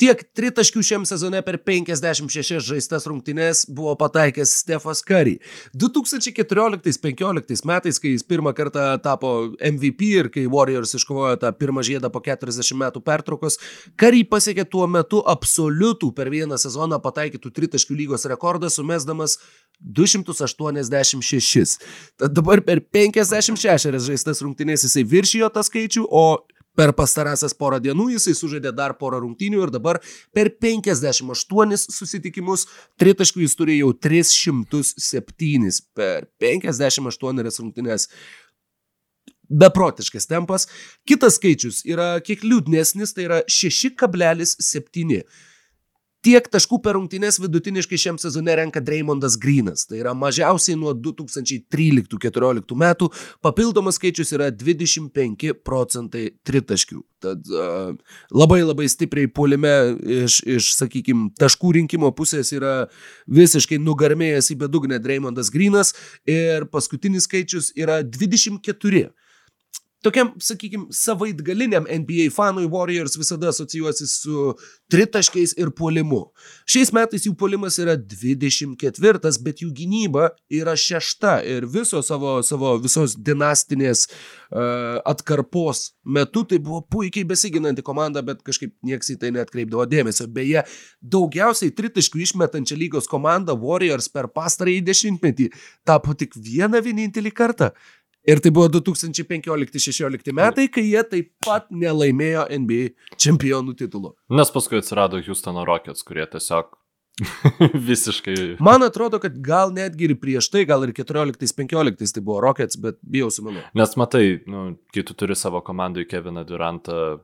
Tiek 0.01 0.23
tritaškių 0.33 0.81
šiam 0.81 1.03
sezone 1.05 1.37
per 1.45 1.59
56 1.61 2.65
žaistas 2.65 3.03
rungtynes 3.05 3.59
buvo 3.69 3.91
pataikęs 3.99 4.49
Stefas 4.63 5.03
Curry. 5.05 5.35
2014-2015 5.77 7.67
metais, 7.69 7.99
kai 8.01 8.15
jis 8.15 8.25
pirmą 8.25 8.55
kartą 8.57 8.87
tapo 9.05 9.51
MVP 9.53 10.07
ir 10.17 10.29
kai 10.33 10.47
Warriors 10.49 10.95
iškovojo 10.97 11.35
tą 11.43 11.51
pirmą 11.59 11.83
žiedą 11.85 12.09
po 12.09 12.23
40 12.25 12.73
metų 12.81 13.03
pertraukos, 13.05 13.59
Curry 13.99 14.23
pasiekė 14.31 14.65
tuo 14.65 14.87
metu 14.89 15.21
absoliutų 15.29 16.09
per 16.17 16.33
vieną 16.33 16.57
sezoną 16.57 16.97
pataikytų 17.03 17.53
tritaškių 17.53 17.99
lygos 18.01 18.25
rekordą, 18.31 18.73
sumesdamas 18.73 19.37
286. 19.77 21.77
Tad 22.17 22.33
dabar 22.33 22.65
per 22.65 22.81
56 22.81 23.93
žaistas 24.09 24.41
rungtynės 24.41 24.87
jisai 24.87 25.05
viršijo 25.05 25.53
tą 25.53 25.61
skaičių, 25.69 26.07
o 26.09 26.41
per 26.77 26.93
pastarąsias 26.97 27.53
porą 27.57 27.79
dienų 27.83 28.09
jisai 28.15 28.35
sužaidė 28.37 28.73
dar 28.75 28.95
porą 28.99 29.21
rungtynių 29.23 29.65
ir 29.65 29.73
dabar 29.73 29.99
per 30.33 30.49
58 30.63 31.77
susitikimus 31.83 32.67
tritaškų 33.01 33.43
jis 33.45 33.57
turi 33.59 33.79
jau 33.79 33.91
307 33.93 35.81
per 35.93 36.27
58 36.41 37.43
rungtynės. 37.59 38.09
Beprotiškas 39.53 40.25
tempas. 40.25 40.65
Kitas 41.05 41.35
skaičius 41.37 41.83
yra 41.85 42.15
kiek 42.25 42.41
liūdnesnis, 42.47 43.13
tai 43.13 43.27
yra 43.27 43.41
6,7. 43.45 45.21
Tiek 46.23 46.45
taškų 46.47 46.77
per 46.79 46.95
rungtynės 46.95 47.35
vidutiniškai 47.43 47.97
šiam 47.99 48.17
sezone 48.21 48.53
renka 48.55 48.79
Dreymondas 48.79 49.35
Greenas. 49.35 49.83
Tai 49.89 49.97
yra 49.99 50.13
mažiausiai 50.15 50.77
nuo 50.79 50.93
2013-2014 50.95 52.77
metų. 52.79 53.09
Papildomas 53.43 53.99
skaičius 53.99 54.31
yra 54.37 54.47
25 54.55 55.51
procentai 55.67 56.29
tritaškių. 56.47 57.01
Tad 57.23 57.51
uh, 57.51 57.91
labai 58.31 58.61
labai 58.63 58.87
stipriai 58.91 59.27
puolime 59.31 59.73
iš, 60.23 60.39
iš 60.47 60.71
sakykime, 60.77 61.33
taškų 61.39 61.73
rinkimo 61.79 62.11
pusės 62.15 62.53
yra 62.55 62.73
visiškai 63.27 63.81
nugarmėjęs 63.83 64.53
į 64.55 64.59
bedugnę 64.63 65.01
Dreymondas 65.03 65.51
Greenas 65.51 65.91
ir 66.23 66.69
paskutinis 66.71 67.27
skaičius 67.27 67.73
yra 67.75 67.99
24. 68.03 69.09
Tokiam, 70.03 70.33
sakykime, 70.43 70.89
savaitgaliniam 70.91 71.85
NBA 71.87 72.27
fanui 72.35 72.65
Warriors 72.67 73.15
visada 73.15 73.47
asocijuosi 73.53 74.07
su 74.07 74.53
tritaškiais 74.91 75.55
ir 75.57 75.71
puolimu. 75.77 76.25
Šiais 76.67 76.91
metais 76.95 77.23
jų 77.23 77.31
puolimas 77.39 77.79
yra 77.79 77.95
24, 77.95 79.31
bet 79.45 79.63
jų 79.63 79.69
gynyba 79.77 80.33
yra 80.51 80.75
šešta 80.75 81.37
ir 81.47 81.69
viso 81.71 82.03
savo, 82.03 82.35
savo 82.43 82.73
visos 82.83 83.15
dinastinės 83.15 84.09
uh, 84.09 84.99
atkarpos 85.07 85.93
metu 86.03 86.43
tai 86.51 86.59
buvo 86.59 86.81
puikiai 86.83 87.23
besiginanti 87.27 87.85
komanda, 87.85 88.25
bet 88.25 88.43
kažkaip 88.43 88.75
nieks 88.83 89.15
į 89.15 89.17
tai 89.23 89.31
netkreipdavo 89.39 89.87
dėmesio. 89.87 90.27
Beje, 90.27 90.65
daugiausiai 90.99 91.71
tritaškių 91.79 92.25
išmetančią 92.27 92.75
lygos 92.83 93.07
komandą 93.07 93.55
Warriors 93.55 94.11
per 94.11 94.27
pastarąjį 94.35 94.83
dešimtmetį 94.91 95.51
tapo 95.87 96.11
tik 96.19 96.35
vieną 96.35 96.83
vienintelį 96.83 97.31
kartą. 97.31 97.71
Ir 98.23 98.39
tai 98.39 98.53
buvo 98.55 98.69
2015-16 98.71 100.31
metai, 100.35 100.69
kai 100.71 100.85
jie 100.85 101.01
taip 101.11 101.33
pat 101.43 101.67
nelaimėjo 101.75 102.45
NBA 102.63 103.17
čempionų 103.19 103.75
titulo. 103.81 104.13
Nes 104.31 104.51
paskui 104.53 104.79
atsirado 104.79 105.19
Houstono 105.25 105.65
Rockets, 105.67 106.05
kurie 106.07 106.23
tiesiog 106.31 106.71
visiškai... 107.89 108.37
Man 108.63 108.87
atrodo, 108.87 109.19
kad 109.19 109.35
gal 109.43 109.75
netgi 109.75 110.07
ir 110.07 110.15
prieš 110.21 110.47
tai, 110.53 110.63
gal 110.69 110.87
ir 110.87 110.95
14-15 110.95 112.15
tai 112.15 112.23
buvo 112.23 112.39
Rockets, 112.45 112.79
bet 112.79 113.01
bijau 113.03 113.27
su 113.27 113.43
manu. 113.43 113.59
Nes 113.75 113.99
matai, 113.99 114.39
nu, 114.47 114.65
kai 114.95 115.03
tu 115.03 115.17
turi 115.19 115.35
savo 115.35 115.59
komandai 115.65 116.07
Keviną 116.07 116.45
Durantą, 116.47 117.19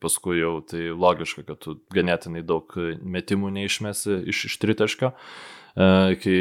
paskui 0.00 0.38
jau 0.38 0.60
tai 0.62 0.92
logiška, 0.94 1.42
kad 1.50 1.58
tu 1.66 1.74
ganėtinai 1.92 2.46
daug 2.46 2.70
metimų 3.02 3.50
neišmesi 3.58 4.22
iš, 4.30 4.46
iš 4.52 4.58
tritaškio. 4.62 5.10
E, 5.10 5.65
Kai 5.76 6.36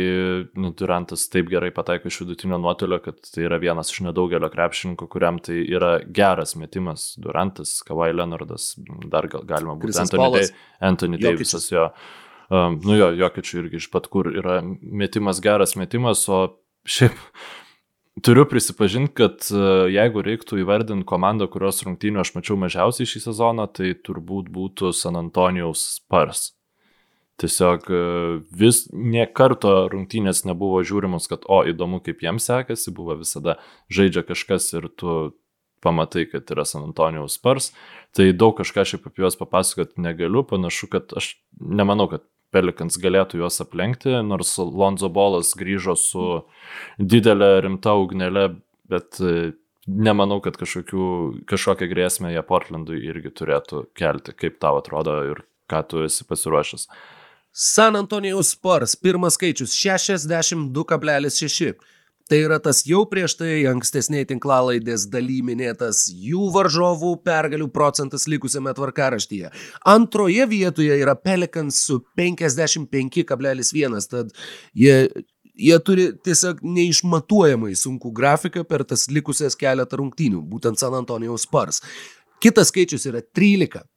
nu, 0.56 0.70
Durantas 0.80 1.26
taip 1.28 1.49
gerai 1.52 1.68
pataiko 1.76 2.07
iš 2.07 2.22
vidutinio 2.22 2.56
nuotolio, 2.64 3.02
kad 3.03 3.18
tai 3.28 3.44
yra 3.49 3.57
vienas 3.60 3.91
iš 3.91 4.06
nedaugelio 4.06 4.48
krepšininkų, 4.53 5.10
kuriam 5.12 5.41
tai 5.44 5.57
yra 5.76 5.98
geras 6.07 6.56
metimas. 6.56 7.10
Durantas, 7.20 7.82
Kawhi 7.84 8.16
Leonardas, 8.16 8.70
dar 9.12 9.28
gal, 9.28 9.44
galima 9.44 9.76
būti 9.76 9.99
Anthony. 10.06 10.30
Dei- 10.38 10.56
Anthony. 10.80 11.20
Davisas 11.20 11.68
jo. 11.68 11.90
Um, 12.48 12.80
nu 12.86 12.95
jo, 12.95 13.12
Jokičiui 13.26 13.60
irgi 13.66 13.84
iš 13.84 13.90
pat 13.91 14.07
kur 14.07 14.32
yra 14.32 14.62
metimas 14.64 15.44
geras 15.44 15.76
metimas, 15.76 16.24
o 16.32 16.62
šiaip 16.88 17.20
turiu 18.24 18.48
prisipažinti, 18.48 19.18
kad 19.20 19.49
uh, 19.52 19.90
jeigu 19.91 20.24
reiktų 20.24 20.64
įvardinti 20.64 21.03
komandą, 21.12 21.49
kurios 21.52 21.84
rungtynių 21.84 22.24
aš 22.24 22.38
mačiau 22.38 22.56
mažiausiai 22.62 23.10
šį 23.10 23.26
sezoną, 23.28 23.68
tai 23.68 23.98
turbūt 23.99 24.48
būtų 24.48 24.95
San 24.95 25.20
Antonijaus 25.20 25.84
Spars. 25.98 26.53
Tiesiog 27.41 27.90
uh, 27.91 28.44
vis 28.56 28.86
nie 28.94 29.26
karto 29.28 29.90
rungtynės 29.91 30.45
nebuvo 30.48 30.80
žiūrimos, 30.88 31.28
kad 31.32 31.44
o 31.52 31.64
įdomu, 31.68 31.99
kaip 32.06 32.24
jiems 32.24 32.48
sekasi, 32.48 32.94
buvo 32.95 33.18
visada 33.20 33.57
žaidžia 33.91 34.24
kažkas 34.28 34.70
ir 34.78 34.88
tu 34.95 35.34
pamatai, 35.86 36.26
kad 36.32 36.49
yra 36.52 36.66
San 36.66 36.88
Antonijaus 36.88 37.36
Spars. 37.38 37.72
Tai 38.16 38.30
daug 38.34 38.56
kažką 38.57 38.86
šiaip 38.88 39.10
apie 39.10 39.26
juos 39.26 39.38
papasakoti 39.40 40.02
negaliu, 40.02 40.45
panašu, 40.48 40.90
kad 40.94 41.14
aš 41.20 41.36
nemanau, 41.60 42.07
kad 42.12 42.24
Pelikans 42.56 42.95
galėtų 43.02 43.41
juos 43.41 43.60
aplenkti, 43.64 44.14
nors 44.24 44.56
Lonzo 44.57 45.10
Bolas 45.12 45.52
grįžo 45.60 45.98
su 45.99 46.26
didelė 46.98 47.57
rimta 47.66 47.98
ugnelė, 47.99 48.45
bet 48.88 49.20
e, 49.20 49.52
nemanau, 49.90 50.40
kad 50.45 50.56
kažkokių, 50.62 51.07
kažkokią 51.49 51.90
grėsmę 51.91 52.32
jie 52.32 52.44
Portlandui 52.48 53.02
irgi 53.10 53.34
turėtų 53.41 53.86
kelti. 53.98 54.36
Kaip 54.40 54.62
tau 54.64 54.80
atrodo 54.80 55.18
ir 55.34 55.44
ką 55.72 55.84
tu 55.90 56.06
esi 56.07 56.28
pasiruošęs? 56.30 56.88
San 57.57 57.95
Antonijaus 57.95 58.49
Spars, 58.52 58.95
pirmas 58.99 59.34
skaičius 59.34 59.72
62,6. 59.80 61.73
Tai 62.27 62.40
yra 62.41 62.57
tas 62.60 62.82
jau 62.84 63.06
prieš 63.07 63.38
tai 63.40 63.61
ankstesniai 63.69 64.26
tinklalaidės 64.27 65.06
daly 65.14 65.38
minėtas 65.45 66.02
jų 66.11 66.49
varžovų 66.52 67.14
pergalių 67.23 67.69
procentas 67.72 68.27
likusiame 68.27 68.73
tvarkaraštyje. 68.76 69.53
Antroje 69.88 70.49
vietoje 70.52 70.99
yra 70.99 71.15
Pelikans 71.15 71.80
su 71.88 72.02
55,1, 72.19 73.98
tad 74.11 74.36
jie, 74.73 75.07
jie 75.56 75.80
turi 75.80 76.11
tiesiog 76.27 76.60
neišmatuojamai 76.60 77.72
sunku 77.80 78.11
grafiką 78.11 78.68
per 78.68 78.84
tas 78.84 79.07
likusias 79.07 79.56
keletą 79.56 80.03
rungtynių, 80.03 80.44
būtent 80.44 80.76
San 80.84 80.99
Antonijaus 80.99 81.48
Spars. 81.48 81.80
Kitas 82.44 82.68
skaičius 82.76 83.07
yra 83.07 83.23
13. 83.23 83.88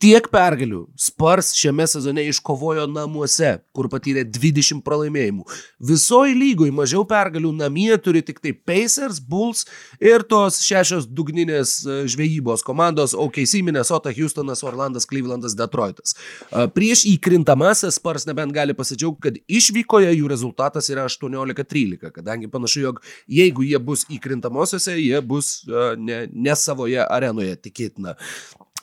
Tiek 0.00 0.24
pergalių 0.32 0.86
Spars 0.96 1.50
šiame 1.52 1.84
sezone 1.84 2.22
iškovojo 2.30 2.86
namuose, 2.88 3.50
kur 3.76 3.84
patyrė 3.92 4.22
20 4.24 4.80
pralaimėjimų. 4.86 5.42
Visoji 5.90 6.38
lygoj 6.38 6.70
mažiau 6.72 7.02
pergalių 7.08 7.50
namie 7.58 7.90
turi 8.00 8.22
tik 8.24 8.40
tai 8.40 8.54
Pacers, 8.56 9.18
Bulls 9.20 9.66
ir 10.00 10.24
tos 10.30 10.62
šešios 10.64 11.04
dugninės 11.04 11.74
e, 11.84 11.98
žvejybos 12.14 12.64
komandos 12.64 13.12
OKC, 13.12 13.58
Minnesota, 13.66 14.14
Houstonas, 14.16 14.64
Orlandas, 14.64 15.04
Clevelandas, 15.10 15.58
Detroitas. 15.58 16.16
E, 16.48 16.64
prieš 16.72 17.04
įkrintamasias 17.12 18.00
Spars 18.00 18.24
nebent 18.30 18.56
gali 18.56 18.72
pasidžiaugti, 18.78 19.20
kad 19.26 19.36
išvykoje 19.52 20.16
jų 20.16 20.32
rezultatas 20.32 20.88
yra 20.88 21.04
18-13, 21.12 22.08
kadangi 22.16 22.48
panašu, 22.48 22.86
jog 22.86 23.04
jeigu 23.28 23.68
jie 23.68 23.84
bus 23.84 24.08
įkrintamosiose, 24.08 24.96
jie 24.96 25.20
bus 25.20 25.58
e, 25.68 25.86
ne, 26.00 26.24
ne 26.32 26.56
savoje 26.56 27.04
arenoje, 27.04 27.60
tikėtina. 27.68 28.16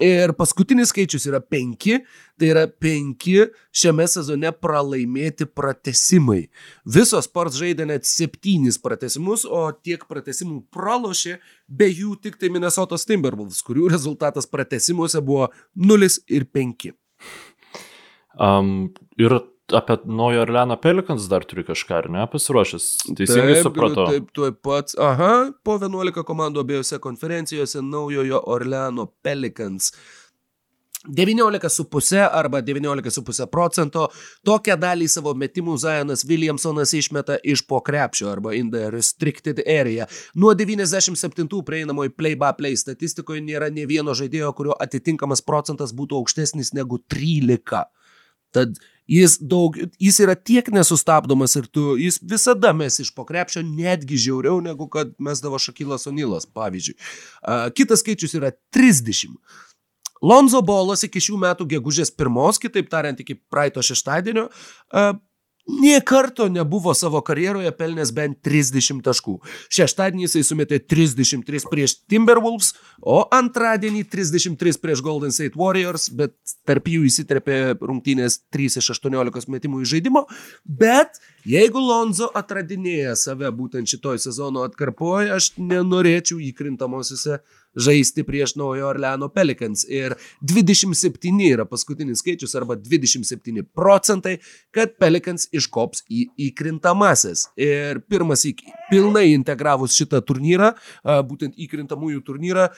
Ir 0.03 0.33
paskutinis 0.37 0.91
skaičius 0.91 1.25
yra 1.25 1.39
5, 1.41 1.95
tai 2.37 2.49
yra 2.51 2.67
5 2.69 3.47
šiame 3.73 4.05
sezone 4.09 4.51
pralaimėti 4.53 5.47
pratesimai. 5.49 6.43
Visos 6.85 7.25
Spurs 7.25 7.57
žaidė 7.57 7.87
net 7.89 8.05
7 8.05 8.77
pratesimus, 8.83 9.45
o 9.49 9.65
tiek 9.73 10.05
pratesimų 10.05 10.61
pralošė, 10.73 11.39
be 11.67 11.89
jų 11.89 12.13
tik 12.21 12.37
tai 12.37 12.51
Minnesota 12.53 12.99
Timberwolves, 13.01 13.63
kurių 13.65 13.89
rezultatas 13.89 14.45
pratesimuose 14.45 15.21
buvo 15.25 15.49
0 15.73 16.11
ir 16.29 16.45
5. 16.53 16.91
Um, 18.37 18.93
ir 19.17 19.33
apie 19.73 19.97
Naujo 20.05 20.41
Orleano 20.41 20.77
Pelikans 20.81 21.27
dar 21.29 21.45
turi 21.45 21.65
kažką, 21.67 21.97
ar 22.03 22.09
ne, 22.11 22.27
pasiruošęs? 22.31 22.85
Teisingai 23.17 23.57
taip, 23.57 23.65
supratau. 23.67 24.05
Taip, 24.11 24.29
tuoj 24.35 24.53
pats. 24.63 24.95
Aha, 25.01 25.33
po 25.63 25.75
11 25.81 26.23
komandų 26.27 26.63
abiejose 26.63 27.01
konferencijose 27.03 27.83
Naujojo 27.83 28.41
Orleano 28.47 29.09
Pelikans. 29.23 29.91
19,5 31.07 32.29
arba 32.31 32.59
19,5 32.61 33.45
procento 33.51 34.07
tokią 34.43 34.75
dalį 34.81 35.07
savo 35.07 35.31
metimų 35.37 35.77
Zajonas 35.79 36.25
Williamsonas 36.27 36.91
išmeta 36.97 37.37
iš 37.47 37.63
po 37.67 37.79
krepšio 37.79 38.27
arba 38.31 38.55
in 38.57 38.71
the 38.71 38.89
restricted 38.91 39.61
area. 39.67 40.07
Nuo 40.35 40.55
97 40.55 41.61
prieinamoj 41.63 42.09
play-by-play 42.09 42.73
-play 42.73 42.81
statistikoje 42.81 43.41
nėra 43.41 43.71
ne 43.71 43.85
vieno 43.85 44.11
žaidėjo, 44.11 44.53
kurio 44.53 44.75
atitinkamas 44.79 45.41
procentas 45.41 45.93
būtų 45.93 46.19
aukštesnis 46.23 46.73
negu 46.73 46.99
13. 47.07 47.85
Tad 48.55 48.77
Jis, 49.07 49.37
daug, 49.39 49.77
jis 50.03 50.17
yra 50.19 50.33
tiek 50.35 50.67
nesustabdomas 50.75 51.55
ir 51.55 51.69
tu, 51.71 51.93
jis 51.95 52.17
visada 52.19 52.73
mes 52.75 52.99
iš 52.99 53.13
pokrepšio 53.15 53.63
netgi 53.63 54.19
žiauriau 54.19 54.59
negu 54.63 54.89
kad 54.91 55.13
mes 55.23 55.39
davo 55.39 55.59
Šakilas 55.63 56.09
Onilas, 56.11 56.43
pavyzdžiui. 56.51 56.97
Kitas 57.77 58.03
skaičius 58.03 58.35
yra 58.35 58.51
30. 58.75 59.37
Lonzo 60.27 60.59
Bolas 60.65 61.05
iki 61.07 61.21
šių 61.23 61.39
metų 61.39 61.69
gegužės 61.71 62.11
pirmos, 62.11 62.59
kitaip 62.59 62.89
tariant, 62.91 63.19
iki 63.23 63.37
praeito 63.37 63.83
šeštadienio, 63.85 64.49
Nie 65.67 66.01
karto 66.01 66.47
nebuvo 66.49 66.93
savo 66.93 67.19
karjeroje 67.21 67.71
pelnęs 67.75 68.13
bent 68.15 68.39
30 68.45 69.01
taškų. 69.03 69.33
Šeštadienį 69.73 70.23
jisai 70.23 70.43
sumetė 70.47 70.79
33 70.79 71.67
prieš 71.67 71.97
Timberwolves, 72.07 72.71
o 73.03 73.25
antradienį 73.35 74.05
33 74.07 74.79
prieš 74.79 75.03
Golden 75.03 75.35
State 75.35 75.59
Warriors, 75.59 76.07
bet 76.07 76.37
tarp 76.67 76.87
jų 76.87 77.03
įsiterpė 77.09 77.59
rungtynės 77.81 78.39
3 78.55 78.79
iš 78.79 78.93
18 78.95 79.51
metimų 79.51 79.83
į 79.83 79.91
žaidimo. 79.91 80.23
Bet 80.63 81.19
jeigu 81.43 81.83
Lonzo 81.83 82.31
atradinėja 82.31 83.17
save 83.19 83.51
būtent 83.51 83.91
šitoj 83.91 84.23
sezono 84.23 84.63
atkarpoje, 84.63 85.33
aš 85.35 85.51
nenorėčiau 85.59 86.39
įkrintamosiose 86.47 87.41
žaisti 87.77 88.25
prieš 88.27 88.55
Naujo 88.57 88.87
Orleano 88.89 89.29
Pelicans. 89.33 89.85
Ir 89.89 90.15
27 90.41 91.43
yra 91.47 91.67
paskutinis 91.69 92.23
skaičius 92.23 92.55
arba 92.57 92.75
27 92.75 93.63
procentai, 93.75 94.37
kad 94.75 94.97
Pelicans 94.99 95.47
iškops 95.55 96.03
į 96.09 96.27
įkrintamasis. 96.49 97.47
Ir 97.59 98.01
pirmas 98.09 98.45
iki 98.49 98.73
pilnai 98.91 99.27
integravus 99.33 99.95
šitą 99.97 100.21
turnyrą, 100.25 100.73
būtent 101.29 101.57
įkrintamųjų 101.67 102.23
turnyrą, 102.27 102.69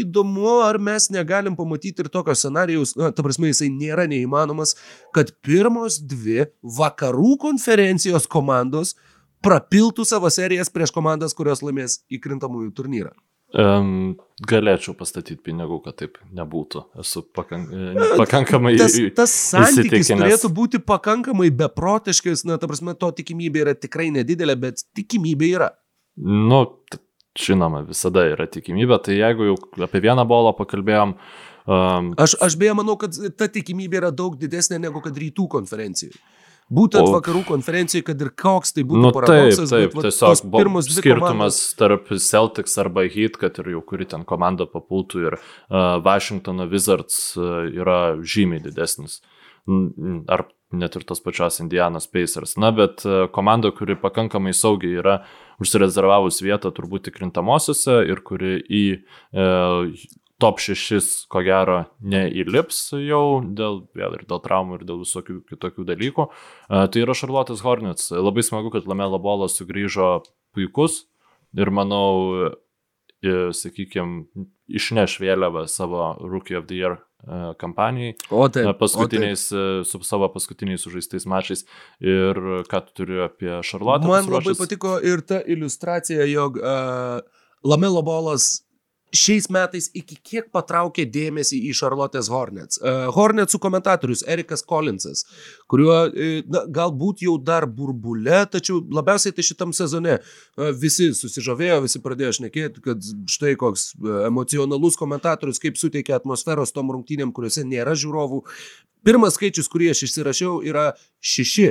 įdomu, 0.00 0.60
ar 0.64 0.80
mes 0.82 1.10
negalim 1.12 1.56
pamatyti 1.58 2.04
ir 2.04 2.10
tokio 2.12 2.34
scenarijaus, 2.36 2.96
na, 2.98 3.12
ta 3.14 3.24
prasme, 3.26 3.50
jisai 3.52 3.70
nėra 3.74 4.06
neįmanomas, 4.10 4.76
kad 5.14 5.32
pirmos 5.44 6.00
dvi 6.00 6.48
vakarų 6.80 7.36
konferencijos 7.42 8.28
komandos 8.30 8.96
prapiltų 9.44 10.04
savo 10.04 10.30
serijas 10.32 10.70
prieš 10.72 10.92
komandas, 10.94 11.34
kurios 11.36 11.64
laimės 11.64 12.00
įkrintamųjų 12.12 12.72
turnyrą. 12.76 13.14
Um, 13.50 14.14
galėčiau 14.46 14.94
pastatyti 14.94 15.40
pinigų, 15.42 15.80
kad 15.82 15.96
taip 15.98 16.20
nebūtų. 16.38 16.84
Esu 17.02 17.24
pakank, 17.34 17.72
pakankamai. 18.20 18.76
Tas, 18.78 18.94
tas 19.16 19.34
santykis 19.50 20.12
turėtų 20.12 20.50
būti 20.54 20.80
pakankamai 20.86 21.50
beprotiškas, 21.58 22.44
na, 22.46 22.60
ta 22.62 22.70
prasme, 22.70 22.94
to 22.94 23.10
tikimybė 23.18 23.64
yra 23.64 23.74
tikrai 23.74 24.08
nedidelė, 24.14 24.54
bet 24.68 24.84
tikimybė 24.94 25.50
yra. 25.58 25.70
Nu, 26.20 26.62
žinoma, 27.38 27.82
visada 27.88 28.28
yra 28.30 28.46
tikimybė, 28.50 29.00
tai 29.02 29.18
jeigu 29.18 29.50
jau 29.50 29.58
apie 29.86 30.04
vieną 30.06 30.26
bolą 30.30 30.54
pakalbėjom. 30.58 31.16
Um, 31.70 32.14
aš, 32.22 32.38
aš 32.42 32.54
beje 32.60 32.76
manau, 32.78 32.96
kad 33.00 33.18
ta 33.38 33.50
tikimybė 33.50 34.04
yra 34.04 34.14
daug 34.14 34.38
didesnė 34.38 34.78
negu 34.82 35.02
kad 35.02 35.18
rytų 35.18 35.50
konferencijoje. 35.58 36.22
Būtent 36.70 37.08
o, 37.08 37.14
vakarų 37.16 37.42
konferencijai, 37.48 38.04
kad 38.06 38.20
ir 38.22 38.30
koks 38.38 38.76
tai 38.76 38.84
būtų 38.86 39.02
nu, 39.02 39.10
paradoksas. 39.14 39.72
Taip, 39.72 39.90
taip, 39.90 39.96
bet, 39.96 40.06
tiesiog 40.06 40.52
pirmas 40.54 40.86
skirtumas 40.86 41.26
komandos... 41.26 41.58
tarp 41.80 42.12
Celtics 42.22 42.78
arba 42.78 43.08
Heat, 43.10 43.40
kad 43.42 43.58
ir 43.58 43.72
jau 43.74 43.82
kuri 43.88 44.06
ten 44.10 44.22
komanda 44.28 44.68
papultų 44.70 45.24
ir 45.26 45.36
uh, 45.40 45.98
Washingtono 46.04 46.68
Wizards 46.70 47.18
uh, 47.40 47.66
yra 47.74 48.00
žymiai 48.22 48.62
didesnis. 48.68 49.18
Ar 50.30 50.46
net 50.70 50.94
ir 50.94 51.02
tos 51.06 51.18
pačios 51.22 51.58
Indianos 51.62 52.06
Pacers. 52.10 52.54
Na, 52.62 52.70
bet 52.74 53.02
uh, 53.08 53.24
komanda, 53.34 53.72
kuri 53.74 53.98
pakankamai 53.98 54.54
saugiai 54.54 55.00
yra 55.02 55.16
užsirezervavus 55.60 56.38
vietą 56.44 56.70
turbūt 56.74 57.08
tikrintamosiose 57.10 57.98
ir 58.06 58.22
kuri 58.26 58.60
į 58.62 58.84
uh, 59.00 59.90
top 60.40 60.60
6 60.62 61.28
ko 61.30 61.42
gero 61.46 61.82
neįlips 62.00 62.80
jau 63.04 63.40
dėl, 63.44 63.82
vėl 63.96 64.16
ir 64.18 64.24
dėl 64.28 64.40
traumų 64.44 64.80
ir 64.80 64.86
dėl 64.88 65.02
visokių 65.04 65.40
kitokių 65.50 65.86
dalykų. 65.92 66.26
Tai 66.68 67.04
yra 67.04 67.16
Charlotte's 67.16 67.64
Hornets. 67.66 68.10
Labai 68.14 68.44
smagu, 68.46 68.72
kad 68.74 68.88
Lamelo 68.90 69.20
Bolas 69.22 69.58
sugrįžo 69.60 70.22
puikus 70.56 71.04
ir 71.58 71.70
manau, 71.74 72.50
sakykime, 73.22 74.24
išneš 74.70 75.18
vėliavą 75.22 75.66
savo 75.68 76.14
Rookie 76.22 76.58
of 76.58 76.68
the 76.70 76.78
Year 76.78 76.98
kampanijai. 77.60 78.14
O 78.30 78.48
taip. 78.48 78.70
Paskutiniais, 78.78 79.44
o 79.52 79.56
taip. 79.82 79.90
su 79.90 80.00
savo 80.08 80.30
paskutiniais 80.32 80.80
sužaistais 80.80 81.26
mačiais. 81.28 81.66
Ir 82.00 82.64
ką 82.70 82.80
tu 82.86 83.02
turi 83.02 83.20
apie 83.26 83.60
Charlotte? 83.66 84.08
Man 84.08 84.30
labai 84.30 84.56
patiko 84.58 84.96
ir 85.04 85.20
ta 85.20 85.42
iliustracija, 85.44 86.24
jog 86.30 86.56
uh, 86.62 87.20
Lamelo 87.66 88.02
Bolas 88.02 88.62
šiais 89.16 89.48
metais 89.52 89.88
iki 89.96 90.16
kiek 90.16 90.50
patraukė 90.54 91.04
dėmesį 91.10 91.58
į 91.70 91.74
Charlotte's 91.78 92.30
Hornets. 92.30 92.80
Uh, 92.80 93.08
Hornetsų 93.14 93.60
komentatorius 93.62 94.22
Erikas 94.28 94.62
Collinsas, 94.66 95.24
kuriuo 95.70 95.96
uh, 96.06 96.28
na, 96.50 96.64
galbūt 96.80 97.24
jau 97.26 97.36
dar 97.42 97.66
burbule, 97.66 98.42
tačiau 98.52 98.80
labiausiai 98.94 99.34
tai 99.36 99.46
šitam 99.46 99.74
sezone 99.76 100.18
uh, 100.20 100.70
visi 100.76 101.10
susižavėjo, 101.16 101.80
visi 101.86 102.02
pradėjo 102.04 102.36
šnekėti, 102.40 102.84
kad 102.84 103.12
štai 103.30 103.56
koks 103.60 103.90
emocionalus 104.28 104.98
komentatorius, 105.00 105.60
kaip 105.62 105.78
suteikia 105.80 106.18
atmosferos 106.20 106.74
tom 106.74 106.92
rungtynėm, 106.94 107.34
kuriuose 107.34 107.66
nėra 107.66 107.96
žiūrovų. 107.98 108.44
Pirmas 109.06 109.38
skaičius, 109.38 109.70
kurį 109.72 109.94
aš 109.94 110.04
išsirašiau, 110.08 110.58
yra 110.66 110.90
šeši. 111.24 111.70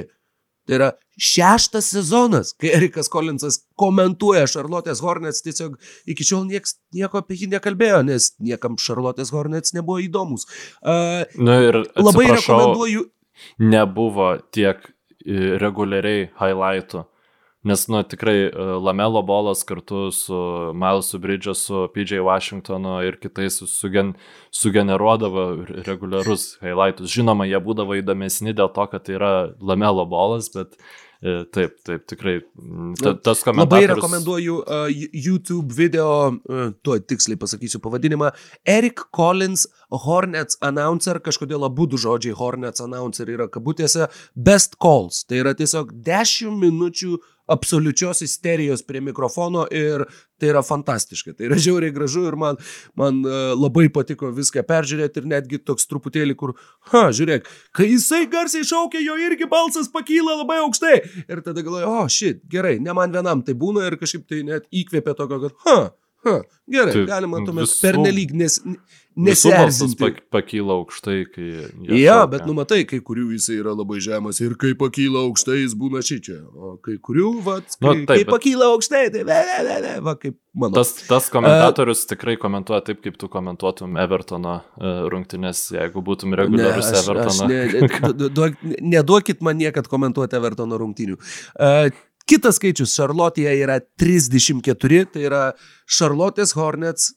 Tai 0.69 0.77
yra 0.77 0.87
šeštas 1.17 1.87
sezonas, 1.95 2.51
kai 2.61 2.69
Erikas 2.77 3.09
Kolinsas 3.09 3.55
komentuoja 3.79 4.45
Charlotte's 4.47 5.01
Hornets, 5.01 5.41
tiesiog 5.41 5.79
iki 6.13 6.27
šiol 6.27 6.43
nieks, 6.45 6.75
nieko 6.93 7.23
apie 7.23 7.39
jį 7.41 7.47
nekalbėjo, 7.55 8.03
nes 8.05 8.27
niekam 8.37 8.77
Charlotte's 8.77 9.33
Hornets 9.33 9.73
nebuvo 9.73 9.97
įdomus. 10.03 10.45
Uh, 10.83 11.25
Na 11.41 11.57
ir 11.65 11.81
labai 11.97 12.27
rekomenduoju. 12.35 13.07
nebuvo 13.57 14.29
tiek 14.53 14.83
e, 15.25 15.57
reguliariai 15.63 16.29
highlightų. 16.37 17.05
Nes, 17.63 17.87
nu, 17.87 17.99
tikrai 18.03 18.37
e, 18.47 18.51
Lamelo 18.79 19.19
bolas 19.21 19.65
kartu 19.67 20.11
su 20.15 20.37
Milesu 20.73 21.19
Bridgesu, 21.19 21.89
PJ 21.93 22.21
Washingtonu 22.23 23.01
ir 23.03 23.17
kitais 23.19 23.59
sugen, 23.67 24.13
sugeneruodavo 24.55 25.43
re- 25.67 25.83
reguliarus 25.83 26.53
highlightus. 26.63 27.11
Žinoma, 27.11 27.49
jie 27.49 27.59
būdavo 27.59 27.97
įdomesni 27.99 28.55
dėl 28.55 28.71
to, 28.71 28.85
kad 28.87 29.03
tai 29.03 29.17
yra 29.17 29.31
Lamelo 29.59 30.05
bolas, 30.07 30.47
bet 30.53 30.77
e, 31.19 31.41
taip, 31.51 31.73
taip, 31.83 32.05
tikrai. 32.07 32.37
Ta, 33.01 33.11
tas 33.27 33.43
Labai 33.43 33.51
komentatorius. 33.51 33.97
rekomenduoju 33.97 34.55
uh, 34.63 35.01
YouTube 35.11 35.75
video, 35.75 36.07
uh, 36.31 36.69
tuo 36.79 36.95
tiksliai 36.95 37.41
pasakysiu 37.41 37.81
pavadinimą. 37.83 38.29
Eric 38.63 39.03
Collins 39.11 39.65
Hornets 40.05 40.55
announcer, 40.63 41.19
kažkodėl 41.19 41.67
abu 41.67 41.89
du 41.91 41.99
žodžiai 41.99 42.37
Hornets 42.39 42.79
announcer 42.87 43.27
yra 43.35 43.49
kabutėse, 43.51 44.07
best 44.31 44.79
calls. 44.79 45.25
Tai 45.27 45.43
yra 45.43 45.51
tiesiog 45.59 45.91
10 46.07 46.55
minučių 46.63 47.19
absoliučios 47.49 48.21
isterijos 48.25 48.83
prie 48.87 49.01
mikrofono 49.03 49.65
ir 49.71 50.05
tai 50.39 50.51
yra 50.53 50.63
fantastiška. 50.65 51.35
Tai 51.37 51.49
yra 51.49 51.59
žiauriai 51.59 51.93
gražu 51.95 52.25
ir 52.29 52.37
man, 52.39 52.59
man 52.99 53.21
uh, 53.25 53.51
labai 53.57 53.87
patiko 53.93 54.31
viską 54.35 54.63
peržiūrėti 54.69 55.23
ir 55.23 55.29
netgi 55.33 55.61
toks 55.65 55.89
truputėlį, 55.89 56.37
kur, 56.39 56.55
ha, 56.93 57.07
žiūrėk, 57.15 57.47
kai 57.75 57.89
jisai 57.91 58.25
garsiai 58.31 58.67
šaukia, 58.67 59.01
jo 59.03 59.17
irgi 59.19 59.49
balsas 59.51 59.91
pakyla 59.93 60.39
labai 60.43 60.61
aukštai. 60.63 60.95
Ir 61.25 61.43
tada 61.45 61.65
galvoju, 61.65 61.89
o, 61.89 62.05
šit, 62.11 62.45
gerai, 62.51 62.77
ne 62.83 62.95
man 62.95 63.15
vienam 63.15 63.43
tai 63.45 63.57
būna 63.59 63.89
ir 63.89 63.99
kažkaip 63.99 64.29
tai 64.29 64.43
net 64.47 64.69
įkvėpė 64.71 65.17
tokio, 65.17 65.41
kad, 65.47 65.57
ha, 65.65 65.79
ha, 66.25 66.41
gerai, 66.69 66.93
Tai 66.93 67.05
galima 67.05 67.43
tuomet 67.45 67.71
pernelyg 67.81 68.31
nes, 68.35 68.59
pak- 69.99 70.19
pakyla 70.31 70.75
aukštai, 70.79 71.25
kai... 71.33 71.47
jie 71.83 71.97
Ja, 72.03 72.19
šaukia. 72.21 72.29
bet 72.31 72.45
nu 72.47 72.53
matai, 72.55 72.83
kai 72.87 72.99
kurių 73.03 73.25
jisai 73.33 73.57
yra 73.59 73.73
labai 73.75 73.97
žemas 74.03 74.39
ir 74.39 74.53
kai 74.59 74.71
pakyla 74.79 75.25
aukštai, 75.25 75.57
jis 75.63 75.73
būna 75.75 75.99
šičia. 76.05 76.37
O 76.55 76.77
kai 76.85 76.95
kurių, 77.03 77.31
va, 77.43 77.57
kai, 77.59 77.75
Nu, 77.81 77.93
nu, 77.93 78.05
taip, 78.05 78.07
kai 78.13 78.17
bet- 78.23 78.31
pakyla 78.31 78.69
aukštai, 78.75 79.03
tai 79.15 79.23
ve, 79.27 79.39
ve, 79.49 79.57
ve, 79.67 79.77
ve, 79.87 79.93
va, 80.07 80.13
kaip 80.21 80.37
mano. 80.55 80.73
Tas, 80.77 80.93
tas 81.09 81.27
komentatorius 81.33 82.05
tikrai 82.07 82.37
komentuoja 82.39 82.85
taip, 82.91 83.01
kaip 83.03 83.17
tu 83.19 83.27
komentuotum 83.31 83.97
Evertono 83.99 84.59
uh, 84.61 85.01
rungtynės, 85.11 85.65
jeigu 85.75 86.03
būtum 86.05 86.35
reguliarus 86.39 86.91
Ne, 86.91 86.91
aš- 86.91 87.01
aš 87.01 87.09
Evertono. 87.09 87.49
ne- 87.49 88.13
du- 88.21 88.29
duok- 88.29 88.61
Neduokit 88.79 89.41
man 89.41 89.57
niekad 89.59 89.87
komentuoti 89.91 90.37
Evertono 90.39 90.79
rungtynių. 90.79 91.19
Uh, 91.59 91.89
kitas 92.29 92.59
skaičius 92.59 92.93
Šarlotėje 92.93 93.55
yra 93.63 93.79
34, 94.01 95.05
tai 95.13 95.25
yra 95.25 95.43
Šarlotės 95.89 96.53
Hornets 96.57 97.13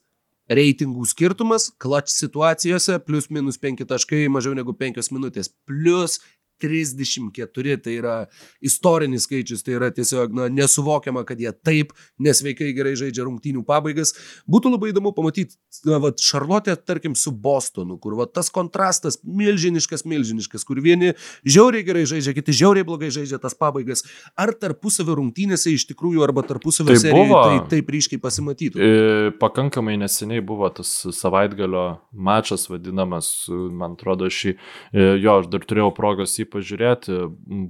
reitingų 0.49 1.05
skirtumas, 1.07 1.69
klač 1.81 2.11
situacijose, 2.11 2.97
plus 3.05 3.29
minus 3.33 3.59
5 3.61 3.85
taškai, 3.89 4.25
mažiau 4.33 4.55
negu 4.57 4.73
5 4.77 5.11
minutės, 5.13 5.51
plus 5.69 6.19
34, 6.63 7.77
tai 7.83 7.95
yra 7.99 8.15
istorinis 8.63 9.27
skaičius, 9.27 9.63
tai 9.65 9.75
yra 9.77 9.89
tiesiog 9.93 10.33
na, 10.37 10.47
nesuvokiama, 10.53 11.25
kad 11.27 11.39
jie 11.41 11.51
taip 11.65 11.93
nesveikai 12.23 12.71
gerai 12.75 12.95
žaidžia 12.99 13.25
rungtynių 13.27 13.63
pabaigas. 13.67 14.13
Būtų 14.49 14.71
labai 14.73 14.91
įdomu 14.93 15.13
pamatyti, 15.15 15.57
va, 15.87 16.13
Šarlotė, 16.23 16.75
tarkim, 16.79 17.17
su 17.19 17.33
Bostonu, 17.35 17.97
kur 18.01 18.15
va, 18.19 18.27
tas 18.29 18.49
kontrastas 18.53 19.19
milžiniškas, 19.23 20.05
milžiniškas, 20.09 20.63
kur 20.67 20.79
vieni 20.83 21.13
žiauriai 21.45 21.85
gerai 21.87 22.05
žaidžia, 22.09 22.35
kiti 22.37 22.55
žiauriai 22.63 22.87
blogai 22.87 23.11
žaidžia 23.13 23.39
tas 23.43 23.55
pabaigas. 23.57 24.05
Ar 24.39 24.53
tarpusavio 24.55 25.17
rungtynėse 25.19 25.73
iš 25.73 25.87
tikrųjų, 25.91 26.23
arba 26.25 26.45
tarpusavio 26.47 26.93
Tai 26.93 27.01
serijoje 27.01 27.29
buvo- 27.29 27.43
tai 27.43 27.69
taip 27.75 27.89
ryškiai 27.93 28.21
pasimatytų? 28.23 28.79
E, 28.79 29.31
Pakankamai 29.39 29.97
neseniai 29.99 30.41
buvo 30.45 30.69
tas 30.73 30.91
savaitgalio 31.11 31.99
mačas 32.13 32.67
vadinamas, 32.71 33.31
man 33.49 33.97
atrodo, 33.97 34.29
šį, 34.31 34.55
e, 34.93 35.07
jo, 35.23 35.39
aš 35.41 35.49
dar 35.51 35.65
turėjau 35.67 35.91
progos 35.95 36.37
jį 36.39 36.45
pažiūrėti, 36.53 37.19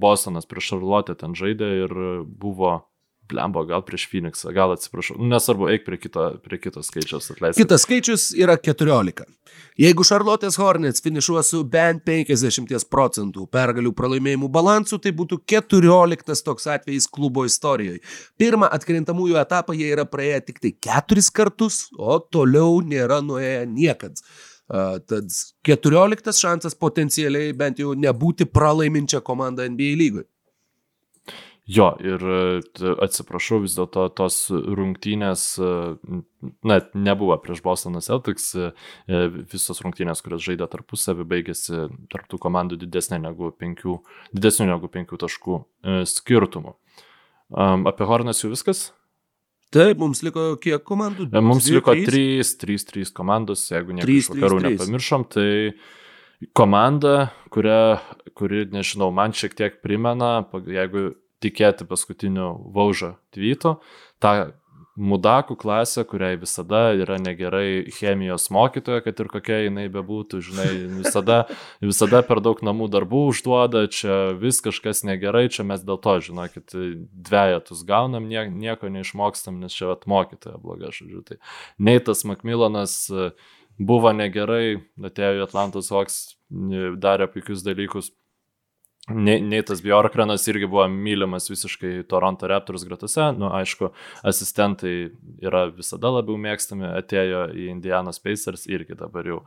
Bostonas 0.00 0.48
prieš 0.48 0.74
Šarlotę 0.74 1.16
ten 1.18 1.36
žaidė 1.38 1.70
ir 1.84 1.96
buvo, 2.24 2.76
blembo, 3.28 3.64
gal 3.68 3.82
prieš 3.84 4.06
Phoenixą, 4.10 4.52
gal 4.54 4.74
atsiprašau, 4.74 5.16
Nu, 5.18 5.28
nesvarbu, 5.32 5.68
eik 5.72 5.84
prie 5.86 5.98
kito, 6.00 6.26
prie 6.44 6.58
kito 6.60 6.82
skaičiaus 6.84 7.30
atleisti. 7.32 7.62
Kitas 7.62 7.84
skaičius 7.86 8.26
yra 8.36 8.56
14. 8.60 9.24
Jeigu 9.80 10.04
Charlotte's 10.06 10.58
Hornets 10.60 11.02
finišuos 11.02 11.50
su 11.50 11.62
bent 11.66 12.04
50 12.06 12.86
procentų 12.90 13.48
pergalių 13.50 13.94
pralaimėjimų 13.96 14.50
balansu, 14.54 15.00
tai 15.02 15.14
būtų 15.16 15.40
14 15.50 16.44
toks 16.46 16.68
atvejis 16.76 17.08
klubo 17.10 17.46
istorijoje. 17.48 18.02
Pirmą 18.38 18.70
atkrintamųjų 18.76 19.40
etapą 19.42 19.74
jie 19.74 19.90
yra 19.94 20.06
praėję 20.06 20.40
tik 20.50 20.62
tai 20.62 20.74
keturis 20.86 21.30
kartus, 21.34 21.86
o 21.98 22.20
toliau 22.20 22.82
nėra 22.84 23.22
nuėję 23.24 23.64
niekad. 23.70 24.20
Tad 24.68 25.34
14 25.68 26.38
šansas 26.40 26.76
potencialiai 26.80 27.52
bent 27.52 27.82
jau 27.82 27.92
nebūti 27.92 28.46
pralaiminčia 28.48 29.20
komanda 29.20 29.66
NBA 29.68 29.90
lygoje. 30.00 30.28
Jo, 31.64 31.94
ir 32.04 32.20
e, 32.20 32.90
atsiprašau, 33.06 33.62
vis 33.62 33.72
dėlto 33.78 34.02
tos 34.18 34.36
rungtynės, 34.52 35.44
e, 35.56 35.68
na, 36.68 36.76
nebuvo 36.92 37.38
prieš 37.40 37.62
Bostoną 37.64 38.02
Celtics, 38.04 38.50
e, 38.52 38.72
visos 39.48 39.80
rungtynės, 39.80 40.20
kurias 40.24 40.44
žaidė 40.44 40.68
tarpusavį, 40.68 41.24
baigėsi 41.30 41.86
tarptų 42.12 42.42
komandų 42.42 42.82
didesnė 42.82 43.22
negu 43.24 43.48
penkių, 43.56 43.96
didesnių 44.36 44.68
negu 44.74 44.92
penkių 44.92 45.22
taškų 45.24 45.62
skirtumų. 46.12 46.76
Um, 47.54 47.88
apie 47.88 48.04
Hornas 48.08 48.44
jau 48.44 48.52
viskas? 48.52 48.90
Taip, 49.74 49.98
mums 49.98 50.22
liko 50.22 50.52
kiek 50.62 50.84
komandų? 50.86 51.28
E, 51.32 51.42
Mums 51.42 51.66
Dvi, 51.66 51.78
liko 51.80 51.94
trys? 52.06 52.54
3-3 52.60 53.10
komandos, 53.16 53.66
jeigu 53.72 53.96
trys, 53.98 54.28
trys. 54.30 54.54
nepamiršom, 54.68 55.26
tai 55.34 55.48
komanda, 56.54 57.32
kuria, 57.54 57.98
kuri, 58.38 58.64
nežinau, 58.70 59.10
man 59.14 59.34
šiek 59.34 59.56
tiek 59.58 59.80
primena, 59.82 60.36
jeigu 60.70 61.14
tikėti 61.44 61.86
paskutiniu 61.88 62.52
Vaužą 62.74 63.14
tvyto, 63.34 63.78
tą 64.22 64.52
Mudakų 64.94 65.56
klasę, 65.58 66.04
kuriai 66.06 66.36
visada 66.38 66.92
yra 66.94 67.16
negerai 67.18 67.90
chemijos 67.96 68.46
mokytoja, 68.54 69.02
kad 69.02 69.18
ir 69.18 69.30
kokia 69.32 69.56
jinai 69.64 69.88
bebūtų, 69.90 70.38
žinai, 70.46 70.68
visada, 71.00 71.38
visada 71.82 72.20
per 72.22 72.38
daug 72.44 72.62
namų 72.62 72.86
darbų 72.94 73.24
užduoda, 73.32 73.88
čia 73.90 74.36
vis 74.38 74.62
kažkas 74.62 75.02
negerai, 75.02 75.48
čia 75.50 75.66
mes 75.66 75.82
dėl 75.82 75.98
to, 75.98 76.14
žinokit, 76.28 76.76
dviejatus 77.10 77.82
gaunam, 77.88 78.30
nie, 78.30 78.46
nieko 78.46 78.86
neišmokstam, 78.94 79.58
nes 79.64 79.74
čia 79.74 79.90
vat 79.90 80.06
mokytoja 80.06 80.62
bloga, 80.62 80.94
žodžiu. 80.94 81.26
Tai 81.26 81.42
Neitas 81.82 82.22
Makmilanas 82.30 82.94
e, 83.10 83.32
buvo 83.82 84.14
negerai, 84.14 84.78
atėjo 85.10 85.40
į 85.40 85.46
Atlantos 85.48 85.90
Hawks, 85.90 86.20
e, 86.54 86.92
darė 87.02 87.26
puikius 87.34 87.66
dalykus. 87.66 88.14
Ne- 89.08 89.40
Neitas 89.40 89.82
Bjorkranas 89.84 90.46
irgi 90.48 90.66
buvo 90.66 90.86
mylimas 90.88 91.50
visiškai 91.50 92.06
Toronto 92.08 92.48
Raptors 92.48 92.86
gretose, 92.88 93.26
nu 93.36 93.50
aišku, 93.52 93.90
asistentai 94.24 94.94
yra 95.44 95.66
visada 95.68 96.08
labiau 96.08 96.38
mėgstami, 96.40 96.88
atėjo 97.02 97.46
į 97.52 97.68
Indianos 97.74 98.22
Pacers 98.24 98.64
irgi 98.70 98.96
dabar 98.96 99.28
jau 99.28 99.40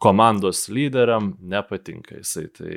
komandos 0.00 0.66
lyderiam 0.68 1.34
nepatinka 1.40 2.20
jisai, 2.20 2.46
tai 2.52 2.74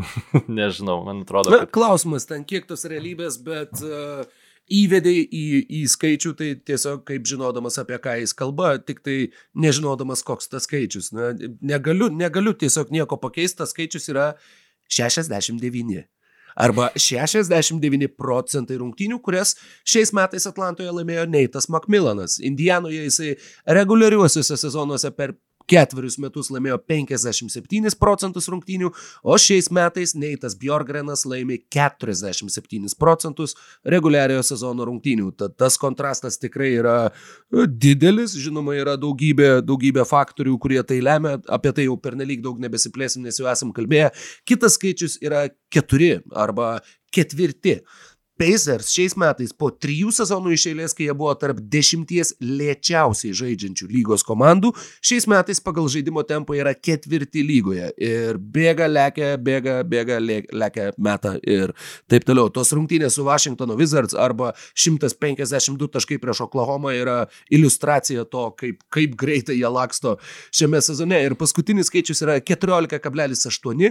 nežinau, 0.58 1.02
man 1.06 1.22
atrodo, 1.24 1.52
Na, 1.52 1.64
kad 1.64 1.72
klausimas 1.76 2.28
ten 2.28 2.44
kiek 2.48 2.68
tos 2.68 2.84
realybės, 2.88 3.36
bet 3.44 3.80
uh, 3.84 4.24
įvedai 4.72 5.16
į, 5.24 5.44
į 5.64 5.80
skaičių, 5.92 6.32
tai 6.38 6.50
tiesiog 6.56 7.04
kaip 7.08 7.24
žinodamas 7.28 7.76
apie 7.80 7.98
ką 8.00 8.16
jis 8.22 8.32
kalba, 8.36 8.74
tik 8.80 9.02
tai 9.04 9.16
nežinodamas 9.60 10.24
koks 10.24 10.48
tas 10.52 10.64
skaičius. 10.68 11.10
Na, 11.16 11.32
negaliu, 11.60 12.08
negaliu 12.12 12.54
tiesiog 12.56 12.92
nieko 12.94 13.20
pakeisti, 13.20 13.60
tas 13.60 13.74
skaičius 13.76 14.08
yra 14.12 14.30
69. 14.88 16.04
Arba 16.54 16.90
69 16.94 18.08
procentai 18.14 18.78
rungtynių, 18.78 19.18
kurias 19.24 19.56
šiais 19.82 20.12
metais 20.14 20.46
Atlantoje 20.46 20.92
laimėjo 20.94 21.24
Neitas 21.26 21.66
Macmillanas. 21.72 22.38
Indianoje 22.38 23.02
jisai 23.08 23.32
reguliariuosiuose 23.66 24.58
sezonuose 24.60 25.10
per 25.16 25.34
ketverius 25.70 26.16
metus 26.22 26.50
laimėjo 26.52 26.78
57 26.90 27.94
procentus 28.00 28.48
rungtynių, 28.52 28.90
o 29.24 29.36
šiais 29.40 29.70
metais 29.74 30.14
Neitas 30.18 30.56
Bjorgrenas 30.60 31.24
laimė 31.28 31.60
47 31.72 32.96
procentus 33.00 33.56
reguliariojo 33.88 34.44
sezono 34.46 34.86
rungtynių. 34.88 35.30
Tad 35.40 35.56
tas 35.60 35.78
kontrastas 35.80 36.38
tikrai 36.42 36.74
yra 36.78 36.96
e, 37.08 37.66
didelis, 37.68 38.36
žinoma, 38.40 38.76
yra 38.78 38.96
daugybė, 39.00 39.60
daugybė 39.66 40.06
faktorių, 40.08 40.58
kurie 40.62 40.82
tai 40.86 41.00
lemia, 41.04 41.38
apie 41.52 41.74
tai 41.76 41.88
jau 41.88 41.96
pernelyg 42.00 42.44
daug 42.44 42.60
nebesiplėsim, 42.62 43.24
nes 43.24 43.40
jau 43.40 43.48
esam 43.50 43.72
kalbėję. 43.74 44.10
Kitas 44.48 44.78
skaičius 44.78 45.18
yra 45.24 45.46
keturi 45.72 46.18
arba 46.34 46.76
ketvirti. 47.14 47.78
Pacers 48.44 48.90
šiais 48.92 49.14
metais 49.16 49.54
po 49.56 49.70
trijų 49.72 50.10
sezonų 50.12 50.52
iš 50.52 50.66
eilės, 50.68 50.92
kai 50.96 51.06
jie 51.06 51.14
buvo 51.16 51.32
tarp 51.40 51.60
dešimties 51.72 52.34
lėčiausiai 52.44 53.32
žaidžiančių 53.36 53.86
lygos 53.88 54.24
komandų, 54.26 54.74
šiais 55.04 55.24
metais 55.30 55.62
pagal 55.64 55.88
žaidimo 55.88 56.20
tempą 56.28 56.56
yra 56.58 56.74
ketvirti 56.76 57.40
lygoje. 57.46 57.88
Ir 57.96 58.36
bėga, 58.36 58.88
lekia, 58.90 59.30
bėga, 59.40 59.78
bėga, 59.88 60.18
lekia, 60.20 60.90
meta 61.00 61.36
ir 61.40 61.72
taip 62.10 62.26
toliau. 62.28 62.50
Tos 62.52 62.74
rungtynės 62.76 63.16
su 63.16 63.24
Washingtono 63.24 63.78
Wizards 63.80 64.16
arba 64.18 64.52
152 64.76 65.88
taškai 65.96 66.20
prieš 66.20 66.44
Oklahoma 66.44 66.92
yra 66.98 67.16
iliustracija 67.48 68.26
to, 68.28 68.44
kaip, 68.60 68.84
kaip 68.92 69.16
greitai 69.20 69.56
jie 69.56 69.72
laksto 69.72 70.18
šiame 70.52 70.82
sezone. 70.84 71.22
Ir 71.24 71.38
paskutinis 71.40 71.88
skaičius 71.88 72.20
yra 72.26 72.36
14,8. 72.44 73.88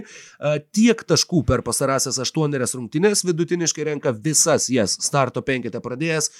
Tiek 0.70 1.04
taškų 1.10 1.42
per 1.50 1.66
pasarasias 1.66 2.22
8 2.22 2.54
rungtynės 2.78 3.26
vidutiniškai 3.26 3.90
renka 3.90 4.14
vis 4.14 4.43
visas 4.44 4.68
jas 4.68 4.98
starto 5.00 5.42
penketę 5.42 5.80
pradėjęs 5.80 6.30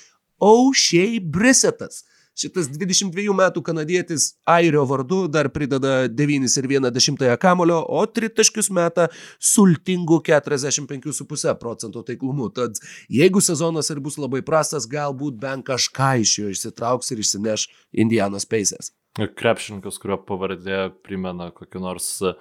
O'Shea 0.40 1.20
Brissettas. 1.20 2.05
Šitas 2.35 2.66
22 2.66 3.31
metų 3.31 3.60
kanadietis 3.62 4.32
Airio 4.51 4.82
vardu 4.90 5.28
dar 5.31 5.47
prideda 5.55 6.09
9 6.10 6.56
ir 6.59 6.66
1 6.66 6.90
dešimtąją 6.90 7.36
kamulio, 7.39 7.76
o 7.86 8.01
tritaškius 8.10 8.72
meta 8.74 9.06
sultingų 9.39 10.18
45,5 10.26 11.55
procentų 11.60 12.02
taiklumu. 12.09 12.48
Tad 12.51 12.81
jeigu 13.09 13.39
sezonas 13.39 13.90
ir 13.94 14.02
bus 14.02 14.18
labai 14.18 14.43
prastas, 14.43 14.89
galbūt 14.90 15.39
bent 15.39 15.62
kažką 15.68 16.10
iš 16.24 16.35
jo 16.40 16.51
išsitrauks 16.51 17.14
ir 17.14 17.22
išsineš 17.22 17.68
Indianos 17.93 18.51
Pacers. 18.51 18.90
Krepšininkas, 19.14 20.01
kurio 20.02 20.18
pavardė 20.26 20.89
primena 21.06 21.52
kokį 21.55 21.85
nors 21.86 22.16
uh, 22.26 22.35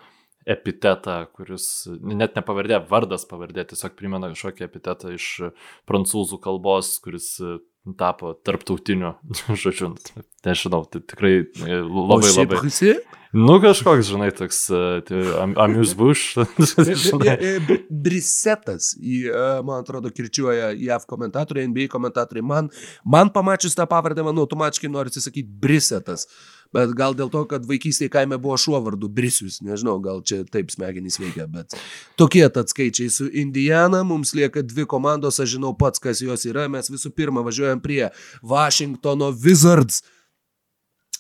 epitetą, 0.49 1.23
kuris 1.35 1.67
net 2.01 2.37
ne 2.37 2.43
pavardė, 2.45 2.79
vardas 2.89 3.27
pavardė, 3.29 3.67
tiesiog 3.69 3.95
primena 3.99 4.31
kažkokį 4.33 4.67
epitetą 4.67 5.13
iš 5.15 5.29
prancūzų 5.89 6.39
kalbos, 6.43 6.97
kuris 7.03 7.35
tapo 7.99 8.33
tarptautiniu, 8.45 9.15
žodžiu, 9.63 9.93
nežinau, 10.47 10.85
tai 10.87 11.03
tikrai 11.03 11.35
e, 11.43 11.81
labai 11.83 12.31
labai. 12.31 12.63
Visi? 12.63 12.95
Nu, 13.33 13.55
kažkoks, 13.57 14.05
žinai, 14.11 14.27
toks 14.37 14.59
tai, 15.07 15.21
amuse 15.57 15.95
bush. 15.97 16.37
Brisetas, 18.05 18.91
man 19.65 19.79
atrodo, 19.79 20.11
kirčiuoja 20.13 20.69
JAV 20.77 21.07
komentatoriai, 21.09 21.71
NBA 21.71 21.87
komentatoriai. 21.89 22.45
Man, 22.45 22.69
man 23.01 23.33
pamačius 23.33 23.73
tą 23.73 23.87
pavardę, 23.89 24.21
man 24.21 24.37
automatiškai 24.43 24.91
norisi 24.93 25.25
sakyti 25.25 25.49
Brisetas. 25.49 26.27
Bet 26.73 26.95
gal 26.97 27.13
dėl 27.13 27.29
to, 27.33 27.43
kad 27.49 27.67
vaikystėje 27.69 28.09
kaime 28.13 28.39
buvo 28.41 28.57
šuo 28.57 28.79
vardu 28.81 29.09
Brisius, 29.11 29.59
nežinau, 29.61 29.99
gal 30.01 30.23
čia 30.25 30.41
taip 30.49 30.71
smegenys 30.73 31.19
veikia, 31.21 31.45
bet 31.51 31.75
tokie 32.17 32.43
tad 32.53 32.71
skaičiai 32.73 33.11
su 33.13 33.27
Indiana, 33.29 34.01
mums 34.07 34.33
lieka 34.33 34.65
dvi 34.65 34.87
komandos, 34.89 35.37
aš 35.43 35.55
žinau 35.55 35.75
pats, 35.77 36.01
kas 36.01 36.23
jos 36.25 36.47
yra, 36.49 36.65
mes 36.73 36.89
visų 36.89 37.13
pirma 37.13 37.45
važiuojam 37.45 37.83
prie 37.83 38.09
Washingtono 38.41 39.29
Wizards. 39.45 40.01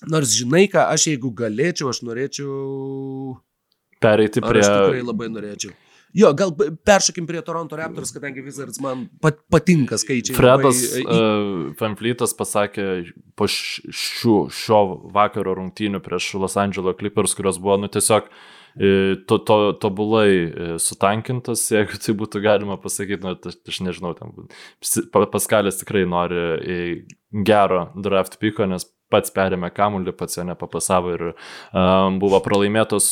Nors 0.09 0.33
žinai 0.35 0.65
ką, 0.71 0.89
aš 0.91 1.07
jeigu 1.13 1.31
galėčiau, 1.37 1.93
aš 1.93 2.01
norėčiau... 2.03 3.37
Pereiti 4.03 4.41
prie... 4.43 4.65
Aš 4.65 4.73
tikrai 4.73 5.05
labai 5.05 5.29
norėčiau. 5.31 5.71
Jo, 6.13 6.29
gal 6.37 6.51
peršokim 6.85 7.25
prie 7.25 7.41
Toronto 7.41 7.77
Raptors, 7.77 8.11
kadangi 8.13 8.43
Wizards 8.45 8.77
man 8.83 9.07
pat, 9.21 9.39
patinka 9.49 9.97
skaičiai. 9.97 10.35
Fredas 10.37 10.81
labai... 10.93 11.05
uh, 11.09 11.71
Van 11.79 11.95
Fleetas 11.97 12.35
pasakė 12.37 12.87
po 13.39 13.47
šių, 13.49 14.35
šio 14.53 14.81
vakaro 15.15 15.55
rungtynių 15.57 16.03
prieš 16.05 16.35
Los 16.37 16.57
Angeles 16.61 16.99
Clippers, 16.99 17.33
kurios 17.37 17.57
buvo, 17.61 17.79
nu, 17.81 17.89
tiesiog 17.89 18.29
e, 18.29 18.91
to, 19.25 19.39
to, 19.41 19.57
tobulai 19.81 20.29
e, 20.29 20.69
sutankintas, 20.81 21.65
jeigu 21.73 21.97
tai 21.97 22.17
būtų 22.21 22.43
galima 22.45 22.77
pasakyti, 22.81 23.23
nu, 23.25 23.33
aš, 23.33 23.57
aš 23.73 23.81
nežinau, 23.89 24.13
ten, 24.19 24.35
Paskalės 25.33 25.81
tikrai 25.81 26.05
nori 26.09 27.07
gero 27.33 27.87
draft 27.97 28.37
piko, 28.37 28.69
nes 28.69 28.85
pats 29.13 29.33
perėmė 29.33 29.69
kamuolį, 29.75 30.15
pats 30.17 30.39
jo 30.39 30.47
nepapasavo 30.49 31.13
ir 31.13 31.25
um, 31.31 32.19
buvo 32.21 32.41
pralaimėtos 32.43 33.09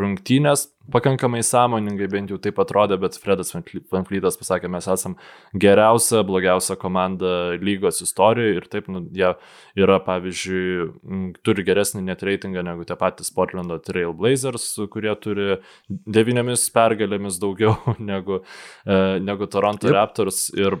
rungtynės 0.00 0.68
pakankamai 0.92 1.42
sąmoningai, 1.44 2.08
bent 2.10 2.32
jau 2.32 2.38
taip 2.42 2.58
atrodė, 2.62 2.96
bet 3.00 3.18
Fredas 3.20 3.52
Van 3.52 4.06
Flytas 4.08 4.38
pasakė, 4.40 4.70
mes 4.72 4.88
esam 4.88 5.16
geriausia, 5.52 6.22
blogiausia 6.26 6.78
komanda 6.80 7.32
lygos 7.60 8.00
istorijoje 8.04 8.56
ir 8.56 8.68
taip, 8.72 8.88
nu, 8.92 9.02
jie 9.16 9.30
yra, 9.78 9.98
pavyzdžiui, 10.06 11.34
turi 11.46 11.66
geresnį 11.66 12.04
net 12.08 12.24
reitingą 12.26 12.64
negu 12.66 12.88
tie 12.88 12.96
patys 13.00 13.32
Portlando 13.34 13.78
Trail 13.84 14.14
Blazers, 14.16 14.70
kurie 14.92 15.12
turi 15.20 15.58
devynėmis 15.88 16.68
pergalėmis 16.74 17.40
daugiau 17.42 17.76
negu, 18.12 18.42
e, 18.86 18.98
negu 19.24 19.50
Toronto 19.52 19.90
yep. 19.90 19.98
Raptors 19.98 20.46
ir 20.56 20.80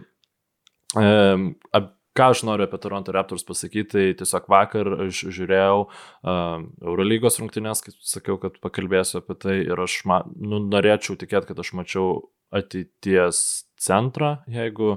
e, 0.96 1.06
ab, 1.76 1.92
ką 2.18 2.32
aš 2.34 2.42
noriu 2.48 2.66
apie 2.66 2.80
Toronto 2.82 3.14
Raptors 3.14 3.46
pasakyti, 3.46 3.88
tai 3.92 4.06
tiesiog 4.18 4.50
vakar 4.50 4.90
aš 5.06 5.22
žiūrėjau 5.36 5.78
uh, 5.86 6.66
Eurolygos 6.82 7.38
rungtynės, 7.42 7.84
kaip 7.86 7.96
sakiau, 8.02 8.40
kad 8.42 8.58
pakalbėsiu 8.64 9.20
apie 9.22 9.38
tai 9.38 9.56
ir 9.62 9.86
aš 9.86 10.00
ma, 10.10 10.24
nu, 10.34 10.60
norėčiau 10.66 11.18
tikėti, 11.20 11.52
kad 11.52 11.62
aš 11.62 11.74
mačiau 11.78 12.10
ateities 12.54 13.64
centrą, 13.78 14.38
jeigu, 14.48 14.96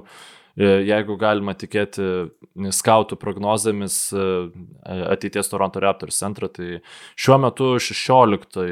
e, 0.56 0.68
jeigu 0.88 1.16
galima 1.20 1.52
tikėti 1.54 2.06
skautų 2.74 3.18
prognozėmis 3.20 3.98
e, 4.16 4.24
ateities 5.12 5.52
Toronto 5.52 5.82
Raptors 5.84 6.18
centrą, 6.22 6.48
tai 6.48 6.80
šiuo 7.20 7.38
metu 7.44 7.74
16, 7.76 8.66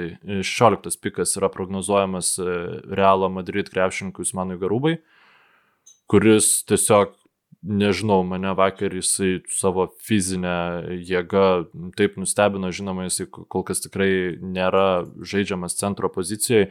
16 0.49 1.01
pikas 1.05 1.37
yra 1.39 1.53
prognozuojamas 1.53 2.35
e, 2.41 2.59
Realo 2.97 3.31
Madrid 3.33 3.71
krepšininkui 3.73 4.27
Manui 4.35 4.59
Garubai 4.61 4.97
kuris 6.11 6.65
tiesiog 6.67 7.15
nežinau, 7.63 8.23
mane 8.25 8.55
vakar 8.57 8.95
jisai 8.95 9.41
savo 9.53 9.87
fizinę 10.07 10.55
jėgą 11.05 11.45
taip 11.99 12.17
nustebino, 12.21 12.71
žinoma, 12.73 13.09
jisai 13.09 13.29
kol 13.31 13.65
kas 13.69 13.83
tikrai 13.85 14.39
nėra 14.41 15.05
žaidžiamas 15.21 15.77
centro 15.81 16.09
pozicijoje, 16.13 16.71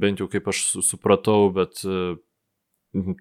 bent 0.00 0.22
jau 0.22 0.28
kaip 0.30 0.46
aš 0.52 0.62
supratau, 0.86 1.50
bet 1.54 1.82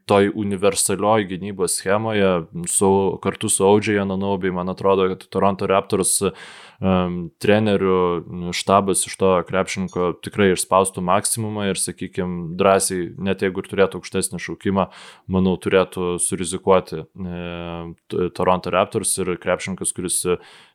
toj 0.06 0.30
universalioj 0.36 1.26
gynybos 1.30 1.78
schemoje 1.80 2.30
su, 2.68 2.90
kartu 3.24 3.50
su 3.50 3.66
Audžiai 3.66 4.00
Ananobai, 4.04 4.52
man 4.52 4.70
atrodo, 4.70 5.08
kad 5.12 5.26
Toronto 5.32 5.68
Raptors 5.70 6.14
um, 6.26 7.18
trenerių 7.42 8.52
štabas 8.56 9.06
iš 9.10 9.18
to 9.22 9.32
krepšininko 9.48 10.12
tikrai 10.26 10.52
išspaustų 10.54 11.04
maksimumą 11.06 11.70
ir, 11.72 11.82
sakykime, 11.82 12.56
drąsiai, 12.60 13.12
net 13.18 13.46
jeigu 13.46 13.64
ir 13.64 13.72
turėtų 13.72 14.02
aukštesnį 14.02 14.42
šaukimą, 14.48 14.88
manau, 15.32 15.56
turėtų 15.62 16.16
surizikuoti 16.24 17.04
e, 17.04 18.28
Toronto 18.38 18.74
Raptors 18.74 19.18
ir 19.22 19.36
krepšininkas, 19.42 19.96
kuris 19.96 20.22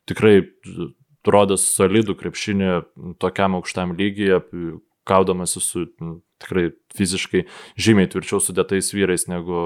tikrai 0.09 0.41
rodo 1.27 1.57
solidų 1.61 2.17
krepšinį 2.21 2.71
tokiam 3.21 3.59
aukštam 3.59 3.93
lygyje, 3.99 4.41
kaudamasi 5.09 5.61
su 5.61 5.87
tikrai 6.41 6.71
fiziškai 6.97 7.43
žymiai 7.81 8.09
tvirčiau 8.11 8.41
sudėtais 8.43 8.91
vyrais 8.95 9.27
negu 9.31 9.59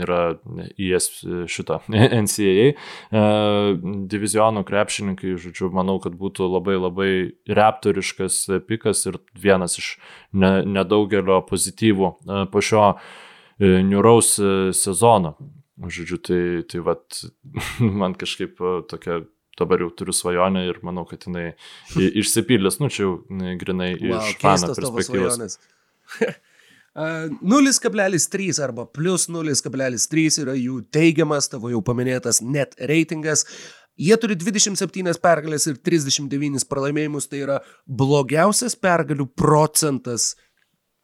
yra 0.00 0.36
IS 0.80 1.08
šito 1.50 1.80
NCAA 1.90 2.70
e, 2.72 2.76
divizionų 4.14 4.64
krepšininkai, 4.68 5.34
žodžiu, 5.40 5.70
manau, 5.76 5.98
kad 6.02 6.16
būtų 6.20 6.48
labai 6.48 6.78
labai 6.80 7.10
reptoriškas 7.60 8.40
pikas 8.68 9.04
ir 9.10 9.20
vienas 9.36 9.78
iš 9.80 9.94
ne, 10.32 10.56
nedaugelio 10.64 11.42
pozityvų 11.48 12.10
e, 12.14 12.40
po 12.52 12.64
šio 12.64 12.86
e, 12.94 13.76
niuraus 13.84 14.36
sezono. 14.76 15.36
Žodžiu, 15.74 16.20
tai, 16.22 16.42
tai 16.70 16.80
vat, 16.86 17.24
man 18.00 18.16
kažkaip 18.16 18.60
tokia 18.88 19.24
dabar 19.58 19.84
jau 19.84 19.90
turiu 19.94 20.14
svajonę 20.16 20.64
ir 20.68 20.80
manau, 20.86 21.04
kad 21.08 21.26
jinai 21.28 21.52
išsipildys, 21.94 22.80
nu 22.82 22.90
čia 22.92 23.04
jau 23.06 23.14
grinai 23.60 23.94
wow, 24.00 24.18
iš 24.18 24.36
fano 24.42 24.74
perspektyvos. 24.74 25.56
0,3 26.94 28.60
arba 28.66 28.86
plus 28.86 29.28
0,3 29.30 30.42
yra 30.44 30.58
jų 30.58 30.82
teigiamas, 30.94 31.50
tavo 31.52 31.72
jau 31.72 31.82
paminėtas 31.86 32.42
net 32.44 32.76
reitingas. 32.78 33.46
Jie 33.94 34.16
turi 34.18 34.34
27 34.34 35.20
pergalės 35.22 35.68
ir 35.70 35.78
39 35.78 36.66
pralaimėjimus, 36.66 37.28
tai 37.30 37.44
yra 37.44 37.60
blogiausias 37.86 38.74
pergalių 38.74 39.28
procentas 39.38 40.32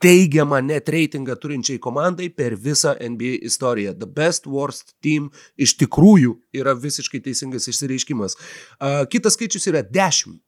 teigiamą 0.00 0.60
net 0.64 0.88
reitingą 0.88 1.36
turinčiai 1.40 1.80
komandai 1.82 2.30
per 2.32 2.56
visą 2.56 2.94
NBA 2.96 3.40
istoriją. 3.48 3.94
The 4.00 4.08
best 4.08 4.48
worst 4.48 4.94
team 5.04 5.28
iš 5.60 5.76
tikrųjų 5.80 6.36
yra 6.56 6.74
visiškai 6.76 7.20
teisingas 7.24 7.68
išsireiškimas. 7.70 8.38
Kitas 9.12 9.36
skaičius 9.36 9.68
yra 9.70 9.84
10. 9.84 10.38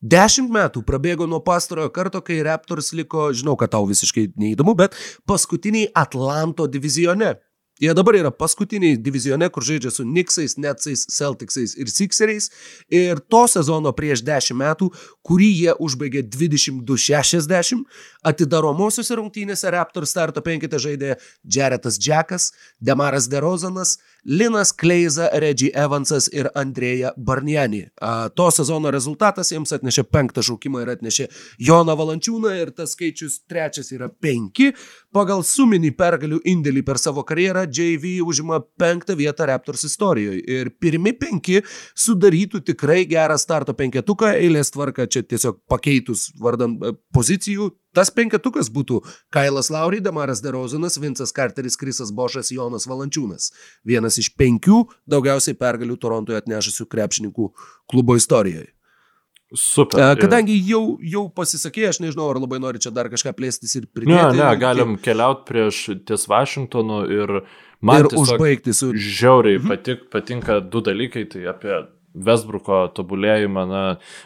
Dešimt 0.00 0.48
metų 0.48 0.80
prabėgo 0.88 1.26
nuo 1.28 1.42
pastarojo 1.44 1.90
karto, 1.92 2.22
kai 2.24 2.38
Raptors 2.40 2.94
liko, 2.96 3.26
žinau, 3.36 3.52
kad 3.60 3.74
tau 3.74 3.84
visiškai 3.84 4.30
neįdomu, 4.40 4.72
bet 4.78 4.96
paskutiniai 5.28 5.90
Atlanto 5.92 6.64
divizione. 6.64 7.34
Jie 7.80 7.94
dabar 7.96 8.18
yra 8.18 8.30
paskutiniai 8.30 8.98
divizione, 9.00 9.46
kur 9.48 9.64
žaidžia 9.64 9.88
su 9.94 10.04
Knicksais, 10.04 10.58
Netsais, 10.60 11.06
Celticsais 11.08 11.72
ir 11.80 11.88
Sixeriais. 11.88 12.50
Ir 12.92 13.22
to 13.32 13.46
sezono 13.48 13.94
prieš 13.96 14.20
10 14.26 14.58
metų, 14.60 14.90
kurį 15.24 15.48
jie 15.62 15.74
užbaigė 15.80 16.26
22-60, 16.28 17.86
atidaromosiuose 18.28 19.16
rungtynėse 19.16 19.72
Raptors 19.72 20.12
starto 20.12 20.44
penkite 20.44 20.76
žaidė 20.76 21.16
Jaretas 21.40 21.96
Jackas, 21.96 22.50
Demaras 22.84 23.30
DeRozanas, 23.32 23.96
Linas 24.24 24.72
Kleiza, 24.72 25.28
Reggie 25.40 25.70
Evansas 25.74 26.28
ir 26.32 26.50
Andrėja 26.54 27.12
Barniani. 27.16 27.86
To 28.36 28.48
sezono 28.52 28.92
rezultatas 28.92 29.52
jiems 29.52 29.72
atnešė 29.76 30.04
penktą 30.12 30.44
šaukimą 30.44 30.82
ir 30.84 30.92
atnešė 30.94 31.28
Joną 31.68 31.96
Valančiūną 31.98 32.52
ir 32.60 32.72
tas 32.76 32.94
skaičius 32.96 33.40
trečias 33.48 33.92
yra 33.96 34.10
penki. 34.12 34.70
Pagal 35.14 35.44
suminį 35.46 35.92
pergalių 35.98 36.42
indėlį 36.52 36.84
per 36.86 37.00
savo 37.00 37.24
karjerą 37.26 37.66
JV 37.66 38.18
užima 38.26 38.60
penktą 38.80 39.16
vietą 39.18 39.48
Raptors 39.48 39.86
istorijoje 39.88 40.44
ir 40.44 40.72
pirmi 40.80 41.14
penki 41.16 41.60
sudarytų 41.98 42.64
tikrai 42.72 43.04
gerą 43.10 43.38
starto 43.40 43.74
penketuką, 43.78 44.34
eilės 44.36 44.74
tvarka 44.74 45.08
čia 45.10 45.24
tiesiog 45.24 45.62
pakeitus 45.70 46.28
vardant 46.40 46.82
pozicijų 47.14 47.70
Tas 47.96 48.10
penketukas 48.14 48.70
būtų 48.70 49.00
Kailas 49.34 49.70
Laurį, 49.74 50.02
Damaras 50.04 50.42
Derozinas, 50.44 50.98
Vincas 51.02 51.34
Carteris, 51.34 51.78
Krisas 51.80 52.12
Bošas, 52.14 52.52
Jonas 52.54 52.86
Valančiūnas. 52.90 53.50
Vienas 53.86 54.20
iš 54.22 54.30
penkių 54.38 54.84
daugiausiai 55.10 55.58
pergalių 55.58 55.98
Torontoje 55.98 56.38
atnešusių 56.38 56.86
krepšininkų 56.90 57.50
klubo 57.90 58.18
istorijoje. 58.20 58.70
Super. 59.50 60.14
Kadangi 60.14 60.54
jau, 60.62 61.00
jau 61.02 61.24
pasisakė, 61.34 61.88
aš 61.90 61.98
nežinau, 62.04 62.28
ar 62.30 62.38
labai 62.38 62.60
nori 62.62 62.78
čia 62.82 62.92
dar 62.94 63.08
kažką 63.10 63.32
plėstis 63.34 63.74
ir 63.80 63.88
pridėti. 63.90 64.36
Ne, 64.38 64.44
ne, 64.44 64.50
galim 64.60 64.94
keliauti 65.02 65.42
prieš 65.48 65.80
ties 66.06 66.28
Vašingtonu 66.30 67.00
ir 67.10 67.32
man 67.82 68.04
ir 68.04 68.14
užbaigti 68.14 68.74
su... 68.76 68.92
Žiauriai 68.94 69.58
mhm. 69.58 69.72
patik, 69.72 70.06
patinka 70.14 70.60
du 70.62 70.84
dalykai, 70.86 71.26
tai 71.32 71.48
apie 71.50 71.80
Vesbruko 72.14 72.82
tobulėjimą, 72.96 73.64
na, 73.70 73.82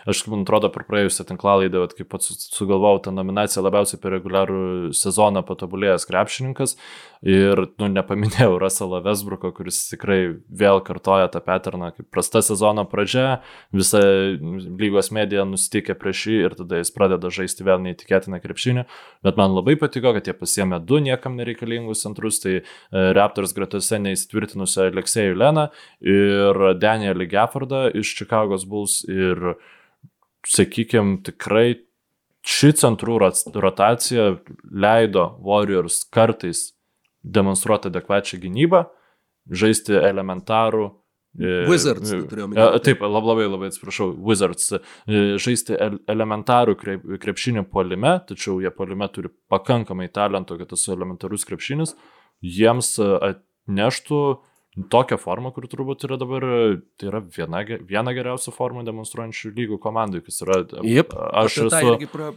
aš, 0.08 0.22
man 0.32 0.46
atrodo, 0.46 0.70
per 0.72 0.86
praėjusią 0.88 1.26
tinklalaidę, 1.28 1.82
kai 1.98 2.06
pats 2.08 2.30
sugalvojau 2.54 3.02
tą 3.04 3.12
nominaciją 3.16 3.64
labiausiai 3.66 4.00
per 4.00 4.16
reguliarų 4.16 4.62
sezoną 4.96 5.44
patobulėjęs 5.44 6.08
krepšininkas 6.08 6.78
ir, 7.24 7.60
nu, 7.80 7.88
nepaminėjau 7.88 8.58
Russellą 8.60 9.00
Vesbruko, 9.04 9.50
kuris 9.56 9.78
tikrai 9.88 10.18
vėl 10.44 10.82
kartoja 10.84 11.30
tą 11.32 11.40
paterną, 11.44 11.90
kaip 11.96 12.10
prasta 12.12 12.42
sezono 12.44 12.84
pradžia, 12.88 13.40
visa 13.72 14.02
lygos 14.44 15.08
medija 15.14 15.46
nustikė 15.48 15.96
prieš 15.98 16.26
jį 16.28 16.36
ir 16.44 16.56
tada 16.58 16.82
jis 16.82 16.92
pradeda 16.94 17.32
žaisti 17.32 17.64
vėl 17.66 17.80
neįtikėtiną 17.86 18.42
krepšinį, 18.44 18.84
bet 19.24 19.40
man 19.40 19.56
labai 19.56 19.78
patiko, 19.80 20.12
kad 20.16 20.28
jie 20.28 20.36
pasiemė 20.36 20.82
du 20.84 21.00
niekam 21.04 21.38
nereikalingus 21.40 22.04
centrus, 22.04 22.42
tai 22.44 22.58
e, 22.60 22.64
Raptors 23.16 23.56
gretose 23.56 23.98
neįsitvirtinusią 24.04 24.90
Aleksėjų 24.92 25.40
Leną 25.40 25.70
ir 26.04 26.62
Danielį 26.82 27.30
Geffordą 27.32 27.86
iš 27.96 28.12
Chicago's 28.18 28.68
Bulls. 28.68 29.00
Ir, 29.08 29.56
sakykime, 30.44 31.22
tikrai 31.24 31.80
ši 32.44 32.74
centrų 32.76 33.16
rotacija 33.56 34.34
leido 34.68 35.28
Warriors 35.44 36.02
kartais 36.12 36.74
demonstruoti 37.24 37.88
adekvačią 37.88 38.38
gynybą, 38.42 38.84
žaisti 39.50 39.96
elementarų 39.98 40.84
e, 40.86 41.52
Wizards, 41.68 42.12
e, 42.12 42.22
minėti. 42.22 42.82
Taip, 42.88 43.04
labai 43.08 43.48
labai 43.48 43.70
atsiprašau, 43.72 44.10
Wizards. 44.28 44.72
E, 44.76 45.24
žaisti 45.40 45.76
elementarų 46.10 46.76
krepšinį 47.22 47.66
polime, 47.72 48.18
tačiau 48.28 48.60
jie 48.62 48.72
polime 48.74 49.08
turi 49.12 49.32
pakankamai 49.52 50.10
talento, 50.12 50.58
kad 50.60 50.72
tas 50.74 50.88
elementarus 50.92 51.46
krepšinis 51.48 51.96
jiems 52.44 52.96
atneštų 53.00 54.24
tokią 54.90 55.16
formą, 55.22 55.52
kur 55.54 55.68
turbūt 55.70 56.02
yra 56.08 56.18
dabar, 56.18 56.44
tai 56.98 57.06
yra 57.08 57.20
viena, 57.22 57.62
viena 57.86 58.12
geriausia 58.16 58.52
forma 58.52 58.82
demonstruojančių 58.84 59.52
lygų 59.54 59.78
komandai, 59.80 60.20
kas 60.26 60.42
yra... 60.42 60.64
Yep, 60.82 61.14
aš 61.44 61.60
esu... 61.68 62.10
Pra... 62.12 62.32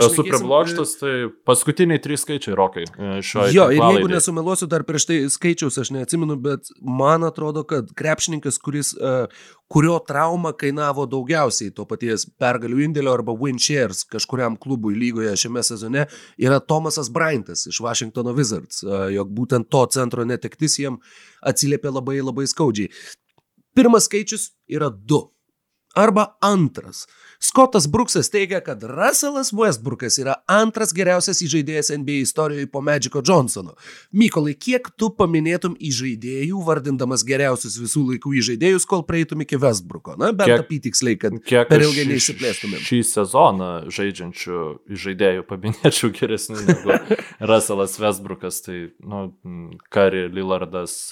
Esu 0.00 0.24
priblokštas, 0.24 0.94
tai 1.00 1.12
paskutiniai 1.44 2.00
trys 2.00 2.22
skaičiai 2.24 2.56
rokai 2.56 2.84
e. 2.86 3.08
Jo, 3.52 3.66
ir 3.74 3.80
jeigu 3.82 4.08
nesumeluosiu 4.08 4.68
dar 4.70 4.86
prieš 4.88 5.04
tai 5.10 5.18
skaičiaus, 5.32 5.76
aš 5.82 5.90
neatsimenu, 5.92 6.38
bet 6.40 6.70
man 6.80 7.26
atrodo, 7.28 7.64
kad 7.68 7.90
krepšininkas, 7.98 8.56
kuris, 8.62 8.94
uh, 8.96 9.26
kurio 9.72 9.98
trauma 10.08 10.54
kainavo 10.56 11.04
daugiausiai 11.10 11.74
to 11.76 11.84
paties 11.88 12.24
pergalių 12.40 12.86
indėlio 12.86 13.12
arba 13.12 13.36
win 13.36 13.60
shares 13.60 14.04
kažkuriam 14.08 14.56
klubui 14.60 14.96
lygoje 14.96 15.34
šiame 15.44 15.64
sezone, 15.66 16.06
yra 16.40 16.60
Tomasas 16.64 17.12
Bryantas 17.12 17.66
iš 17.68 17.82
Washingtono 17.84 18.32
Wizards, 18.38 18.80
uh, 18.86 19.10
jog 19.12 19.32
būtent 19.36 19.68
to 19.72 19.84
centro 19.92 20.24
netektis 20.24 20.78
jiem 20.80 21.02
atsiliepia 21.44 21.92
labai 21.92 22.20
labai 22.22 22.48
skaudžiai. 22.48 22.88
Pirmas 23.76 24.08
skaičius 24.08 24.50
yra 24.72 24.88
2 24.92 25.20
arba 25.94 26.36
antras. 26.40 27.06
Scottas 27.42 27.86
Brooksas 27.90 28.30
teigia, 28.30 28.60
kad 28.60 28.82
Russellas 28.82 29.50
Westbrookas 29.52 30.14
yra 30.22 30.36
antras 30.46 30.92
geriausias 30.94 31.40
įžaidėjas 31.42 31.90
NBA 31.96 32.20
istorijoje 32.22 32.68
po 32.70 32.78
Magiko 32.86 33.18
Johnsono. 33.18 33.74
Mykolai, 34.14 34.54
kiek 34.54 34.86
tu 34.94 35.08
paminėtum 35.18 35.74
įžaidėjų, 35.82 36.60
vardindamas 36.62 37.24
geriausius 37.26 37.80
visų 37.82 38.04
laikų 38.12 38.36
įžaidėjus, 38.38 38.86
kol 38.86 39.02
prieitum 39.08 39.42
iki 39.42 39.58
Westbrooko? 39.58 40.14
Na, 40.22 40.30
bent 40.30 40.54
apytiksliai, 40.54 41.18
kad 41.18 41.34
per 41.42 41.82
ilgai 41.82 42.06
neišsiplėstumėm. 42.12 42.78
Šį 42.86 43.02
sezoną 43.10 43.72
žaidžiančių 43.90 44.62
įžaidėjų 44.94 45.46
paminėčiau 45.50 46.12
geresnių 46.14 46.62
negu 46.68 47.00
Russellas 47.50 47.98
Westbrookas, 47.98 48.62
tai, 48.68 48.84
nu, 49.02 49.32
Kari 49.90 50.28
Lillardas, 50.30 51.10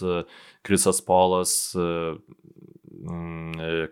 Krisas 0.62 1.02
Polas, 1.02 1.74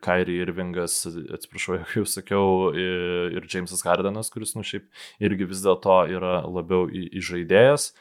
Kairi 0.04 0.36
Irvingas, 0.42 1.06
atsiprašau, 1.06 1.78
jau 1.96 2.04
sakiau, 2.08 2.74
ir 2.76 3.46
Jamesas 3.48 3.84
Hardenas, 3.86 4.30
kuris, 4.32 4.54
nu, 4.56 4.64
šiaip 4.66 4.88
irgi 5.24 5.48
vis 5.48 5.64
dėlto 5.64 6.02
yra 6.12 6.42
labiau 6.44 6.88
įžaidėjas. 6.90 7.92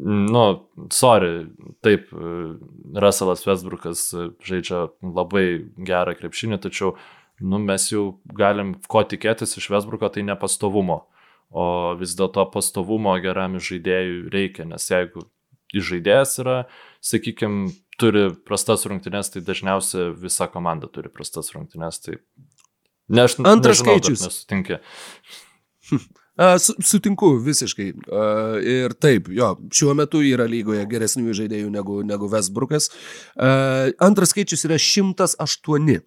Nu, 0.00 0.44
sorry, 0.92 1.46
taip, 1.84 2.10
Russellas 2.12 3.46
Westbrookas 3.48 4.10
žaidžia 4.44 4.88
labai 5.00 5.46
gerą 5.76 6.16
krepšinį, 6.18 6.60
tačiau, 6.64 6.94
nu, 7.40 7.60
mes 7.60 7.88
jau 7.92 8.20
galim 8.36 8.74
ko 8.88 9.04
tikėtis 9.08 9.56
iš 9.56 9.70
Westbrooko, 9.72 10.12
tai 10.12 10.24
nepastovumo. 10.28 11.02
O 11.50 11.64
vis 11.98 12.12
dėlto 12.14 12.44
pastovumo 12.52 13.16
geram 13.24 13.56
žaidėjui 13.58 14.28
reikia, 14.32 14.68
nes 14.68 14.84
jeigu 14.86 15.24
žaidėjas 15.74 16.38
yra, 16.42 16.58
sakykime, 17.04 17.70
turi 18.00 18.28
prastas 18.46 18.86
rungtynes, 18.88 19.32
tai 19.32 19.42
dažniausiai 19.44 20.14
visa 20.16 20.48
komanda 20.52 20.88
turi 20.92 21.12
prastas 21.12 21.52
rungtynes. 21.54 22.00
Tai 22.04 22.16
ne, 23.10 23.26
aš 23.26 23.36
Antras 23.42 23.80
nežinau, 23.80 23.98
skaičius. 23.98 24.24
Nesutinkia. 24.28 24.80
Sutinku 26.90 27.34
visiškai. 27.44 27.88
Ir 28.64 28.94
taip, 29.02 29.28
jo, 29.34 29.50
šiuo 29.76 29.92
metu 29.98 30.22
yra 30.24 30.46
lygoje 30.48 30.86
geresnių 30.88 31.34
žaidėjų 31.36 31.72
negu, 31.74 32.00
negu 32.06 32.30
Westbrookas. 32.32 32.88
Antras 34.00 34.32
skaičius 34.32 34.64
yra 34.68 34.80
108. 34.80 36.00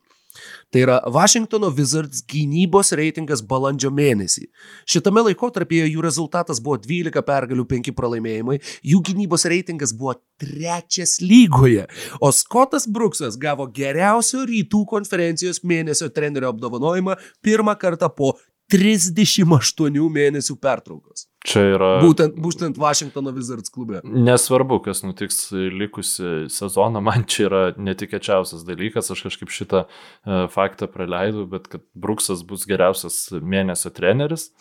Tai 0.73 0.81
yra 0.81 0.99
Washingtono 1.13 1.69
Wizards 1.77 2.23
gynybos 2.25 2.93
reitingas 2.97 3.43
balandžio 3.45 3.91
mėnesį. 3.93 4.47
Šitame 4.89 5.21
laikotarpyje 5.27 5.91
jų 5.91 6.05
rezultatas 6.05 6.61
buvo 6.63 6.79
12 6.81 7.21
pergalių, 7.27 7.65
5 7.69 7.91
pralaimėjimai, 7.97 8.57
jų 8.93 9.01
gynybos 9.09 9.45
reitingas 9.53 9.93
buvo 9.97 10.15
trečias 10.41 11.19
lygoje, 11.21 11.85
o 12.19 12.31
Scottas 12.33 12.87
Brooksas 12.89 13.37
gavo 13.39 13.67
geriausio 13.69 14.41
rytų 14.49 14.81
konferencijos 14.89 15.61
mėnesio 15.63 16.09
trenerio 16.13 16.49
apdovanojimą 16.53 17.19
pirmą 17.45 17.77
kartą 17.79 18.09
po 18.09 18.33
38 18.71 20.09
mėnesių 20.13 20.55
pertraukos. 20.61 21.27
Čia 21.43 21.61
yra. 21.73 21.89
Būtent, 21.99 22.37
būtent 22.39 22.77
Washingtono 22.79 23.33
Wizards 23.35 23.71
klube. 23.73 23.99
Nesvarbu, 24.07 24.79
kas 24.85 25.03
nutiks 25.03 25.49
likusi 25.51 26.45
sezoną, 26.53 27.01
man 27.03 27.25
čia 27.27 27.49
yra 27.49 27.63
netikėčiausias 27.75 28.63
dalykas, 28.67 29.11
aš 29.11 29.25
kažkaip 29.27 29.51
šitą 29.51 29.83
uh, 29.83 30.45
faktą 30.53 30.87
praleidau, 30.91 31.43
bet 31.51 31.67
kad 31.71 31.83
Bruksas 31.99 32.45
bus 32.47 32.63
geriausias 32.69 33.25
mėnesio 33.43 33.91
treneris. 33.91 34.53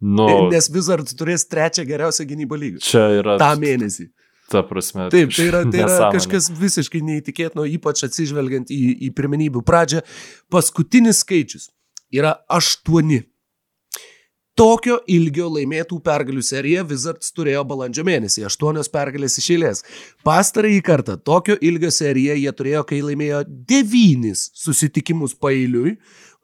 Nu, 0.00 0.26
Nes 0.54 0.70
Wizards 0.72 1.12
turės 1.18 1.44
trečią 1.50 1.84
geriausią 1.88 2.24
gynybą 2.30 2.60
lygą. 2.62 2.82
Čia 2.88 3.04
yra. 3.20 3.36
Ta 3.40 3.52
mėnesį. 3.60 4.08
Ta 4.50 4.64
prasme. 4.66 5.10
Taip, 5.12 5.30
tai 5.36 5.46
yra, 5.46 5.60
tai 5.70 5.84
yra 5.84 6.08
kažkas 6.16 6.48
visiškai 6.58 7.04
neįtikėtino, 7.06 7.68
ypač 7.76 8.02
atsižvelgiant 8.08 8.72
į, 8.74 8.80
į 9.06 9.10
pirmenybių 9.14 9.62
pradžią. 9.62 10.00
Paskutinis 10.50 11.20
skaičius 11.22 11.68
yra 12.10 12.32
aštuoni 12.50 13.20
Tokio 14.60 14.98
ilgio 15.08 15.46
laimėtų 15.48 15.96
pergalių 16.04 16.42
seriją 16.44 16.82
Wizards 16.90 17.30
turėjo 17.32 17.62
balandžio 17.64 18.02
mėnesį, 18.04 18.42
aštuonios 18.44 18.90
pergalės 18.92 19.38
iš 19.40 19.46
eilės. 19.54 19.78
Pastarąjį 20.26 20.82
kartą 20.84 21.14
tokio 21.16 21.54
ilgio 21.64 21.88
seriją 21.96 22.34
jie 22.36 22.52
turėjo, 22.58 22.82
kai 22.90 22.98
laimėjo 23.00 23.38
devynis 23.70 24.42
susitikimus 24.60 25.32
pailiui, 25.40 25.94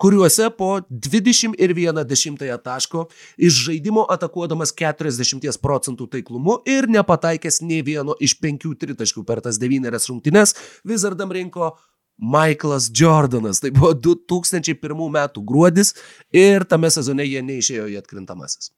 kuriuose 0.00 0.48
po 0.56 0.70
21 0.88 2.56
taško 2.64 3.04
iš 3.36 3.58
žaidimo 3.66 4.06
atakuodamas 4.16 4.72
40 4.72 5.60
procentų 5.60 6.08
taiklumu 6.16 6.62
ir 6.64 6.88
nepataikęs 6.88 7.60
nei 7.68 7.82
vieno 7.84 8.16
iš 8.16 8.38
penkių 8.40 8.72
tritaškių 8.80 9.26
per 9.28 9.44
tas 9.44 9.60
devynerias 9.60 10.08
rungtynes, 10.08 10.56
Wizardam 10.88 11.36
rinko 11.36 11.74
Michaelas 12.18 12.88
Jordanas. 12.92 13.60
Tai 13.60 13.72
buvo 13.76 13.92
2001 13.94 14.96
metų 15.18 15.44
gruodis 15.46 15.94
ir 16.34 16.64
tame 16.68 16.90
sezone 16.92 17.26
jie 17.28 17.42
neišėjo 17.44 17.88
į 17.92 18.00
atkrintamasis. 18.00 18.72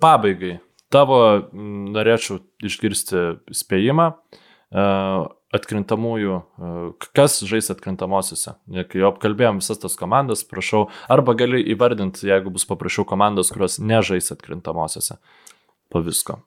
Pabaigai, 0.00 0.56
tavo 0.92 1.18
norėčiau 1.52 2.40
išgirsti 2.64 3.26
spėjimą 3.54 4.12
atkrintamųjų, 5.56 6.40
kas 7.16 7.38
žais 7.46 7.70
atkrintamosiose. 7.72 8.56
Kai 8.90 9.00
jau 9.00 9.12
apkalbėjom 9.12 9.60
visas 9.62 9.80
tas 9.82 9.94
komandas, 9.98 10.42
prašau, 10.48 10.86
arba 11.12 11.36
gali 11.38 11.62
įvardinti, 11.72 12.26
jeigu 12.28 12.52
bus 12.54 12.66
paprašiau 12.68 13.06
komandas, 13.08 13.52
kurios 13.54 13.78
nežais 13.78 14.32
atkrintamosiose. 14.34 15.20
Po 15.92 16.02
visko. 16.02 16.40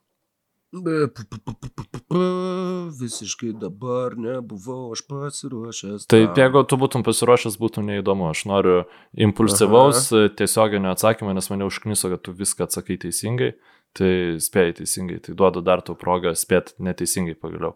Visiškai 3.02 3.54
dabar 3.58 4.14
nebuvau 4.18 4.92
aš 4.94 5.02
pasiruošęs. 5.10 6.06
Tai 6.10 6.20
jeigu 6.38 6.62
tu 6.70 6.78
būtum 6.78 7.02
pasiruošęs, 7.06 7.58
būtų 7.58 7.82
neįdomu. 7.88 8.28
Aš 8.30 8.46
noriu 8.50 8.76
impulsyvaus 9.18 10.14
Aha. 10.14 10.30
tiesioginio 10.38 10.94
atsakymo, 10.94 11.34
nes 11.34 11.50
mane 11.50 11.66
užkniso, 11.66 12.12
kad 12.14 12.22
tu 12.26 12.36
viską 12.38 12.68
atsakai 12.68 13.00
teisingai. 13.02 13.52
Tai 13.98 14.38
spėjai 14.38 14.74
teisingai, 14.84 15.18
tai 15.26 15.34
duodu 15.34 15.66
dar 15.66 15.82
tau 15.82 15.98
progą 15.98 16.36
spėti 16.38 16.78
neteisingai 16.86 17.34
pagaliau. 17.34 17.74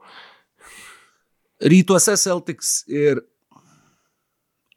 Rytuose 1.63 2.13
Celtics 2.21 2.83
ir, 2.85 3.25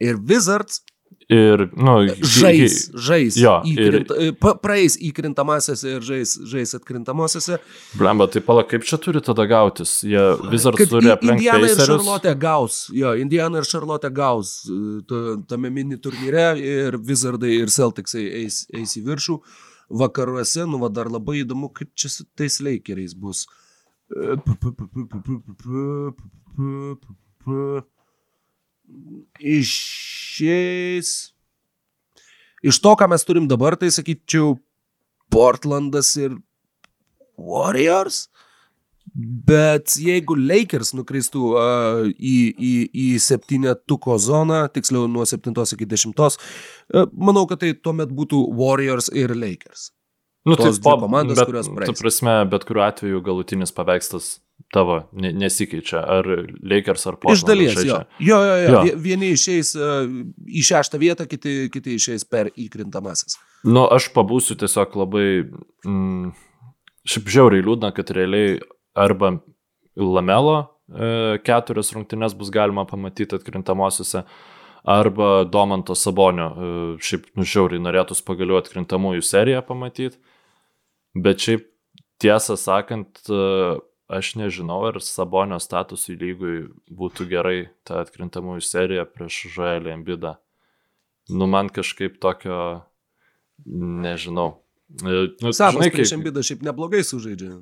ir 0.00 0.16
Wizards 0.24 0.80
Ir, 1.26 1.64
nu, 1.74 1.92
žais, 2.22 2.84
žais. 2.94 3.34
Jo, 3.34 3.56
įkrint, 3.66 4.12
ir... 4.22 4.34
Praeis 4.62 4.94
įkrintamasias 5.02 5.80
ir 5.82 6.04
žais, 6.06 6.36
žais 6.46 6.76
atkrintamosiose. 6.78 7.58
Blemba, 7.98 8.28
tai 8.30 8.44
pala, 8.46 8.62
kaip 8.62 8.86
čia 8.86 8.94
turi 9.02 9.18
tada 9.26 9.42
gautis? 9.50 9.96
Jie 10.06 10.22
vis 10.52 10.66
dar 10.68 10.78
turi 10.78 11.10
aplenkti. 11.10 11.48
Indiana 11.48 11.72
ir 11.72 11.82
Charlotte 11.82 12.34
gaus, 12.38 12.76
jo, 12.94 13.16
Indiana 13.18 13.58
ir 13.58 13.66
Charlotte 13.66 14.12
gaus 14.14 14.52
e, 14.70 15.32
tame 15.50 15.72
mini 15.74 15.98
turnyre 15.98 16.52
ir 16.62 17.00
Wizardai 17.08 17.56
ir 17.64 17.74
Celticsai 17.74 18.22
eis, 18.44 18.62
eis 18.70 18.94
į 18.94 19.02
viršų. 19.10 19.40
Vakaruose, 19.98 20.62
nu, 20.70 20.78
va, 20.78 20.92
dar 20.94 21.10
labai 21.10 21.40
įdomu, 21.42 21.72
kaip 21.74 21.90
čia 21.98 22.12
su 22.12 22.28
tais 22.38 22.60
Lakeriais 22.62 23.18
bus. 23.18 23.48
Išės. 29.40 31.12
Iš 32.66 32.80
to, 32.82 32.94
ką 32.98 33.08
mes 33.12 33.26
turim 33.26 33.46
dabar, 33.50 33.76
tai 33.78 33.92
sakyčiau, 33.94 34.56
Portlandas 35.30 36.14
ir 36.20 36.36
Warriors. 37.36 38.26
Bet 39.16 39.94
jeigu 40.02 40.34
Lakers 40.36 40.90
nukristų 40.96 41.42
uh, 41.56 42.08
į, 42.10 42.38
į, 42.52 42.72
į 42.90 43.06
septynetuko 43.22 44.18
zoną, 44.20 44.66
tiksliau 44.74 45.06
nuo 45.08 45.24
7 45.24 45.54
iki 45.76 45.86
10, 45.88 46.12
uh, 46.20 47.06
manau, 47.14 47.46
kad 47.48 47.62
tai 47.62 47.70
tuomet 47.78 48.12
būtų 48.12 48.42
Warriors 48.58 49.08
ir 49.14 49.32
Lakers. 49.32 49.92
Nu, 50.46 50.58
tai 50.58 50.74
po 50.82 50.98
komandos, 51.00 51.38
bet, 51.38 51.48
kurios 51.48 51.70
praeis. 51.70 51.90
Tu 51.90 52.02
prasme, 52.02 52.34
bet 52.50 52.66
kuriuo 52.68 52.84
atveju 52.86 53.22
galutinis 53.24 53.72
paveikslas 53.74 54.36
tavo 54.74 54.98
nesikeičia, 55.14 56.00
ar 56.00 56.26
Lakers 56.60 57.06
ar 57.06 57.18
Portland. 57.20 57.38
Iš 57.38 57.44
dalies, 57.46 57.80
jo. 57.86 58.00
Jo, 58.18 58.38
jo, 58.42 58.56
jo. 58.62 58.80
jo. 58.88 58.94
Vieni 59.02 59.30
išeis 59.36 59.72
uh, 59.78 60.08
į 60.46 60.64
šeštą 60.66 61.00
vietą, 61.00 61.26
kiti, 61.30 61.68
kiti 61.72 61.96
išeis 62.00 62.26
per 62.28 62.50
įkrintamasis. 62.52 63.38
Nu, 63.66 63.86
aš 63.90 64.10
pabūsiu 64.14 64.58
tiesiog 64.58 64.96
labai, 64.98 65.28
mm, 65.86 66.32
šiaip 67.06 67.30
žiauriai 67.36 67.66
liūdna, 67.66 67.92
kad 67.96 68.10
realiai 68.14 68.58
arba 68.96 69.36
Lamelo 69.96 70.58
e, 70.92 71.38
keturias 71.44 71.92
rungtynes 71.94 72.34
bus 72.36 72.50
galima 72.52 72.84
pamatyti 72.86 73.36
atkrintamosiose, 73.38 74.22
arba 74.86 75.44
Domanto 75.44 75.96
Sabonio, 75.98 76.48
e, 76.48 76.72
šiaip 77.02 77.30
nužiauriai 77.38 77.82
norėtus 77.82 78.22
pagaliau 78.26 78.60
atkrintamųjų 78.60 79.24
seriją 79.26 79.62
pamatyti, 79.66 80.20
bet 81.16 81.42
šiaip 81.42 81.66
tiesą 82.22 82.58
sakant, 82.60 83.18
e, 83.26 83.40
aš 84.08 84.34
nežinau, 84.38 84.80
ar 84.88 85.00
Sabonio 85.02 85.58
statusui 85.62 86.16
lygui 86.18 86.56
būtų 86.90 87.26
gerai 87.30 87.56
ta 87.86 88.02
atkrintamųjų 88.04 88.64
serija 88.64 89.06
prieš 89.08 89.46
Žoelį 89.56 89.94
Embidą. 89.96 90.36
Nu, 91.32 91.48
man 91.50 91.70
kažkaip 91.74 92.20
tokio, 92.22 92.86
nežinau. 93.66 94.62
E, 95.02 95.22
nu, 95.42 95.50
Sabas 95.50 95.80
žinai, 95.80 95.90
prieš. 95.94 96.12
Embidą 96.14 96.44
šiaip 96.46 96.62
neblogai 96.66 97.02
sužaidžia. 97.06 97.56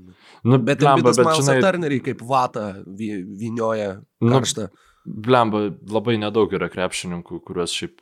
Nu, 0.45 0.59
bet 0.61 0.85
Embidas 0.85 1.21
bet, 1.21 1.31
žinai, 1.41 1.61
Turneriai 1.65 2.03
kaip 2.05 2.25
vata 2.29 2.73
vynioja 2.85 3.95
karštą. 4.21 4.69
Nu, 4.69 4.91
Blemba, 5.05 5.67
labai 5.93 6.15
nedaug 6.17 6.53
yra 6.57 6.71
krepšininkų, 6.73 7.43
kuriuos 7.45 7.73
šiaip 7.77 7.99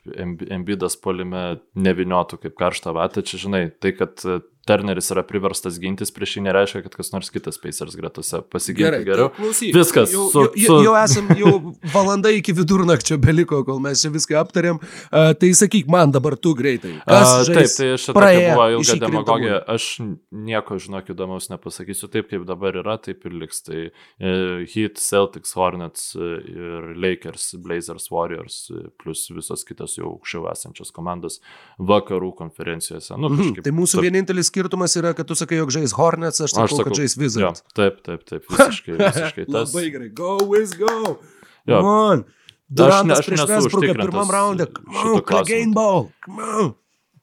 Embidas 0.55 0.95
polime 1.03 1.59
neviniotų 1.75 2.39
kaip 2.45 2.55
karštą 2.59 2.93
vatą. 2.95 3.25
Čia 3.27 3.41
žinai, 3.43 3.63
tai 3.83 3.91
kad 3.99 4.23
Turneris 4.67 5.11
yra 5.11 5.25
priverstas 5.27 5.79
gintis 5.83 6.13
prieš 6.15 6.37
jį, 6.37 6.45
nereiškia, 6.47 6.85
kad 6.85 6.95
kas 6.95 7.11
nors 7.11 7.33
kitas 7.35 7.59
Pacers 7.59 7.97
gretose 7.99 8.39
pasigintų 8.53 9.01
geriau. 9.09 9.31
Klausyk, 9.35 9.73
Viskas. 9.75 10.13
Jau, 10.15 10.29
su, 10.31 10.45
jau, 10.61 10.77
jau 10.87 10.93
esam, 11.01 11.33
jau 11.39 11.55
valanda 11.91 12.31
iki 12.31 12.55
vidurnakčio 12.55 13.19
beliko, 13.23 13.63
kol 13.67 13.81
mes 13.83 14.05
čia 14.05 14.13
viską 14.15 14.39
aptarėm. 14.39 14.79
Uh, 15.11 15.33
tai 15.39 15.51
sakyk 15.59 15.91
man 15.91 16.15
dabar 16.15 16.37
tu 16.39 16.55
greitai. 16.59 16.95
Uh, 17.03 17.43
taip, 17.49 17.73
tai 17.75 17.89
šitą 17.99 18.15
buvo 18.15 18.69
ilga 18.77 18.97
demagogija. 19.03 19.59
Aš 19.75 19.89
nieko, 20.31 20.79
žinok, 20.83 21.11
įdomaus 21.17 21.51
nepasakysiu. 21.51 22.11
Taip, 22.13 22.31
kaip 22.31 22.47
dabar 22.47 22.79
yra, 22.79 22.95
taip 23.03 23.27
ir 23.27 23.35
liks. 23.43 23.65
Tai 23.67 23.81
uh, 23.89 24.63
Heat, 24.71 25.03
Celtics, 25.03 25.57
Hornets 25.59 26.13
uh, 26.15 26.39
ir 26.39 26.93
Lakers, 27.03 27.49
Blazers, 27.67 28.07
Warriors, 28.15 28.63
uh, 28.71 28.87
plus 29.03 29.27
visos 29.35 29.67
kitos 29.67 29.99
jau 29.99 30.15
aukščiau 30.15 30.47
esančios 30.53 30.95
komandos 30.95 31.41
vakarų 31.83 32.31
konferencijose. 32.39 33.19
Nu, 33.19 33.27
mhm, 33.33 33.43
kažkaip, 33.43 33.67
tai 33.67 33.75
mūsų 33.75 34.07
vienintelis 34.07 34.52
skirtumas 34.53 34.95
yra, 35.01 35.15
kad 35.17 35.27
tu 35.29 35.39
sakai, 35.39 35.63
jog 35.63 35.73
žais 35.73 35.97
Hornets, 35.97 36.45
aš 36.45 36.53
sakau, 36.53 36.69
aš 36.69 36.77
sakau 36.77 36.91
kad 36.91 37.01
žais 37.01 37.17
Wizards. 37.17 37.65
Ja, 37.65 37.73
taip, 37.81 38.05
taip, 38.05 38.29
taip, 38.29 38.45
visiškai. 38.53 38.99
visiškai 39.01 39.49
tas... 39.49 39.73
Labai 39.73 39.89
gerai, 39.97 40.13
go, 40.13 40.37
Wiz, 40.53 40.77
go. 40.77 41.17
Ja. 41.65 41.81
Come 41.81 41.97
on. 41.97 42.25
Durantas 42.73 43.19
aš, 43.19 43.25
aš 43.25 43.31
prieš 43.33 43.49
Westbrooką 43.51 43.97
pirmam 43.99 44.31
raunde. 44.33 44.69
Come 44.77 45.03
on, 45.03 45.27
Clegane 45.29 45.75
Ball. 45.75 46.07
Come 46.25 46.47
on. 46.61 46.73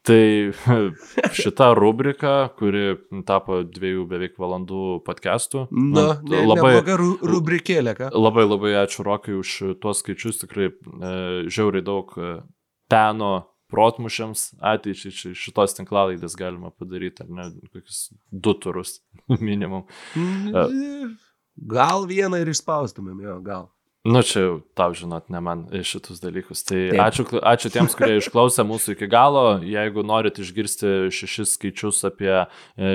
Tai 0.09 0.51
šita 1.39 1.73
rubrika, 1.77 2.33
kuri 2.59 2.95
tapo 3.27 3.61
dviejų 3.67 4.05
beveik 4.09 4.37
valandų 4.39 5.01
podcastų. 5.05 5.65
Na, 5.75 6.05
ne, 6.23 6.43
labai 6.47 6.77
ru, 6.87 7.11
rubrikėlė, 7.19 7.95
ką? 7.97 8.11
Labai 8.15 8.45
labai 8.47 8.73
ačiū 8.85 9.03
Rokai 9.05 9.35
už 9.37 9.55
tuos 9.83 10.01
skaičius, 10.03 10.39
tikrai 10.45 10.69
e, 10.71 10.73
žiauriai 11.51 11.85
daug 11.85 12.15
e, 12.15 12.37
peno 12.89 13.33
protmušiams 13.69 14.45
ateičiai 14.71 15.33
šitos 15.37 15.75
tinklalaidės 15.77 16.37
galima 16.39 16.71
padaryti, 16.73 17.25
ar 17.25 17.33
ne, 17.33 17.49
kokius 17.73 18.07
du 18.31 18.55
turus 18.57 18.99
minimum. 19.49 19.85
Mm, 20.17 21.17
gal 21.69 22.07
vieną 22.09 22.41
ir 22.41 22.53
išspaustumėm, 22.53 23.21
jo, 23.25 23.37
gal. 23.45 23.69
Nu, 24.09 24.23
čia 24.25 24.41
jau 24.41 24.53
tau 24.73 24.93
žinot, 24.97 25.27
ne 25.29 25.39
man 25.43 25.59
šitus 25.85 26.17
dalykus. 26.23 26.63
Tai 26.65 26.77
Taip. 26.89 27.01
ačiū, 27.03 27.23
ačiū 27.45 27.69
tiems, 27.69 27.93
kurie 27.97 28.15
išklausė 28.17 28.63
mūsų 28.65 28.95
iki 28.95 29.09
galo. 29.11 29.43
Jeigu 29.61 30.01
norit 30.07 30.39
išgirsti 30.41 31.11
šešis 31.13 31.53
skaičius 31.53 31.99
apie 32.09 32.31
e, 32.33 32.47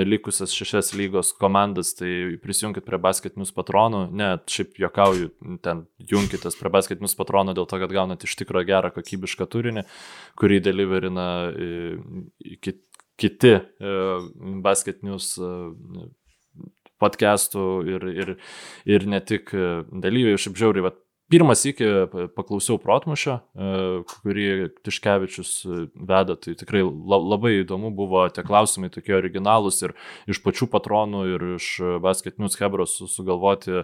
likusias 0.03 0.51
šešias 0.51 0.91
lygos 0.99 1.31
komandas, 1.39 1.93
tai 1.95 2.35
prisijungkite 2.43 2.83
prie 2.89 2.99
basketinius 3.05 3.53
patronų. 3.55 4.01
Ne, 4.11 4.33
šiaip 4.51 4.75
jokauju, 4.81 5.31
ten 5.63 5.85
jungkitės 6.11 6.59
prie 6.59 6.73
basketinius 6.75 7.15
patronų 7.15 7.55
dėl 7.55 7.69
to, 7.71 7.79
kad 7.85 7.95
gaunat 7.95 8.27
iš 8.27 8.35
tikrųjų 8.41 8.69
gerą 8.73 8.91
kokybišką 8.97 9.47
turinį, 9.55 9.85
kurį 10.41 10.59
deliverina 10.67 11.29
e, 11.53 12.75
kiti 13.15 13.55
e, 13.55 13.63
basketinius 14.67 15.31
podcastų 16.99 17.65
ir, 17.91 18.05
ir, 18.11 18.35
ir 18.87 19.09
ne 19.11 19.23
tik 19.23 19.51
dalyviai, 19.91 20.39
šiaip 20.39 20.59
žiauriai, 20.59 20.89
pirmas 21.31 21.63
iki 21.65 21.87
paklausiau 22.35 22.77
protmušio, 22.81 23.39
kurį 24.11 24.47
Tiškevičius 24.85 25.53
veda, 25.95 26.35
tai 26.37 26.53
tikrai 26.57 26.83
labai 26.85 27.55
įdomu 27.63 27.91
buvo 27.95 28.25
tie 28.33 28.43
klausimai 28.45 28.91
tokie 28.93 29.15
originalūs 29.17 29.81
ir 29.87 29.95
iš 30.29 30.41
pačių 30.45 30.69
patronų 30.73 31.23
ir 31.33 31.47
iš 31.55 31.69
Basket 32.03 32.37
News 32.41 32.59
Hebros 32.61 32.97
sugalvoti 33.13 33.83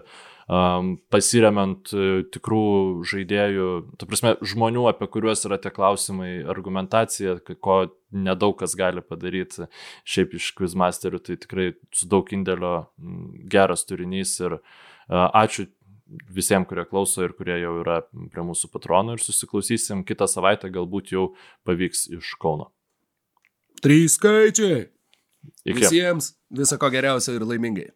pasiremiant 1.12 1.92
tikrų 2.34 2.62
žaidėjų, 3.08 3.68
tu 3.98 4.08
prasme, 4.10 4.34
žmonių, 4.42 4.86
apie 4.90 5.06
kuriuos 5.10 5.46
yra 5.48 5.58
tie 5.62 5.70
klausimai, 5.74 6.42
argumentacija, 6.50 7.38
ko 7.62 7.84
nedaug 8.12 8.58
kas 8.60 8.74
gali 8.76 9.04
padaryti 9.06 9.68
šiaip 10.04 10.34
iš 10.36 10.50
quizmasterių, 10.58 11.22
tai 11.22 11.38
tikrai 11.40 11.70
su 11.94 12.10
daug 12.10 12.28
indėlio 12.34 12.74
geras 13.50 13.86
turinys 13.88 14.34
ir 14.42 14.58
ačiū 15.08 15.70
visiems, 16.32 16.68
kurie 16.70 16.84
klauso 16.88 17.24
ir 17.24 17.34
kurie 17.38 17.56
jau 17.62 17.74
yra 17.80 18.00
prie 18.32 18.44
mūsų 18.46 18.70
patronų 18.72 19.16
ir 19.16 19.24
susiklausysim 19.24 20.04
kitą 20.08 20.28
savaitę, 20.30 20.70
galbūt 20.72 21.12
jau 21.14 21.30
pavyks 21.68 22.08
iš 22.18 22.34
Kauno. 22.42 22.70
Trys 23.82 24.18
skaičiai. 24.18 24.86
Iki. 25.66 25.80
Visiems 25.80 26.32
viso 26.54 26.78
ko 26.78 26.90
geriausio 26.92 27.34
ir 27.34 27.46
laimingai. 27.46 27.88